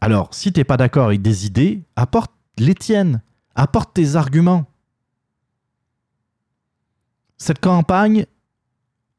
Alors, 0.00 0.32
si 0.32 0.52
t'es 0.52 0.64
pas 0.64 0.76
d'accord 0.76 1.06
avec 1.06 1.20
des 1.20 1.46
idées, 1.46 1.82
apporte 1.96 2.32
les 2.56 2.74
tiennes, 2.74 3.22
apporte 3.54 3.94
tes 3.94 4.16
arguments. 4.16 4.66
Cette 7.36 7.60
campagne, 7.60 8.26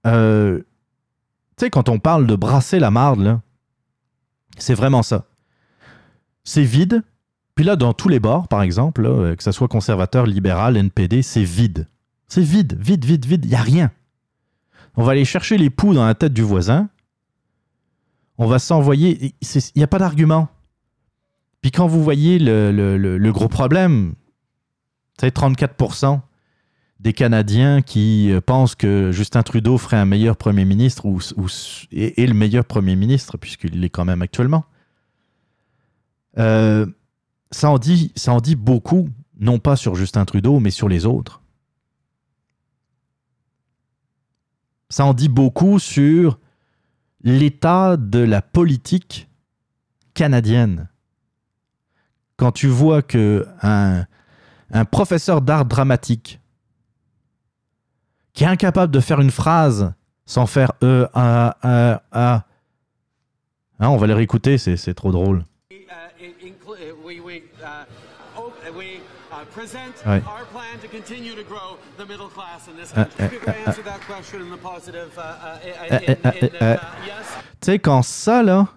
euh, 0.07 0.60
tu 1.57 1.65
sais, 1.65 1.69
quand 1.69 1.90
on 1.90 1.99
parle 1.99 2.28
de 2.28 2.36
brasser 2.36 2.80
la 2.80 2.91
marde, 2.91 3.40
c'est 4.57 4.73
vraiment 4.73 5.03
ça. 5.03 5.26
C'est 6.44 6.64
vide. 6.64 7.03
Puis 7.56 7.65
là, 7.65 7.76
dans 7.76 7.94
tous 7.94 8.10
les 8.10 8.19
bords, 8.19 8.48
par 8.48 8.61
exemple, 8.61 9.02
là, 9.03 9.36
que 9.36 9.44
ce 9.44 9.52
soit 9.52 9.68
conservateur, 9.68 10.26
libéral, 10.26 10.78
NPD, 10.78 11.22
c'est 11.22 11.44
vide. 11.44 11.88
C'est 12.28 12.41
vide, 12.41 12.78
vide, 12.80 13.06
vide, 13.06 13.26
vide. 13.26 13.45
Il 13.45 13.49
n'y 13.49 13.56
a 13.56 13.61
rien. 13.61 13.91
On 14.95 15.03
va 15.03 15.11
aller 15.11 15.26
chercher 15.26 15.57
les 15.57 15.69
poux 15.69 15.94
dans 15.94 16.06
la 16.06 16.15
tête 16.15 16.34
du 16.34 16.41
voisin. 16.41 16.90
On 18.38 18.48
va 18.48 18.57
s'envoyer. 18.60 19.36
Il 19.41 19.61
n'y 19.76 19.84
a 19.84 19.88
pas 19.88 19.99
d'argument. 19.99 20.48
Puis 21.61 21.72
quand 21.72 21.86
vous 21.88 22.03
voyez 22.03 22.40
le- 22.40 22.72
le 22.98 23.32
gros 23.32 23.48
problème, 23.49 24.15
c'est 25.19 25.32
34% 25.36 26.22
des 27.02 27.14
Canadiens 27.14 27.82
qui 27.82 28.32
euh, 28.32 28.41
pensent 28.41 28.76
que 28.76 29.11
Justin 29.11 29.41
Trudeau 29.41 29.80
ferait 29.80 29.98
un 29.98 30.06
meilleur 30.06 30.38
Premier 30.38 30.65
ministre 30.65 31.06
ou, 31.06 31.19
ou- 31.36 31.48
et, 31.91 32.28
le 32.28 32.34
meilleur 32.36 32.64
Premier 32.64 32.95
ministre, 32.95 33.38
puisqu'il 33.38 33.80
l'est 33.80 33.90
quand 33.90 34.06
même 34.06 34.22
actuellement. 34.22 34.65
Euh, 36.38 36.86
ça, 37.49 37.72
en 37.72 37.80
dit, 37.80 38.11
ça 38.15 38.34
en 38.34 38.40
dit 38.40 38.56
beaucoup, 38.56 39.10
non 39.40 39.57
pas 39.57 39.76
sur 39.76 39.95
Justin 39.95 40.26
Trudeau, 40.26 40.60
mais 40.60 40.69
sur 40.69 40.88
les 40.88 41.07
autres. 41.07 41.41
Ça 44.90 45.06
en 45.06 45.15
dit 45.15 45.30
beaucoup 45.30 45.80
sur 45.80 46.38
l'état 47.23 47.98
de 47.98 48.19
la 48.19 48.44
politique 48.44 49.28
canadienne. 50.14 50.88
Quand 52.38 52.52
tu 52.52 52.68
vois 52.68 53.02
que 53.02 53.48
un, 53.64 54.06
un 54.69 54.86
professeur 54.86 55.41
d'art 55.41 55.65
dramatique 55.65 56.41
qui 58.34 58.44
est 58.44 58.48
incapable 58.48 58.91
de 58.91 58.99
faire 58.99 59.20
une 59.20 59.32
phrase 59.32 59.94
sans 60.26 60.45
faire 60.45 60.72
E, 60.84 61.08
A, 61.14 61.58
A, 61.62 62.02
A. 62.12 62.45
Hein, 63.80 63.90
on 63.90 63.98
va 63.98 64.08
les 64.08 64.14
réécouter, 64.14 64.58
c'est 64.58 64.78
c'est 64.78 64.94
trop 64.94 65.12
drôle. 65.12 65.44
Ouais. 70.06 70.22
Tu 77.62 77.66
sais, 77.66 77.80
quand 77.80 78.02
ça, 78.02 78.44
là, 78.44 78.68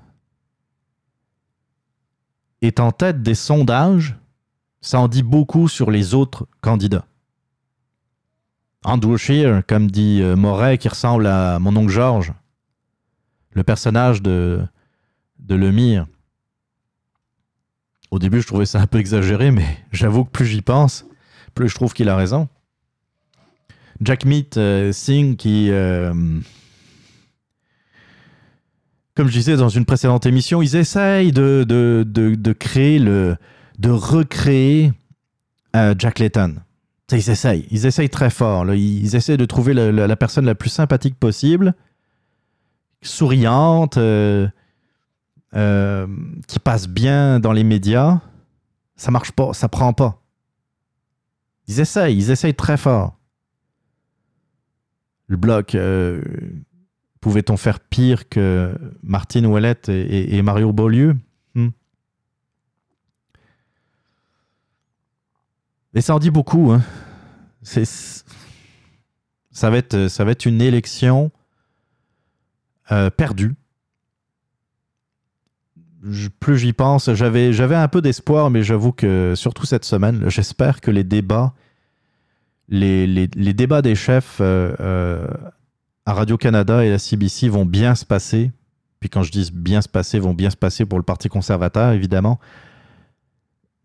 est 2.60 2.80
en 2.80 2.92
tête 2.92 3.22
des 3.22 3.34
sondages, 3.34 4.16
ça 4.80 4.98
en 4.98 5.08
dit 5.08 5.22
beaucoup 5.22 5.68
sur 5.68 5.90
les 5.90 6.14
autres 6.14 6.46
candidats. 6.60 7.04
Andrew 8.84 9.16
Scheer, 9.16 9.62
comme 9.66 9.90
dit 9.90 10.20
euh, 10.22 10.36
Moret, 10.36 10.78
qui 10.78 10.88
ressemble 10.88 11.26
à 11.26 11.58
mon 11.58 11.74
oncle 11.76 11.90
Georges, 11.90 12.32
le 13.52 13.62
personnage 13.62 14.22
de, 14.22 14.62
de 15.38 15.54
Lemire. 15.54 16.06
Au 18.10 18.18
début, 18.18 18.40
je 18.40 18.46
trouvais 18.46 18.66
ça 18.66 18.80
un 18.80 18.86
peu 18.86 18.98
exagéré, 18.98 19.50
mais 19.50 19.66
j'avoue 19.92 20.24
que 20.24 20.30
plus 20.30 20.46
j'y 20.46 20.62
pense, 20.62 21.06
plus 21.54 21.68
je 21.68 21.74
trouve 21.74 21.94
qu'il 21.94 22.08
a 22.08 22.16
raison. 22.16 22.48
Jack 24.00 24.24
Meat 24.24 24.56
euh, 24.56 24.92
Singh, 24.92 25.36
qui, 25.36 25.70
euh, 25.70 26.12
comme 29.14 29.28
je 29.28 29.32
disais 29.32 29.56
dans 29.56 29.68
une 29.68 29.84
précédente 29.84 30.26
émission, 30.26 30.60
ils 30.60 30.76
essayent 30.76 31.32
de, 31.32 31.64
de, 31.66 32.04
de, 32.04 32.52
créer 32.52 32.98
le. 32.98 33.36
de 33.78 33.90
recréer 33.90 34.92
euh, 35.76 35.94
Jack 35.96 36.18
Layton. 36.18 36.56
Ils 37.12 37.30
essayent. 37.30 37.66
Ils 37.70 37.86
essayent 37.86 38.08
très 38.10 38.30
fort. 38.30 38.64
Ils 38.74 39.14
essaient 39.14 39.36
de 39.36 39.44
trouver 39.44 39.74
la 39.74 40.16
personne 40.16 40.46
la 40.46 40.54
plus 40.54 40.70
sympathique 40.70 41.18
possible, 41.18 41.74
souriante, 43.02 43.98
euh, 43.98 44.48
euh, 45.54 46.06
qui 46.48 46.58
passe 46.58 46.88
bien 46.88 47.38
dans 47.40 47.52
les 47.52 47.64
médias. 47.64 48.20
Ça 48.96 49.10
marche 49.10 49.32
pas, 49.32 49.52
ça 49.52 49.68
prend 49.68 49.92
pas. 49.92 50.20
Ils 51.68 51.80
essayent, 51.80 52.16
ils 52.16 52.30
essayent 52.30 52.54
très 52.54 52.76
fort. 52.76 53.16
Le 55.26 55.36
bloc, 55.36 55.74
euh, 55.74 56.20
pouvait-on 57.20 57.56
faire 57.56 57.80
pire 57.80 58.28
que 58.28 58.74
Martine 59.02 59.46
Ouellette 59.46 59.88
et, 59.88 60.00
et- 60.02 60.36
et 60.36 60.42
Mario 60.42 60.72
Beaulieu? 60.72 61.16
Et 65.94 66.00
ça 66.00 66.14
en 66.14 66.18
dit 66.18 66.30
beaucoup. 66.30 66.72
hein. 66.72 66.82
C'est, 67.62 67.84
ça, 69.50 69.70
va 69.70 69.78
être, 69.78 70.08
ça 70.08 70.24
va 70.24 70.32
être 70.32 70.44
une 70.46 70.60
élection 70.60 71.30
euh, 72.92 73.10
perdue. 73.10 73.54
Plus 76.38 76.58
j'y 76.58 76.74
pense, 76.74 77.10
j'avais, 77.14 77.54
j'avais 77.54 77.76
un 77.76 77.88
peu 77.88 78.02
d'espoir, 78.02 78.50
mais 78.50 78.62
j'avoue 78.62 78.92
que 78.92 79.32
surtout 79.34 79.64
cette 79.64 79.86
semaine, 79.86 80.28
j'espère 80.28 80.82
que 80.82 80.90
les 80.90 81.04
débats, 81.04 81.54
les- 82.68 83.06
les 83.06 83.54
débats 83.54 83.80
des 83.80 83.94
chefs 83.94 84.38
euh, 84.42 84.74
euh, 84.80 85.26
à 86.04 86.12
Radio-Canada 86.12 86.84
et 86.84 86.92
à 86.92 86.98
CBC 86.98 87.48
vont 87.48 87.64
bien 87.64 87.94
se 87.94 88.04
passer. 88.04 88.52
Puis 89.00 89.08
quand 89.08 89.22
je 89.22 89.30
dis 89.32 89.50
bien 89.54 89.80
se 89.80 89.88
passer, 89.88 90.18
vont 90.18 90.34
bien 90.34 90.50
se 90.50 90.56
passer 90.56 90.84
pour 90.84 90.98
le 90.98 91.04
Parti 91.04 91.30
conservateur, 91.30 91.92
évidemment. 91.92 92.38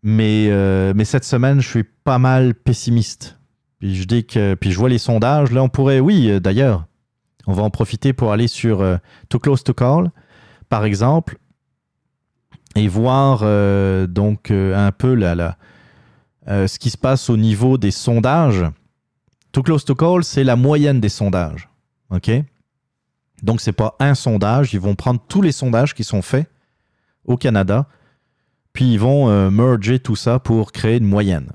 Mais, 0.02 0.48
euh, 0.48 0.92
mais 0.96 1.04
cette 1.04 1.24
semaine, 1.24 1.60
je 1.60 1.68
suis 1.68 1.84
pas 1.84 2.18
mal 2.18 2.54
pessimiste. 2.54 3.38
Puis 3.78 3.96
je 3.96 4.04
dis 4.04 4.24
que, 4.24 4.54
puis 4.54 4.72
je 4.72 4.78
vois 4.78 4.88
les 4.88 4.98
sondages. 4.98 5.50
Là, 5.52 5.62
on 5.62 5.68
pourrait, 5.68 6.00
oui, 6.00 6.30
euh, 6.30 6.40
d'ailleurs, 6.40 6.86
on 7.46 7.52
va 7.52 7.62
en 7.62 7.70
profiter 7.70 8.12
pour 8.12 8.32
aller 8.32 8.48
sur 8.48 8.80
euh, 8.80 8.96
Too 9.28 9.38
Close 9.38 9.64
to 9.64 9.74
Call, 9.74 10.10
par 10.68 10.84
exemple, 10.84 11.38
et 12.76 12.86
voir 12.86 13.40
donc 14.06 14.52
un 14.52 14.92
peu 14.92 15.14
la, 15.14 15.56
ce 16.46 16.78
qui 16.78 16.90
se 16.90 16.96
passe 16.96 17.28
au 17.28 17.36
niveau 17.36 17.78
des 17.78 17.90
sondages. 17.90 18.64
Too 19.50 19.64
Close 19.64 19.84
to 19.84 19.96
Call, 19.96 20.22
c'est 20.22 20.44
la 20.44 20.54
moyenne 20.54 21.00
des 21.00 21.08
sondages. 21.08 21.68
OK? 22.10 22.30
Donc, 23.42 23.60
c'est 23.60 23.72
pas 23.72 23.96
un 23.98 24.14
sondage. 24.14 24.72
Ils 24.72 24.78
vont 24.78 24.94
prendre 24.94 25.20
tous 25.26 25.42
les 25.42 25.50
sondages 25.50 25.94
qui 25.94 26.04
sont 26.04 26.22
faits 26.22 26.48
au 27.24 27.36
Canada, 27.36 27.86
puis 28.72 28.92
ils 28.92 29.00
vont 29.00 29.28
euh, 29.28 29.50
merger 29.50 29.98
tout 29.98 30.16
ça 30.16 30.38
pour 30.38 30.72
créer 30.72 30.98
une 30.98 31.06
moyenne. 31.06 31.52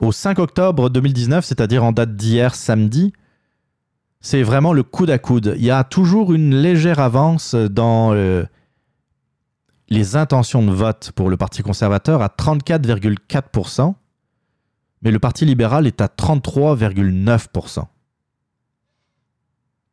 Au 0.00 0.10
5 0.10 0.38
octobre 0.38 0.90
2019, 0.90 1.44
c'est-à-dire 1.44 1.84
en 1.84 1.92
date 1.92 2.16
d'hier 2.16 2.54
samedi, 2.54 3.12
c'est 4.20 4.42
vraiment 4.42 4.72
le 4.72 4.82
coude 4.82 5.10
à 5.10 5.18
coude. 5.18 5.54
Il 5.56 5.64
y 5.64 5.70
a 5.70 5.84
toujours 5.84 6.32
une 6.32 6.54
légère 6.54 7.00
avance 7.00 7.54
dans 7.54 8.12
euh, 8.12 8.44
les 9.88 10.16
intentions 10.16 10.64
de 10.64 10.72
vote 10.72 11.12
pour 11.14 11.28
le 11.28 11.36
Parti 11.36 11.62
conservateur 11.62 12.22
à 12.22 12.28
34,4%, 12.28 13.94
mais 15.02 15.10
le 15.10 15.18
Parti 15.18 15.44
libéral 15.44 15.86
est 15.86 16.00
à 16.00 16.06
33,9%. 16.06 17.80
Tu 17.80 17.86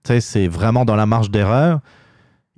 sais, 0.04 0.22
c'est 0.22 0.48
vraiment 0.48 0.86
dans 0.86 0.96
la 0.96 1.06
marge 1.06 1.30
d'erreur. 1.30 1.82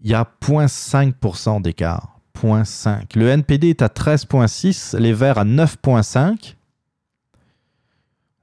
Il 0.03 0.09
y 0.09 0.13
a 0.13 0.27
0,5% 0.41 1.61
d'écart. 1.61 2.20
0,5. 2.41 3.15
Le 3.15 3.27
NPD 3.30 3.69
est 3.69 3.81
à 3.81 3.88
13,6, 3.88 4.97
les 4.97 5.13
Verts 5.13 5.38
à 5.38 5.45
9,5. 5.45 6.55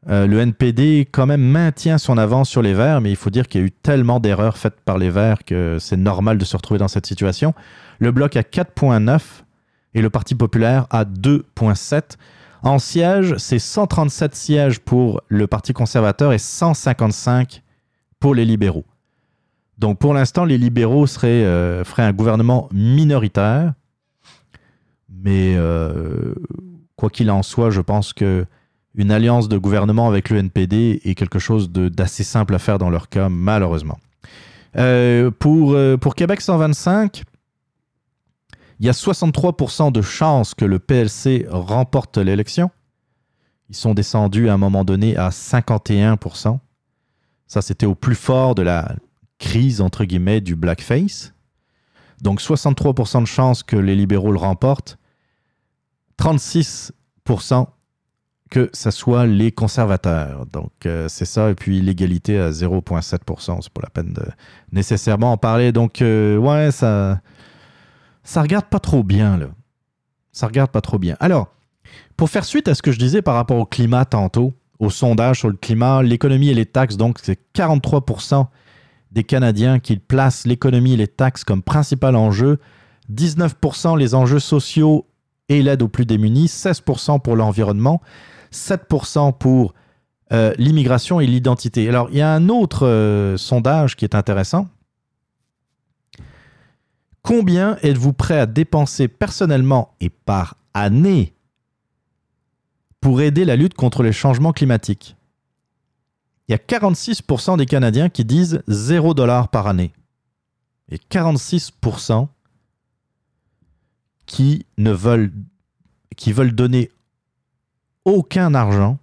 Euh, 0.08 0.26
le 0.26 0.38
NPD 0.38 1.06
quand 1.10 1.26
même 1.26 1.42
maintient 1.42 1.98
son 1.98 2.16
avance 2.16 2.48
sur 2.48 2.62
les 2.62 2.72
Verts, 2.72 3.00
mais 3.00 3.10
il 3.10 3.16
faut 3.16 3.30
dire 3.30 3.48
qu'il 3.48 3.60
y 3.60 3.64
a 3.64 3.66
eu 3.66 3.70
tellement 3.70 4.20
d'erreurs 4.20 4.56
faites 4.56 4.80
par 4.80 4.96
les 4.96 5.10
Verts 5.10 5.44
que 5.44 5.78
c'est 5.80 5.96
normal 5.96 6.38
de 6.38 6.44
se 6.44 6.56
retrouver 6.56 6.78
dans 6.78 6.88
cette 6.88 7.06
situation. 7.06 7.52
Le 7.98 8.10
Bloc 8.12 8.36
à 8.36 8.42
4,9 8.42 9.20
et 9.94 10.02
le 10.02 10.10
Parti 10.10 10.34
populaire 10.34 10.86
à 10.90 11.04
2,7. 11.04 12.16
En 12.62 12.78
sièges, 12.78 13.34
c'est 13.38 13.58
137 13.58 14.34
sièges 14.34 14.80
pour 14.80 15.20
le 15.28 15.46
Parti 15.46 15.72
conservateur 15.72 16.32
et 16.32 16.38
155 16.38 17.62
pour 18.18 18.34
les 18.34 18.44
libéraux. 18.44 18.84
Donc 19.78 19.98
pour 19.98 20.12
l'instant, 20.12 20.44
les 20.44 20.58
libéraux 20.58 21.06
seraient, 21.06 21.44
euh, 21.44 21.84
feraient 21.84 22.02
un 22.02 22.12
gouvernement 22.12 22.68
minoritaire. 22.72 23.74
Mais 25.08 25.54
euh, 25.56 26.34
quoi 26.96 27.10
qu'il 27.10 27.30
en 27.30 27.42
soit, 27.42 27.70
je 27.70 27.80
pense 27.80 28.12
que 28.12 28.46
une 28.94 29.12
alliance 29.12 29.48
de 29.48 29.58
gouvernement 29.58 30.08
avec 30.08 30.28
le 30.30 30.38
NPD 30.38 31.00
est 31.04 31.14
quelque 31.14 31.38
chose 31.38 31.70
d'assez 31.70 32.24
simple 32.24 32.54
à 32.54 32.58
faire 32.58 32.78
dans 32.78 32.90
leur 32.90 33.08
cas, 33.08 33.28
malheureusement. 33.28 33.98
Euh, 34.76 35.30
pour, 35.30 35.72
euh, 35.72 35.96
pour 35.96 36.14
Québec 36.14 36.40
125, 36.40 37.22
il 38.80 38.86
y 38.86 38.88
a 38.88 38.92
63% 38.92 39.92
de 39.92 40.02
chances 40.02 40.54
que 40.54 40.64
le 40.64 40.78
PLC 40.78 41.46
remporte 41.48 42.18
l'élection. 42.18 42.70
Ils 43.70 43.76
sont 43.76 43.94
descendus 43.94 44.48
à 44.48 44.54
un 44.54 44.58
moment 44.58 44.84
donné 44.84 45.16
à 45.16 45.30
51%. 45.30 46.58
Ça, 47.46 47.62
c'était 47.62 47.86
au 47.86 47.94
plus 47.94 48.14
fort 48.14 48.54
de 48.54 48.62
la 48.62 48.96
crise, 49.38 49.80
entre 49.80 50.04
guillemets, 50.04 50.40
du 50.40 50.56
blackface. 50.56 51.34
Donc 52.22 52.40
63% 52.40 53.22
de 53.22 53.26
chances 53.26 53.62
que 53.62 53.76
les 53.76 53.94
libéraux 53.94 54.32
le 54.32 54.38
remportent. 54.38 54.98
36% 56.18 57.66
que 58.50 58.70
ce 58.72 58.90
soit 58.90 59.26
les 59.26 59.52
conservateurs. 59.52 60.46
Donc 60.46 60.72
euh, 60.86 61.08
c'est 61.08 61.24
ça. 61.24 61.50
Et 61.50 61.54
puis 61.54 61.80
l'égalité 61.80 62.38
à 62.38 62.50
0,7%. 62.50 63.58
C'est 63.60 63.72
pas 63.72 63.82
la 63.82 63.90
peine 63.90 64.12
de 64.12 64.24
nécessairement 64.72 65.32
en 65.32 65.36
parler. 65.36 65.72
Donc 65.72 66.02
euh, 66.02 66.36
ouais, 66.36 66.70
ça, 66.70 67.20
ça 68.22 68.42
regarde 68.42 68.66
pas 68.66 68.80
trop 68.80 69.02
bien, 69.02 69.36
là. 69.36 69.46
Ça 70.32 70.46
regarde 70.46 70.70
pas 70.70 70.80
trop 70.80 70.98
bien. 70.98 71.16
Alors, 71.20 71.48
pour 72.16 72.30
faire 72.30 72.44
suite 72.44 72.68
à 72.68 72.74
ce 72.74 72.82
que 72.82 72.92
je 72.92 72.98
disais 72.98 73.22
par 73.22 73.34
rapport 73.34 73.58
au 73.58 73.66
climat 73.66 74.04
tantôt, 74.04 74.54
au 74.78 74.90
sondage 74.90 75.40
sur 75.40 75.48
le 75.48 75.56
climat. 75.56 76.02
L'économie 76.02 76.50
et 76.50 76.54
les 76.54 76.66
taxes, 76.66 76.96
donc 76.96 77.18
c'est 77.22 77.38
43% 77.54 78.46
des 79.12 79.24
Canadiens 79.24 79.78
qui 79.78 79.96
placent 79.96 80.46
l'économie 80.46 80.94
et 80.94 80.96
les 80.96 81.08
taxes 81.08 81.44
comme 81.44 81.62
principal 81.62 82.16
enjeu. 82.16 82.58
19% 83.12 83.96
les 83.98 84.14
enjeux 84.14 84.38
sociaux 84.38 85.06
et 85.48 85.62
l'aide 85.62 85.82
aux 85.82 85.88
plus 85.88 86.04
démunis, 86.04 86.46
16% 86.46 87.20
pour 87.20 87.36
l'environnement, 87.36 88.02
7% 88.52 89.36
pour 89.38 89.74
euh, 90.32 90.52
l'immigration 90.58 91.20
et 91.20 91.26
l'identité. 91.26 91.88
Alors, 91.88 92.08
il 92.10 92.18
y 92.18 92.20
a 92.20 92.32
un 92.32 92.50
autre 92.50 92.86
euh, 92.86 93.36
sondage 93.38 93.96
qui 93.96 94.04
est 94.04 94.14
intéressant. 94.14 94.68
Combien 97.22 97.78
êtes-vous 97.82 98.12
prêt 98.12 98.38
à 98.38 98.46
dépenser 98.46 99.08
personnellement 99.08 99.94
et 100.00 100.10
par 100.10 100.56
année 100.74 101.34
pour 103.00 103.20
aider 103.20 103.44
la 103.44 103.56
lutte 103.56 103.74
contre 103.74 104.02
les 104.02 104.12
changements 104.12 104.52
climatiques? 104.52 105.17
Il 106.48 106.52
y 106.52 106.54
a 106.54 106.58
46% 106.58 107.58
des 107.58 107.66
Canadiens 107.66 108.08
qui 108.08 108.24
disent 108.24 108.62
0 108.68 109.12
dollar 109.12 109.48
par 109.48 109.66
année. 109.66 109.92
Et 110.90 110.96
46% 110.96 112.28
qui 114.24 114.64
ne 114.78 114.90
veulent, 114.90 115.32
qui 116.16 116.32
veulent 116.32 116.54
donner 116.54 116.90
aucun 118.06 118.54
argent 118.54 118.98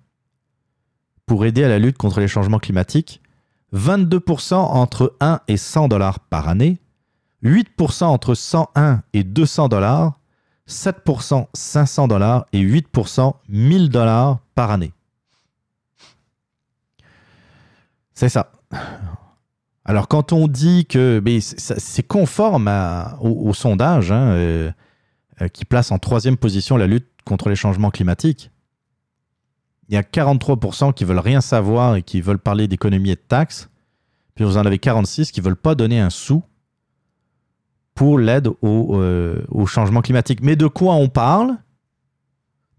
pour 1.27 1.45
aider 1.45 1.63
à 1.63 1.69
la 1.69 1.79
lutte 1.79 1.97
contre 1.97 2.19
les 2.19 2.27
changements 2.27 2.59
climatiques, 2.59 3.21
22% 3.73 4.55
entre 4.55 5.15
1 5.19 5.41
et 5.47 5.57
100 5.57 5.87
dollars 5.87 6.19
par 6.19 6.47
année, 6.47 6.79
8% 7.43 8.05
entre 8.05 8.33
101 8.33 9.03
et 9.13 9.23
200 9.23 9.67
dollars, 9.67 10.19
7% 10.67 11.47
500 11.53 12.07
dollars 12.07 12.45
et 12.53 12.61
8% 12.63 13.35
1000 13.49 13.89
dollars 13.89 14.39
par 14.55 14.71
année. 14.71 14.94
C'est 18.15 18.29
ça. 18.29 18.51
Alors 19.83 20.07
quand 20.07 20.33
on 20.33 20.47
dit 20.47 20.87
que 20.87 21.21
c'est 21.37 22.07
conforme 22.07 22.67
au, 23.21 23.53
sondage 23.53 24.11
hein, 24.11 24.29
euh, 24.29 24.71
euh, 25.41 25.47
qui 25.49 25.65
place 25.65 25.91
en 25.91 25.99
troisième 25.99 26.37
position 26.37 26.77
la 26.77 26.87
lutte 26.87 27.07
contre 27.25 27.49
les 27.49 27.55
changements 27.55 27.91
climatiques, 27.91 28.49
il 29.89 29.93
y 29.93 29.97
a 29.97 30.01
43% 30.01 30.93
qui 30.93 31.03
veulent 31.03 31.19
rien 31.19 31.41
savoir 31.41 31.97
et 31.97 32.01
qui 32.01 32.21
veulent 32.21 32.39
parler 32.39 32.67
d'économie 32.67 33.11
et 33.11 33.15
de 33.15 33.21
taxes. 33.21 33.69
Puis 34.33 34.43
vous 34.43 34.57
en 34.57 34.65
avez 34.65 34.79
46 34.79 35.31
qui 35.31 35.41
veulent 35.41 35.55
pas 35.55 35.75
donner 35.75 35.99
un 35.99 36.09
sou 36.09 36.41
pour 37.93 38.17
l'aide 38.17 38.47
au, 38.61 38.99
euh, 38.99 39.45
au, 39.49 39.67
changement 39.67 40.01
climatique. 40.01 40.39
Mais 40.41 40.55
de 40.55 40.67
quoi 40.67 40.95
on 40.95 41.07
parle? 41.07 41.57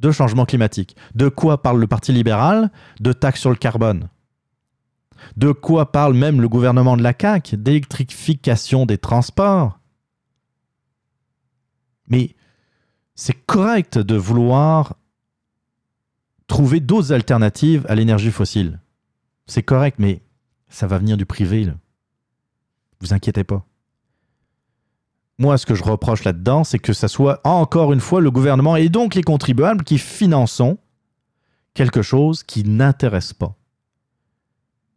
De 0.00 0.10
changement 0.10 0.44
climatique. 0.44 0.96
De 1.14 1.28
quoi 1.28 1.62
parle 1.62 1.80
le 1.80 1.86
Parti 1.86 2.12
libéral? 2.12 2.70
De 3.00 3.12
taxes 3.12 3.40
sur 3.40 3.50
le 3.50 3.56
carbone. 3.56 4.08
De 5.36 5.52
quoi 5.52 5.92
parle 5.92 6.14
même 6.14 6.40
le 6.40 6.48
gouvernement 6.48 6.96
de 6.96 7.02
la 7.02 7.14
CAQ? 7.18 7.56
D'électrification 7.56 8.86
des 8.86 8.98
transports? 8.98 9.78
Mais 12.08 12.34
c'est 13.14 13.46
correct 13.46 13.98
de 13.98 14.16
vouloir 14.16 14.94
trouver 16.46 16.80
d'autres 16.80 17.12
alternatives 17.12 17.84
à 17.88 17.94
l'énergie 17.94 18.30
fossile. 18.30 18.80
C'est 19.46 19.62
correct, 19.62 19.98
mais 19.98 20.22
ça 20.68 20.86
va 20.86 20.98
venir 20.98 21.16
du 21.16 21.26
privé. 21.26 21.68
Vous 23.00 23.12
inquiétez 23.12 23.44
pas. 23.44 23.64
Moi, 25.38 25.58
ce 25.58 25.66
que 25.66 25.74
je 25.74 25.84
reproche 25.84 26.24
là-dedans, 26.24 26.64
c'est 26.64 26.78
que 26.78 26.92
ça 26.92 27.08
soit 27.08 27.40
encore 27.44 27.92
une 27.92 28.00
fois 28.00 28.20
le 28.20 28.30
gouvernement 28.30 28.76
et 28.76 28.88
donc 28.88 29.14
les 29.14 29.22
contribuables 29.22 29.84
qui 29.84 29.98
finançons 29.98 30.78
quelque 31.74 32.00
chose 32.00 32.42
qui 32.42 32.64
n'intéresse 32.64 33.34
pas 33.34 33.54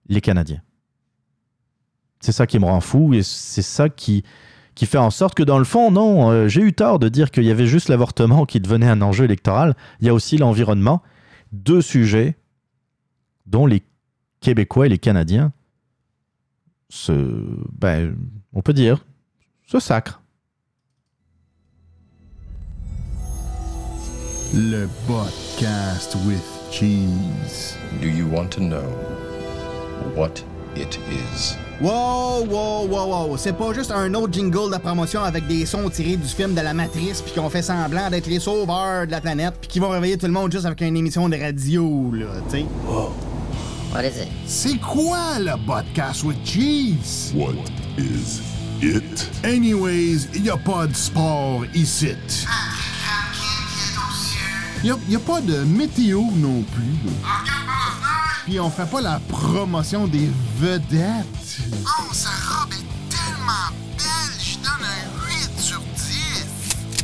les 0.09 0.21
Canadiens. 0.21 0.61
C'est 2.19 2.33
ça 2.33 2.45
qui 2.45 2.59
me 2.59 2.65
rend 2.65 2.81
fou 2.81 3.13
et 3.13 3.23
c'est 3.23 3.61
ça 3.61 3.87
qui, 3.87 4.23
qui 4.75 4.85
fait 4.85 4.97
en 4.97 5.09
sorte 5.09 5.35
que 5.35 5.43
dans 5.43 5.57
le 5.57 5.63
fond, 5.63 5.91
non, 5.91 6.29
euh, 6.31 6.47
j'ai 6.47 6.61
eu 6.61 6.73
tort 6.73 6.99
de 6.99 7.07
dire 7.07 7.31
qu'il 7.31 7.45
y 7.45 7.51
avait 7.51 7.67
juste 7.67 7.87
l'avortement 7.87 8.45
qui 8.45 8.59
devenait 8.59 8.89
un 8.89 9.01
enjeu 9.01 9.23
électoral. 9.25 9.75
Il 10.01 10.07
y 10.07 10.09
a 10.09 10.13
aussi 10.13 10.37
l'environnement 10.37 11.01
deux 11.51 11.81
sujets 11.81 12.37
dont 13.45 13.65
les 13.65 13.83
Québécois 14.41 14.87
et 14.87 14.89
les 14.89 14.97
Canadiens 14.97 15.53
se, 16.89 17.13
ben, 17.71 18.15
on 18.53 18.61
peut 18.61 18.73
dire, 18.73 19.05
se 19.65 19.79
sacrent. 19.79 20.21
Le 24.53 24.87
podcast 25.07 26.15
with 26.25 26.43
cheese. 26.71 27.77
Do 28.01 28.07
you 28.07 28.27
want 28.27 28.49
to 28.51 28.61
know 28.61 28.83
what 30.15 30.43
it 30.75 30.99
is? 31.09 31.55
Wow, 31.81 32.43
wow, 32.43 32.85
wow, 32.85 33.07
wow. 33.07 33.37
C'est 33.37 33.53
pas 33.53 33.73
juste 33.73 33.91
un 33.91 34.13
autre 34.13 34.33
jingle 34.33 34.71
de 34.71 34.77
promotion 34.77 35.23
avec 35.23 35.47
des 35.47 35.65
sons 35.65 35.89
tirés 35.89 36.17
du 36.17 36.27
film 36.27 36.53
de 36.53 36.61
la 36.61 36.73
Matrice 36.73 37.21
puis 37.21 37.33
qu'on 37.33 37.49
fait 37.49 37.61
semblant 37.61 38.09
d'être 38.09 38.27
les 38.27 38.39
sauveurs 38.39 39.07
de 39.07 39.11
la 39.11 39.21
planète 39.21 39.55
puis 39.61 39.69
qui 39.69 39.79
vont 39.79 39.89
réveiller 39.89 40.17
tout 40.17 40.25
le 40.25 40.33
monde 40.33 40.51
juste 40.51 40.65
avec 40.65 40.81
une 40.81 40.97
émission 40.97 41.29
de 41.29 41.37
radio, 41.37 42.11
là, 42.13 42.25
tu 42.49 42.57
sais. 42.57 42.65
Wow. 42.85 43.13
What 43.93 44.03
is 44.03 44.21
it? 44.21 44.27
C'est 44.45 44.77
quoi 44.79 45.39
le 45.39 45.53
podcast 45.65 46.23
with 46.23 46.37
cheese? 46.45 47.33
What 47.33 47.55
is 47.97 48.41
it? 48.81 49.29
Anyways, 49.43 50.27
y 50.35 50.49
a 50.49 50.57
pas 50.57 50.85
de 50.85 50.93
sport 50.95 51.63
ici. 51.73 52.15
Y 54.83 54.91
a, 54.91 54.95
y 55.09 55.15
a 55.15 55.19
pas 55.19 55.41
de 55.41 55.63
météo 55.63 56.21
non 56.35 56.61
plus. 56.73 57.09
Puis 58.49 58.59
on 58.59 58.71
fait 58.71 58.89
pas 58.89 58.99
la 58.99 59.21
promotion 59.27 60.07
des 60.07 60.27
vedettes. 60.57 61.59
Oh, 61.85 62.11
sa 62.11 62.29
robe 62.29 62.73
est 62.73 62.83
tellement 63.15 63.69
belle, 63.95 64.39
je 64.39 64.55
donne 64.55 64.83
un 64.83 65.05
8 65.27 65.61
sur 65.61 65.79
10. 65.79 66.47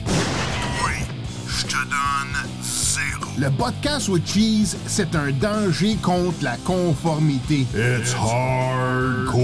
Oui, 0.08 1.06
je 1.48 1.66
te 1.68 1.76
donne 1.76 2.36
0. 2.64 3.32
Le 3.38 3.52
podcast 3.52 4.08
with 4.10 4.28
cheese, 4.28 4.76
c'est 4.88 5.16
un 5.16 5.30
danger 5.34 5.98
contre 6.02 6.44
la 6.44 6.58
conformité. 6.58 7.68
It's 7.76 8.16
hardcore. 8.16 9.38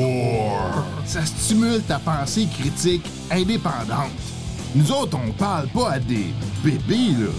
Ça 1.05 1.23
stimule 1.23 1.83
ta 1.83 1.99
pensée 1.99 2.47
critique 2.51 3.05
indépendante. 3.29 4.09
Nous 4.73 4.91
autres, 4.91 5.19
on 5.23 5.31
parle 5.33 5.67
pas 5.67 5.91
à 5.91 5.99
des 5.99 6.33
bébés, 6.63 7.11
là. 7.19 7.29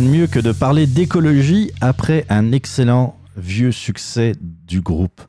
Mieux 0.00 0.28
que 0.28 0.38
de 0.38 0.52
parler 0.52 0.86
d'écologie 0.86 1.72
après 1.80 2.24
un 2.28 2.52
excellent 2.52 3.16
vieux 3.36 3.72
succès 3.72 4.32
du 4.40 4.80
groupe 4.80 5.20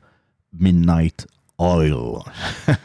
Midnight 0.58 1.26
Oil. 1.58 1.96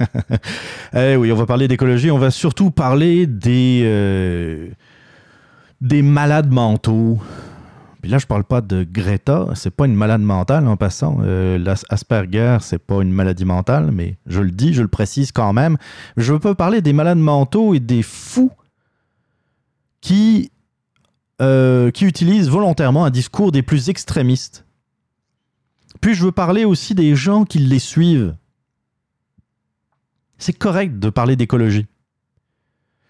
eh 0.95 1.15
oui, 1.15 1.31
on 1.31 1.35
va 1.35 1.45
parler 1.45 1.67
d'écologie, 1.67 2.09
on 2.09 2.17
va 2.17 2.31
surtout 2.31 2.71
parler 2.71 3.27
des, 3.27 3.83
euh, 3.85 4.69
des 5.79 6.01
malades 6.01 6.51
mentaux. 6.51 7.19
Puis 8.01 8.09
là, 8.09 8.17
je 8.17 8.25
parle 8.25 8.45
pas 8.45 8.61
de 8.61 8.83
Greta, 8.83 9.47
c'est 9.53 9.73
pas 9.73 9.85
une 9.85 9.95
malade 9.95 10.21
mentale 10.21 10.67
en 10.67 10.77
passant. 10.77 11.19
Euh, 11.21 11.59
L'Asperger, 11.59 12.57
c'est 12.61 12.79
pas 12.79 13.01
une 13.03 13.11
maladie 13.11 13.45
mentale, 13.45 13.91
mais 13.93 14.17
je 14.25 14.41
le 14.41 14.51
dis, 14.51 14.73
je 14.73 14.81
le 14.81 14.87
précise 14.87 15.31
quand 15.31 15.53
même. 15.53 15.77
Je 16.17 16.33
veux 16.33 16.55
parler 16.55 16.81
des 16.81 16.93
malades 16.93 17.19
mentaux 17.19 17.75
et 17.75 17.79
des 17.79 18.01
fous 18.01 18.51
qui 20.01 20.51
euh, 21.41 21.91
qui 21.91 22.05
utilisent 22.05 22.49
volontairement 22.49 23.05
un 23.05 23.09
discours 23.09 23.51
des 23.51 23.61
plus 23.61 23.89
extrémistes. 23.89 24.65
Puis 26.01 26.13
je 26.13 26.23
veux 26.23 26.31
parler 26.31 26.65
aussi 26.65 26.95
des 26.95 27.15
gens 27.15 27.45
qui 27.45 27.59
les 27.59 27.79
suivent? 27.79 28.35
C'est 30.37 30.53
correct 30.53 30.99
de 30.99 31.09
parler 31.09 31.35
d'écologie. 31.35 31.87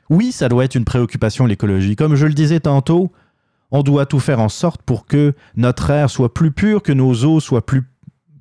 Oui, 0.09 0.31
ça 0.31 0.49
doit 0.49 0.65
être 0.65 0.75
une 0.75 0.85
préoccupation, 0.85 1.45
l'écologie. 1.45 1.95
Comme 1.95 2.15
je 2.15 2.27
le 2.27 2.33
disais 2.33 2.59
tantôt, 2.59 3.11
on 3.71 3.81
doit 3.81 4.05
tout 4.05 4.19
faire 4.19 4.39
en 4.39 4.49
sorte 4.49 4.81
pour 4.83 5.05
que 5.05 5.33
notre 5.55 5.89
air 5.89 6.09
soit 6.09 6.33
plus 6.33 6.51
pur, 6.51 6.83
que 6.83 6.93
nos 6.93 7.13
eaux 7.25 7.39
soient 7.39 7.65
plus 7.65 7.83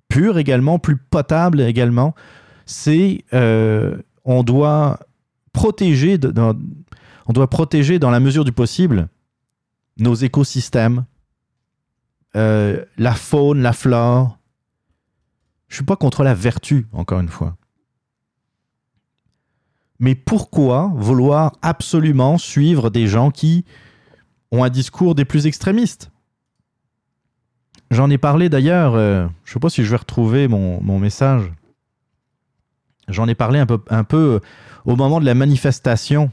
pures 0.09 0.39
également, 0.39 0.79
plus 0.79 0.97
potables 0.97 1.61
également. 1.61 2.15
C'est, 2.67 3.25
euh, 3.33 3.97
on 4.25 4.43
doit 4.43 5.01
protéger, 5.53 6.19
on 7.27 7.33
doit 7.33 7.51
protéger 7.51 7.99
dans 7.99 8.11
la 8.11 8.21
mesure 8.21 8.45
du 8.45 8.53
possible 8.53 9.09
nos 9.99 10.15
écosystèmes, 10.15 11.05
euh, 12.37 12.85
la 12.97 13.15
faune, 13.15 13.61
la 13.61 13.73
flore. 13.73 14.39
Je 15.69 15.77
suis 15.77 15.85
pas 15.85 15.97
contre 15.97 16.23
la 16.23 16.35
vertu, 16.35 16.87
encore 16.93 17.21
une 17.21 17.29
fois. 17.29 17.57
Mais 20.01 20.15
pourquoi 20.15 20.93
vouloir 20.95 21.53
absolument 21.63 22.39
suivre 22.39 22.91
des 22.91 23.07
gens 23.07 23.31
qui 23.31 23.65
ont 24.51 24.65
un 24.65 24.71
discours 24.71 25.15
des 25.15 25.25
plus 25.25 25.47
extrémistes? 25.47 26.11
J'en 27.91 28.11
ai 28.11 28.19
parlé 28.19 28.49
d'ailleurs, 28.49 28.95
euh, 28.95 29.29
je 29.45 29.53
sais 29.53 29.61
pas 29.61 29.71
si 29.71 29.85
je 29.85 29.91
vais 29.91 29.97
retrouver 29.97 30.49
mon, 30.49 30.83
mon 30.83 30.99
message. 30.99 31.53
J'en 33.09 33.29
ai 33.29 33.35
parlé 33.35 33.59
un 33.59 33.67
peu, 33.67 33.79
un 33.89 34.05
peu 34.05 34.17
euh, 34.17 34.41
au 34.85 34.97
moment 34.97 35.21
de 35.21 35.27
la 35.27 35.35
manifestation 35.35 36.31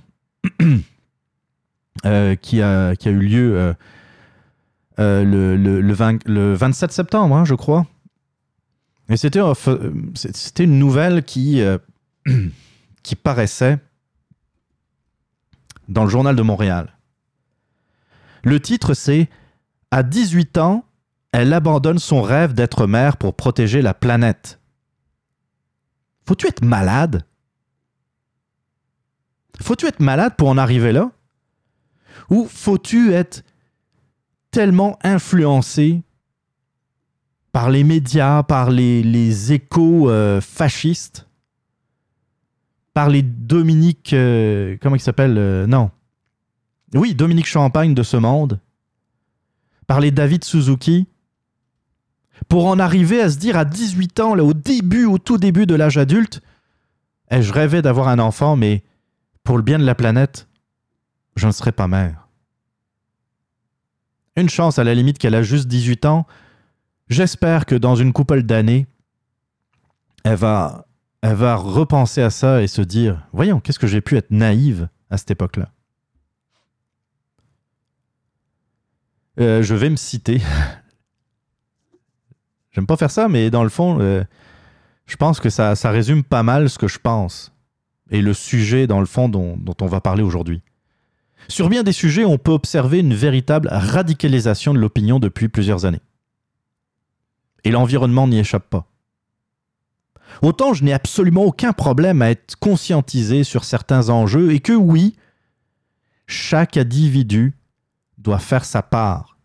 euh, 2.06 2.36
qui, 2.36 2.62
a, 2.62 2.94
eu 3.06 3.20
lieu 3.20 3.58
euh, 3.58 3.74
euh, 5.00 5.24
le, 5.24 5.56
le- 5.58 5.82
le 5.82 5.94
20 5.94 6.28
le 6.28 6.54
27 6.54 6.92
septembre, 6.92 7.36
hein, 7.36 7.46
je 7.46 7.56
crois. 7.56 7.86
Et 9.10 9.18
c'était 9.18 10.64
une 10.64 10.80
nouvelle 10.80 11.24
qui, 11.24 11.62
qui 13.04 13.16
paraissait 13.16 13.78
dans 15.90 16.04
le 16.06 16.10
journal 16.10 16.36
de 16.36 16.42
Montréal. 16.42 16.96
Le 18.44 18.60
titre, 18.60 18.94
c'est 18.94 19.30
À 19.92 20.04
18 20.04 20.58
ans, 20.58 20.86
elle 21.34 21.52
abandonne 21.54 22.00
son 22.00 22.22
rêve 22.22 22.54
d'être 22.54 22.88
mère 22.88 23.18
pour 23.18 23.36
protéger 23.36 23.82
la 23.82 23.94
planète. 23.94 24.60
Faut-tu 26.26 26.48
être 26.48 26.64
malade? 26.64 27.26
Faut-tu 29.62 29.86
être 29.88 30.00
malade 30.00 30.36
pour 30.38 30.48
en 30.50 30.58
arriver 30.58 30.92
là? 30.94 31.12
Ou 32.30 32.48
faut-tu 32.50 33.14
être 33.14 33.44
tellement 34.52 34.98
influencé 35.04 36.04
par 37.52 37.70
les 37.70 37.84
médias, 37.84 38.44
par 38.44 38.70
les, 38.70 39.54
échos 39.54 40.10
euh, 40.10 40.40
fascistes, 40.42 41.28
par 42.94 43.10
les 43.10 43.22
Dominique... 43.22 44.14
euh, 44.14 44.78
comment 44.82 44.96
il 44.96 45.02
s'appelle 45.02 45.38
euh, 45.38 45.68
Non. 45.68 45.92
Oui, 46.94 47.16
Dominique 47.16 47.48
Champagne 47.48 47.94
de 47.94 48.04
ce 48.04 48.18
monde, 48.18 48.60
par 49.88 50.00
les 50.00 50.12
David 50.12 50.44
Suzuki, 50.44 51.08
pour 52.50 52.66
en 52.66 52.80
arriver 52.80 53.22
à 53.22 53.30
se 53.30 53.38
dire 53.38 53.58
à 53.58 53.66
18 53.66 54.20
ans, 54.20 54.38
au 54.38 54.54
début, 54.54 55.06
au 55.06 55.18
tout 55.18 55.38
début 55.38 55.66
de 55.66 55.76
l'âge 55.76 55.98
adulte, 55.98 56.42
Eh, 57.30 57.42
je 57.42 57.54
rêvais 57.54 57.82
d'avoir 57.82 58.10
un 58.10 58.20
enfant, 58.20 58.58
mais 58.58 58.84
pour 59.44 59.58
le 59.58 59.64
bien 59.64 59.80
de 59.80 59.86
la 59.86 59.96
planète, 59.96 60.50
je 61.36 61.48
ne 61.48 61.52
serai 61.52 61.72
pas 61.72 61.88
mère. 61.88 62.28
Une 64.36 64.49
chance 64.49 64.80
à 64.80 64.84
la 64.84 64.94
limite 64.94 65.18
qu'elle 65.18 65.36
a 65.36 65.44
juste 65.44 65.68
18 65.68 66.06
ans. 66.06 66.26
J'espère 67.10 67.66
que 67.66 67.76
dans 67.76 67.95
une 67.95 68.14
couple 68.14 68.44
d'années, 68.44 68.88
elle 70.24 70.36
va, 70.36 70.88
elle 71.22 71.36
va 71.36 71.56
repenser 71.56 72.22
à 72.22 72.30
ça 72.30 72.62
et 72.62 72.68
se 72.68 72.82
dire 72.82 73.28
Voyons, 73.34 73.60
qu'est-ce 73.60 73.80
que 73.80 73.88
j'ai 73.88 74.02
pu 74.02 74.16
être 74.16 74.32
naïve 74.32 74.88
à 75.10 75.18
cette 75.18 75.32
époque-là. 75.32 75.72
Euh, 79.40 79.64
je 79.64 79.76
vais 79.76 79.90
me 79.90 79.98
citer. 79.98 80.41
J'aime 82.72 82.88
pas 82.88 82.95
faire 82.95 83.12
ça, 83.12 83.28
mais 83.28 83.49
dans 83.49 83.64
le 83.64 83.70
fond, 83.70 83.99
euh, 83.99 84.24
je 85.06 85.18
pense 85.18 85.41
que 85.41 85.49
ça, 85.49 85.76
ça 85.76 85.91
résume 85.91 86.24
pas 86.24 86.44
mal 86.44 86.70
ce 86.70 86.78
que 86.78 86.88
je 86.88 86.99
pense 86.99 87.52
et 88.12 88.22
le 88.22 88.34
sujet, 88.34 88.88
dans 88.88 88.99
le 88.99 89.06
fond, 89.06 89.30
dont, 89.30 89.58
dont 89.58 89.76
on 89.82 89.88
va 89.88 90.02
parler 90.02 90.22
aujourd'hui. 90.22 90.62
Sur 91.48 91.70
bien 91.70 91.84
des 91.84 91.92
sujets, 91.92 92.26
on 92.26 92.38
peut 92.38 92.52
observer 92.52 93.00
une 93.00 93.14
véritable 93.14 93.68
radicalisation 93.72 94.74
de 94.74 94.80
l'opinion 94.80 95.20
depuis 95.20 95.50
plusieurs 95.50 95.86
années. 95.86 96.02
Et 97.64 97.72
l'environnement 97.72 98.28
n'y 98.28 98.40
échappe 98.40 98.70
pas. 98.70 98.88
Autant 100.42 100.74
je 100.74 100.84
n'ai 100.84 100.94
absolument 100.94 101.44
aucun 101.44 101.74
problème 101.74 102.22
à 102.22 102.32
être 102.32 102.56
conscientisé 102.58 103.44
sur 103.44 103.64
certains 103.64 104.10
enjeux 104.10 104.54
et 104.54 104.60
que 104.60 104.74
oui, 104.74 105.16
chaque 106.26 106.78
individu 106.78 107.54
doit 108.18 108.40
faire 108.40 108.66
sa 108.66 108.82
part. 108.82 109.38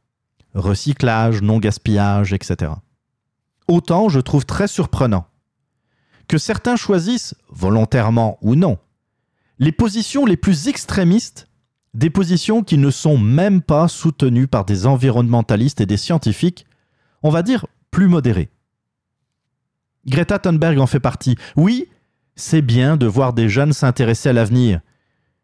Recyclage, 0.54 1.42
non-gaspillage, 1.42 2.32
etc. 2.32 2.72
Autant 3.68 4.08
je 4.08 4.20
trouve 4.20 4.46
très 4.46 4.68
surprenant 4.68 5.26
que 6.28 6.38
certains 6.38 6.76
choisissent, 6.76 7.34
volontairement 7.50 8.38
ou 8.40 8.56
non, 8.56 8.78
les 9.58 9.72
positions 9.72 10.26
les 10.26 10.36
plus 10.36 10.68
extrémistes, 10.68 11.48
des 11.96 12.10
positions 12.10 12.62
qui 12.62 12.76
ne 12.76 12.90
sont 12.90 13.16
même 13.16 13.62
pas 13.62 13.88
soutenues 13.88 14.46
par 14.46 14.66
des 14.66 14.86
environnementalistes 14.86 15.80
et 15.80 15.86
des 15.86 15.96
scientifiques, 15.96 16.66
on 17.22 17.30
va 17.30 17.42
dire 17.42 17.66
plus 17.90 18.06
modérés. 18.06 18.50
Greta 20.06 20.38
Thunberg 20.38 20.78
en 20.78 20.86
fait 20.86 21.00
partie. 21.00 21.36
Oui, 21.56 21.88
c'est 22.34 22.60
bien 22.60 22.98
de 22.98 23.06
voir 23.06 23.32
des 23.32 23.48
jeunes 23.48 23.72
s'intéresser 23.72 24.28
à 24.28 24.34
l'avenir, 24.34 24.80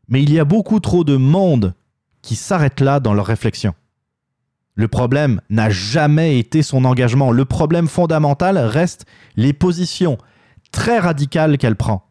mais 0.08 0.22
il 0.22 0.30
y 0.30 0.38
a 0.38 0.44
beaucoup 0.44 0.78
trop 0.78 1.04
de 1.04 1.16
monde 1.16 1.72
qui 2.20 2.36
s'arrête 2.36 2.80
là 2.80 3.00
dans 3.00 3.14
leur 3.14 3.26
réflexion. 3.26 3.74
Le 4.74 4.88
problème 4.88 5.40
n'a 5.48 5.70
jamais 5.70 6.38
été 6.38 6.62
son 6.62 6.84
engagement. 6.84 7.32
Le 7.32 7.46
problème 7.46 7.88
fondamental 7.88 8.58
reste 8.58 9.06
les 9.36 9.54
positions 9.54 10.18
très 10.70 10.98
radicales 10.98 11.56
qu'elle 11.56 11.76
prend. 11.76 12.10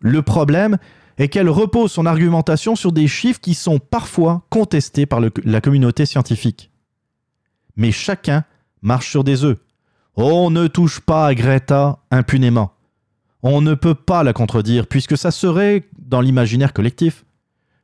Le 0.00 0.22
problème 0.22 0.78
est 1.20 1.28
qu'elle 1.28 1.50
repose 1.50 1.92
son 1.92 2.06
argumentation 2.06 2.74
sur 2.74 2.92
des 2.92 3.06
chiffres 3.06 3.40
qui 3.40 3.52
sont 3.54 3.78
parfois 3.78 4.46
contestés 4.48 5.04
par 5.04 5.20
la 5.20 5.60
communauté 5.60 6.06
scientifique. 6.06 6.70
Mais 7.76 7.92
chacun 7.92 8.44
marche 8.80 9.10
sur 9.10 9.22
des 9.22 9.44
œufs. 9.44 9.58
On 10.16 10.50
ne 10.50 10.66
touche 10.66 11.00
pas 11.00 11.26
à 11.26 11.34
Greta 11.34 11.98
impunément. 12.10 12.72
On 13.42 13.60
ne 13.60 13.74
peut 13.74 13.94
pas 13.94 14.22
la 14.22 14.32
contredire, 14.32 14.86
puisque 14.86 15.18
ça 15.18 15.30
serait, 15.30 15.84
dans 15.98 16.22
l'imaginaire 16.22 16.72
collectif, 16.72 17.26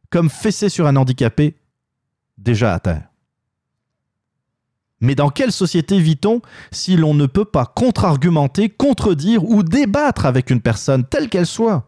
comme 0.08 0.30
fesser 0.30 0.70
sur 0.70 0.86
un 0.86 0.96
handicapé 0.96 1.56
déjà 2.38 2.72
à 2.72 2.80
terre. 2.80 3.08
Mais 5.00 5.14
dans 5.14 5.28
quelle 5.28 5.52
société 5.52 6.00
vit-on 6.00 6.40
si 6.70 6.96
l'on 6.96 7.12
ne 7.12 7.26
peut 7.26 7.44
pas 7.44 7.66
contre-argumenter, 7.66 8.70
contredire 8.70 9.44
ou 9.44 9.62
débattre 9.62 10.24
avec 10.24 10.48
une 10.48 10.62
personne 10.62 11.04
telle 11.04 11.28
qu'elle 11.28 11.46
soit? 11.46 11.86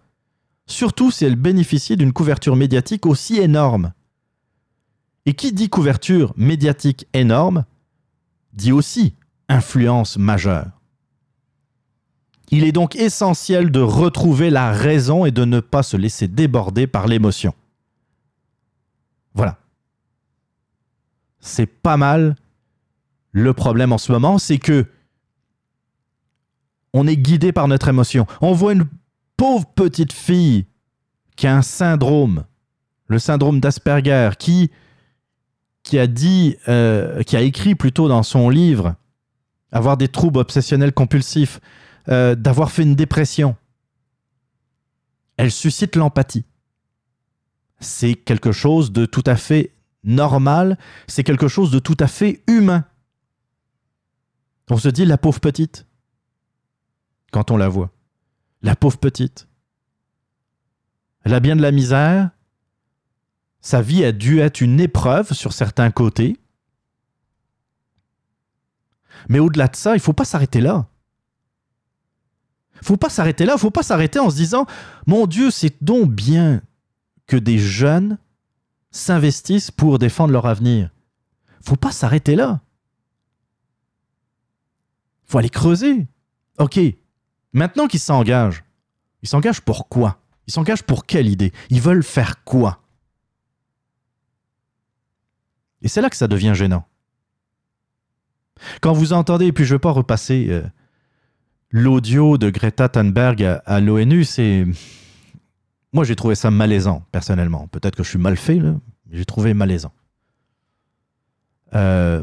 Surtout 0.69 1.11
si 1.11 1.25
elle 1.25 1.35
bénéficie 1.35 1.97
d'une 1.97 2.13
couverture 2.13 2.55
médiatique 2.55 3.07
aussi 3.07 3.39
énorme. 3.39 3.93
Et 5.27 5.35
qui 5.35 5.53
dit 5.53 5.69
couverture 5.69 6.33
médiatique 6.37 7.07
énorme 7.15 7.65
dit 8.53 8.73
aussi 8.73 9.15
influence 9.49 10.19
majeure. 10.19 10.71
Il 12.51 12.65
est 12.65 12.73
donc 12.73 12.97
essentiel 12.97 13.71
de 13.71 13.81
retrouver 13.81 14.51
la 14.51 14.73
raison 14.73 15.25
et 15.25 15.31
de 15.31 15.45
ne 15.45 15.61
pas 15.61 15.83
se 15.83 15.97
laisser 15.97 16.29
déborder 16.29 16.87
par 16.87 17.07
l'émotion. 17.07 17.55
Voilà. 19.35 19.59
C'est 21.41 21.67
pas 21.67 21.97
mal 21.97 22.37
le 23.33 23.53
problème 23.53 23.93
en 23.93 23.99
ce 23.99 24.13
moment, 24.13 24.39
c'est 24.39 24.59
que 24.59 24.87
on 26.95 27.07
est 27.07 27.17
guidé 27.17 27.53
par 27.53 27.69
notre 27.69 27.89
émotion. 27.89 28.27
On 28.41 28.53
voit 28.53 28.73
une 28.73 28.87
pauvre 29.39 29.65
petite 29.75 30.13
fille 30.13 30.67
qui 31.37 31.47
a 31.47 31.57
un 31.57 31.63
syndrome, 31.63 32.45
le 33.07 33.19
syndrome 33.19 33.61
d'Asperger, 33.61 34.31
qui, 34.39 34.69
a 35.99 36.07
dit, 36.07 36.57
euh, 36.69 37.23
qui 37.23 37.37
a 37.37 37.41
écrit 37.41 37.75
plutôt 37.75 38.09
dans 38.09 38.23
son 38.23 38.51
livre 38.51 38.97
avoir 39.73 39.97
des 39.97 40.09
troubles 40.09 40.39
obsessionnels 40.39 40.93
compulsifs, 40.93 41.61
euh, 42.09 42.35
d'avoir 42.35 42.71
fait 42.71 42.83
une 42.83 42.95
dépression. 42.95 43.57
Elle 45.37 45.53
suscite 45.53 45.95
l'empathie. 45.95 46.45
C'est 47.81 48.15
quelque 48.15 48.51
chose 48.51 48.93
de 48.93 49.07
tout 49.07 49.23
à 49.27 49.37
fait 49.37 49.73
normal, 50.05 50.79
c'est 51.07 51.23
quelque 51.23 51.49
chose 51.49 51.71
de 51.71 51.79
tout 51.79 51.97
à 52.01 52.07
fait 52.07 52.43
humain. 52.49 52.85
On 54.71 54.79
se 54.79 54.89
dit 54.89 55.05
la 55.05 55.19
pauvre 55.19 55.41
petite 55.41 55.87
quand 57.31 57.51
on 57.51 57.57
la 57.57 57.69
voit. 57.69 57.93
La 58.63 58.75
pauvre 58.75 58.99
petite. 58.99 59.49
Elle 61.23 61.35
a 61.35 61.41
bien 61.41 61.57
de 61.57 61.63
la 61.63 61.73
misère. 61.73 62.31
Sa 63.61 63.83
vie 63.83 64.05
a 64.05 64.13
dû 64.13 64.41
être 64.41 64.61
une 64.61 64.81
épreuve 64.81 65.33
sur 65.33 65.53
certains 65.53 65.91
côtés. 65.91 66.37
Mais 69.29 69.39
au-delà 69.39 69.69
de 69.69 69.77
ça, 69.77 69.95
il 69.95 70.01
faut 70.01 70.13
pas 70.13 70.25
s'arrêter 70.25 70.61
là. 70.61 70.89
faut 72.83 72.97
pas 72.97 73.11
s'arrêter 73.11 73.45
là, 73.45 73.57
faut 73.57 73.71
pas 73.71 73.83
s'arrêter 73.83 74.19
en 74.19 74.31
se 74.31 74.37
disant 74.37 74.67
Mon 75.07 75.27
Dieu, 75.27 75.51
c'est 75.51 75.83
donc 75.83 76.13
bien 76.13 76.63
que 77.27 77.37
des 77.37 77.59
jeunes 77.59 78.19
s'investissent 78.91 79.71
pour 79.71 79.99
défendre 79.99 80.33
leur 80.33 80.47
avenir. 80.47 80.91
faut 81.63 81.77
pas 81.77 81.93
s'arrêter 81.93 82.37
là. 82.37 82.61
faut 85.27 85.39
aller 85.39 85.51
creuser. 85.51 86.07
Ok, 86.59 86.81
maintenant 87.53 87.87
qu'ils 87.87 88.01
s'engagent, 88.01 88.65
ils 89.23 89.29
s'engagent 89.29 89.61
pour 89.61 89.89
quoi? 89.89 90.19
Ils 90.47 90.53
s'engagent 90.53 90.83
pour 90.83 91.07
quelle 91.07 91.29
idée? 91.29 91.53
Ils 91.71 91.81
veulent 91.81 92.03
faire 92.03 92.45
quoi? 92.45 92.81
Et 95.83 95.89
c'est 95.89 96.01
là 96.01 96.11
que 96.11 96.17
ça 96.17 96.29
devient 96.29 96.53
gênant. 96.55 96.85
Quand 98.81 98.93
vous 98.93 99.13
entendez, 99.13 99.47
et 99.47 99.53
puis 99.53 99.65
je 99.65 99.73
ne 99.73 99.77
vais 99.77 99.81
pas 99.81 99.93
repasser 99.93 100.47
euh, 100.51 100.63
l'audio 101.71 102.39
de 102.39 102.51
Greta 102.51 102.89
Thunberg 102.89 103.61
à, 103.65 103.81
l'ONU, 103.81 104.25
c'est. 104.25 104.67
Moi, 105.93 106.05
j'ai 106.05 106.17
trouvé 106.17 106.35
ça 106.35 106.51
malaisant, 106.51 107.05
personnellement. 107.13 107.69
Peut-être 107.69 107.97
que 107.97 108.03
je 108.03 108.11
suis 108.11 108.19
mal 108.19 108.37
fait, 108.37 108.59
mais 108.59 108.75
j'ai 109.11 109.25
trouvé 109.25 109.55
malaisant. 109.55 109.93
Euh, 111.75 112.23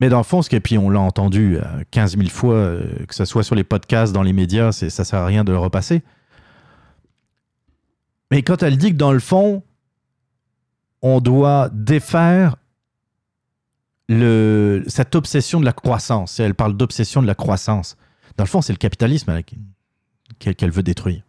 mais 0.00 0.08
dans 0.08 0.18
le 0.18 0.24
fond, 0.24 0.42
ce 0.42 0.50
que, 0.50 0.56
puis 0.56 0.76
on 0.76 0.90
l'a 0.90 1.00
entendu 1.00 1.56
euh, 1.56 1.82
15 1.90 2.18
000 2.18 2.28
fois, 2.28 2.54
euh, 2.54 3.04
que 3.06 3.14
ce 3.14 3.24
soit 3.24 3.42
sur 3.42 3.54
les 3.54 3.64
podcasts, 3.64 4.12
dans 4.12 4.22
les 4.22 4.32
médias, 4.32 4.72
ça 4.72 5.04
sert 5.04 5.20
à 5.20 5.26
rien 5.26 5.42
de 5.44 5.52
le 5.52 5.58
repasser. 5.58 6.02
Mais 8.30 8.42
quand 8.42 8.62
elle 8.62 8.76
dit 8.76 8.90
que 8.90 8.96
dans 8.96 9.12
le 9.12 9.20
fond, 9.20 9.62
on 11.00 11.20
doit 11.20 11.70
défaire 11.72 12.56
le, 14.08 14.84
cette 14.86 15.14
obsession 15.14 15.60
de 15.60 15.64
la 15.64 15.72
croissance. 15.72 16.40
Elle 16.40 16.54
parle 16.54 16.76
d'obsession 16.76 17.22
de 17.22 17.26
la 17.26 17.34
croissance. 17.34 17.96
Dans 18.36 18.44
le 18.44 18.48
fond, 18.48 18.60
c'est 18.60 18.72
le 18.72 18.78
capitalisme 18.78 19.40
qu'elle 20.38 20.70
veut 20.70 20.82
détruire. 20.82 21.22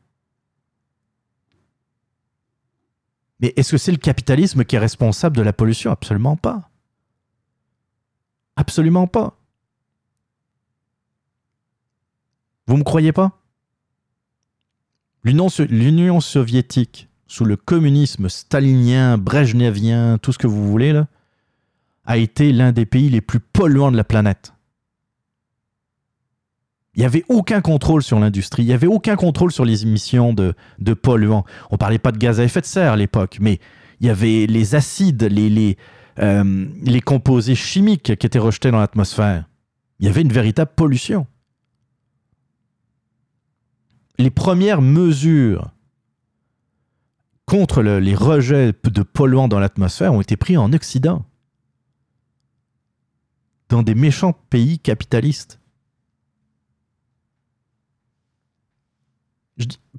Mais 3.40 3.54
est-ce 3.56 3.72
que 3.72 3.78
c'est 3.78 3.92
le 3.92 3.98
capitalisme 3.98 4.64
qui 4.64 4.76
est 4.76 4.80
responsable 4.80 5.38
de 5.38 5.44
la 5.44 5.54
pollution? 5.54 5.92
Absolument 5.92 6.36
pas. 6.36 6.67
Absolument 8.58 9.08
pas. 9.08 9.38
Vous 12.66 12.76
me 12.76 12.84
croyez 12.84 13.14
pas? 13.14 13.40
L'Union 15.24 15.48
so- 15.48 15.66
L'Union 15.66 16.20
soviétique, 16.20 17.08
sous 17.28 17.46
le 17.46 17.56
communisme 17.56 18.30
stalinien, 18.30 19.18
brejnevien, 19.18 20.18
tout 20.18 20.34
ce 20.34 20.38
que 20.38 20.48
vous 20.48 20.68
voulez, 20.68 21.00
a 22.06 22.18
été 22.18 22.52
l'un 22.52 22.72
des 22.72 22.86
pays 22.86 23.10
les 23.10 23.22
plus 23.22 23.40
polluants 23.40 23.92
de 23.92 23.98
la 23.98 24.04
planète. 24.04 24.54
Il 26.96 27.02
n'y 27.02 27.06
avait 27.06 27.26
aucun 27.30 27.62
contrôle 27.62 28.02
sur 28.02 28.20
l'industrie, 28.20 28.64
il 28.64 28.68
n'y 28.68 28.74
avait 28.74 28.88
aucun 28.88 29.16
contrôle 29.16 29.52
sur 29.52 29.66
les 29.66 29.84
émissions 29.84 30.34
de, 30.34 30.56
polluants. 30.96 31.46
On 31.70 31.78
parlait 31.78 32.00
pas 32.00 32.12
de 32.12 32.18
gaz 32.18 32.40
à 32.40 32.44
effet 32.44 32.62
de 32.62 32.66
serre 32.66 32.94
à 32.94 32.96
l'époque, 32.96 33.38
mais 33.40 33.60
il 34.00 34.08
y 34.08 34.10
avait 34.10 34.48
les 34.48 34.74
acides, 34.74 35.24
les, 35.24 35.50
les, 35.50 35.78
euh, 36.20 36.68
les 36.84 37.02
composés 37.02 37.56
chimiques 37.56 38.16
qui 38.16 38.26
étaient 38.26 38.40
rejetés 38.40 38.72
dans 38.72 38.80
l'atmosphère. 38.80 39.48
Il 40.00 40.06
y 40.06 40.10
avait 40.10 40.22
une 40.22 40.32
véritable 40.34 40.72
pollution. 40.76 41.28
Les 44.20 44.32
premières 44.32 44.82
mesures 44.82 45.72
contre 47.46 47.82
le- 47.82 48.00
les 48.00 48.16
rejets 48.16 48.74
de 48.84 49.04
polluants 49.04 49.48
dans 49.48 49.60
l'atmosphère 49.60 50.14
ont 50.14 50.22
été 50.22 50.36
prises 50.38 50.58
en 50.58 50.74
Occident, 50.74 51.26
dans 53.70 53.84
des 53.84 53.96
méchants 53.96 54.34
pays 54.50 54.80
capitalistes. 54.80 55.60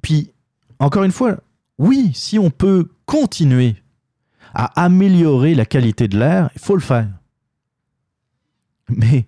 Puis, 0.01 0.31
encore 0.79 1.03
une 1.03 1.11
fois, 1.11 1.41
oui, 1.77 2.11
si 2.13 2.39
on 2.39 2.49
peut 2.49 2.89
continuer 3.05 3.75
à 4.53 4.83
améliorer 4.83 5.55
la 5.55 5.65
qualité 5.65 6.07
de 6.07 6.17
l'air, 6.17 6.49
il 6.55 6.61
faut 6.61 6.75
le 6.75 6.81
faire. 6.81 7.07
Mais 8.89 9.27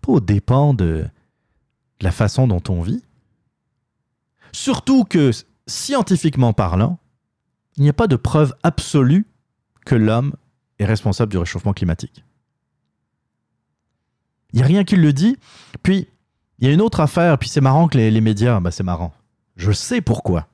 pas 0.00 0.12
au 0.12 0.20
dépens 0.20 0.74
de 0.74 1.06
la 2.00 2.10
façon 2.10 2.48
dont 2.48 2.62
on 2.68 2.82
vit. 2.82 3.04
Surtout 4.52 5.04
que, 5.04 5.30
scientifiquement 5.66 6.52
parlant, 6.52 6.98
il 7.76 7.84
n'y 7.84 7.88
a 7.88 7.94
pas 7.94 8.08
de 8.08 8.16
preuve 8.16 8.54
absolue 8.62 9.26
que 9.86 9.94
l'homme 9.94 10.34
est 10.78 10.84
responsable 10.84 11.30
du 11.30 11.38
réchauffement 11.38 11.72
climatique. 11.72 12.24
Il 14.52 14.56
n'y 14.56 14.62
a 14.62 14.66
rien 14.66 14.84
qui 14.84 14.96
le 14.96 15.12
dit. 15.12 15.36
Puis, 15.82 16.08
il 16.58 16.66
y 16.66 16.70
a 16.70 16.74
une 16.74 16.80
autre 16.80 17.00
affaire, 17.00 17.38
puis 17.38 17.48
c'est 17.48 17.60
marrant 17.60 17.88
que 17.88 17.96
les, 17.96 18.10
les 18.10 18.20
médias, 18.20 18.58
bah 18.60 18.70
c'est 18.70 18.82
marrant. 18.82 19.12
Je 19.56 19.72
sais 19.72 20.00
pourquoi. 20.00 20.48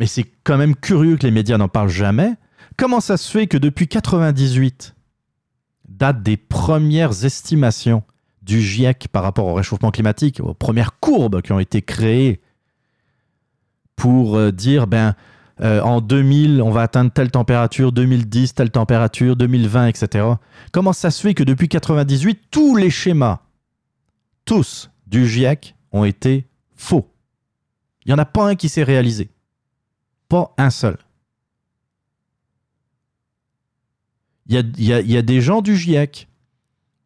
Mais 0.00 0.06
c'est 0.06 0.24
quand 0.44 0.56
même 0.56 0.74
curieux 0.74 1.18
que 1.18 1.26
les 1.26 1.30
médias 1.30 1.58
n'en 1.58 1.68
parlent 1.68 1.90
jamais. 1.90 2.32
Comment 2.78 3.00
ça 3.00 3.18
se 3.18 3.30
fait 3.30 3.46
que 3.46 3.58
depuis 3.58 3.86
98, 3.86 4.94
date 5.88 6.22
des 6.22 6.38
premières 6.38 7.26
estimations 7.26 8.02
du 8.42 8.62
GIEC 8.62 9.08
par 9.12 9.22
rapport 9.22 9.44
au 9.46 9.52
réchauffement 9.52 9.90
climatique, 9.90 10.40
aux 10.40 10.54
premières 10.54 10.98
courbes 10.98 11.42
qui 11.42 11.52
ont 11.52 11.60
été 11.60 11.82
créées 11.82 12.40
pour 13.94 14.38
euh, 14.38 14.50
dire, 14.50 14.86
ben, 14.86 15.14
euh, 15.60 15.82
en 15.82 16.00
2000, 16.00 16.62
on 16.62 16.70
va 16.70 16.80
atteindre 16.80 17.12
telle 17.12 17.30
température, 17.30 17.92
2010, 17.92 18.54
telle 18.54 18.70
température, 18.70 19.36
2020, 19.36 19.88
etc. 19.88 20.26
Comment 20.72 20.94
ça 20.94 21.10
se 21.10 21.20
fait 21.20 21.34
que 21.34 21.44
depuis 21.44 21.68
98, 21.68 22.40
tous 22.50 22.76
les 22.76 22.88
schémas, 22.88 23.40
tous 24.46 24.90
du 25.06 25.28
GIEC, 25.28 25.74
ont 25.92 26.04
été 26.04 26.48
faux? 26.74 27.12
Il 28.06 28.08
n'y 28.08 28.14
en 28.14 28.18
a 28.18 28.24
pas 28.24 28.48
un 28.48 28.54
qui 28.54 28.70
s'est 28.70 28.82
réalisé. 28.82 29.28
Pas 30.30 30.54
un 30.58 30.70
seul. 30.70 30.96
Il 34.46 34.54
y 34.78 35.16
a, 35.16 35.22
des 35.22 35.40
gens 35.40 35.60
du 35.60 35.76
GIEC, 35.76 36.28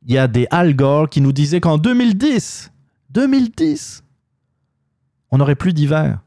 il 0.07 0.13
y 0.13 0.19
a 0.19 0.29
des 0.29 0.47
Al 0.51 0.77
Gore 0.77 1.09
qui 1.09 1.21
nous 1.21 1.33
disaient 1.33 1.61
qu'en 1.61 1.79
2010, 1.79 2.71
2010, 3.11 4.05
on 5.31 5.39
n'aurait 5.39 5.55
plus 5.55 5.73
d'hiver. 5.73 6.21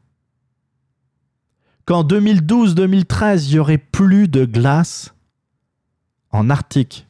Qu'en 1.86 2.02
2012-2013, 2.04 3.46
il 3.46 3.54
y 3.54 3.58
aurait 3.58 3.78
plus 3.78 4.28
de 4.28 4.44
glace 4.44 5.14
en 6.30 6.50
Arctique. 6.50 7.06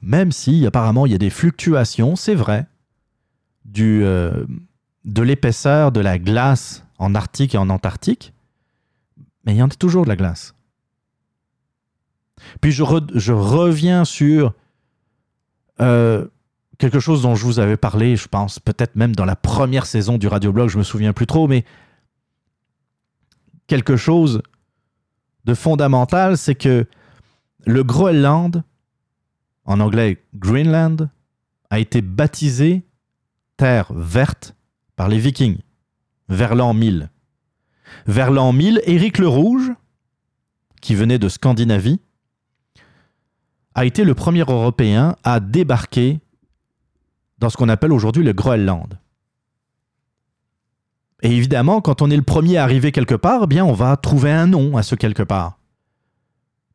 Même 0.00 0.32
si 0.32 0.66
apparemment 0.66 1.04
il 1.06 1.12
y 1.12 1.14
a 1.14 1.18
des 1.18 1.30
fluctuations, 1.30 2.16
c'est 2.16 2.34
vrai, 2.34 2.66
du, 3.64 4.02
euh, 4.02 4.44
de 5.04 5.22
l'épaisseur 5.22 5.92
de 5.92 6.00
la 6.00 6.18
glace 6.18 6.84
en 6.98 7.14
Arctique 7.14 7.54
et 7.54 7.58
en 7.58 7.68
Antarctique, 7.70 8.32
mais 9.44 9.54
il 9.54 9.58
y 9.58 9.62
en 9.62 9.68
a 9.68 9.74
toujours 9.74 10.04
de 10.04 10.08
la 10.08 10.16
glace. 10.16 10.54
Puis 12.60 12.72
je, 12.72 12.82
re- 12.82 13.10
je 13.14 13.32
reviens 13.32 14.04
sur 14.04 14.54
euh, 15.80 16.26
quelque 16.78 17.00
chose 17.00 17.22
dont 17.22 17.34
je 17.34 17.44
vous 17.44 17.58
avais 17.58 17.76
parlé, 17.76 18.16
je 18.16 18.28
pense, 18.28 18.58
peut-être 18.58 18.96
même 18.96 19.14
dans 19.14 19.24
la 19.24 19.36
première 19.36 19.86
saison 19.86 20.18
du 20.18 20.26
Radioblog, 20.26 20.68
je 20.68 20.78
me 20.78 20.82
souviens 20.82 21.12
plus 21.12 21.26
trop, 21.26 21.48
mais 21.48 21.64
quelque 23.66 23.96
chose 23.96 24.42
de 25.44 25.54
fondamental, 25.54 26.38
c'est 26.38 26.54
que 26.54 26.86
le 27.66 27.84
Groenland, 27.84 28.62
en 29.64 29.80
anglais 29.80 30.22
Greenland, 30.34 31.08
a 31.70 31.78
été 31.78 32.02
baptisé 32.02 32.82
terre 33.56 33.92
verte 33.92 34.54
par 34.96 35.08
les 35.08 35.18
Vikings, 35.18 35.58
vers 36.28 36.54
l'an 36.54 36.74
1000. 36.74 37.10
Vers 38.06 38.30
l'an 38.30 38.52
1000, 38.52 38.82
Éric 38.86 39.18
le 39.18 39.28
Rouge, 39.28 39.72
qui 40.80 40.94
venait 40.94 41.18
de 41.18 41.28
Scandinavie, 41.28 42.00
a 43.74 43.84
été 43.84 44.04
le 44.04 44.14
premier 44.14 44.40
Européen 44.40 45.16
à 45.24 45.40
débarquer 45.40 46.20
dans 47.38 47.50
ce 47.50 47.56
qu'on 47.56 47.68
appelle 47.68 47.92
aujourd'hui 47.92 48.24
le 48.24 48.32
Groenland. 48.32 48.98
Et 51.22 51.30
évidemment, 51.30 51.80
quand 51.80 52.02
on 52.02 52.10
est 52.10 52.16
le 52.16 52.22
premier 52.22 52.58
à 52.58 52.62
arriver 52.62 52.92
quelque 52.92 53.14
part, 53.14 53.42
eh 53.44 53.46
bien, 53.46 53.64
on 53.64 53.72
va 53.72 53.96
trouver 53.96 54.30
un 54.30 54.46
nom 54.46 54.76
à 54.76 54.82
ce 54.82 54.94
quelque 54.94 55.22
part. 55.22 55.58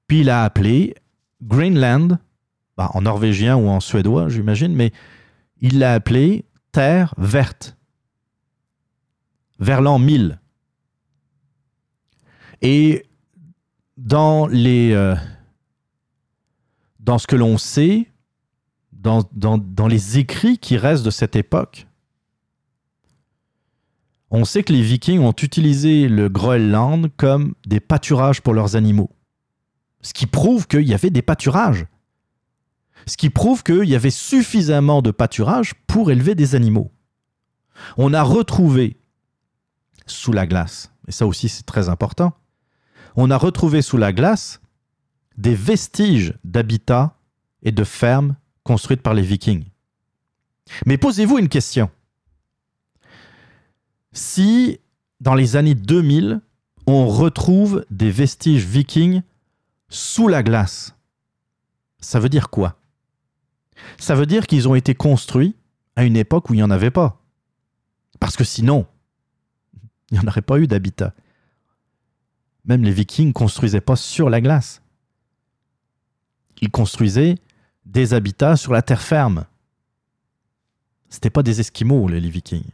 Puis 0.07 0.21
il 0.21 0.29
a 0.29 0.43
appelé 0.43 0.95
Greenland, 1.41 2.17
bah, 2.75 2.89
en 2.93 3.01
norvégien 3.01 3.55
ou 3.55 3.69
en 3.69 3.79
suédois, 3.79 4.27
j'imagine, 4.27 4.73
mais 4.73 4.91
il 5.61 5.79
l'a 5.79 5.93
appelé 5.93 6.45
Terre 6.71 7.13
verte, 7.17 7.77
vers 9.59 9.81
l'an 9.81 9.99
1000. 9.99 10.39
Et 12.61 13.05
dans 13.97 14.47
les, 14.47 14.91
euh, 14.91 15.15
dans 16.99 17.17
ce 17.17 17.27
que 17.27 17.35
l'on 17.35 17.57
sait, 17.57 18.11
dans, 18.93 19.23
dans- 19.33 19.57
dans 19.57 19.87
les 19.87 20.17
écrits 20.17 20.57
qui 20.57 20.77
restent 20.77 21.05
de 21.05 21.09
cette 21.11 21.35
époque, 21.35 21.87
on 24.31 24.45
sait 24.45 24.63
que 24.63 24.73
les 24.73 24.81
Vikings 24.83 25.19
ont 25.21 25.31
utilisé 25.33 26.07
le 26.07 26.29
Groenland 26.29 27.09
comme 27.17 27.55
des 27.65 27.79
pâturages 27.79 28.41
pour 28.41 28.53
leurs 28.53 28.75
animaux. 28.75 29.09
Ce 30.01 30.13
qui 30.13 30.27
prouve 30.27 30.67
qu'il 30.67 30.87
y 30.87 30.93
avait 30.93 31.09
des 31.09 31.23
pâturages. 31.23 31.87
Ce 33.07 33.17
qui 33.17 33.29
prouve 33.29 33.63
qu'il 33.63 33.85
y 33.89 33.95
avait 33.95 34.11
suffisamment 34.11 35.01
de 35.01 35.11
pâturages 35.11 35.73
pour 35.87 36.11
élever 36.11 36.35
des 36.35 36.53
animaux. 36.53 36.91
On 37.97 38.13
a 38.13 38.21
retrouvé 38.21 38.98
sous 40.09 40.31
la 40.31 40.47
glace, 40.47 40.91
et 41.07 41.11
ça 41.11 41.25
aussi 41.25 41.49
c'est 41.49 41.65
très 41.65 41.89
important, 41.89 42.33
on 43.15 43.31
a 43.31 43.37
retrouvé 43.37 43.81
sous 43.81 43.97
la 43.97 44.13
glace 44.13 44.61
des 45.37 45.55
vestiges 45.55 46.33
d'habitats 46.43 47.15
et 47.63 47.71
de 47.71 47.83
fermes 47.83 48.35
construites 48.63 49.01
par 49.01 49.13
les 49.13 49.21
Vikings. 49.21 49.65
Mais 50.85 50.97
posez-vous 50.97 51.37
une 51.37 51.49
question. 51.49 51.89
Si 54.11 54.79
dans 55.19 55.35
les 55.35 55.55
années 55.55 55.75
2000, 55.75 56.41
on 56.87 57.07
retrouve 57.07 57.85
des 57.89 58.11
vestiges 58.11 58.65
vikings 58.65 59.21
sous 59.89 60.27
la 60.27 60.43
glace, 60.43 60.95
ça 61.99 62.19
veut 62.19 62.29
dire 62.29 62.49
quoi? 62.49 62.79
Ça 63.97 64.15
veut 64.15 64.25
dire 64.25 64.47
qu'ils 64.47 64.67
ont 64.67 64.75
été 64.75 64.95
construits 64.95 65.55
à 65.95 66.03
une 66.03 66.15
époque 66.15 66.49
où 66.49 66.53
il 66.53 66.57
n'y 66.57 66.63
en 66.63 66.71
avait 66.71 66.91
pas. 66.91 67.21
Parce 68.19 68.37
que 68.37 68.43
sinon, 68.43 68.85
il 70.11 70.17
n'y 70.17 70.25
en 70.25 70.27
aurait 70.27 70.41
pas 70.41 70.59
eu 70.59 70.67
d'habitat. 70.67 71.13
Même 72.65 72.83
les 72.83 72.91
vikings 72.91 73.29
ne 73.29 73.33
construisaient 73.33 73.81
pas 73.81 73.95
sur 73.95 74.29
la 74.29 74.41
glace. 74.41 74.81
Ils 76.61 76.71
construisaient 76.71 77.35
des 77.85 78.13
habitats 78.13 78.57
sur 78.57 78.73
la 78.73 78.81
terre 78.81 79.01
ferme. 79.01 79.45
C'était 81.09 81.29
pas 81.29 81.43
des 81.43 81.59
esquimaux, 81.59 82.07
les, 82.07 82.19
les 82.19 82.29
vikings. 82.29 82.69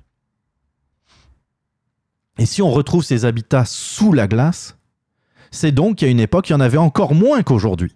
Et 2.38 2.46
si 2.46 2.62
on 2.62 2.72
retrouve 2.72 3.04
ces 3.04 3.24
habitats 3.26 3.66
sous 3.66 4.12
la 4.12 4.28
glace, 4.28 4.78
C'est 5.56 5.72
donc 5.72 6.00
qu'à 6.00 6.08
une 6.08 6.20
époque, 6.20 6.50
il 6.50 6.52
y 6.52 6.56
en 6.56 6.60
avait 6.60 6.78
encore 6.78 7.16
moins 7.16 7.42
qu'aujourd'hui. 7.42 7.96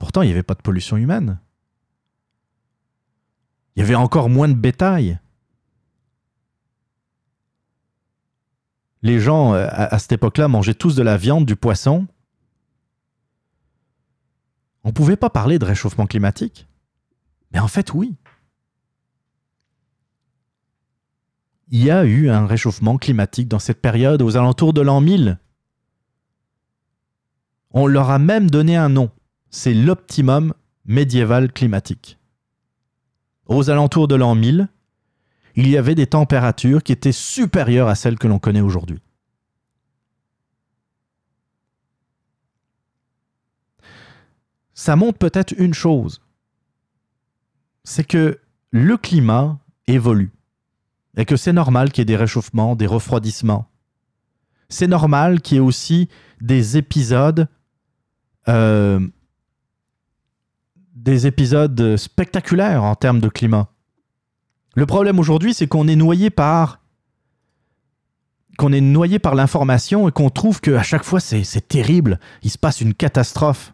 Pourtant, 0.00 0.22
il 0.22 0.26
n'y 0.26 0.32
avait 0.32 0.42
pas 0.42 0.54
de 0.54 0.62
pollution 0.62 0.96
humaine. 0.96 1.38
Il 3.76 3.80
y 3.80 3.82
avait 3.82 3.94
encore 3.94 4.28
moins 4.28 4.48
de 4.48 4.54
bétail. 4.54 5.20
Les 9.02 9.20
gens, 9.20 9.54
euh, 9.54 9.66
à, 9.68 9.94
à 9.94 9.98
cette 9.98 10.12
époque-là, 10.12 10.48
mangeaient 10.48 10.74
tous 10.74 10.96
de 10.96 11.02
la 11.02 11.16
viande, 11.16 11.46
du 11.46 11.56
poisson. 11.56 12.06
On 14.84 14.88
ne 14.88 14.94
pouvait 14.94 15.16
pas 15.16 15.30
parler 15.30 15.58
de 15.58 15.64
réchauffement 15.64 16.06
climatique. 16.06 16.66
Mais 17.52 17.58
en 17.58 17.68
fait, 17.68 17.92
oui. 17.92 18.14
Il 21.68 21.82
y 21.82 21.90
a 21.90 22.04
eu 22.04 22.30
un 22.30 22.46
réchauffement 22.46 22.96
climatique 22.96 23.48
dans 23.48 23.58
cette 23.58 23.80
période 23.80 24.22
aux 24.22 24.36
alentours 24.36 24.72
de 24.72 24.80
l'an 24.80 25.00
1000. 25.00 25.38
On 27.72 27.86
leur 27.86 28.10
a 28.10 28.18
même 28.18 28.48
donné 28.50 28.76
un 28.76 28.88
nom. 28.88 29.10
C'est 29.50 29.74
l'optimum 29.74 30.54
médiéval 30.84 31.52
climatique. 31.52 32.18
Aux 33.46 33.70
alentours 33.70 34.08
de 34.08 34.14
l'an 34.14 34.34
1000, 34.34 34.68
il 35.56 35.68
y 35.68 35.76
avait 35.76 35.94
des 35.94 36.06
températures 36.06 36.82
qui 36.82 36.92
étaient 36.92 37.12
supérieures 37.12 37.88
à 37.88 37.94
celles 37.94 38.18
que 38.18 38.28
l'on 38.28 38.38
connaît 38.38 38.60
aujourd'hui. 38.60 39.00
Ça 44.74 44.94
montre 44.94 45.18
peut-être 45.18 45.54
une 45.56 45.72
chose, 45.72 46.22
c'est 47.82 48.06
que 48.06 48.38
le 48.70 48.96
climat 48.98 49.58
évolue 49.86 50.32
et 51.16 51.24
que 51.24 51.36
c'est 51.36 51.54
normal 51.54 51.90
qu'il 51.90 52.02
y 52.02 52.02
ait 52.02 52.04
des 52.04 52.16
réchauffements, 52.16 52.76
des 52.76 52.86
refroidissements. 52.86 53.70
C'est 54.68 54.86
normal 54.86 55.40
qu'il 55.40 55.54
y 55.54 55.58
ait 55.58 55.62
aussi 55.62 56.10
des 56.42 56.76
épisodes, 56.76 57.48
euh, 58.48 59.00
spectaculaires 61.96 62.84
en 62.84 62.94
termes 62.96 63.20
de 63.20 63.28
climat. 63.28 63.70
Le 64.76 64.84
problème 64.84 65.18
aujourd'hui, 65.18 65.54
c'est 65.54 65.66
qu'on 65.66 65.88
est 65.88 65.96
noyé 65.96 66.28
par 66.28 66.80
l'information 69.34 70.06
et 70.06 70.12
qu'on 70.12 70.28
trouve 70.28 70.60
qu'à 70.60 70.82
chaque 70.82 71.02
fois 71.02 71.18
c'est 71.18 71.66
terrible, 71.66 72.20
il 72.42 72.50
se 72.50 72.58
passe 72.58 72.82
une 72.82 72.92
catastrophe. 72.92 73.72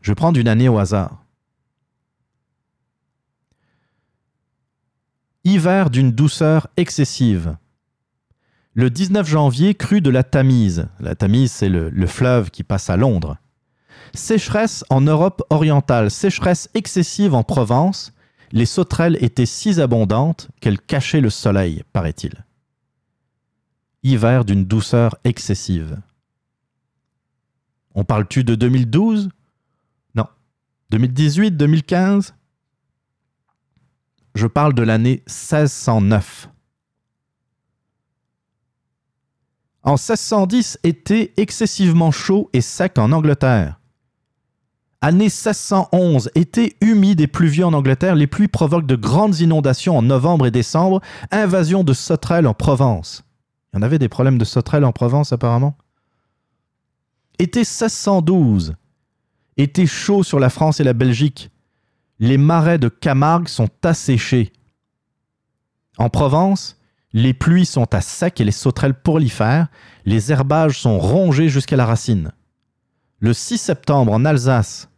Je 0.00 0.14
prendre 0.14 0.40
une 0.40 0.48
année 0.48 0.70
au 0.70 0.78
hasard. 0.78 1.22
Hiver 5.44 5.90
d'une 5.90 6.10
douceur 6.10 6.68
excessive. 6.78 7.58
Le 8.72 8.88
19 8.88 9.28
janvier, 9.28 9.74
crue 9.74 10.00
de 10.00 10.08
la 10.08 10.22
Tamise. 10.22 10.88
La 10.98 11.14
Tamise, 11.14 11.52
c'est 11.52 11.68
le 11.68 12.06
fleuve 12.06 12.50
qui 12.50 12.64
passe 12.64 12.88
à 12.88 12.96
Londres. 12.96 13.36
Sécheresse 14.14 14.82
en 14.88 15.02
Europe 15.02 15.42
orientale. 15.50 16.10
Sécheresse 16.10 16.70
excessive 16.72 17.34
en 17.34 17.42
Provence. 17.42 18.13
Les 18.54 18.66
sauterelles 18.66 19.18
étaient 19.20 19.46
si 19.46 19.80
abondantes 19.80 20.48
qu'elles 20.60 20.80
cachaient 20.80 21.20
le 21.20 21.28
soleil, 21.28 21.82
paraît-il. 21.92 22.44
Hiver 24.04 24.44
d'une 24.44 24.64
douceur 24.64 25.16
excessive. 25.24 26.00
On 27.96 28.04
parle-tu 28.04 28.44
de 28.44 28.54
2012 28.54 29.28
Non. 30.14 30.28
2018, 30.90 31.50
2015 31.50 32.36
Je 34.36 34.46
parle 34.46 34.72
de 34.72 34.82
l'année 34.82 35.24
1609. 35.26 36.48
En 39.82 39.94
1610, 39.94 40.78
été 40.84 41.34
excessivement 41.40 42.12
chaud 42.12 42.50
et 42.52 42.60
sec 42.60 42.98
en 42.98 43.10
Angleterre. 43.10 43.80
Année 45.06 45.24
1611, 45.24 46.30
été 46.34 46.78
humide 46.80 47.20
et 47.20 47.26
pluvieux 47.26 47.66
en 47.66 47.74
Angleterre, 47.74 48.14
les 48.14 48.26
pluies 48.26 48.48
provoquent 48.48 48.86
de 48.86 48.96
grandes 48.96 49.38
inondations 49.38 49.98
en 49.98 50.00
novembre 50.00 50.46
et 50.46 50.50
décembre, 50.50 51.02
invasion 51.30 51.84
de 51.84 51.92
sauterelles 51.92 52.46
en 52.46 52.54
Provence. 52.54 53.22
Il 53.70 53.76
y 53.76 53.78
en 53.80 53.82
avait 53.82 53.98
des 53.98 54.08
problèmes 54.08 54.38
de 54.38 54.46
sauterelles 54.46 54.86
en 54.86 54.92
Provence 54.92 55.30
apparemment. 55.30 55.76
Été 57.38 57.58
1612, 57.58 58.76
été 59.58 59.86
chaud 59.86 60.22
sur 60.22 60.40
la 60.40 60.48
France 60.48 60.80
et 60.80 60.84
la 60.84 60.94
Belgique. 60.94 61.50
Les 62.18 62.38
marais 62.38 62.78
de 62.78 62.88
Camargue 62.88 63.48
sont 63.48 63.68
asséchés. 63.82 64.54
En 65.98 66.08
Provence, 66.08 66.80
les 67.12 67.34
pluies 67.34 67.66
sont 67.66 67.94
à 67.94 68.00
sec 68.00 68.40
et 68.40 68.44
les 68.44 68.52
sauterelles 68.52 68.98
prolifèrent. 68.98 69.68
Les 70.06 70.32
herbages 70.32 70.80
sont 70.80 70.98
rongés 70.98 71.50
jusqu'à 71.50 71.76
la 71.76 71.84
racine. 71.84 72.32
Le 73.18 73.34
6 73.34 73.58
septembre, 73.58 74.10
en 74.10 74.24
Alsace, 74.24 74.88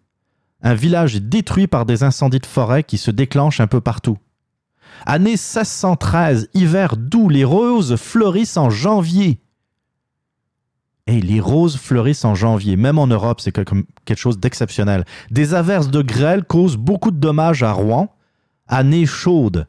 un 0.67 0.75
village 0.75 1.15
est 1.15 1.21
détruit 1.21 1.69
par 1.69 1.87
des 1.87 2.03
incendies 2.03 2.41
de 2.41 2.47
forêt 2.47 2.83
qui 2.83 2.99
se 2.99 3.13
déclenchent 3.13 3.61
un 3.61 3.69
peu 3.69 3.81
partout. 3.81 4.19
Année 5.07 5.37
1613, 5.37 6.49
hiver 6.55 6.97
doux, 6.97 7.29
les 7.29 7.45
roses 7.45 7.95
fleurissent 7.95 8.57
en 8.57 8.69
janvier. 8.69 9.41
Et 11.07 11.21
les 11.21 11.39
roses 11.39 11.77
fleurissent 11.77 12.25
en 12.25 12.35
janvier, 12.35 12.75
même 12.75 12.99
en 12.99 13.07
Europe, 13.07 13.41
c'est 13.41 13.53
quelque 13.53 13.85
chose 14.17 14.41
d'exceptionnel. 14.41 15.05
Des 15.31 15.55
averses 15.55 15.89
de 15.89 16.03
grêle 16.03 16.43
causent 16.43 16.77
beaucoup 16.77 17.13
de 17.13 17.21
dommages 17.21 17.63
à 17.63 17.71
Rouen. 17.71 18.13
Année 18.67 19.07
chaude. 19.07 19.69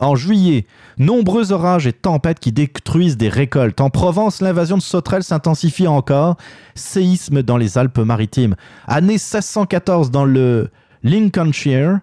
En 0.00 0.16
juillet, 0.16 0.66
nombreux 0.96 1.52
orages 1.52 1.86
et 1.86 1.92
tempêtes 1.92 2.40
qui 2.40 2.50
détruisent 2.50 3.18
des 3.18 3.28
récoltes. 3.28 3.80
En 3.80 3.90
Provence, 3.90 4.40
l'invasion 4.40 4.78
de 4.78 4.82
sauterelles 4.82 5.22
s'intensifie 5.22 5.86
encore. 5.86 6.36
Séisme 6.74 7.42
dans 7.42 7.58
les 7.58 7.76
Alpes-Maritimes. 7.76 8.56
Année 8.86 9.14
1614, 9.14 10.10
dans 10.10 10.24
le 10.24 10.70
Lincolnshire, 11.02 12.00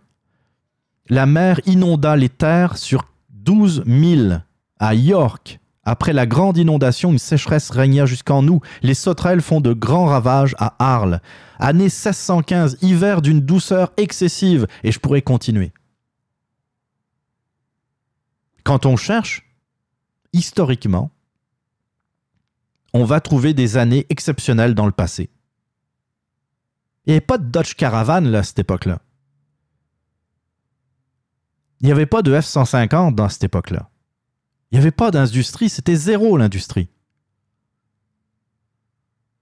la 1.10 1.26
mer 1.26 1.60
inonda 1.66 2.16
les 2.16 2.30
terres 2.30 2.78
sur 2.78 3.06
12 3.32 3.84
000. 3.88 4.34
À 4.80 4.94
York, 4.94 5.60
après 5.84 6.14
la 6.14 6.28
grande 6.28 6.57
inondation, 6.57 7.11
une 7.11 7.18
sécheresse 7.18 7.72
régna 7.72 8.06
jusqu'en 8.06 8.44
nous. 8.44 8.61
Les 8.84 8.94
sauterelles 8.94 9.41
font 9.41 9.61
de 9.61 9.74
grands 9.74 10.06
ravages 10.06 10.56
à 10.60 10.76
Arles. 10.78 11.20
Année 11.57 11.86
1615, 11.86 12.78
hiver 12.84 13.24
d'une 13.24 13.41
douceur 13.41 13.91
excessive. 13.98 14.68
Et 14.84 14.91
je 14.91 14.99
pourrais 14.99 15.24
continuer. 15.24 15.72
Quand 18.69 18.85
on 18.85 18.97
cherche, 18.97 19.49
historiquement, 20.31 21.09
on 22.93 23.03
va 23.03 23.19
trouver 23.19 23.55
des 23.55 23.77
années 23.77 24.05
exceptionnelles 24.09 24.75
dans 24.75 24.85
le 24.85 24.91
passé. 24.91 25.31
Il 27.03 27.09
n'y 27.09 27.13
avait 27.13 27.25
pas 27.25 27.39
de 27.39 27.49
Dodge 27.49 27.73
Caravan 27.73 28.31
à 28.31 28.43
cette 28.43 28.59
époque-là. 28.59 29.01
Il 31.79 31.87
n'y 31.87 31.91
avait 31.91 32.05
pas 32.05 32.21
de 32.21 32.31
F-150 32.31 33.15
dans 33.15 33.27
cette 33.27 33.45
époque-là. 33.45 33.89
Il 34.69 34.75
n'y 34.75 34.81
avait 34.81 34.91
pas 34.91 35.09
d'industrie, 35.09 35.69
c'était 35.69 35.95
zéro 35.95 36.37
l'industrie. 36.37 36.89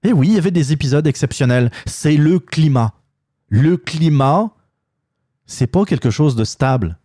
Et 0.04 0.14
oui, 0.14 0.30
il 0.30 0.36
y 0.36 0.38
avait 0.38 0.52
des 0.52 0.72
épisodes 0.72 1.06
exceptionnels. 1.06 1.70
C'est 1.86 2.16
le 2.16 2.40
climat. 2.40 2.94
Le 3.50 3.76
climat, 3.76 4.56
c'est 5.46 5.68
pas 5.68 5.84
quelque 5.84 6.12
chose 6.12 6.38
de 6.38 6.46
stable. 6.46 6.98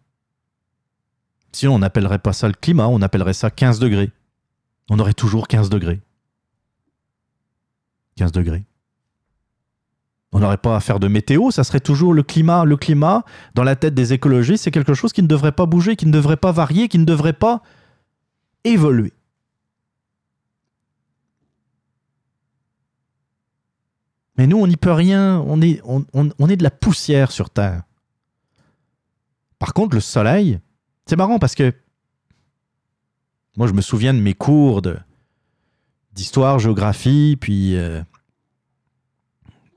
Sinon, 1.53 1.75
on 1.75 1.79
n'appellerait 1.79 2.19
pas 2.19 2.33
ça 2.33 2.49
le 2.49 2.55
climat, 2.55 2.89
on 2.89 3.03
appellerait 3.03 3.35
ça 3.35 3.51
15 3.51 3.79
degrés. 3.79 4.11
On 4.91 4.99
aurait 4.99 5.13
toujours 5.13 5.49
15 5.49 5.69
degrés. 5.69 6.01
15 8.17 8.33
degrés. 8.33 8.65
On 10.33 10.41
n'aurait 10.41 10.57
pas 10.57 10.77
à 10.77 10.81
faire 10.81 10.99
de 10.99 11.09
météo, 11.09 11.51
ça 11.51 11.63
serait 11.63 11.81
toujours 11.81 12.15
le 12.15 12.23
climat. 12.23 12.65
Le 12.65 12.79
climat, 12.79 13.23
dans 13.55 13.65
la 13.65 13.77
tête 13.77 13.95
des 13.95 14.15
écologistes, 14.15 14.65
c'est 14.65 14.71
quelque 14.71 14.95
chose 14.95 15.13
qui 15.13 15.23
ne 15.23 15.29
devrait 15.29 15.53
pas 15.53 15.67
bouger, 15.67 15.95
qui 15.95 16.07
ne 16.07 16.13
devrait 16.13 16.39
pas 16.39 16.53
varier, 16.53 16.89
qui 16.89 16.99
ne 16.99 17.05
devrait 17.05 17.35
pas 17.35 17.63
évoluer. 18.65 19.13
Mais 24.39 24.47
nous, 24.47 24.57
on 24.57 24.67
n'y 24.67 24.79
peut 24.79 24.93
rien, 24.93 25.45
on 25.47 25.61
est, 25.61 25.83
on 25.85 26.49
est 26.49 26.57
de 26.57 26.63
la 26.63 26.71
poussière 26.71 27.31
sur 27.31 27.51
Terre. 27.51 27.83
Par 29.59 29.75
contre, 29.75 29.95
le 29.95 30.01
Soleil, 30.01 30.59
c'est 31.07 31.17
marrant 31.17 31.39
parce 31.39 31.55
que 31.55 31.75
moi, 33.57 33.67
je 33.67 33.73
me 33.73 33.83
souviens 33.83 34.15
de 34.15 34.21
mes 34.21 34.35
cours 34.35 34.81
d'histoire, 36.13 36.59
géographie, 36.59 37.37
puis 37.39 37.77
euh, 37.77 38.03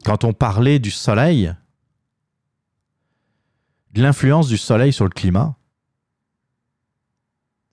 quand 0.06 0.24
on 0.24 0.34
parlait 0.34 0.80
du 0.80 0.92
Soleil, 0.92 1.54
de 3.92 4.02
l'influence 4.02 4.48
du 4.48 4.58
Soleil 4.58 4.94
sur 4.94 5.04
le 5.04 5.10
climat, 5.10 5.58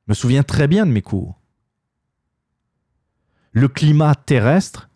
je 0.06 0.12
me 0.12 0.14
souviens 0.14 0.42
très 0.42 0.66
bien 0.66 0.86
de 0.86 0.90
mes 0.90 1.02
cours. 1.02 1.40
Le 3.52 3.68
climat 3.68 4.14
terrestre 4.14 4.88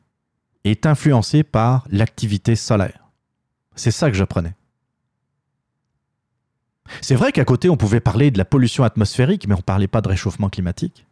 est 0.65 0.87
influencé 0.87 1.45
par 1.45 1.87
l'activité 1.91 2.57
solaire. 2.57 3.11
C'est 3.77 3.91
ça 3.91 4.11
que 4.11 4.17
j'apprenais. 4.17 4.56
C'est 7.01 7.15
vrai 7.15 7.33
qu'à 7.33 7.45
côté, 7.45 7.69
on 7.69 7.77
pouvait 7.77 8.01
parler 8.01 8.31
de 8.31 8.39
la 8.39 8.45
pollution 8.45 8.85
atmosphérique, 8.85 9.47
mais 9.49 9.55
on 9.55 9.59
ne 9.59 9.63
parlait 9.63 9.89
pas 9.89 10.01
de 10.01 10.09
réchauffement 10.09 10.49
climatique. 10.49 11.07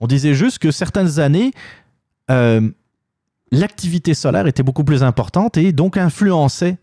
On 0.00 0.06
disait 0.06 0.34
juste 0.34 0.58
que 0.58 0.70
certaines 0.70 1.18
années, 1.20 1.52
euh, 2.30 2.68
l'activité 3.50 4.14
solaire 4.14 4.46
était 4.46 4.62
beaucoup 4.62 4.84
plus 4.84 5.02
importante 5.02 5.56
et 5.56 5.72
donc 5.72 5.96
influençait 5.96 6.76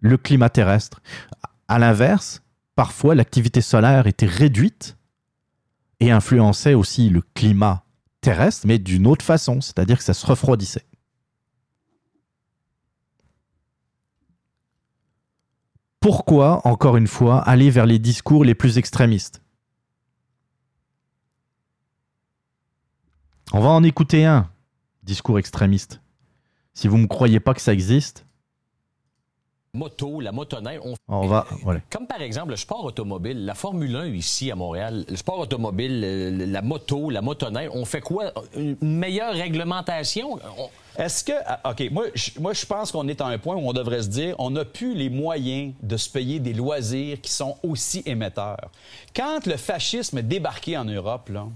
le 0.00 0.16
climat 0.16 0.50
terrestre. 0.50 1.00
À 1.68 1.78
l'inverse, 1.78 2.42
parfois 2.74 3.14
l'activité 3.14 3.60
solaire 3.60 4.06
était 4.06 4.26
réduite 4.26 4.96
et 6.00 6.10
influençait 6.10 6.74
aussi 6.74 7.08
le 7.08 7.22
climat 7.34 7.84
terrestre, 8.20 8.66
mais 8.66 8.78
d'une 8.78 9.06
autre 9.06 9.24
façon, 9.24 9.60
c'est-à-dire 9.60 9.98
que 9.98 10.04
ça 10.04 10.14
se 10.14 10.26
refroidissait. 10.26 10.84
Pourquoi, 16.02 16.66
encore 16.66 16.96
une 16.96 17.06
fois, 17.06 17.38
aller 17.42 17.70
vers 17.70 17.86
les 17.86 18.00
discours 18.00 18.44
les 18.44 18.56
plus 18.56 18.76
extrémistes? 18.76 19.40
On 23.52 23.60
va 23.60 23.68
en 23.68 23.84
écouter 23.84 24.24
un, 24.24 24.50
discours 25.04 25.38
extrémiste. 25.38 26.02
Si 26.74 26.88
vous 26.88 26.96
ne 26.96 27.02
me 27.02 27.06
croyez 27.06 27.38
pas 27.38 27.54
que 27.54 27.60
ça 27.60 27.72
existe, 27.72 28.26
moto, 29.76 30.20
la 30.20 30.32
motoneige. 30.32 30.80
On... 30.84 30.94
on 31.08 31.26
va. 31.26 31.46
Voilà. 31.62 31.80
Comme 31.90 32.06
par 32.06 32.20
exemple 32.20 32.50
le 32.50 32.56
sport 32.56 32.84
automobile, 32.84 33.44
la 33.46 33.54
Formule 33.54 33.96
1 33.96 34.06
ici 34.08 34.50
à 34.50 34.54
Montréal, 34.54 35.04
le 35.08 35.16
sport 35.16 35.38
automobile, 35.38 36.00
le- 36.00 36.44
la 36.44 36.60
moto, 36.62 37.08
la 37.08 37.22
motoneige, 37.22 37.70
on 37.72 37.84
fait 37.86 38.02
quoi? 38.02 38.32
Une 38.54 38.76
meilleure 38.82 39.32
réglementation? 39.32 40.38
On- 40.58 40.68
Est-ce 41.02 41.24
que. 41.24 41.32
ah, 41.46 41.70
OK, 41.70 41.88
moi, 41.90 42.04
je, 42.14 42.30
moi, 42.38 42.52
je 42.52 42.66
pense 42.66 42.92
qu'on 42.92 43.08
est 43.08 43.20
à 43.22 43.26
un 43.26 43.38
point 43.38 43.56
où 43.56 43.66
on 43.66 43.72
devrait 43.72 44.02
se 44.02 44.08
dire 44.08 44.34
on 44.38 44.50
n'a 44.50 44.66
plus 44.66 44.94
les 44.94 45.08
moyens 45.08 45.72
de 45.82 45.96
se 45.96 46.10
payer 46.10 46.38
des 46.38 46.52
loisirs 46.52 47.18
qui 47.22 47.32
sont 47.32 47.56
aussi 47.62 48.02
émetteurs. 48.04 48.70
Quand 49.16 49.46
le 49.46 49.56
fascisme 49.56 50.18
est 50.18 50.22
débarqué 50.22 50.76
en 50.76 50.84
Europe, 50.84 51.30
là, 51.30 51.46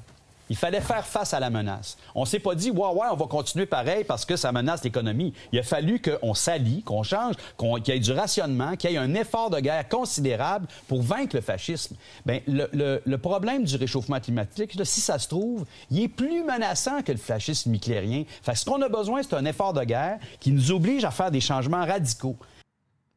il 0.49 0.57
fallait 0.57 0.81
faire 0.81 1.05
face 1.05 1.35
à 1.35 1.41
la 1.41 1.51
menace. 1.51 1.97
On 2.15 2.25
s'est 2.25 2.39
pas 2.39 2.55
dit, 2.55 2.71
ouais, 2.71 3.07
on 3.11 3.17
va 3.17 3.27
continuer 3.27 3.67
pareil 3.67 4.05
parce 4.05 4.25
que 4.25 4.37
ça 4.37 4.53
menace 4.53 4.85
l'économie. 4.85 5.33
Il 5.53 5.59
a 5.59 5.63
fallu 5.63 6.01
qu'on 6.01 6.35
s'allie, 6.35 6.83
qu'on 6.83 7.03
change, 7.03 7.35
qu'il 7.59 7.95
y 7.95 7.97
ait 7.97 8.01
du 8.01 8.13
rationnement, 8.13 8.77
qu'il 8.77 8.91
y 8.91 8.95
ait 8.95 8.99
un 8.99 9.15
effort 9.15 9.51
de 9.51 9.59
guerre 9.59 9.89
considérable 9.89 10.67
pour 10.87 11.03
vaincre 11.03 11.37
le 11.37 11.43
fascisme. 11.43 11.97
Bien, 12.25 12.41
le, 12.47 13.17
problème 13.17 13.65
du 13.65 13.77
réchauffement 13.77 14.21
climatique, 14.21 14.79
si 14.85 15.01
ça 15.01 15.19
se 15.19 15.29
trouve, 15.29 15.65
il 15.91 16.03
est 16.03 16.09
plus 16.09 16.45
menaçant 16.45 17.03
que 17.03 17.13
le 17.13 17.19
fascisme 17.19 17.75
hitlérien. 17.75 18.25
Fait 18.43 18.53
que 18.53 18.59
ce 18.59 18.65
qu'on 18.65 18.81
a 18.83 18.89
besoin, 18.89 19.23
c'est 19.23 19.35
un 19.35 19.45
effort 19.45 19.73
de 19.73 19.83
guerre 19.83 20.19
qui 20.39 20.53
nous 20.53 20.71
oblige 20.71 21.05
à 21.05 21.11
faire 21.11 21.31
des 21.31 21.41
changements 21.41 21.85
radicaux. 21.85 22.37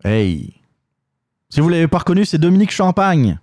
Hey 0.03 0.53
Si 1.49 1.60
vous 1.60 1.69
l'avez 1.69 1.88
pas 1.88 1.99
reconnu, 1.99 2.26
c'est 2.26 2.38
Dominique 2.38 2.72
Champagne. 2.72 3.38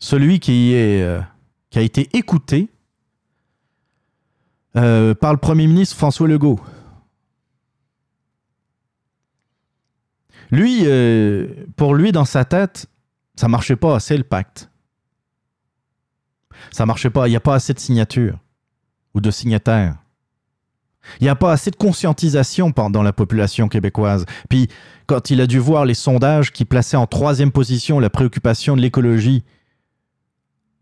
Celui 0.00 0.40
qui, 0.40 0.72
est, 0.72 1.02
euh, 1.02 1.20
qui 1.72 1.78
a 1.78 1.82
été 1.82 2.08
écouté 2.12 2.68
euh, 4.76 5.14
par 5.14 5.32
le 5.32 5.38
Premier 5.38 5.66
ministre 5.66 5.96
François 5.96 6.28
Legault. 6.28 6.60
Lui, 10.50 10.82
euh, 10.82 11.48
pour 11.76 11.94
lui, 11.94 12.12
dans 12.12 12.26
sa 12.26 12.44
tête, 12.44 12.86
ça 13.36 13.48
marchait 13.48 13.76
pas 13.76 13.96
assez 13.96 14.18
le 14.18 14.22
pacte. 14.22 14.70
Ça 16.70 16.84
marchait 16.84 17.08
pas, 17.08 17.26
il 17.26 17.30
n'y 17.30 17.36
a 17.36 17.40
pas 17.40 17.54
assez 17.54 17.72
de 17.72 17.78
signatures 17.78 18.38
ou 19.14 19.22
de 19.22 19.30
signataires. 19.30 19.96
Il 21.20 21.24
n'y 21.24 21.30
a 21.30 21.34
pas 21.34 21.52
assez 21.52 21.70
de 21.70 21.76
conscientisation 21.76 22.70
dans 22.70 23.02
la 23.02 23.14
population 23.14 23.68
québécoise. 23.68 24.26
Puis, 24.50 24.68
quand 25.06 25.30
il 25.30 25.40
a 25.40 25.46
dû 25.46 25.58
voir 25.58 25.86
les 25.86 25.94
sondages 25.94 26.52
qui 26.52 26.66
plaçaient 26.66 26.98
en 26.98 27.06
troisième 27.06 27.50
position 27.50 27.98
la 27.98 28.10
préoccupation 28.10 28.76
de 28.76 28.82
l'écologie 28.82 29.42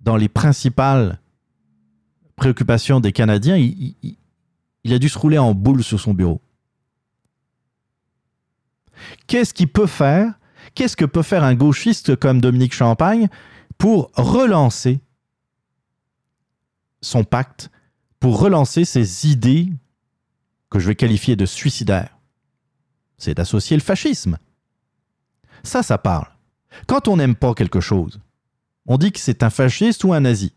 dans 0.00 0.16
les 0.16 0.28
principales 0.28 1.20
préoccupations 2.36 3.00
des 3.00 3.12
Canadiens, 3.12 3.56
il, 3.56 4.92
a 4.92 4.98
dû 4.98 5.08
se 5.08 5.18
rouler 5.18 5.38
en 5.38 5.54
boule 5.54 5.84
sur 5.84 6.00
son 6.00 6.14
bureau. 6.14 6.40
Qu'est-ce 9.26 9.54
qu'il 9.54 9.68
peut 9.68 9.86
faire? 9.86 10.34
Qu'est-ce 10.74 10.96
que 10.96 11.04
peut 11.04 11.22
faire 11.22 11.44
un 11.44 11.54
gauchiste 11.54 12.16
comme 12.16 12.40
Dominique 12.40 12.74
Champagne 12.74 13.28
pour 13.78 14.10
relancer 14.14 15.00
son 17.02 17.24
pacte, 17.24 17.70
pour 18.20 18.40
relancer 18.40 18.84
ses 18.84 19.28
idées 19.28 19.72
que 20.70 20.78
je 20.78 20.88
vais 20.88 20.96
qualifier 20.96 21.36
de 21.36 21.46
suicidaires? 21.46 22.16
C'est 23.18 23.34
d'associer 23.34 23.76
le 23.76 23.82
fascisme. 23.82 24.38
Ça, 25.62 25.82
ça 25.82 25.98
parle. 25.98 26.28
Quand 26.86 27.08
on 27.08 27.16
n'aime 27.16 27.34
pas 27.34 27.54
quelque 27.54 27.80
chose, 27.80 28.20
on 28.90 28.98
dit 28.98 29.12
que 29.12 29.20
c'est 29.20 29.44
un 29.44 29.50
fasciste 29.50 30.02
ou 30.02 30.12
un 30.12 30.18
nazi. 30.18 30.52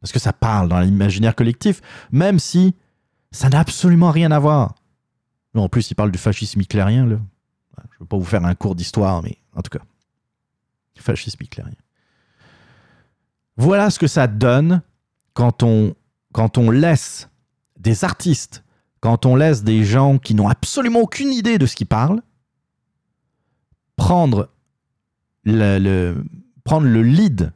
Parce 0.00 0.10
que 0.10 0.18
ça 0.18 0.32
parle 0.32 0.70
dans 0.70 0.80
l'imaginaire 0.80 1.34
collectif, 1.34 1.82
même 2.10 2.38
si 2.38 2.74
ça 3.30 3.50
n'a 3.50 3.60
absolument 3.60 4.10
rien 4.10 4.30
à 4.30 4.38
voir. 4.38 4.74
En 5.54 5.68
plus, 5.68 5.90
il 5.90 5.94
parle 5.94 6.10
du 6.10 6.18
fascisme 6.18 6.62
hitlérien. 6.62 7.06
Je 7.06 7.12
ne 7.12 7.18
veux 8.00 8.06
pas 8.06 8.16
vous 8.16 8.24
faire 8.24 8.42
un 8.42 8.54
cours 8.54 8.74
d'histoire, 8.74 9.22
mais 9.22 9.36
en 9.54 9.60
tout 9.60 9.68
cas, 9.68 9.84
fascisme 10.96 11.42
hitlérien. 11.42 11.74
Voilà 13.58 13.90
ce 13.90 13.98
que 13.98 14.06
ça 14.06 14.28
donne 14.28 14.80
quand 15.34 15.62
on, 15.62 15.94
laisse 16.70 17.28
des 17.78 18.02
artistes, 18.02 18.64
quand 19.00 19.26
on 19.26 19.36
laisse 19.36 19.62
des 19.62 19.84
gens 19.84 20.16
qui 20.16 20.34
n'ont 20.34 20.48
absolument 20.48 21.00
aucune 21.00 21.34
idée 21.34 21.58
de 21.58 21.66
ce 21.66 21.76
qu'ils 21.76 21.86
parlent, 21.86 22.22
prendre 23.96 24.48
le- 25.44 26.24
prendre 26.66 26.88
le 26.88 27.00
lead 27.00 27.52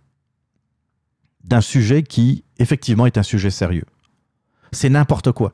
d'un 1.43 1.61
sujet 1.61 2.05
qui, 2.05 2.45
effectivement, 2.59 3.07
est 3.07 3.19
un 3.19 3.25
sujet 3.25 3.51
sérieux. 3.51 3.85
C'est 4.73 4.89
n'importe 4.89 5.33
quoi. 5.33 5.53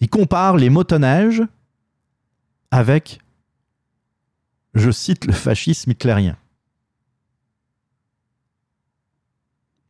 Il 0.00 0.08
compare 0.08 0.56
les 0.56 0.70
motoneiges 0.70 1.42
avec, 2.70 3.20
je 4.74 4.90
cite, 4.90 5.26
le 5.26 5.34
fascisme 5.34 5.90
hitlérien. 5.90 6.38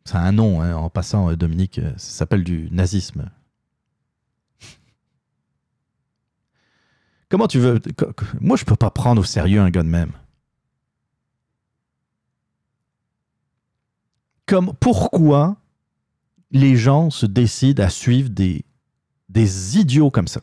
C'est 0.05 0.17
un 0.17 0.33
nom, 0.33 0.63
hein, 0.63 0.75
en 0.75 0.91
passant, 0.91 1.31
euh, 1.31 1.37
Dominique, 1.37 1.79
euh, 1.79 1.93
ça 1.97 2.19
s'appelle 2.19 2.43
du 2.43 2.69
nazisme. 2.73 3.31
Comment 7.29 7.47
tu 7.47 7.61
veux... 7.61 7.79
Moi, 8.41 8.57
je 8.57 8.65
peux 8.65 8.75
pas 8.75 8.91
prendre 8.91 9.21
au 9.21 9.25
sérieux 9.25 9.61
un 9.61 9.71
gars 9.71 9.83
de 9.83 9.89
même. 9.89 10.13
Comme, 14.49 14.73
pourquoi 14.81 15.59
les 16.51 16.75
gens 16.75 17.11
se 17.11 17.27
décident 17.27 17.85
à 17.85 17.91
suivre 17.91 18.31
des, 18.31 18.65
des 19.29 19.79
idiots 19.79 20.11
comme 20.11 20.27
ça? 20.27 20.41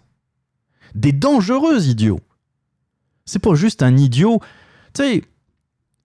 Des 0.93 1.11
dangereux 1.11 1.87
idiots. 1.87 2.21
C'est 3.25 3.39
pas 3.39 3.55
juste 3.55 3.81
un 3.81 3.97
idiot. 3.97 4.39
Tu 4.93 5.01
sais, 5.01 5.23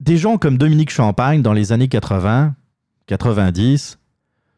des 0.01 0.17
gens 0.17 0.39
comme 0.39 0.57
Dominique 0.57 0.91
Champagne 0.91 1.43
dans 1.43 1.53
les 1.53 1.73
années 1.73 1.89
80, 1.89 2.55
90, 3.07 3.99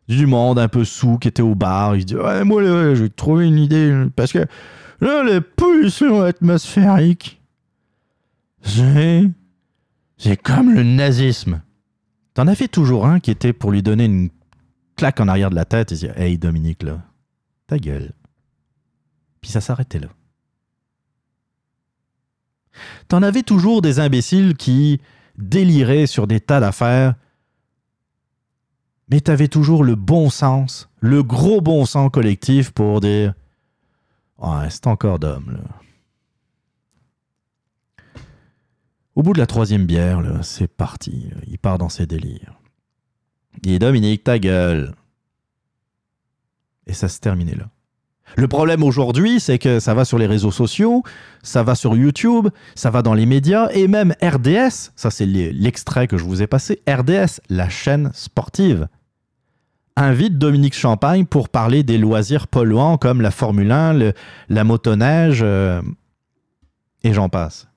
du 0.06 0.26
monde 0.26 0.60
un 0.60 0.68
peu 0.68 0.84
sous 0.84 1.18
qui 1.18 1.26
était 1.26 1.42
au 1.42 1.56
bar. 1.56 1.96
Il 1.96 2.04
dit 2.04 2.14
Ouais, 2.14 2.44
moi, 2.44 2.62
là, 2.62 2.94
j'ai 2.94 3.10
trouvé 3.10 3.48
une 3.48 3.58
idée. 3.58 4.06
Parce 4.14 4.32
que 4.32 4.46
là, 5.00 5.24
les 5.24 5.40
pollutions 5.40 6.22
atmosphériques, 6.22 7.42
c'est. 8.62 9.24
C'est 10.16 10.40
comme 10.40 10.72
le 10.72 10.84
nazisme. 10.84 11.60
T'en 12.34 12.46
avais 12.46 12.68
toujours 12.68 13.06
un 13.06 13.20
qui 13.20 13.30
était 13.30 13.52
pour 13.52 13.70
lui 13.70 13.82
donner 13.82 14.06
une 14.06 14.30
claque 14.96 15.20
en 15.20 15.28
arrière 15.28 15.50
de 15.50 15.54
la 15.54 15.64
tête 15.64 15.92
et 15.92 15.96
dire 15.96 16.18
Hey, 16.18 16.38
Dominique, 16.38 16.82
là, 16.82 17.02
ta 17.66 17.78
gueule. 17.78 18.12
Puis 19.40 19.50
ça 19.50 19.60
s'arrêtait 19.60 19.98
là. 19.98 20.08
T'en 23.08 23.22
avais 23.22 23.42
toujours 23.42 23.82
des 23.82 24.00
imbéciles 24.00 24.54
qui 24.54 25.00
déliraient 25.36 26.06
sur 26.06 26.26
des 26.26 26.40
tas 26.40 26.60
d'affaires 26.60 27.14
mais 29.12 29.20
tu 29.20 29.30
avais 29.30 29.48
toujours 29.48 29.84
le 29.84 29.94
bon 29.94 30.30
sens, 30.30 30.88
le 31.00 31.22
gros 31.22 31.60
bon 31.60 31.84
sens 31.84 32.10
collectif 32.10 32.70
pour 32.70 33.02
dire 33.02 33.34
Ouais, 34.38 34.70
c'est 34.70 34.86
encore 34.86 35.18
d'homme, 35.18 35.52
là. 35.52 35.60
Au 39.14 39.22
bout 39.22 39.32
de 39.34 39.38
la 39.38 39.46
troisième 39.46 39.84
bière, 39.86 40.22
c'est 40.42 40.68
parti. 40.68 41.28
Il 41.46 41.58
part 41.58 41.78
dans 41.78 41.88
ses 41.88 42.06
délires. 42.06 42.54
Il 43.56 43.72
dit 43.72 43.78
Dominique, 43.78 44.24
ta 44.24 44.38
gueule. 44.38 44.94
Et 46.86 46.94
ça 46.94 47.08
se 47.08 47.20
terminait 47.20 47.54
là. 47.54 47.68
Le 48.36 48.48
problème 48.48 48.82
aujourd'hui, 48.82 49.40
c'est 49.40 49.58
que 49.58 49.78
ça 49.78 49.92
va 49.92 50.06
sur 50.06 50.16
les 50.16 50.26
réseaux 50.26 50.50
sociaux, 50.50 51.02
ça 51.42 51.62
va 51.62 51.74
sur 51.74 51.94
YouTube, 51.94 52.48
ça 52.74 52.88
va 52.90 53.02
dans 53.02 53.12
les 53.12 53.26
médias 53.26 53.68
et 53.74 53.88
même 53.88 54.14
RDS, 54.22 54.90
ça 54.96 55.10
c'est 55.10 55.26
l'e- 55.26 55.50
l'extrait 55.52 56.06
que 56.08 56.16
je 56.16 56.24
vous 56.24 56.40
ai 56.40 56.46
passé, 56.46 56.80
RDS, 56.88 57.40
la 57.50 57.68
chaîne 57.68 58.10
sportive, 58.14 58.88
invite 59.96 60.38
Dominique 60.38 60.74
Champagne 60.74 61.26
pour 61.26 61.50
parler 61.50 61.82
des 61.82 61.98
loisirs 61.98 62.48
polluants 62.48 62.96
comme 62.96 63.20
la 63.20 63.30
Formule 63.32 63.70
1, 63.70 63.92
le- 63.92 64.14
la 64.48 64.64
motoneige 64.64 65.40
euh, 65.42 65.82
et 67.04 67.12
j'en 67.12 67.28
passe. 67.28 67.68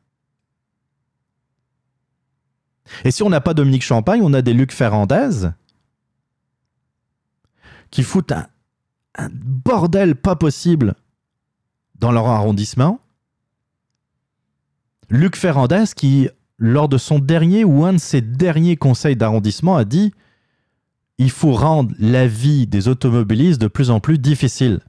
Et 3.04 3.12
si 3.12 3.24
on 3.24 3.30
n'a 3.30 3.42
pas 3.42 3.54
Dominique 3.54 3.84
Champagne, 3.84 4.22
on 4.24 4.34
a 4.34 4.42
des 4.42 4.54
Luc 4.54 4.72
Ferrandez 4.72 5.50
qui 7.92 8.04
foutent 8.04 8.32
un, 8.32 8.48
bordel 9.32 10.16
pas 10.16 10.36
possible 10.36 10.96
dans 11.96 12.12
leur 12.12 12.28
arrondissement. 12.28 13.00
Luc 15.10 15.38
Ferrandez 15.38 15.86
qui, 15.96 16.30
lors 16.58 16.90
de 16.90 16.98
son 16.98 17.20
dernier 17.20 17.64
ou 17.64 17.86
un 17.86 17.94
de 17.94 17.98
ses 17.98 18.22
derniers 18.22 18.76
conseils 18.76 19.16
d'arrondissement, 19.16 19.78
a 19.78 19.86
dit 19.86 20.14
il 21.18 21.32
faut 21.32 21.54
rendre 21.54 21.96
la 21.98 22.28
vie 22.28 22.68
des 22.68 22.90
automobilistes 22.90 23.62
de 23.62 23.68
plus 23.68 23.90
en 23.90 24.02
plus 24.02 24.20
difficile. 24.20 24.82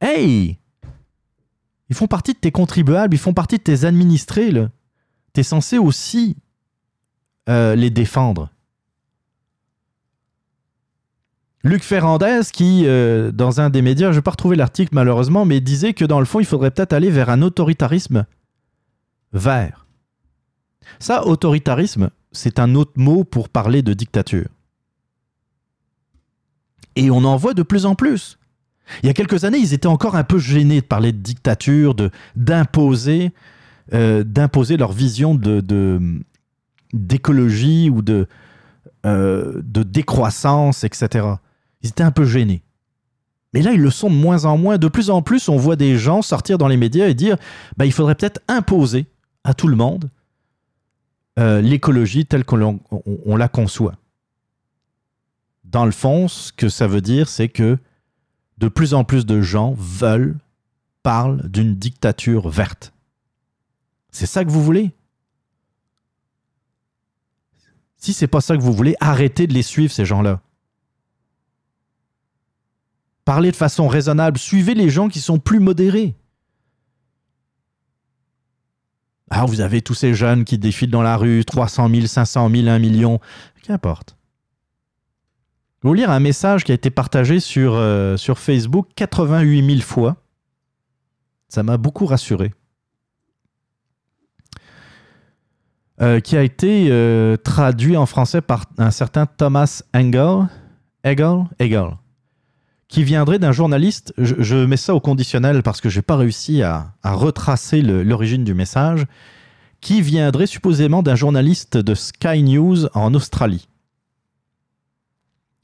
Hey 0.00 0.58
Ils 1.88 1.96
font 1.96 2.06
partie 2.06 2.34
de 2.34 2.38
tes 2.38 2.52
contribuables, 2.52 3.14
ils 3.14 3.18
font 3.18 3.34
partie 3.34 3.58
de 3.58 3.62
tes 3.62 3.84
administrés. 3.84 4.52
Tu 5.34 5.40
es 5.40 5.42
censé 5.42 5.78
aussi 5.78 6.36
euh, 7.48 7.74
les 7.74 7.90
défendre. 7.90 8.50
Luc 11.64 11.84
Ferrandez, 11.84 12.40
qui, 12.52 12.82
euh, 12.86 13.30
dans 13.30 13.60
un 13.60 13.70
des 13.70 13.82
médias, 13.82 14.10
je 14.10 14.16
n'ai 14.16 14.22
pas 14.22 14.32
retrouvé 14.32 14.56
l'article 14.56 14.94
malheureusement, 14.94 15.44
mais 15.44 15.60
disait 15.60 15.94
que 15.94 16.04
dans 16.04 16.18
le 16.18 16.26
fond, 16.26 16.40
il 16.40 16.46
faudrait 16.46 16.72
peut-être 16.72 16.92
aller 16.92 17.10
vers 17.10 17.30
un 17.30 17.40
autoritarisme 17.40 18.26
vert. 19.32 19.86
Ça, 20.98 21.24
autoritarisme, 21.26 22.10
c'est 22.32 22.58
un 22.58 22.74
autre 22.74 22.92
mot 22.96 23.24
pour 23.24 23.48
parler 23.48 23.82
de 23.82 23.94
dictature. 23.94 24.48
Et 26.96 27.10
on 27.10 27.24
en 27.24 27.36
voit 27.36 27.54
de 27.54 27.62
plus 27.62 27.86
en 27.86 27.94
plus. 27.94 28.38
Il 29.02 29.06
y 29.06 29.10
a 29.10 29.14
quelques 29.14 29.44
années, 29.44 29.58
ils 29.58 29.72
étaient 29.72 29.86
encore 29.86 30.16
un 30.16 30.24
peu 30.24 30.38
gênés 30.38 30.80
de 30.80 30.86
parler 30.86 31.12
de 31.12 31.18
dictature, 31.18 31.94
de 31.94 32.10
d'imposer, 32.34 33.32
euh, 33.92 34.24
d'imposer 34.24 34.76
leur 34.76 34.92
vision 34.92 35.38
d'écologie 36.92 37.90
ou 37.90 38.02
de, 38.02 38.26
euh, 39.04 39.60
décroissance, 39.64 40.84
etc. 40.84 41.26
Ils 41.82 41.90
étaient 41.90 42.04
un 42.04 42.12
peu 42.12 42.24
gênés. 42.24 42.62
Mais 43.52 43.60
là, 43.60 43.72
ils 43.72 43.80
le 43.80 43.90
sont 43.90 44.08
de 44.08 44.14
moins 44.14 44.44
en 44.44 44.56
moins. 44.56 44.78
De 44.78 44.88
plus 44.88 45.10
en 45.10 45.20
plus, 45.22 45.48
on 45.48 45.56
voit 45.56 45.76
des 45.76 45.98
gens 45.98 46.22
sortir 46.22 46.56
dans 46.56 46.68
les 46.68 46.76
médias 46.76 47.08
et 47.08 47.14
dire 47.14 47.36
bah, 47.76 47.84
il 47.84 47.92
faudrait 47.92 48.14
peut-être 48.14 48.40
imposer 48.48 49.06
à 49.44 49.54
tout 49.54 49.68
le 49.68 49.76
monde 49.76 50.08
euh, 51.38 51.60
l'écologie 51.60 52.26
telle 52.26 52.44
qu'on 52.44 53.36
la 53.36 53.48
conçoit. 53.48 53.94
Dans 55.64 55.84
le 55.84 55.90
fond, 55.90 56.28
ce 56.28 56.52
que 56.52 56.68
ça 56.68 56.86
veut 56.86 57.00
dire, 57.00 57.28
c'est 57.28 57.48
que 57.48 57.78
de 58.58 58.68
plus 58.68 58.94
en 58.94 59.04
plus 59.04 59.26
de 59.26 59.40
gens 59.40 59.74
veulent, 59.76 60.36
parlent 61.02 61.48
d'une 61.48 61.74
dictature 61.74 62.48
verte. 62.48 62.92
C'est 64.12 64.26
ça 64.26 64.44
que 64.44 64.50
vous 64.50 64.62
voulez? 64.62 64.92
Si 67.96 68.12
c'est 68.12 68.26
pas 68.26 68.40
ça 68.40 68.56
que 68.56 68.62
vous 68.62 68.72
voulez, 68.72 68.94
arrêtez 69.00 69.46
de 69.46 69.54
les 69.54 69.62
suivre, 69.62 69.92
ces 69.92 70.04
gens-là. 70.04 70.40
Parlez 73.24 73.50
de 73.50 73.56
façon 73.56 73.88
raisonnable, 73.88 74.38
suivez 74.38 74.74
les 74.74 74.90
gens 74.90 75.08
qui 75.08 75.20
sont 75.20 75.38
plus 75.38 75.60
modérés. 75.60 76.16
Alors 79.30 79.46
vous 79.46 79.60
avez 79.60 79.80
tous 79.80 79.94
ces 79.94 80.14
jeunes 80.14 80.44
qui 80.44 80.58
défilent 80.58 80.90
dans 80.90 81.02
la 81.02 81.16
rue, 81.16 81.44
300 81.44 81.88
000, 81.88 82.06
500 82.06 82.50
000, 82.50 82.68
1 82.68 82.78
million, 82.80 83.20
qu'importe. 83.62 84.16
Vous 85.82 85.94
lire 85.94 86.10
un 86.10 86.20
message 86.20 86.64
qui 86.64 86.72
a 86.72 86.74
été 86.74 86.90
partagé 86.90 87.40
sur, 87.40 87.74
euh, 87.74 88.16
sur 88.16 88.38
Facebook 88.38 88.88
88 88.94 89.64
000 89.64 89.80
fois. 89.80 90.16
Ça 91.48 91.62
m'a 91.62 91.76
beaucoup 91.76 92.06
rassuré. 92.06 92.52
Euh, 96.02 96.18
qui 96.18 96.36
a 96.36 96.42
été 96.42 96.88
euh, 96.90 97.36
traduit 97.36 97.96
en 97.96 98.06
français 98.06 98.40
par 98.40 98.64
un 98.76 98.90
certain 98.90 99.26
Thomas 99.26 99.82
Engel, 99.94 100.48
Engel, 101.04 101.44
Engel 101.60 101.90
qui 102.92 103.04
viendrait 103.04 103.38
d'un 103.38 103.52
journaliste. 103.52 104.12
Je, 104.18 104.66
mets 104.66 104.76
ça 104.76 104.94
au 104.94 105.00
conditionnel 105.00 105.62
parce 105.62 105.80
que 105.80 105.88
je 105.88 105.98
n'ai 105.98 106.02
pas 106.02 106.16
réussi 106.16 106.62
à, 106.62 106.92
à 107.02 107.12
retracer 107.14 107.80
l'origine 107.80 108.44
du 108.44 108.52
message. 108.52 109.06
Qui 109.80 110.02
viendrait 110.02 110.46
supposément 110.46 111.02
d'un 111.02 111.14
journaliste 111.14 111.76
de 111.76 111.94
Sky 111.94 112.42
News 112.42 112.86
en 112.94 113.14
Australie. 113.14 113.66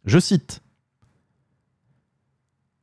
Je 0.06 0.18
cite. 0.18 0.62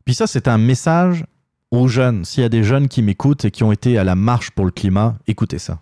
Puis 0.05 0.13
ça, 0.13 0.27
c'est 0.27 0.47
un 0.47 0.59
message 0.59 1.25
aux 1.71 1.87
jeunes. 1.87 2.23
S'il 2.23 2.43
y 2.43 2.45
a 2.45 2.49
des 2.49 2.63
jeunes 2.63 2.87
qui 2.87 3.01
m'écoutent 3.01 3.45
et 3.45 3.51
qui 3.51 3.63
ont 3.63 3.71
été 3.71 3.97
à 3.97 4.03
la 4.03 4.15
marche 4.15 4.51
pour 4.51 4.65
le 4.65 4.71
climat, 4.71 5.17
écoutez 5.27 5.57
ça. 5.57 5.79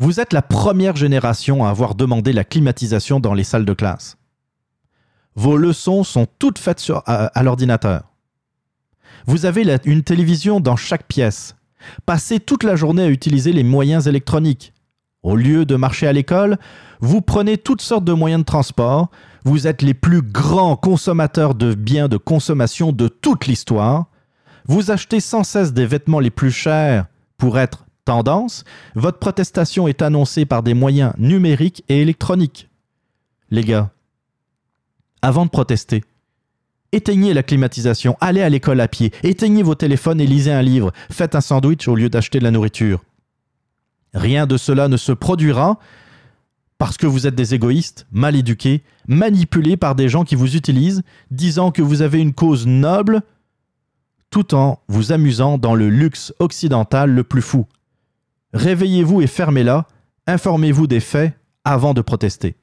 Vous 0.00 0.20
êtes 0.20 0.32
la 0.32 0.42
première 0.42 0.94
génération 0.94 1.64
à 1.64 1.70
avoir 1.70 1.96
demandé 1.96 2.32
la 2.32 2.44
climatisation 2.44 3.18
dans 3.18 3.34
les 3.34 3.42
salles 3.42 3.64
de 3.64 3.72
classe. 3.72 4.16
Vos 5.34 5.56
leçons 5.56 6.04
sont 6.04 6.26
toutes 6.38 6.58
faites 6.58 6.92
à, 7.06 7.42
l'ordinateur. 7.42 8.04
Vous 9.26 9.44
avez 9.44 9.78
une 9.84 10.04
télévision 10.04 10.60
dans 10.60 10.76
chaque 10.76 11.08
pièce. 11.08 11.56
Passez 12.06 12.38
toute 12.38 12.62
la 12.62 12.76
journée 12.76 13.02
à 13.02 13.08
utiliser 13.08 13.52
les 13.52 13.64
moyens 13.64 14.06
électroniques. 14.06 14.72
Au 15.24 15.34
lieu 15.34 15.64
de 15.64 15.74
marcher 15.74 16.06
à 16.06 16.12
l'école, 16.12 16.58
vous 17.00 17.20
prenez 17.20 17.58
toutes 17.58 17.82
sortes 17.82 18.04
de 18.04 18.12
moyens 18.12 18.42
de 18.42 18.46
transport. 18.46 19.10
Vous 19.44 19.66
êtes 19.66 19.82
les 19.82 19.94
plus 19.94 20.22
grands 20.22 20.76
consommateurs 20.76 21.56
de 21.56 21.74
biens 21.74 22.08
de 22.08 22.16
consommation 22.16 22.92
de 22.92 23.08
toute 23.08 23.46
l'histoire. 23.46 24.06
Vous 24.66 24.92
achetez 24.92 25.18
sans 25.18 25.42
cesse 25.42 25.72
des 25.72 25.86
vêtements 25.86 26.20
les 26.20 26.30
plus 26.30 26.52
chers 26.52 27.06
pour 27.36 27.58
être 27.58 27.87
tendance. 28.08 28.64
Votre 28.94 29.18
protestation 29.18 29.86
est 29.86 30.00
annoncée 30.00 30.46
par 30.46 30.62
des 30.62 30.72
moyens 30.72 31.12
numériques 31.18 31.84
et 31.90 32.00
électroniques. 32.00 32.70
Les 33.50 33.62
gars, 33.62 33.90
avant 35.20 35.44
de 35.44 35.50
protester, 35.50 36.02
éteignez 36.90 37.34
la 37.34 37.42
climatisation, 37.42 38.16
allez 38.22 38.40
à 38.40 38.48
l'école 38.48 38.80
à 38.80 38.88
pied, 38.88 39.12
éteignez 39.22 39.62
vos 39.62 39.74
téléphones 39.74 40.22
et 40.22 40.26
lisez 40.26 40.52
un 40.52 40.62
livre, 40.62 40.90
faites 41.10 41.34
un 41.34 41.42
sandwich 41.42 41.86
au 41.86 41.96
lieu 41.96 42.08
d'acheter 42.08 42.38
de 42.38 42.44
la 42.44 42.50
nourriture. 42.50 43.04
Rien 44.14 44.46
de 44.46 44.56
cela 44.56 44.88
ne 44.88 44.96
se 44.96 45.12
produira 45.12 45.78
parce 46.78 46.96
que 46.96 47.06
vous 47.06 47.26
êtes 47.26 47.34
des 47.34 47.54
égoïstes, 47.54 48.06
mal 48.10 48.36
éduqués, 48.36 48.82
manipulés 49.06 49.76
par 49.76 49.96
des 49.96 50.08
gens 50.08 50.24
qui 50.24 50.34
vous 50.34 50.56
utilisent, 50.56 51.02
disant 51.30 51.72
que 51.72 51.82
vous 51.82 52.00
avez 52.00 52.20
une 52.20 52.32
cause 52.32 52.66
noble, 52.66 53.20
tout 54.30 54.54
en 54.54 54.80
vous 54.88 55.12
amusant 55.12 55.58
dans 55.58 55.74
le 55.74 55.90
luxe 55.90 56.32
occidental 56.38 57.10
le 57.10 57.22
plus 57.22 57.42
fou. 57.42 57.66
Réveillez-vous 58.54 59.20
et 59.20 59.26
fermez-la, 59.26 59.86
informez-vous 60.26 60.86
des 60.86 61.00
faits 61.00 61.38
avant 61.64 61.94
de 61.94 62.00
protester. 62.00 62.56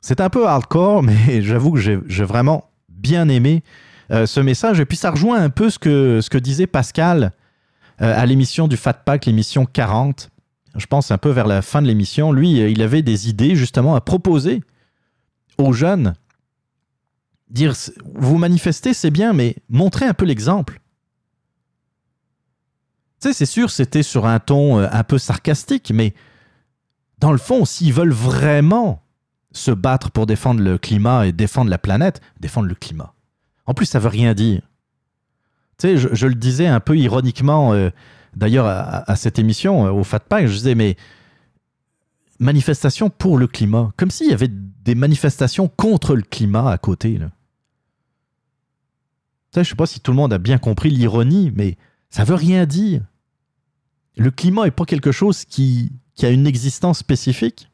C'est 0.00 0.20
un 0.20 0.30
peu 0.30 0.46
hardcore, 0.46 1.02
mais 1.02 1.42
j'avoue 1.42 1.72
que 1.72 1.80
j'ai 1.80 2.24
vraiment 2.24 2.70
bien 2.88 3.28
aimé 3.28 3.62
euh, 4.10 4.26
ce 4.26 4.40
message. 4.40 4.80
Et 4.80 4.86
puis 4.86 4.96
ça 4.96 5.10
rejoint 5.10 5.40
un 5.40 5.50
peu 5.50 5.70
ce 5.70 5.78
que, 5.78 6.20
ce 6.22 6.30
que 6.30 6.38
disait 6.38 6.66
Pascal 6.66 7.32
euh, 8.00 8.20
à 8.20 8.26
l'émission 8.26 8.68
du 8.68 8.76
Fat 8.76 8.94
Pack, 8.94 9.26
l'émission 9.26 9.66
40. 9.66 10.30
Je 10.76 10.86
pense 10.86 11.10
un 11.10 11.18
peu 11.18 11.30
vers 11.30 11.46
la 11.46 11.62
fin 11.62 11.82
de 11.82 11.86
l'émission. 11.86 12.32
Lui, 12.32 12.60
euh, 12.60 12.70
il 12.70 12.82
avait 12.82 13.02
des 13.02 13.28
idées 13.28 13.56
justement 13.56 13.96
à 13.96 14.00
proposer 14.00 14.62
aux 15.58 15.72
jeunes. 15.72 16.14
Dire, 17.50 17.74
vous 18.14 18.38
manifestez, 18.38 18.94
c'est 18.94 19.10
bien, 19.10 19.32
mais 19.32 19.56
montrez 19.68 20.06
un 20.06 20.14
peu 20.14 20.26
l'exemple. 20.26 20.80
Tu 23.20 23.28
sais, 23.28 23.32
c'est 23.32 23.46
sûr, 23.46 23.70
c'était 23.70 24.04
sur 24.04 24.26
un 24.26 24.38
ton 24.38 24.78
euh, 24.78 24.88
un 24.92 25.02
peu 25.02 25.18
sarcastique, 25.18 25.90
mais 25.92 26.14
dans 27.18 27.32
le 27.32 27.38
fond, 27.38 27.64
s'ils 27.64 27.92
veulent 27.92 28.12
vraiment 28.12 29.02
se 29.50 29.72
battre 29.72 30.10
pour 30.10 30.26
défendre 30.26 30.60
le 30.62 30.78
climat 30.78 31.26
et 31.26 31.32
défendre 31.32 31.70
la 31.70 31.78
planète, 31.78 32.20
défendre 32.38 32.68
le 32.68 32.76
climat. 32.76 33.14
En 33.66 33.74
plus, 33.74 33.86
ça 33.86 33.98
veut 33.98 34.08
rien 34.08 34.34
dire. 34.34 34.62
Tu 35.78 35.88
sais, 35.88 35.96
je, 35.96 36.26
le 36.26 36.34
disais 36.34 36.66
un 36.66 36.80
peu 36.80 36.96
ironiquement, 36.96 37.72
euh, 37.72 37.90
d'ailleurs, 38.36 38.66
à, 38.66 39.16
cette 39.16 39.38
émission, 39.38 39.86
euh, 39.86 39.90
au 39.90 40.04
Fat 40.04 40.20
Pack, 40.20 40.46
je 40.46 40.52
disais, 40.52 40.74
mais 40.74 40.96
manifestation 42.38 43.10
pour 43.10 43.36
le 43.36 43.48
climat, 43.48 43.92
comme 43.96 44.10
s'il 44.10 44.30
y 44.30 44.32
avait 44.32 44.48
des 44.48 44.94
manifestations 44.94 45.68
contre 45.68 46.14
le 46.14 46.22
climat 46.22 46.70
à 46.70 46.78
côté. 46.78 47.18
Tu 47.18 47.24
sais, 49.52 49.64
je 49.64 49.70
sais 49.70 49.76
pas 49.76 49.86
si 49.86 49.98
tout 50.00 50.12
le 50.12 50.16
monde 50.16 50.32
a 50.32 50.38
bien 50.38 50.58
compris 50.58 50.90
l'ironie, 50.90 51.52
mais 51.54 51.76
ça 52.10 52.24
veut 52.24 52.34
rien 52.34 52.66
dire. 52.66 53.02
Le 54.16 54.30
climat 54.30 54.64
n'est 54.64 54.70
pas 54.70 54.84
quelque 54.84 55.12
chose 55.12 55.44
qui, 55.44 55.92
a 56.22 56.28
une 56.28 56.46
existence 56.46 56.98
spécifique. 56.98 57.70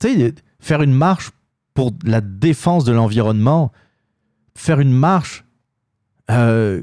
Tu 0.00 0.14
sais, 0.14 0.34
faire 0.60 0.82
une 0.82 0.92
marche 0.92 1.30
pour 1.74 1.92
la 2.04 2.20
défense 2.20 2.84
de 2.84 2.92
l'environnement, 2.92 3.72
faire 4.54 4.80
une 4.80 4.92
marche, 4.92 5.44
euh, 6.30 6.82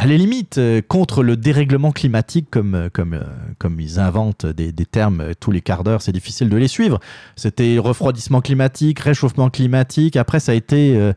à 0.00 0.06
la 0.06 0.16
limite, 0.16 0.56
euh, 0.56 0.80
contre 0.80 1.22
le 1.22 1.36
dérèglement 1.36 1.92
climatique, 1.92 2.46
comme, 2.50 2.74
euh, 2.74 2.88
comme, 2.90 3.12
euh, 3.12 3.22
comme 3.58 3.78
ils 3.80 4.00
inventent 4.00 4.46
des, 4.46 4.72
termes 4.72 5.34
tous 5.38 5.50
les 5.50 5.60
quarts 5.60 5.84
d'heure, 5.84 6.00
c'est 6.00 6.12
difficile 6.12 6.48
de 6.48 6.56
les 6.56 6.68
suivre. 6.68 7.00
C'était 7.36 7.76
refroidissement 7.78 8.40
climatique, 8.40 8.98
réchauffement 9.00 9.50
climatique, 9.50 10.16
après 10.16 10.40
ça 10.40 10.52
a 10.52 10.54
été 10.54 11.12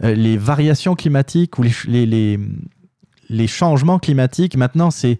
les 0.00 0.36
variations 0.36 0.94
climatiques 0.94 1.58
ou 1.58 1.62
les, 1.62 1.70
ch- 1.70 1.86
les, 1.88 2.06
les- 2.06 2.38
les 3.28 3.46
changements 3.46 3.98
climatiques. 3.98 4.56
Maintenant, 4.56 4.90
c'est 4.90 5.18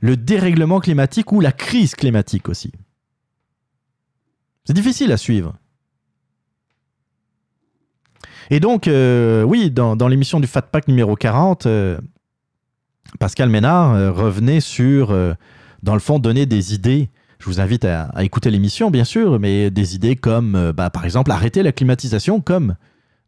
le 0.00 0.16
dérèglement 0.16 0.80
climatique 0.80 1.32
ou 1.32 1.40
la 1.40 1.52
crise 1.52 1.94
climatique 1.94 2.48
aussi. 2.48 2.72
C'est 4.64 4.74
difficile 4.74 5.12
à 5.12 5.16
suivre. 5.16 5.54
Et 8.50 8.60
donc, 8.60 8.86
euh, 8.88 9.42
oui, 9.42 9.70
dans, 9.70 10.08
l'émission 10.08 10.40
du 10.40 10.46
Fat 10.46 10.62
Pack 10.62 10.88
numéro 10.88 11.16
40, 11.16 11.66
euh, 11.66 11.98
Pascal 13.18 13.48
Ménard 13.48 13.94
euh, 13.94 14.12
revenait 14.12 14.60
sur, 14.60 15.10
euh, 15.10 15.34
dans 15.82 15.94
le 15.94 16.00
fond, 16.00 16.18
donner 16.18 16.46
des 16.46 16.74
idées. 16.74 17.10
Je 17.38 17.46
vous 17.46 17.60
invite 17.60 17.84
à, 17.84 18.10
écouter 18.20 18.50
l'émission, 18.50 18.90
bien 18.90 19.04
sûr, 19.04 19.38
mais 19.40 19.70
des 19.70 19.94
idées 19.94 20.16
comme, 20.16 20.54
euh, 20.54 20.72
bah, 20.72 20.90
par 20.90 21.04
exemple, 21.04 21.30
arrêter 21.30 21.62
la 21.62 21.72
climatisation, 21.72 22.40
comme 22.40 22.76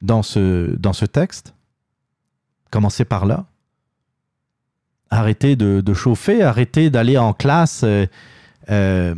dans 0.03 0.23
ce, 0.23 0.75
dans 0.77 0.93
ce 0.93 1.05
texte. 1.05 1.55
Commencer 2.71 3.05
par 3.05 3.27
là. 3.27 3.47
Arrêter 5.11 5.57
de, 5.57 5.81
de 5.81 5.95
chauffer, 5.95 6.43
arrêter 6.43 6.91
d'aller 6.91 7.17
en 7.17 7.33
classe 7.33 7.83
euh, 7.85 8.07
euh, 8.71 9.15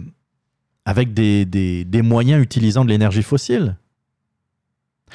avec 0.84 1.12
des, 1.14 1.44
des- 1.44 1.84
des 1.84 2.02
moyens 2.02 2.42
utilisant 2.42 2.84
de 2.84 2.90
l'énergie 2.90 3.22
fossile. 3.24 3.76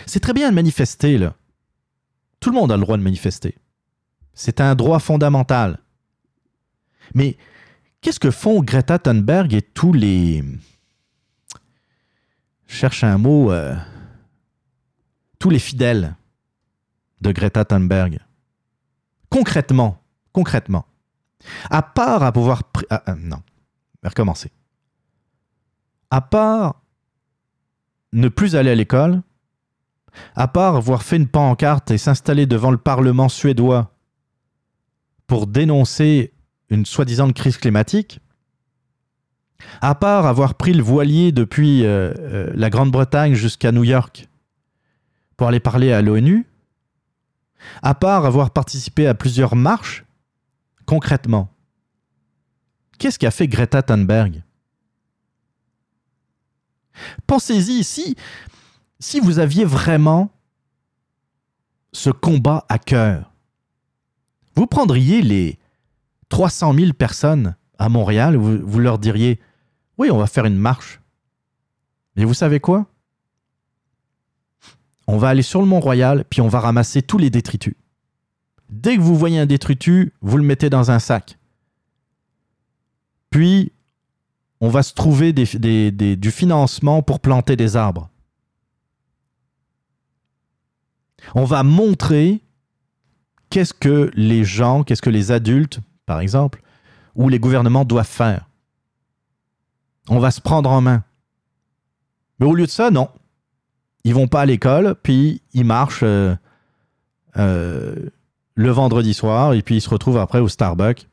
C'est 0.05 0.19
très 0.19 0.33
bien 0.33 0.49
de 0.49 0.55
manifester, 0.55 1.17
là. 1.17 1.35
Tout 2.41 2.49
le 2.49 2.55
monde 2.55 2.71
a 2.71 2.75
le 2.75 2.81
droit 2.81 2.97
de 2.97 3.01
manifester. 3.03 3.55
C'est 4.33 4.59
un 4.59 4.75
droit 4.75 4.99
fondamental. 4.99 5.79
Mais 7.13 7.37
qu'est-ce 8.01 8.19
que 8.19 8.29
font 8.31 8.61
Greta 8.61 8.99
Thunberg 8.99 9.53
et 9.53 9.61
tous 9.61 9.93
les... 9.93 10.43
Je 12.67 12.75
cherche 12.75 13.05
un 13.05 13.17
mot... 13.17 13.51
euh, 13.51 13.75
Tous 15.39 15.49
les 15.49 15.59
fidèles 15.59 16.15
de 17.21 17.31
Greta 17.31 17.65
Thunberg. 17.65 18.19
Concrètement, 19.29 20.01
concrètement. 20.31 20.85
À 21.69 21.81
part 21.81 22.23
à 22.23 22.31
pouvoir... 22.31 22.63
ah, 22.89 23.03
ah, 23.05 23.15
non, 23.15 23.41
recommencer. 24.03 24.51
À 26.09 26.21
part 26.21 26.81
ne 28.13 28.29
plus 28.29 28.55
aller 28.55 28.71
à 28.71 28.75
l'école, 28.75 29.21
à 30.35 30.47
part 30.47 30.75
avoir 30.77 31.03
fait 31.03 31.17
une 31.17 31.27
pancarte 31.27 31.91
et 31.91 31.97
s'installer 31.97 32.45
devant 32.45 32.71
le 32.71 32.77
Parlement 32.77 33.27
suédois 33.27 33.91
pour 35.27 35.47
dénoncer 35.47 36.33
une 36.69 36.85
soi-disant 36.85 37.31
crise 37.31 37.57
climatique, 37.57 38.19
à 39.81 39.95
part 39.95 40.25
avoir 40.25 40.55
pris 40.55 40.73
le 40.73 40.83
voilier 40.83 41.31
depuis 41.31 41.85
euh, 41.85 42.13
euh, 42.19 42.51
la 42.53 42.69
Grande-Bretagne 42.69 43.33
jusqu'à 43.33 43.71
New 43.71 43.83
York 43.83 44.29
pour 45.37 45.47
aller 45.47 45.59
parler 45.59 45.91
à 45.91 46.01
l'ONU, 46.01 46.45
à 47.81 47.95
part 47.95 48.25
avoir 48.25 48.51
participé 48.51 49.07
à 49.07 49.13
plusieurs 49.13 49.55
marches, 49.55 50.05
concrètement, 50.85 51.49
qu'est-ce 52.97 53.19
qu'a 53.19 53.31
fait 53.31 53.47
Greta 53.47 53.81
Thunberg? 53.81 54.43
Pensez-y, 57.27 57.83
si, 57.83 59.19
vous 59.19 59.39
aviez 59.39 59.65
vraiment 59.65 60.31
ce 61.91 62.09
combat 62.09 62.65
à 62.69 62.79
cœur, 62.79 63.31
vous 64.55 64.67
prendriez 64.67 65.21
les 65.21 65.59
300 66.29 66.73
000 66.73 66.93
personnes 66.93 67.55
à 67.77 67.89
Montréal, 67.89 68.37
vous, 68.37 68.59
vous 68.63 68.79
leur 68.79 68.99
diriez 68.99 69.41
Oui, 69.97 70.09
on 70.09 70.17
va 70.17 70.27
faire 70.27 70.45
une 70.45 70.57
marche. 70.57 71.01
Mais 72.15 72.23
vous 72.23 72.33
savez 72.33 72.61
quoi? 72.61 72.87
On 75.07 75.17
va 75.17 75.29
aller 75.29 75.41
sur 75.41 75.61
le 75.61 75.67
Mont-Royal, 75.67 76.25
puis 76.29 76.41
on 76.41 76.47
va 76.47 76.59
ramasser 76.59 77.01
tous 77.01 77.17
les 77.17 77.29
détritus. 77.29 77.75
Dès 78.69 78.95
que 78.95 79.01
vous 79.01 79.15
voyez 79.15 79.39
un 79.39 79.45
détritus, 79.45 80.11
vous 80.21 80.37
le 80.37 80.43
mettez 80.43 80.69
dans 80.69 80.89
un 80.89 80.99
sac. 80.99 81.37
Puis, 83.29 83.71
on 84.61 84.69
va 84.69 84.81
se 84.81 84.93
trouver 84.93 85.33
du 85.33 86.31
financement 86.31 87.03
pour 87.03 87.19
planter 87.19 87.55
des 87.55 87.75
arbres. 87.75 88.09
On 91.35 91.43
va 91.43 91.63
montrer 91.63 92.41
qu'est-ce 93.49 93.73
que 93.73 94.11
les 94.15 94.43
gens, 94.43 94.83
qu'est-ce 94.83 95.01
que 95.01 95.09
les 95.09 95.31
adultes, 95.31 95.79
par 96.05 96.19
exemple, 96.19 96.61
ou 97.15 97.29
les 97.29 97.39
gouvernements 97.39 97.85
doivent 97.85 98.07
faire. 98.07 98.49
On 100.09 100.19
va 100.19 100.31
se 100.31 100.41
prendre 100.41 100.69
en 100.69 100.81
main. 100.81 101.03
Mais 102.39 102.45
au 102.45 102.53
lieu 102.53 102.65
de 102.65 102.71
ça, 102.71 102.91
non. 102.91 103.09
Ils 104.05 104.13
vont 104.13 104.27
pas 104.27 104.41
à 104.41 104.45
l'école, 104.45 104.95
puis 105.01 105.41
ils 105.53 105.65
marchent 105.65 106.03
euh, 106.03 106.35
euh, 107.37 107.95
le 108.53 108.69
vendredi 108.69 109.15
soir, 109.15 109.53
et 109.53 109.63
puis 109.63 109.77
ils 109.77 109.81
se 109.81 109.89
retrouvent 109.89 110.19
après 110.19 110.39
au 110.39 110.47
Starbucks 110.47 111.09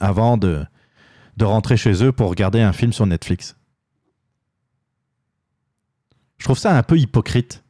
avant 0.00 0.38
de, 0.38 0.64
de 1.36 1.44
rentrer 1.44 1.76
chez 1.76 2.02
eux 2.02 2.12
pour 2.12 2.30
regarder 2.30 2.62
un 2.62 2.72
film 2.72 2.94
sur 2.94 3.04
Netflix. 3.04 3.56
Je 6.38 6.44
trouve 6.44 6.58
ça 6.58 6.74
un 6.74 6.82
peu 6.82 6.98
hypocrite. 6.98 7.62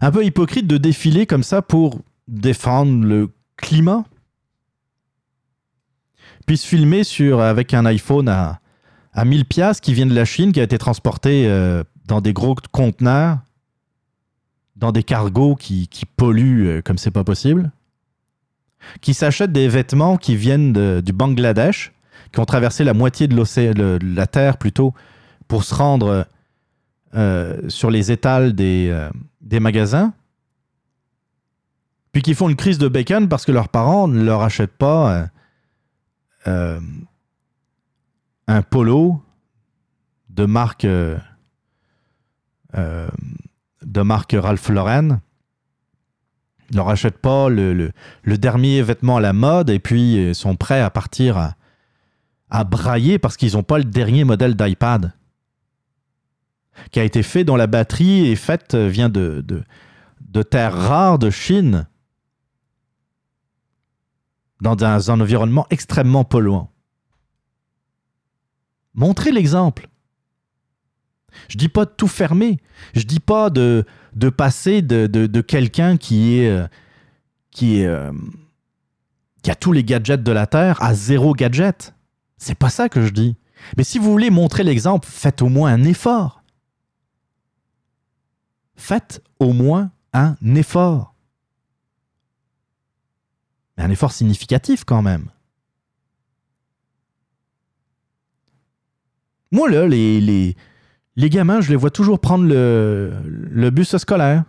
Un 0.00 0.10
peu 0.10 0.24
hypocrite 0.24 0.66
de 0.66 0.78
défiler 0.78 1.26
comme 1.26 1.44
ça 1.44 1.62
pour 1.62 2.00
défendre 2.26 3.04
le 3.04 3.30
climat. 3.56 4.04
Puis 6.44 6.56
se 6.56 6.66
filmer 6.66 7.04
sur, 7.04 7.40
avec 7.40 7.72
un 7.72 7.86
iPhone 7.86 8.28
à, 8.28 8.60
à 9.14 9.24
1000 9.24 9.44
piastres 9.44 9.80
qui 9.80 9.94
vient 9.94 10.06
de 10.06 10.14
la 10.14 10.24
Chine, 10.24 10.52
qui 10.52 10.60
a 10.60 10.64
été 10.64 10.76
transporté 10.76 11.46
euh, 11.46 11.84
dans 12.06 12.20
des 12.20 12.32
gros 12.32 12.56
conteneurs, 12.72 13.38
dans 14.76 14.90
des 14.90 15.04
cargos 15.04 15.54
qui, 15.54 15.88
qui 15.88 16.04
polluent 16.04 16.66
euh, 16.66 16.82
comme 16.82 16.98
c'est 16.98 17.12
pas 17.12 17.24
possible, 17.24 17.70
qui 19.00 19.14
s'achètent 19.14 19.52
des 19.52 19.68
vêtements 19.68 20.16
qui 20.16 20.36
viennent 20.36 21.00
du 21.00 21.12
Bangladesh, 21.12 21.92
qui 22.32 22.40
ont 22.40 22.44
traversé 22.44 22.84
la 22.84 22.92
moitié 22.92 23.28
de 23.28 23.98
la 24.02 24.26
Terre 24.26 24.58
plutôt, 24.58 24.92
pour 25.48 25.64
se 25.64 25.74
rendre 25.74 26.26
euh, 27.14 27.56
sur 27.68 27.90
les 27.90 28.10
étals 28.10 28.52
des, 28.52 29.08
des 29.40 29.60
magasins, 29.60 30.12
puis 32.12 32.20
qui 32.20 32.34
font 32.34 32.48
une 32.48 32.56
crise 32.56 32.78
de 32.78 32.88
bacon 32.88 33.28
parce 33.28 33.46
que 33.46 33.52
leurs 33.52 33.68
parents 33.68 34.06
ne 34.06 34.22
leur 34.22 34.42
achètent 34.42 34.76
pas 34.76 35.28
un 38.46 38.62
polo 38.62 39.22
de 40.28 40.44
marque 40.44 40.84
euh, 40.84 41.18
euh, 42.76 43.08
de 43.82 44.00
marque 44.02 44.36
Ralph 44.38 44.68
Lauren. 44.68 45.20
Ils 46.70 46.76
leur 46.76 46.88
achètent 46.88 47.18
pas 47.18 47.48
le, 47.48 47.92
dernier 48.24 48.82
vêtement 48.82 49.18
à 49.18 49.20
la 49.20 49.32
mode 49.32 49.70
et 49.70 49.78
puis 49.78 50.18
euh, 50.18 50.34
sont 50.34 50.56
prêts 50.56 50.80
à 50.80 50.90
partir 50.90 51.36
à, 51.38 52.64
brailler 52.64 53.18
parce 53.18 53.36
qu'ils 53.36 53.54
n'ont 53.54 53.62
pas 53.64 53.78
le 53.78 53.84
dernier 53.84 54.22
modèle 54.24 54.54
d'iPad 54.54 55.12
qui 56.92 57.00
a 57.00 57.04
été 57.04 57.22
fait 57.22 57.44
dont 57.44 57.56
la 57.56 57.66
batterie 57.66 58.30
est 58.30 58.36
faite 58.36 58.74
vient 58.74 59.08
de, 59.08 59.44
de, 59.44 59.62
de 60.20 60.42
terres 60.42 60.74
rares 60.74 61.18
de 61.18 61.30
Chine 61.30 61.86
dans 64.60 64.84
un, 64.84 65.08
un 65.08 65.20
environnement 65.20 65.66
extrêmement 65.70 66.24
polluant. 66.24 66.73
Montrez 68.94 69.32
l'exemple. 69.32 69.88
Je 71.48 71.58
dis 71.58 71.68
pas 71.68 71.84
de 71.84 71.90
tout 71.90 72.08
fermer. 72.08 72.58
Je 72.94 73.02
dis 73.02 73.20
pas 73.20 73.50
de, 73.50 73.84
passer 74.36 74.82
de, 74.82 75.40
quelqu'un 75.40 75.96
qui 75.96 76.38
est 76.38 76.48
euh, 76.48 76.66
euh, 77.62 78.12
qui 79.42 79.50
a 79.50 79.54
tous 79.54 79.72
les 79.72 79.84
gadgets 79.84 80.22
de 80.22 80.32
la 80.32 80.46
Terre 80.46 80.82
à 80.82 80.94
zéro 80.94 81.34
gadget. 81.34 81.94
C'est 82.38 82.54
pas 82.54 82.70
ça 82.70 82.88
que 82.88 83.04
je 83.04 83.10
dis. 83.10 83.36
Mais 83.76 83.84
si 83.84 83.98
vous 83.98 84.10
voulez 84.10 84.30
montrer 84.30 84.62
l'exemple, 84.62 85.08
faites 85.10 85.42
au 85.42 85.48
moins 85.48 85.72
un 85.72 85.84
effort. 85.84 86.42
Faites 88.76 89.22
au 89.38 89.52
moins 89.52 89.90
un 90.12 90.36
effort. 90.54 91.14
Un 93.76 93.90
effort 93.90 94.12
significatif 94.12 94.84
quand 94.84 95.02
même. 95.02 95.30
Moi, 99.54 99.70
là, 99.70 99.86
les, 99.86 100.20
les, 100.20 100.56
les 101.14 101.30
gamins, 101.30 101.60
je 101.60 101.70
les 101.70 101.76
vois 101.76 101.90
toujours 101.90 102.18
prendre 102.18 102.44
le, 102.44 103.12
le 103.24 103.70
bus 103.70 103.96
scolaire. 103.98 104.42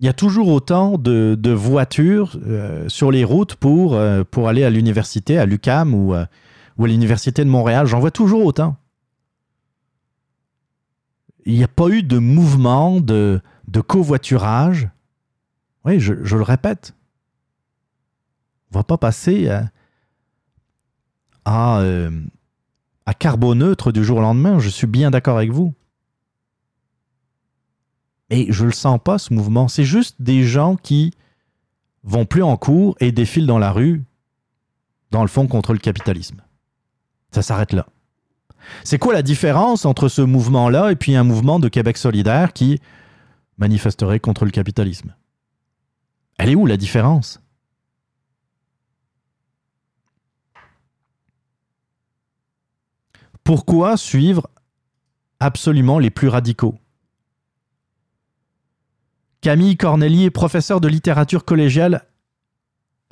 Il 0.00 0.06
y 0.06 0.08
a 0.08 0.12
toujours 0.12 0.48
autant 0.48 0.98
de, 0.98 1.36
de 1.38 1.52
voitures 1.52 2.36
euh, 2.44 2.88
sur 2.88 3.12
les 3.12 3.22
routes 3.22 3.54
pour, 3.54 3.94
euh, 3.94 4.24
pour 4.28 4.48
aller 4.48 4.64
à 4.64 4.70
l'université, 4.70 5.38
à 5.38 5.46
l'UCAM 5.46 5.94
ou, 5.94 6.14
euh, 6.14 6.26
ou 6.78 6.84
à 6.84 6.88
l'université 6.88 7.44
de 7.44 7.48
Montréal. 7.48 7.86
J'en 7.86 8.00
vois 8.00 8.10
toujours 8.10 8.44
autant. 8.44 8.76
Il 11.46 11.54
n'y 11.54 11.62
a 11.62 11.68
pas 11.68 11.90
eu 11.90 12.02
de 12.02 12.18
mouvement 12.18 13.00
de, 13.00 13.40
de 13.68 13.80
covoiturage. 13.80 14.88
Oui, 15.84 16.00
je, 16.00 16.14
je 16.24 16.36
le 16.36 16.42
répète. 16.42 16.96
On 18.72 18.78
va 18.78 18.82
pas 18.82 18.98
passer 18.98 19.48
à, 19.48 19.70
à, 21.44 21.84
à 23.10 23.14
carboneutre 23.14 23.90
du 23.90 24.04
jour 24.04 24.18
au 24.18 24.20
lendemain. 24.20 24.60
Je 24.60 24.68
suis 24.68 24.86
bien 24.86 25.10
d'accord 25.10 25.36
avec 25.36 25.50
vous. 25.50 25.74
Et 28.30 28.52
je 28.52 28.64
le 28.64 28.70
sens 28.70 29.00
pas, 29.02 29.18
ce 29.18 29.34
mouvement. 29.34 29.66
C'est 29.66 29.82
juste 29.82 30.22
des 30.22 30.44
gens 30.44 30.76
qui 30.76 31.12
vont 32.04 32.24
plus 32.24 32.44
en 32.44 32.56
cours 32.56 32.94
et 33.00 33.10
défilent 33.10 33.48
dans 33.48 33.58
la 33.58 33.72
rue, 33.72 34.04
dans 35.10 35.22
le 35.22 35.28
fond, 35.28 35.48
contre 35.48 35.72
le 35.72 35.80
capitalisme. 35.80 36.40
Ça 37.32 37.42
s'arrête 37.42 37.72
là. 37.72 37.88
C'est 38.84 39.00
quoi 39.00 39.12
la 39.12 39.22
différence 39.22 39.86
entre 39.86 40.06
ce 40.06 40.22
mouvement-là 40.22 40.92
et 40.92 40.96
puis 40.96 41.16
un 41.16 41.24
mouvement 41.24 41.58
de 41.58 41.66
Québec 41.66 41.96
solidaire 41.96 42.52
qui 42.52 42.78
manifesterait 43.58 44.20
contre 44.20 44.44
le 44.44 44.52
capitalisme? 44.52 45.16
Elle 46.38 46.50
est 46.50 46.54
où 46.54 46.64
la 46.64 46.76
différence? 46.76 47.40
Pourquoi 53.50 53.96
suivre 53.96 54.48
absolument 55.40 55.98
les 55.98 56.10
plus 56.10 56.28
radicaux? 56.28 56.78
Camille 59.40 59.76
Cornelier, 59.76 60.30
professeur 60.30 60.80
de 60.80 60.86
littérature 60.86 61.44
collégiale 61.44 62.06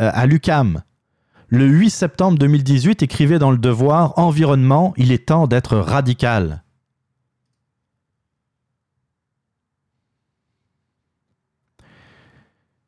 euh, 0.00 0.12
à 0.14 0.26
l'UCAM, 0.26 0.84
le 1.48 1.66
8 1.66 1.90
septembre 1.90 2.38
2018, 2.38 3.02
écrivait 3.02 3.40
dans 3.40 3.50
Le 3.50 3.58
Devoir 3.58 4.16
Environnement, 4.16 4.94
il 4.96 5.10
est 5.10 5.26
temps 5.26 5.48
d'être 5.48 5.76
radical. 5.76 6.62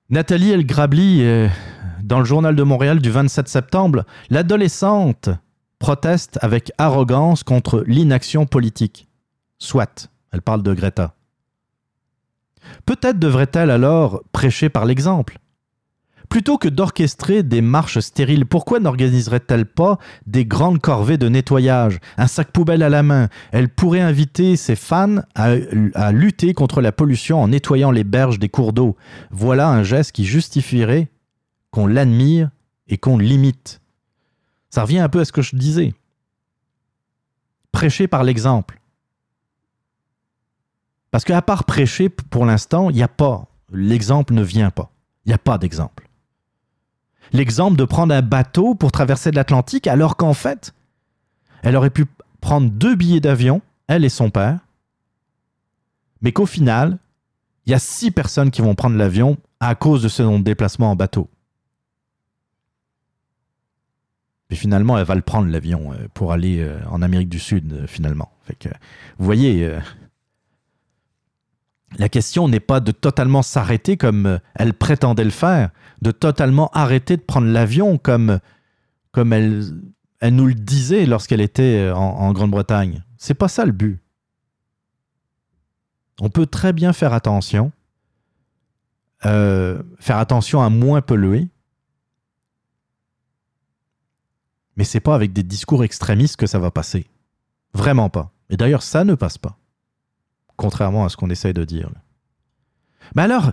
Nathalie 0.08 0.52
El 0.52 0.64
Grabli, 0.64 1.24
euh, 1.24 1.48
dans 2.00 2.20
le 2.20 2.24
Journal 2.24 2.54
de 2.54 2.62
Montréal 2.62 3.00
du 3.00 3.10
27 3.10 3.48
septembre, 3.48 4.06
l'adolescente 4.28 5.30
proteste 5.80 6.38
avec 6.42 6.70
arrogance 6.78 7.42
contre 7.42 7.82
l'inaction 7.88 8.46
politique. 8.46 9.08
Soit, 9.58 10.08
elle 10.30 10.42
parle 10.42 10.62
de 10.62 10.72
Greta. 10.72 11.14
Peut-être 12.86 13.18
devrait-elle 13.18 13.70
alors 13.70 14.22
prêcher 14.30 14.68
par 14.68 14.84
l'exemple 14.84 15.38
Plutôt 16.28 16.58
que 16.58 16.68
d'orchestrer 16.68 17.42
des 17.42 17.60
marches 17.60 17.98
stériles, 17.98 18.46
pourquoi 18.46 18.78
n'organiserait-elle 18.78 19.66
pas 19.66 19.98
des 20.26 20.44
grandes 20.44 20.80
corvées 20.80 21.18
de 21.18 21.28
nettoyage, 21.28 21.98
un 22.18 22.28
sac 22.28 22.52
poubelle 22.52 22.84
à 22.84 22.88
la 22.88 23.02
main? 23.02 23.28
Elle 23.50 23.68
pourrait 23.68 24.00
inviter 24.00 24.54
ses 24.54 24.76
fans 24.76 25.16
à, 25.34 26.12
lutter 26.12 26.54
contre 26.54 26.82
la 26.82 26.92
pollution 26.92 27.42
en 27.42 27.48
nettoyant 27.48 27.90
les 27.90 28.04
berges 28.04 28.38
des 28.38 28.48
cours 28.48 28.72
d'eau. 28.72 28.96
Voilà 29.32 29.68
un 29.68 29.82
geste 29.82 30.12
qui 30.12 30.24
justifierait 30.24 31.08
qu'on 31.72 31.88
l'admire 31.88 32.50
et 32.86 32.96
qu'on 32.96 33.18
l'imite. 33.18 33.79
Ça 34.70 34.82
revient 34.82 35.00
un 35.00 35.08
peu 35.08 35.20
à 35.20 35.24
ce 35.24 35.32
que 35.32 35.42
je 35.42 35.56
disais. 35.56 35.94
Prêcher 37.72 38.08
par 38.08 38.24
l'exemple. 38.24 38.80
Parce 41.10 41.24
qu'à 41.24 41.42
part 41.42 41.64
prêcher, 41.64 42.08
pour 42.08 42.46
l'instant, 42.46 42.88
il 42.90 42.96
n'y 42.96 43.02
a 43.02 43.08
pas. 43.08 43.46
L'exemple 43.72 44.32
ne 44.32 44.42
vient 44.42 44.70
pas. 44.70 44.90
Il 45.24 45.30
n'y 45.30 45.34
a 45.34 45.38
pas 45.38 45.58
d'exemple. 45.58 46.08
L'exemple 47.32 47.76
de 47.76 47.84
prendre 47.84 48.14
un 48.14 48.22
bateau 48.22 48.74
pour 48.74 48.92
traverser 48.92 49.30
l'Atlantique, 49.30 49.86
alors 49.86 50.16
qu'en 50.16 50.34
fait, 50.34 50.72
elle 51.62 51.76
aurait 51.76 51.90
pu 51.90 52.06
prendre 52.40 52.70
deux 52.70 52.94
billets 52.94 53.20
d'avion, 53.20 53.60
elle 53.86 54.04
et 54.04 54.08
son 54.08 54.30
père, 54.30 54.58
mais 56.22 56.32
qu'au 56.32 56.46
final, 56.46 56.98
il 57.66 57.72
y 57.72 57.74
a 57.74 57.78
six 57.78 58.10
personnes 58.10 58.50
qui 58.50 58.62
vont 58.62 58.74
prendre 58.74 58.96
l'avion 58.96 59.36
à 59.60 59.74
cause 59.74 60.02
de 60.02 60.08
ce 60.08 60.40
déplacement 60.40 60.90
en 60.90 60.96
bateau. 60.96 61.28
Et 64.50 64.56
finalement, 64.56 64.98
elle 64.98 65.04
va 65.04 65.14
le 65.14 65.22
prendre, 65.22 65.48
l'avion, 65.48 65.92
euh, 65.92 66.08
pour 66.12 66.32
aller 66.32 66.60
euh, 66.60 66.78
en 66.90 67.02
Amérique 67.02 67.28
du 67.28 67.38
Sud, 67.38 67.72
euh, 67.72 67.86
finalement. 67.86 68.30
Vous 69.18 69.24
voyez, 69.24 69.78
la 71.98 72.08
question 72.08 72.48
n'est 72.48 72.58
pas 72.58 72.80
de 72.80 72.90
totalement 72.90 73.42
s'arrêter 73.42 73.96
comme 73.96 74.40
elle 74.56 74.74
prétendait 74.74 75.22
le 75.22 75.30
faire, 75.30 75.70
de 76.02 76.10
totalement 76.10 76.68
arrêter 76.72 77.16
de 77.16 77.22
prendre 77.22 77.46
l'avion 77.46 77.96
comme, 77.96 78.40
comme 79.12 79.32
elle, 79.32 79.62
elle 80.18 80.34
nous 80.34 80.46
le 80.46 80.54
disait 80.54 81.06
lorsqu'elle 81.06 81.40
était 81.40 81.92
en, 81.94 82.32
Grande-Bretagne. 82.32 83.04
C'est 83.18 83.34
pas 83.34 83.46
ça 83.46 83.64
le 83.64 83.70
but. 83.70 84.00
On 86.20 86.28
peut 86.28 86.46
très 86.46 86.72
bien 86.72 86.92
faire 86.92 87.12
attention, 87.12 87.70
faire 89.22 89.84
attention 90.08 90.60
à 90.60 90.70
moins 90.70 91.02
polluer, 91.02 91.46
mais 94.80 94.84
c'est 94.84 95.00
pas 95.00 95.14
avec 95.14 95.34
des 95.34 95.42
discours 95.42 95.84
extrémistes 95.84 96.38
que 96.38 96.46
ça 96.46 96.58
va 96.58 96.70
passer. 96.70 97.06
Vraiment 97.74 98.08
pas. 98.08 98.32
Et 98.48 98.56
d'ailleurs, 98.56 98.82
ça 98.82 99.04
ne 99.04 99.14
passe 99.14 99.36
pas. 99.36 99.58
Contrairement 100.56 101.04
à 101.04 101.10
ce 101.10 101.18
qu'on 101.18 101.28
essaye 101.28 101.52
de 101.52 101.66
dire. 101.66 101.90
Mais 103.14 103.20
alors, 103.20 103.52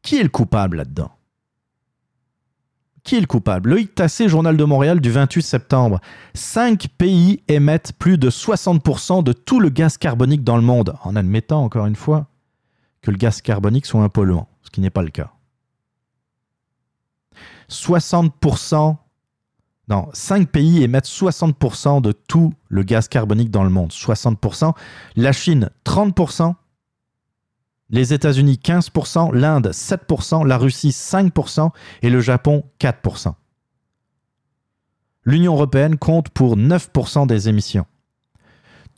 qui 0.00 0.16
est 0.16 0.22
le 0.22 0.28
coupable 0.28 0.76
là-dedans? 0.76 1.10
Qui 3.02 3.16
est 3.16 3.20
le 3.20 3.26
coupable? 3.26 3.70
Loïc 3.70 3.96
Tassé, 3.96 4.28
Journal 4.28 4.56
de 4.56 4.62
Montréal 4.62 5.00
du 5.00 5.10
28 5.10 5.42
septembre. 5.42 6.00
Cinq 6.34 6.86
pays 6.98 7.42
émettent 7.48 7.92
plus 7.98 8.16
de 8.16 8.30
60% 8.30 9.24
de 9.24 9.32
tout 9.32 9.58
le 9.58 9.70
gaz 9.70 9.98
carbonique 9.98 10.44
dans 10.44 10.56
le 10.56 10.62
monde, 10.62 10.94
en 11.02 11.16
admettant 11.16 11.64
encore 11.64 11.86
une 11.86 11.96
fois 11.96 12.28
que 13.02 13.10
le 13.10 13.16
gaz 13.16 13.42
carbonique 13.42 13.86
soit 13.86 14.04
un 14.04 14.08
polluant, 14.08 14.46
ce 14.62 14.70
qui 14.70 14.80
n'est 14.80 14.90
pas 14.90 15.02
le 15.02 15.10
cas. 15.10 15.32
60%, 17.68 18.98
non, 19.88 20.08
5 20.12 20.48
pays 20.48 20.82
émettent 20.82 21.06
60% 21.06 22.00
de 22.00 22.12
tout 22.12 22.52
le 22.68 22.82
gaz 22.82 23.08
carbonique 23.08 23.50
dans 23.50 23.64
le 23.64 23.70
monde. 23.70 23.90
60%. 23.90 24.72
La 25.16 25.32
Chine, 25.32 25.70
30%. 25.84 26.54
Les 27.90 28.14
États-Unis, 28.14 28.58
15%. 28.62 29.34
L'Inde, 29.34 29.68
7%. 29.68 30.46
La 30.46 30.56
Russie, 30.56 30.90
5%. 30.90 31.70
Et 32.02 32.08
le 32.08 32.20
Japon, 32.20 32.64
4%. 32.80 33.34
L'Union 35.24 35.54
européenne 35.54 35.98
compte 35.98 36.30
pour 36.30 36.56
9% 36.56 37.26
des 37.26 37.48
émissions. 37.48 37.86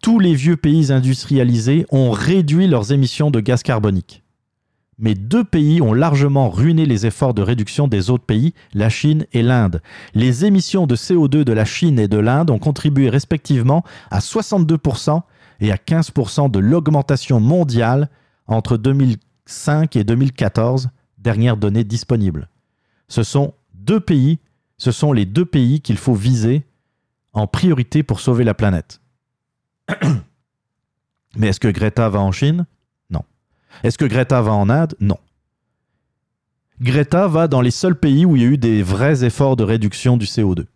Tous 0.03 0.19
les 0.19 0.35
vieux 0.35 0.57
pays 0.57 0.93
industrialisés 0.93 1.87
ont 1.91 2.11
réduit 2.11 2.69
leurs 2.69 2.93
émissions 2.93 3.31
de 3.31 3.41
gaz 3.41 3.63
carbonique. 3.63 4.23
Mais 4.99 5.15
deux 5.15 5.45
pays 5.45 5.83
ont 5.83 5.93
largement 5.93 6.49
ruiné 6.49 6.87
les 6.87 7.05
efforts 7.05 7.35
de 7.35 7.43
réduction 7.43 7.87
des 7.87 8.09
autres 8.09 8.25
pays, 8.25 8.55
la 8.73 8.89
Chine 8.89 9.27
et 9.33 9.43
l'Inde. 9.43 9.83
Les 10.15 10.47
émissions 10.47 10.87
de 10.87 10.97
CO2 10.97 11.45
de 11.45 11.53
la 11.53 11.67
Chine 11.67 11.99
et 11.99 12.09
de 12.09 12.17
l'Inde 12.17 12.51
ont 12.51 12.59
contribué 12.59 13.11
respectivement 13.11 13.85
à 14.11 14.21
62% 14.21 15.21
et 15.61 15.71
à 15.71 15.77
15% 15.77 16.51
de 16.51 16.59
l'augmentation 16.59 17.41
mondiale 17.41 18.09
entre 18.47 18.79
2005 18.79 19.97
et 19.97 20.05
2014, 20.05 20.89
dernières 21.19 21.59
données 21.59 21.85
disponibles. 21.85 22.49
Ce 23.09 23.23
sont 23.23 23.53
deux 23.75 24.01
pays, 24.01 24.39
ce 24.79 24.93
sont 24.93 25.13
les 25.13 25.27
deux 25.27 25.45
pays 25.45 25.81
qu'il 25.81 25.99
faut 25.99 26.15
viser 26.15 26.65
en 27.35 27.47
priorité 27.47 28.03
pour 28.03 28.21
sauver 28.21 28.45
la 28.45 28.55
planète. 28.55 29.01
Mais 31.37 31.49
est-ce 31.49 31.61
que 31.61 31.69
Greta 31.69 32.09
va 32.09 32.21
en 32.21 32.33
Chine? 32.33 32.67
Est-ce 33.83 33.99
que 33.99 34.05
Greta 34.05 34.41
va 34.43 34.53
en 34.53 34.69
Inde? 34.69 34.95
Non. 35.01 35.19
Greta 36.81 37.27
va 37.27 37.49
dans 37.49 37.61
les 37.61 37.71
seuls 37.71 37.99
pays 37.99 38.25
où 38.25 38.37
il 38.37 38.43
y 38.43 38.45
a 38.45 38.49
eu 38.49 38.59
des 38.59 38.83
vrais 38.83 39.25
efforts 39.25 39.57
de 39.57 39.65
réduction 39.65 40.17
du 40.17 40.27
CO2. 40.27 40.67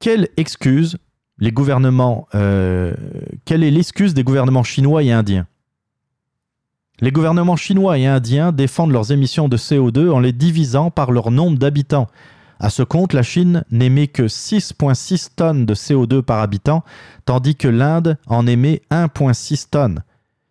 Quelle 0.00 0.28
excuse 0.36 0.96
les 1.38 1.52
gouvernements, 1.52 2.26
euh, 2.34 2.94
quelle 3.44 3.62
est 3.62 3.70
l'excuse 3.70 4.14
des 4.14 4.24
gouvernements 4.24 4.62
chinois 4.62 5.02
et 5.02 5.12
indiens? 5.12 5.46
Les 7.00 7.12
gouvernements 7.12 7.56
chinois 7.56 7.98
et 7.98 8.06
indiens 8.06 8.52
défendent 8.52 8.92
leurs 8.92 9.12
émissions 9.12 9.48
de 9.48 9.56
CO2 9.56 10.10
en 10.10 10.20
les 10.20 10.32
divisant 10.32 10.90
par 10.90 11.12
leur 11.12 11.30
nombre 11.30 11.58
d'habitants. 11.58 12.08
À 12.60 12.68
ce 12.68 12.82
compte, 12.82 13.14
la 13.14 13.22
Chine 13.22 13.64
n'émet 13.70 14.06
que 14.06 14.24
6,6 14.24 15.30
tonnes 15.34 15.64
de 15.64 15.74
CO2 15.74 16.20
par 16.20 16.40
habitant, 16.40 16.84
tandis 17.24 17.56
que 17.56 17.68
l'Inde 17.68 18.18
en 18.26 18.46
émet 18.46 18.82
1,6 18.90 19.70
tonnes. 19.70 20.04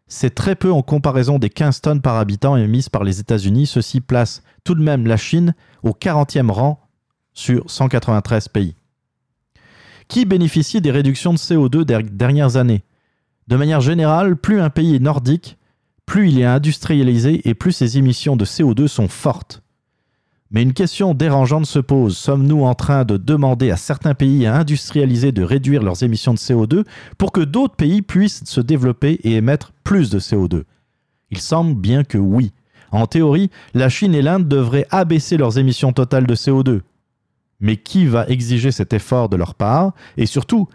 C'est 0.08 0.34
très 0.34 0.56
peu 0.56 0.72
en 0.72 0.82
comparaison 0.82 1.38
des 1.38 1.52
15 1.52 1.82
tonnes 1.82 2.02
par 2.02 2.16
habitant 2.18 2.58
émises 2.58 2.90
par 2.90 3.04
les 3.04 3.20
États-Unis. 3.20 3.68
Ceci 3.68 4.02
place 4.02 4.42
tout 4.64 4.74
de 4.74 4.82
même 4.82 5.06
la 5.06 5.18
Chine 5.18 5.54
au 5.84 5.92
40e 5.92 6.50
rang 6.50 6.82
sur 7.34 7.70
193 7.70 8.48
pays. 8.48 8.76
Qui 10.08 10.26
bénéficie 10.26 10.82
des 10.82 10.90
réductions 10.90 11.34
de 11.34 11.38
CO2 11.38 11.86
des 11.86 12.02
dernières 12.02 12.58
années? 12.58 12.84
De 13.48 13.56
manière 13.56 13.82
générale, 13.82 14.36
plus 14.36 14.60
un 14.60 14.72
pays 14.72 14.96
est 14.96 15.00
nordique, 15.00 15.60
plus 16.08 16.30
il 16.30 16.40
est 16.40 16.46
industrialisé 16.46 17.48
et 17.48 17.54
plus 17.54 17.72
ses 17.72 18.00
émissions 18.00 18.36
de 18.36 18.46
CO2 18.46 18.88
sont 18.88 19.08
fortes. 19.08 19.62
Mais 20.52 20.64
une 20.64 20.74
question 20.74 21.14
dérangeante 21.14 21.68
se 21.68 21.78
pose. 21.78 22.18
Sommes-nous 22.18 22.64
en 22.64 22.74
train 22.74 23.06
de 23.06 23.18
demander 23.18 23.70
à 23.70 23.78
certains 23.78 24.16
pays 24.16 24.48
industrialisés 24.48 25.32
de 25.32 25.44
réduire 25.44 25.84
leurs 25.84 26.02
émissions 26.02 26.34
de 26.34 26.40
CO2 26.40 26.86
pour 27.20 27.32
que 27.32 27.42
d'autres 27.42 27.76
pays 27.76 28.02
puissent 28.02 28.44
se 28.46 28.62
développer 28.62 29.20
et 29.24 29.36
émettre 29.36 29.74
plus 29.84 30.10
de 30.10 30.20
CO2 30.20 30.64
Il 31.30 31.40
semble 31.40 31.76
bien 31.76 32.04
que 32.04 32.18
oui. 32.18 32.52
En 32.92 33.06
théorie, 33.06 33.52
la 33.76 33.90
Chine 33.90 34.16
et 34.16 34.24
l'Inde 34.24 34.48
devraient 34.48 34.88
abaisser 34.90 35.38
leurs 35.38 35.60
émissions 35.60 35.94
totales 35.94 36.26
de 36.26 36.36
CO2. 36.36 36.82
Mais 37.60 37.78
qui 37.78 38.08
va 38.08 38.28
exiger 38.28 38.72
cet 38.72 38.94
effort 38.94 39.30
de 39.30 39.36
leur 39.36 39.54
part? 39.54 39.94
Et 40.18 40.26
surtout, 40.26 40.68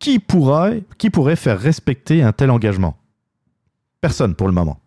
qui 0.00 0.18
pourrait, 0.18 0.82
qui 0.98 1.10
pourrait 1.10 1.36
faire 1.36 1.60
respecter 1.60 2.22
un 2.22 2.32
tel 2.32 2.50
engagement? 2.50 2.96
Personne 4.00 4.34
pour 4.34 4.48
le 4.48 4.54
moment. 4.54 4.80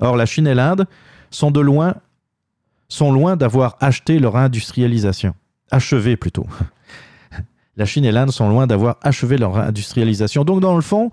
Or, 0.00 0.16
la 0.16 0.26
Chine 0.26 0.46
et 0.46 0.54
l'Inde 0.54 0.86
sont 1.30 1.50
de 1.50 1.60
loin, 1.60 1.94
sont 2.88 3.12
loin 3.12 3.36
d'avoir 3.36 3.76
acheté 3.80 4.18
leur 4.18 4.36
industrialisation. 4.36 5.34
Achevé 5.70 6.16
plutôt. 6.16 6.46
La 7.76 7.86
Chine 7.86 8.04
et 8.04 8.12
l'Inde 8.12 8.30
sont 8.30 8.48
loin 8.48 8.66
d'avoir 8.66 8.98
achevé 9.02 9.36
leur 9.36 9.56
industrialisation. 9.56 10.44
Donc, 10.44 10.60
dans 10.60 10.76
le 10.76 10.82
fond, 10.82 11.10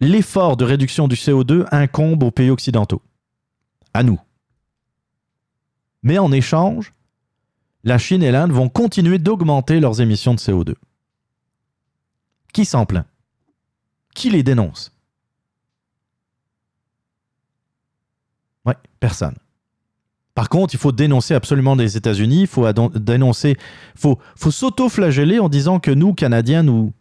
l'effort 0.00 0.56
de 0.56 0.64
réduction 0.64 1.06
du 1.06 1.14
CO2 1.14 1.66
incombe 1.70 2.22
aux 2.24 2.32
pays 2.32 2.50
occidentaux. 2.50 3.02
À 3.92 4.02
nous. 4.02 4.18
Mais 6.02 6.18
en 6.18 6.32
échange, 6.32 6.92
la 7.84 7.98
Chine 7.98 8.22
et 8.22 8.32
l'Inde 8.32 8.50
vont 8.50 8.68
continuer 8.68 9.18
d'augmenter 9.18 9.78
leurs 9.78 10.00
émissions 10.00 10.34
de 10.34 10.40
CO2. 10.40 10.74
Qui 12.52 12.64
s'en 12.64 12.86
plaint? 12.86 13.06
Qui 14.14 14.30
les 14.30 14.42
dénonce? 14.42 14.92
Ouais, 18.64 18.76
personne. 18.98 19.36
Par 20.34 20.48
contre, 20.48 20.74
il 20.74 20.78
faut 20.78 20.92
dénoncer 20.92 21.34
absolument 21.34 21.74
les 21.76 21.96
États-Unis, 21.96 22.42
il 22.42 22.46
faut 22.46 22.66
dénoncer, 22.94 23.56
faut, 23.94 24.18
faut 24.36 24.50
s'auto-flageller 24.50 25.38
en 25.38 25.48
disant 25.48 25.78
que 25.78 25.92
nous, 25.92 26.12
Canadiens, 26.12 26.62
nous, 26.62 26.92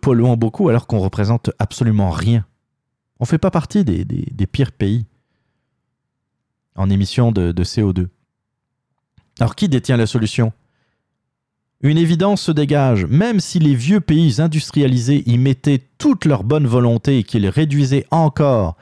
polluons 0.00 0.36
beaucoup 0.36 0.68
alors 0.68 0.86
qu'on 0.86 1.00
représente 1.00 1.50
absolument 1.58 2.10
rien. 2.10 2.44
On 3.18 3.24
ne 3.24 3.28
fait 3.28 3.38
pas 3.38 3.50
partie 3.50 3.84
des 3.84 4.46
pires 4.46 4.72
pays 4.72 5.06
en 6.76 6.88
émissions 6.88 7.32
de, 7.32 7.50
de 7.50 7.64
CO2. 7.64 8.06
Alors 9.40 9.56
qui 9.56 9.68
détient 9.68 9.96
la 9.96 10.06
solution? 10.06 10.52
Une 11.80 11.98
évidence 11.98 12.42
se 12.42 12.50
dégage, 12.50 13.06
même 13.06 13.38
si 13.38 13.60
les 13.60 13.74
vieux 13.74 14.00
pays 14.00 14.40
industrialisés 14.40 15.22
y 15.26 15.38
mettaient 15.38 15.82
toute 15.98 16.24
leur 16.24 16.42
bonne 16.42 16.66
volonté 16.66 17.18
et 17.18 17.22
qu'ils 17.22 17.48
réduisaient 17.48 18.06
encore, 18.10 18.76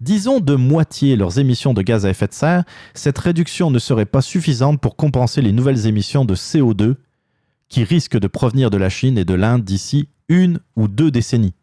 disons 0.00 0.40
de 0.40 0.54
moitié 0.54 1.16
leurs 1.16 1.38
émissions 1.38 1.74
de 1.74 1.82
gaz 1.82 2.06
à 2.06 2.10
effet 2.10 2.26
de 2.26 2.32
serre, 2.32 2.64
cette 2.94 3.18
réduction 3.18 3.70
ne 3.70 3.78
serait 3.78 4.06
pas 4.06 4.22
suffisante 4.22 4.80
pour 4.80 4.96
compenser 4.96 5.42
les 5.42 5.52
nouvelles 5.52 5.86
émissions 5.86 6.24
de 6.24 6.34
CO2 6.34 6.96
qui 7.68 7.84
risquent 7.84 8.18
de 8.18 8.26
provenir 8.26 8.70
de 8.70 8.76
la 8.76 8.88
Chine 8.88 9.18
et 9.18 9.24
de 9.24 9.34
l'Inde 9.34 9.64
d'ici 9.64 10.08
une 10.28 10.60
ou 10.76 10.88
deux 10.88 11.10
décennies. 11.10 11.54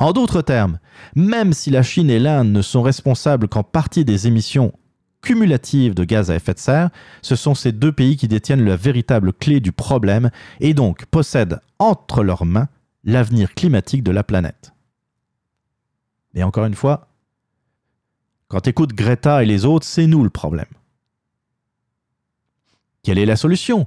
En 0.00 0.12
d'autres 0.12 0.42
termes, 0.42 0.78
même 1.14 1.52
si 1.52 1.70
la 1.70 1.82
Chine 1.82 2.10
et 2.10 2.18
l'Inde 2.18 2.50
ne 2.50 2.62
sont 2.62 2.82
responsables 2.82 3.48
qu'en 3.48 3.62
partie 3.62 4.04
des 4.04 4.26
émissions 4.26 4.72
cumulatives 5.20 5.94
de 5.94 6.04
gaz 6.04 6.30
à 6.30 6.36
effet 6.36 6.54
de 6.54 6.58
serre, 6.58 6.90
ce 7.22 7.36
sont 7.36 7.54
ces 7.54 7.72
deux 7.72 7.92
pays 7.92 8.16
qui 8.16 8.28
détiennent 8.28 8.64
la 8.64 8.76
véritable 8.76 9.32
clé 9.32 9.60
du 9.60 9.72
problème 9.72 10.30
et 10.60 10.74
donc 10.74 11.06
possèdent 11.06 11.60
entre 11.78 12.22
leurs 12.22 12.44
mains 12.44 12.68
l'avenir 13.04 13.54
climatique 13.54 14.02
de 14.02 14.10
la 14.10 14.22
planète. 14.22 14.72
Et 16.34 16.42
encore 16.42 16.64
une 16.64 16.74
fois, 16.74 17.08
quand 18.48 18.60
tu 18.62 18.70
écoutes 18.70 18.92
Greta 18.94 19.42
et 19.42 19.46
les 19.46 19.64
autres, 19.64 19.86
c'est 19.86 20.06
nous 20.06 20.22
le 20.22 20.30
problème. 20.30 20.66
Quelle 23.02 23.18
est 23.18 23.26
la 23.26 23.36
solution? 23.36 23.86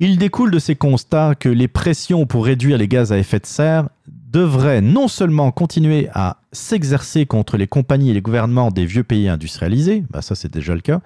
Il 0.00 0.18
découle 0.18 0.50
de 0.50 0.58
ces 0.58 0.76
constats 0.76 1.34
que 1.34 1.48
les 1.48 1.68
pressions 1.68 2.26
pour 2.26 2.44
réduire 2.44 2.78
les 2.78 2.88
gaz 2.88 3.12
à 3.12 3.18
effet 3.18 3.40
de 3.40 3.46
serre 3.46 3.88
devraient 4.06 4.80
non 4.80 5.08
seulement 5.08 5.50
continuer 5.50 6.08
à 6.12 6.38
s'exercer 6.52 7.26
contre 7.26 7.56
les 7.56 7.66
compagnies 7.66 8.10
et 8.10 8.14
les 8.14 8.20
gouvernements 8.20 8.70
des 8.70 8.86
vieux 8.86 9.02
pays 9.02 9.28
industrialisés, 9.28 10.04
bah 10.10 10.22
ça 10.22 10.34
c'est 10.34 10.52
déjà 10.52 10.74
le 10.74 10.80
cas, 10.80 11.00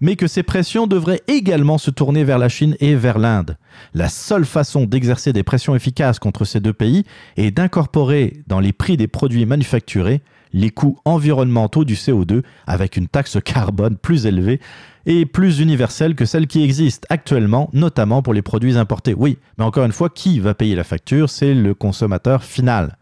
mais 0.00 0.16
que 0.16 0.26
ces 0.26 0.42
pressions 0.42 0.86
devraient 0.86 1.22
également 1.28 1.78
se 1.78 1.90
tourner 1.90 2.24
vers 2.24 2.38
la 2.38 2.48
Chine 2.48 2.76
et 2.80 2.94
vers 2.94 3.18
l'Inde. 3.18 3.56
La 3.94 4.08
seule 4.08 4.44
façon 4.44 4.84
d'exercer 4.84 5.32
des 5.32 5.42
pressions 5.42 5.74
efficaces 5.74 6.18
contre 6.18 6.44
ces 6.44 6.60
deux 6.60 6.72
pays 6.72 7.04
est 7.36 7.50
d'incorporer 7.50 8.42
dans 8.46 8.60
les 8.60 8.72
prix 8.72 8.96
des 8.96 9.08
produits 9.08 9.46
manufacturés 9.46 10.22
les 10.54 10.70
coûts 10.70 10.98
environnementaux 11.04 11.84
du 11.84 11.94
CO2 11.94 12.42
avec 12.66 12.96
une 12.96 13.08
taxe 13.08 13.38
carbone 13.44 13.96
plus 13.96 14.24
élevée 14.24 14.60
et 15.04 15.26
plus 15.26 15.58
universelle 15.58 16.14
que 16.14 16.24
celle 16.24 16.46
qui 16.46 16.62
existe 16.62 17.06
actuellement, 17.10 17.68
notamment 17.72 18.22
pour 18.22 18.32
les 18.32 18.40
produits 18.40 18.78
importés. 18.78 19.14
Oui, 19.14 19.38
mais 19.58 19.64
encore 19.64 19.84
une 19.84 19.92
fois, 19.92 20.08
qui 20.08 20.40
va 20.40 20.54
payer 20.54 20.76
la 20.76 20.84
facture? 20.84 21.28
C'est 21.28 21.54
le 21.54 21.74
consommateur 21.74 22.44
final. 22.44 22.96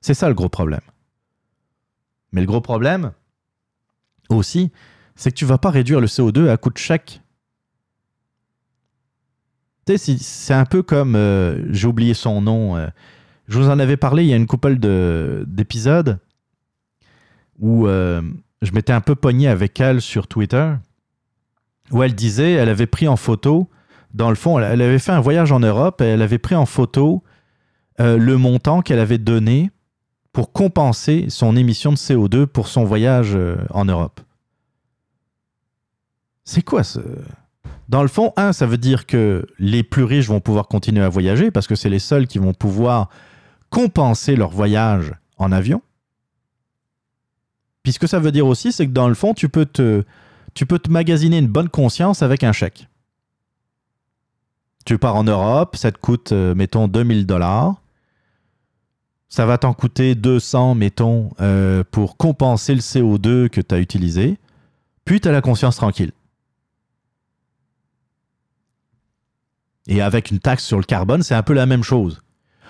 C'est 0.00 0.14
ça 0.14 0.28
le 0.28 0.34
gros 0.34 0.50
problème. 0.50 0.82
Mais 2.32 2.42
le 2.42 2.46
gros 2.46 2.60
problème 2.60 3.12
aussi, 4.28 4.70
c'est 5.18 5.32
que 5.32 5.36
tu 5.36 5.44
vas 5.44 5.58
pas 5.58 5.70
réduire 5.70 6.00
le 6.00 6.06
CO2 6.06 6.48
à 6.48 6.56
coup 6.56 6.70
de 6.70 6.78
chèque. 6.78 7.20
C'est- 9.96 10.54
un 10.54 10.66
peu 10.66 10.82
comme, 10.82 11.16
euh, 11.16 11.64
j'ai 11.72 11.86
oublié 11.88 12.12
son 12.14 12.40
nom, 12.42 12.76
euh, 12.76 12.86
je 13.48 13.58
vous 13.58 13.68
en 13.70 13.78
avais 13.78 13.96
parlé 13.96 14.22
il 14.22 14.28
y 14.28 14.32
a 14.34 14.36
une 14.36 14.46
couple 14.46 14.78
de- 14.78 15.44
d'épisodes 15.48 16.18
où 17.58 17.86
euh, 17.86 18.20
je 18.62 18.70
m'étais 18.72 18.92
un 18.92 19.00
peu 19.00 19.14
pogné 19.14 19.48
avec 19.48 19.80
elle 19.80 20.02
sur 20.02 20.28
Twitter, 20.28 20.74
où 21.90 22.02
elle 22.02 22.14
disait, 22.14 22.52
elle 22.52 22.68
avait 22.68 22.86
pris 22.86 23.08
en 23.08 23.16
photo, 23.16 23.68
dans 24.12 24.28
le 24.28 24.36
fond, 24.36 24.58
elle, 24.58 24.82
avait 24.82 24.98
fait 24.98 25.12
un 25.12 25.20
voyage 25.20 25.52
en 25.52 25.60
Europe 25.60 26.00
et 26.02 26.04
elle 26.04 26.22
avait 26.22 26.38
pris 26.38 26.54
en 26.54 26.66
photo 26.66 27.22
le 27.98 28.36
montant 28.36 28.80
qu'elle 28.82 29.00
avait 29.00 29.18
donné 29.18 29.70
pour 30.32 30.52
compenser 30.52 31.26
son 31.30 31.56
émission 31.56 31.90
de 31.90 31.96
CO2 31.96 32.46
pour 32.46 32.68
son 32.68 32.84
voyage 32.84 33.36
en 33.70 33.84
Europe. 33.86 34.20
C'est 36.48 36.62
quoi 36.62 36.82
ce... 36.82 37.00
Dans 37.90 38.00
le 38.00 38.08
fond, 38.08 38.32
un, 38.38 38.54
ça 38.54 38.64
veut 38.64 38.78
dire 38.78 39.04
que 39.04 39.46
les 39.58 39.82
plus 39.82 40.04
riches 40.04 40.28
vont 40.28 40.40
pouvoir 40.40 40.66
continuer 40.66 41.04
à 41.04 41.10
voyager 41.10 41.50
parce 41.50 41.66
que 41.66 41.74
c'est 41.74 41.90
les 41.90 41.98
seuls 41.98 42.26
qui 42.26 42.38
vont 42.38 42.54
pouvoir 42.54 43.10
compenser 43.68 44.34
leur 44.34 44.48
voyage 44.48 45.12
en 45.36 45.52
avion. 45.52 45.82
Puis 47.82 47.92
ça 47.92 48.18
veut 48.18 48.32
dire 48.32 48.46
aussi, 48.46 48.72
c'est 48.72 48.86
que 48.86 48.92
dans 48.92 49.08
le 49.08 49.14
fond, 49.14 49.34
tu 49.34 49.50
peux 49.50 49.66
te, 49.66 50.04
tu 50.54 50.64
peux 50.64 50.78
te 50.78 50.90
magasiner 50.90 51.36
une 51.36 51.48
bonne 51.48 51.68
conscience 51.68 52.22
avec 52.22 52.42
un 52.42 52.52
chèque. 52.52 52.88
Tu 54.86 54.96
pars 54.96 55.16
en 55.16 55.24
Europe, 55.24 55.76
ça 55.76 55.92
te 55.92 55.98
coûte, 55.98 56.32
euh, 56.32 56.54
mettons, 56.54 56.88
2000 56.88 57.26
dollars. 57.26 57.74
Ça 59.28 59.44
va 59.44 59.58
t'en 59.58 59.74
coûter 59.74 60.14
200, 60.14 60.76
mettons, 60.76 61.28
euh, 61.42 61.84
pour 61.90 62.16
compenser 62.16 62.74
le 62.74 62.80
CO2 62.80 63.50
que 63.50 63.60
tu 63.60 63.74
as 63.74 63.80
utilisé. 63.80 64.38
Puis 65.04 65.20
tu 65.20 65.28
as 65.28 65.32
la 65.32 65.42
conscience 65.42 65.76
tranquille. 65.76 66.12
Et 69.88 70.02
avec 70.02 70.30
une 70.30 70.38
taxe 70.38 70.64
sur 70.64 70.76
le 70.76 70.84
carbone, 70.84 71.22
c'est 71.22 71.34
un 71.34 71.42
peu 71.42 71.54
la 71.54 71.66
même 71.66 71.82
chose. 71.82 72.20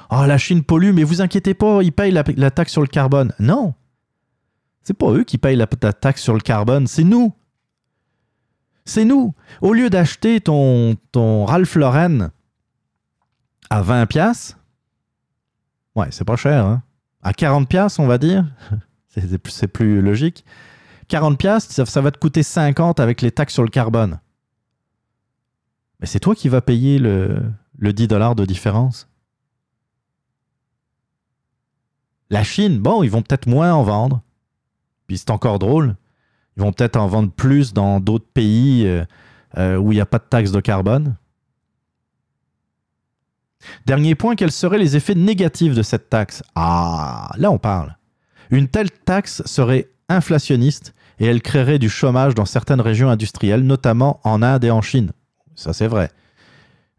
Ah, 0.08 0.26
la 0.26 0.38
Chine 0.38 0.62
pollue, 0.62 0.92
mais 0.92 1.04
vous 1.04 1.20
inquiétez 1.20 1.52
pas, 1.52 1.82
ils 1.82 1.92
payent 1.92 2.12
la, 2.12 2.50
taxe 2.50 2.72
sur 2.72 2.80
le 2.80 2.86
carbone. 2.86 3.32
Non. 3.40 3.74
C'est 4.82 4.94
pas 4.94 5.10
eux 5.10 5.24
qui 5.24 5.36
payent 5.36 5.56
la, 5.56 5.66
taxe 5.66 6.22
sur 6.22 6.32
le 6.32 6.40
carbone, 6.40 6.86
c'est 6.86 7.04
nous. 7.04 7.34
C'est 8.84 9.04
nous. 9.04 9.34
Au 9.60 9.74
lieu 9.74 9.90
d'acheter 9.90 10.40
ton, 10.40 10.96
ton 11.12 11.44
Ralph 11.44 11.74
Lauren 11.74 12.30
à 13.68 13.82
20 13.82 14.06
piastres, 14.06 14.56
ouais, 15.94 16.06
c'est 16.10 16.24
pas 16.24 16.36
cher, 16.36 16.64
hein. 16.64 16.82
À 17.22 17.34
40 17.34 17.68
piastres, 17.68 18.00
on 18.00 18.06
va 18.06 18.16
dire, 18.16 18.46
c'est 19.08 19.68
plus, 19.68 20.00
logique. 20.00 20.44
40 21.08 21.36
piastres, 21.36 21.74
ça, 21.74 21.84
ça 21.84 22.00
va 22.00 22.12
te 22.12 22.18
coûter 22.18 22.42
50 22.42 23.00
avec 23.00 23.20
les 23.20 23.32
taxes 23.32 23.54
sur 23.54 23.64
le 23.64 23.68
carbone. 23.68 24.20
Mais 26.00 26.06
c'est 26.06 26.20
toi 26.20 26.34
qui 26.34 26.48
vas 26.48 26.60
payer 26.60 26.98
le, 26.98 27.42
le 27.78 27.92
10 27.92 28.08
dollars 28.08 28.34
de 28.34 28.44
différence. 28.44 29.08
La 32.30 32.44
Chine, 32.44 32.78
bon, 32.78 33.02
ils 33.02 33.10
vont 33.10 33.22
peut-être 33.22 33.46
moins 33.46 33.72
en 33.72 33.82
vendre. 33.82 34.22
Puis 35.06 35.18
c'est 35.18 35.30
encore 35.30 35.58
drôle. 35.58 35.96
Ils 36.56 36.62
vont 36.62 36.72
peut-être 36.72 36.96
en 36.96 37.06
vendre 37.06 37.30
plus 37.30 37.72
dans 37.72 38.00
d'autres 38.00 38.28
pays 38.32 38.86
euh, 38.86 39.04
euh, 39.56 39.76
où 39.76 39.92
il 39.92 39.94
n'y 39.96 40.00
a 40.00 40.06
pas 40.06 40.18
de 40.18 40.24
taxe 40.28 40.52
de 40.52 40.60
carbone. 40.60 41.16
Dernier 43.86 44.14
point, 44.14 44.36
quels 44.36 44.52
seraient 44.52 44.78
les 44.78 44.96
effets 44.96 45.14
négatifs 45.14 45.74
de 45.74 45.82
cette 45.82 46.10
taxe? 46.10 46.42
Ah, 46.54 47.30
là 47.38 47.50
on 47.50 47.58
parle. 47.58 47.96
Une 48.50 48.68
telle 48.68 48.90
taxe 48.90 49.42
serait 49.46 49.88
inflationniste 50.08 50.94
et 51.18 51.26
elle 51.26 51.42
créerait 51.42 51.78
du 51.78 51.88
chômage 51.88 52.34
dans 52.34 52.44
certaines 52.44 52.80
régions 52.80 53.08
industrielles, 53.08 53.62
notamment 53.62 54.20
en 54.24 54.42
Inde 54.42 54.64
et 54.64 54.70
en 54.70 54.82
Chine. 54.82 55.12
Ça 55.58 55.72
c'est 55.72 55.88
vrai. 55.88 56.10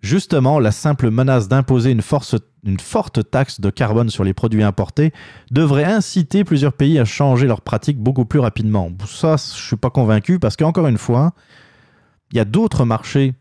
Justement, 0.01 0.59
la 0.59 0.71
simple 0.71 1.09
menace 1.09 1.47
d'imposer 1.47 1.91
une, 1.91 2.01
forte 2.01 3.31
taxe 3.31 3.59
de 3.59 3.69
carbone 3.69 4.09
sur 4.09 4.23
les 4.23 4.33
produits 4.33 4.63
importés 4.63 5.11
devrait 5.51 5.83
inciter 5.83 6.43
plusieurs 6.43 6.73
pays 6.73 6.99
à 6.99 7.05
changer 7.05 7.47
leurs 7.47 7.61
pratiques 7.61 7.99
beaucoup 7.99 8.25
plus 8.25 8.39
rapidement. 8.39 8.89
Ça, 9.05 9.35
je 9.35 9.61
suis 9.61 9.75
pas 9.75 9.89
convaincu 9.89 10.39
parce 10.39 10.55
qu'encore 10.55 10.87
une 10.87 10.97
fois, 10.97 11.33
il 12.31 12.37
y 12.37 12.39
a 12.39 12.45
d'autres 12.45 12.85
marchés 12.85 13.33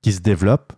qui 0.00 0.12
se 0.12 0.20
développent. 0.20 0.72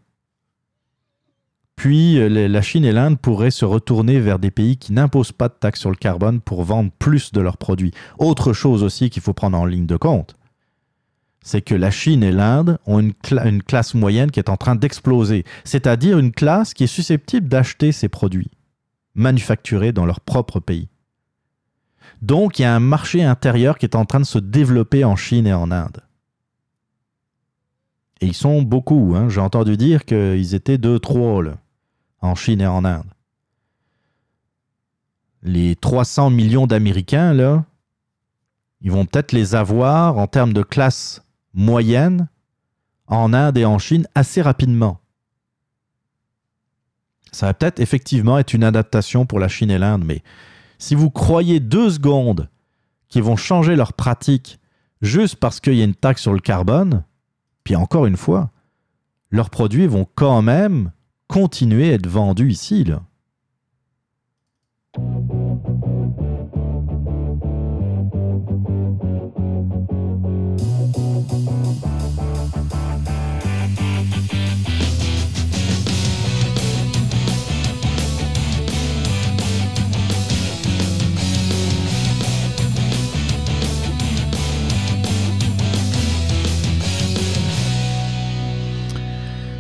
Puis 1.77 2.29
la 2.29 2.63
Chine 2.63 2.85
et 2.85 2.93
l'Inde 2.93 3.19
pourraient 3.19 3.51
se 3.51 3.65
retourner 3.65 4.21
vers 4.21 4.39
des 4.39 4.51
pays 4.51 4.77
qui 4.77 4.93
n'imposent 4.93 5.33
pas 5.33 5.49
de 5.49 5.55
taxe 5.55 5.81
sur 5.81 5.91
le 5.91 5.97
carbone 5.97 6.41
pour 6.41 6.63
vendre 6.63 6.91
plus 6.99 7.33
de 7.33 7.41
leurs 7.41 7.57
produits. 7.57 7.93
Autre 8.19 8.53
chose 8.53 8.83
aussi 8.83 9.11
qu'il 9.11 9.23
faut 9.23 9.33
prendre 9.33 9.59
en 9.59 9.65
ligne 9.65 9.87
de 9.87 9.97
compte, 9.97 10.35
c'est 11.47 11.61
que 11.63 11.75
la 11.75 11.91
Chine 11.91 12.23
et 12.25 12.33
l'Inde 12.33 12.79
ont 12.87 12.99
une, 12.99 13.13
cla- 13.13 13.47
une 13.47 13.63
classe 13.63 13.93
moyenne 13.95 14.31
qui 14.31 14.41
est 14.41 14.49
en 14.49 14.57
train 14.57 14.75
d'exploser. 14.75 15.45
C'est-à-dire 15.63 16.19
une 16.19 16.33
classe 16.33 16.73
qui 16.73 16.85
est 16.85 16.89
susceptible 16.89 17.49
d'acheter 17.49 17.93
ces 17.93 18.09
produits 18.09 18.51
manufacturés 19.15 19.93
dans 19.93 20.07
leur 20.07 20.21
propre 20.21 20.59
pays. 20.59 20.89
Donc 22.23 22.59
il 22.59 22.63
y 22.63 22.65
a 22.65 22.75
un 22.75 22.81
marché 22.81 23.23
intérieur 23.23 23.77
qui 23.77 23.85
est 23.85 23.95
en 23.95 24.07
train 24.07 24.21
de 24.21 24.25
se 24.25 24.39
développer 24.39 25.05
en 25.05 25.17
Chine 25.17 25.47
et 25.47 25.53
en 25.53 25.71
Inde. 25.71 26.01
Et 28.23 28.27
ils 28.27 28.35
sont 28.35 28.63
beaucoup. 28.63 29.13
hein. 29.15 29.29
J'ai 29.29 29.41
entendu 29.43 29.77
dire 29.77 30.07
qu'ils 30.07 30.55
étaient 30.55 30.79
deux, 30.79 30.99
trois 30.99 31.43
là, 31.43 31.59
en 32.23 32.35
Chine 32.35 32.63
et 32.63 32.67
en 32.67 32.87
Inde. 32.87 33.05
Les 35.43 35.77
300 35.77 36.31
millions 36.31 36.67
d'Américains, 36.67 37.35
là, 37.35 37.67
ils 38.81 38.91
vont 38.91 39.05
peut-être 39.05 39.33
les 39.33 39.55
avoir 39.55 40.17
en 40.17 40.27
termes 40.27 40.55
de 40.55 40.63
classe 40.63 41.21
moyenne 41.55 42.29
en 43.07 43.33
Inde 43.33 43.59
et 43.59 43.65
en 43.65 43.79
Chine 43.79 44.07
assez 44.15 44.43
rapidement. 44.43 45.01
Ça 47.33 47.47
va 47.47 47.55
peut-être 47.55 47.81
effectivement 47.81 48.39
être 48.39 48.55
une 48.55 48.65
adaptation 48.65 49.27
pour 49.27 49.39
la 49.39 49.49
Chine 49.49 49.71
et 49.71 49.79
l'Inde, 49.79 50.05
mais 50.05 50.23
si 50.79 50.95
vous 50.95 51.11
croyez 51.11 51.61
deux 51.61 51.91
secondes 51.91 52.49
qu'ils 53.09 53.23
vont 53.23 53.37
changer 53.37 53.77
leurs 53.77 53.93
pratiques 53.93 54.59
juste 55.03 55.37
parce 55.37 55.61
qu'il 55.61 55.75
y 55.75 55.81
a 55.81 55.85
une 55.85 55.95
taxe 55.95 56.23
sur 56.23 56.33
le 56.33 56.41
carbone, 56.41 57.05
puis 57.63 57.77
encore 57.77 58.07
une 58.07 58.17
fois, 58.17 58.51
leurs 59.31 59.51
produits 59.51 59.87
vont 59.87 60.07
quand 60.15 60.43
même 60.43 60.93
continuer 61.27 61.91
à 61.91 61.95
être 61.95 62.07
vendus 62.07 62.51
ici. 62.51 62.85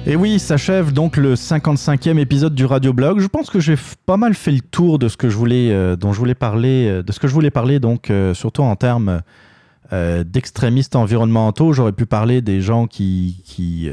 Et 0.07 0.17
oui, 0.17 0.39
s'achève 0.39 0.93
donc 0.93 1.17
le 1.17 1.35
55e 1.35 2.19
épisode 2.19 2.55
du 2.55 2.67
Radioblog. 2.67 3.21
Je 3.21 3.27
pense 3.27 3.49
que 3.49 3.59
j'ai 3.59 3.77
pas 4.05 4.19
mal 4.19 4.35
fait 4.35 4.51
le 4.51 4.61
tour 4.61 4.99
de 4.99 5.09
ce 5.09 5.17
que 5.17 5.31
je 5.31 5.37
voulais, 5.37 5.71
euh, 5.73 5.97
parler, 6.39 6.89
euh, 6.89 7.03
de 7.03 7.11
ce 7.11 7.19
que 7.19 7.27
je 7.27 7.33
voulais 7.33 7.51
parler, 7.51 7.81
donc 7.81 8.11
euh, 8.11 8.35
surtout 8.35 8.63
en 8.63 8.77
termes 8.77 9.23
d'extrémistes 9.91 10.97
environnementaux. 10.97 11.73
J'aurais 11.73 11.93
pu 11.93 12.05
parler 12.05 12.43
des 12.43 12.61
gens 12.61 12.89
qui, 12.89 13.43
qui, 13.47 13.89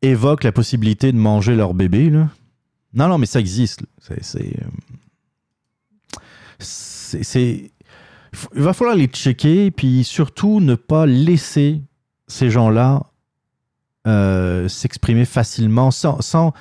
évoquent 0.00 0.44
la 0.44 0.52
possibilité 0.52 1.12
de 1.12 1.18
manger 1.18 1.54
leur 1.54 1.74
bébé. 1.74 2.08
Non, 2.08 2.28
non, 2.94 3.18
mais 3.18 3.26
ça 3.26 3.38
existe. 3.38 3.82
C'est, 4.00 4.24
c'est, 6.58 7.70
il 8.54 8.62
va 8.62 8.72
falloir 8.72 8.96
les 8.96 9.06
checker, 9.06 9.70
puis 9.70 10.02
surtout 10.02 10.60
ne 10.60 10.74
pas 10.74 11.04
laisser 11.04 11.82
ces 12.26 12.48
gens-là 12.48 13.02
euh, 14.06 14.68
s'exprimer 14.68 15.24
facilement 15.24 15.90
sans, 15.90 16.20
sans, 16.20 16.52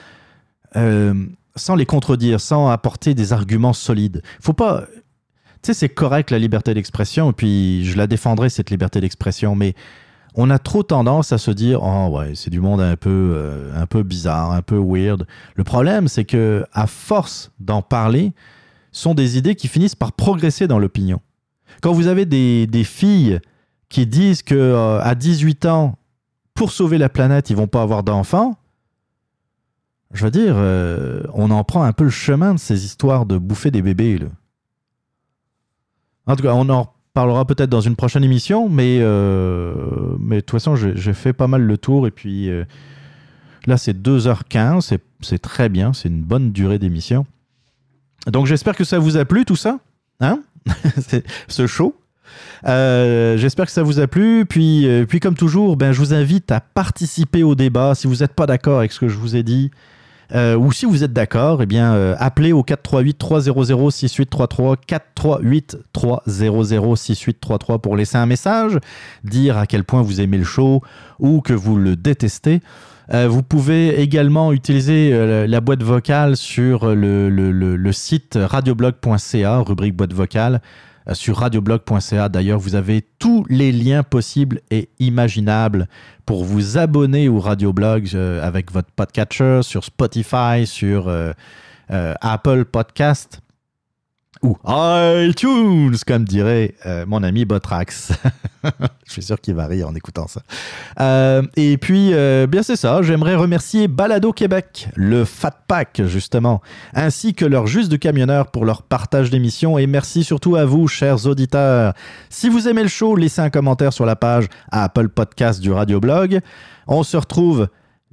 euh, 0.75 1.13
sans 1.55 1.75
les 1.75 1.85
contredire, 1.85 2.41
sans 2.41 2.69
apporter 2.69 3.13
des 3.13 3.33
arguments 3.33 3.73
solides. 3.73 4.21
Faut 4.41 4.53
pas. 4.53 4.85
Tu 5.61 5.67
sais, 5.67 5.73
c'est 5.73 5.89
correct 5.89 6.31
la 6.31 6.39
liberté 6.39 6.73
d'expression, 6.73 7.29
et 7.29 7.33
puis 7.33 7.85
je 7.85 7.97
la 7.97 8.07
défendrai 8.07 8.49
cette 8.49 8.69
liberté 8.69 8.99
d'expression, 8.99 9.55
mais 9.55 9.75
on 10.35 10.49
a 10.49 10.59
trop 10.59 10.83
tendance 10.83 11.31
à 11.31 11.37
se 11.37 11.51
dire 11.51 11.81
oh 11.81 12.09
ouais 12.17 12.33
c'est 12.35 12.49
du 12.49 12.59
monde 12.59 12.81
un 12.81 12.97
peu 12.97 13.33
euh, 13.35 13.71
un 13.79 13.85
peu 13.85 14.03
bizarre, 14.03 14.51
un 14.51 14.61
peu 14.61 14.77
weird. 14.77 15.25
Le 15.55 15.63
problème 15.63 16.07
c'est 16.07 16.25
que 16.25 16.65
à 16.73 16.87
force 16.87 17.51
d'en 17.59 17.81
parler, 17.81 18.33
sont 18.91 19.13
des 19.13 19.37
idées 19.37 19.55
qui 19.55 19.67
finissent 19.67 19.95
par 19.95 20.13
progresser 20.13 20.67
dans 20.67 20.79
l'opinion. 20.79 21.21
Quand 21.81 21.91
vous 21.91 22.07
avez 22.07 22.25
des, 22.25 22.65
des 22.65 22.83
filles 22.83 23.39
qui 23.89 24.07
disent 24.07 24.41
que 24.41 24.99
à 25.01 25.15
18 25.15 25.65
ans, 25.65 25.97
pour 26.55 26.71
sauver 26.71 26.97
la 26.97 27.09
planète, 27.09 27.49
ils 27.49 27.55
vont 27.55 27.67
pas 27.67 27.81
avoir 27.81 28.01
d'enfants, 28.03 28.57
je 30.13 30.23
veux 30.23 30.31
dire, 30.31 30.55
euh, 30.57 31.21
on 31.33 31.51
en 31.51 31.63
prend 31.63 31.83
un 31.83 31.91
peu 31.91 32.05
le 32.05 32.09
chemin 32.09 32.53
de 32.53 32.59
ces 32.59 32.85
histoires 32.85 33.25
de 33.25 33.37
bouffer 33.37 33.69
des 33.71 33.81
bébés. 33.81 34.19
En 36.25 36.35
tout 36.35 36.43
cas, 36.43 36.53
on 36.53 36.69
en 36.69 36.91
parlera 37.13 37.45
peut-être 37.45 37.69
dans 37.69 37.81
une 37.81 37.95
prochaine 37.95 38.23
émission, 38.23 38.69
mais, 38.69 38.99
euh, 39.01 40.15
mais 40.19 40.37
de 40.37 40.41
toute 40.41 40.51
façon, 40.51 40.75
j'ai 40.75 41.13
fait 41.13 41.33
pas 41.33 41.47
mal 41.47 41.61
le 41.61 41.77
tour. 41.77 42.07
Et 42.07 42.11
puis 42.11 42.49
euh, 42.49 42.63
là, 43.65 43.77
c'est 43.77 43.93
2h15, 44.01 44.97
c'est- 45.21 45.39
très 45.39 45.69
bien, 45.69 45.91
c'est 45.93 46.07
une 46.09 46.21
bonne 46.23 46.51
durée 46.51 46.79
d'émission. 46.79 47.25
Donc 48.27 48.45
j'espère 48.45 48.75
que 48.75 48.83
ça 48.85 48.97
vous 48.99 49.17
a 49.17 49.25
plu 49.25 49.43
tout 49.45 49.55
ça, 49.55 49.79
hein? 50.21 50.41
Ce 51.47 51.67
show. 51.67 51.95
Euh, 52.67 53.37
J'espère 53.37 53.65
que 53.65 53.71
ça 53.71 53.83
vous 53.83 53.99
a 53.99 54.07
plu. 54.07 54.45
Puis, 54.45 54.87
euh, 54.87 55.05
puis 55.05 55.19
comme 55.19 55.35
toujours, 55.35 55.77
ben, 55.77 55.91
je 55.91 55.99
vous 55.99 56.13
invite 56.13 56.51
à 56.51 56.59
participer 56.59 57.43
au 57.43 57.55
débat. 57.55 57.95
Si 57.95 58.07
vous 58.07 58.17
n'êtes 58.17 58.33
pas 58.33 58.45
d'accord 58.45 58.79
avec 58.79 58.91
ce 58.91 58.99
que 58.99 59.07
je 59.07 59.17
vous 59.17 59.35
ai 59.35 59.43
dit, 59.43 59.71
euh, 60.33 60.55
ou 60.55 60.71
si 60.71 60.85
vous 60.85 61.03
êtes 61.03 61.13
d'accord, 61.13 61.61
eh 61.61 61.65
bien, 61.67 62.13
appelez 62.17 62.51
au 62.51 62.63
438 62.63 63.17
300 63.17 63.89
6833 63.91 64.77
438 64.87 65.77
300 65.93 66.95
6833 66.95 67.79
pour 67.79 67.95
laisser 67.95 68.17
un 68.17 68.25
message, 68.25 68.79
dire 69.23 69.57
à 69.57 69.67
quel 69.67 69.83
point 69.83 70.01
vous 70.01 70.21
aimez 70.21 70.37
le 70.39 70.43
show 70.43 70.81
ou 71.19 71.41
que 71.41 71.53
vous 71.53 71.77
le 71.77 71.95
détestez. 71.95 72.61
Vous 73.13 73.43
pouvez 73.43 74.01
également 74.01 74.51
utiliser 74.51 75.45
la 75.47 75.61
boîte 75.61 75.83
vocale 75.83 76.35
sur 76.35 76.87
le- 76.95 77.29
le- 77.29 77.51
le 77.51 77.91
site 77.91 78.35
radioblog.ca, 78.41 79.59
rubrique 79.59 79.95
boîte 79.95 80.13
vocale. 80.13 80.59
Euh, 81.07 81.13
sur 81.13 81.37
radioblog.ca, 81.37 82.29
d'ailleurs, 82.29 82.59
vous 82.59 82.75
avez 82.75 83.03
tous 83.19 83.45
les 83.49 83.71
liens 83.71 84.03
possibles 84.03 84.61
et 84.71 84.89
imaginables 84.99 85.87
pour 86.25 86.43
vous 86.43 86.77
abonner 86.77 87.29
au 87.29 87.39
Radioblog 87.39 88.09
euh, 88.13 88.45
avec 88.45 88.71
votre 88.71 88.91
podcatcher 88.91 89.61
sur 89.63 89.83
Spotify, 89.83 90.65
sur 90.65 91.07
euh, 91.07 91.33
Apple 91.89 92.65
Podcast 92.65 93.41
ou 94.45 94.57
iTunes, 94.67 95.95
comme 96.05 96.23
dirait 96.23 96.75
euh, 96.85 97.05
mon 97.07 97.23
ami 97.23 97.45
Botrax. 97.45 98.11
Je 99.05 99.11
suis 99.11 99.23
sûr 99.23 99.41
qu'il 99.41 99.55
va 99.55 99.65
rire 99.65 99.87
en 99.87 99.95
écoutant 99.95 100.27
ça. 100.27 100.41
Euh, 100.99 101.41
et 101.55 101.77
puis, 101.77 102.13
euh, 102.13 102.45
bien 102.45 102.61
c'est 102.61 102.75
ça, 102.75 103.01
j'aimerais 103.01 103.35
remercier 103.35 103.87
Balado 103.87 104.33
Québec, 104.33 104.89
le 104.95 105.25
Fat 105.25 105.63
Pack 105.67 106.03
justement, 106.05 106.61
ainsi 106.93 107.33
que 107.33 107.45
leur 107.45 107.65
juste 107.65 107.91
de 107.91 107.97
camionneurs 107.97 108.51
pour 108.51 108.65
leur 108.65 108.83
partage 108.83 109.31
d'émissions. 109.31 109.79
Et 109.79 109.87
merci 109.87 110.23
surtout 110.23 110.55
à 110.55 110.65
vous, 110.65 110.87
chers 110.87 111.25
auditeurs. 111.25 111.93
Si 112.29 112.47
vous 112.47 112.67
aimez 112.67 112.83
le 112.83 112.89
show, 112.89 113.15
laissez 113.15 113.41
un 113.41 113.49
commentaire 113.49 113.93
sur 113.93 114.05
la 114.05 114.15
page 114.15 114.45
Apple 114.71 115.09
Podcast 115.09 115.59
du 115.59 115.71
Radioblog. 115.71 116.39
On 116.87 117.01
se 117.01 117.17
retrouve 117.17 117.67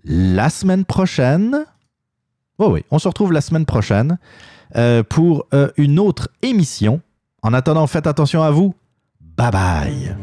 la 0.05 0.49
semaine 0.49 0.87
prochaine. 0.87 1.67
Oui, 2.59 2.69
oui, 2.71 2.85
on 2.91 2.99
se 2.99 3.09
retrouve 3.09 3.33
la 3.33 3.43
semaine 3.43 3.67
prochaine 3.67 4.19
euh, 4.77 5.03
pour 5.03 5.47
euh, 5.55 5.71
une 5.77 5.99
autre 5.99 6.29
émission. 6.43 7.01
En 7.43 7.53
attendant, 7.55 7.87
faites 7.87 8.07
attention 8.07 8.43
à 8.43 8.51
vous. 8.51 8.75
Bye 9.37 9.51
bye. 9.51 10.17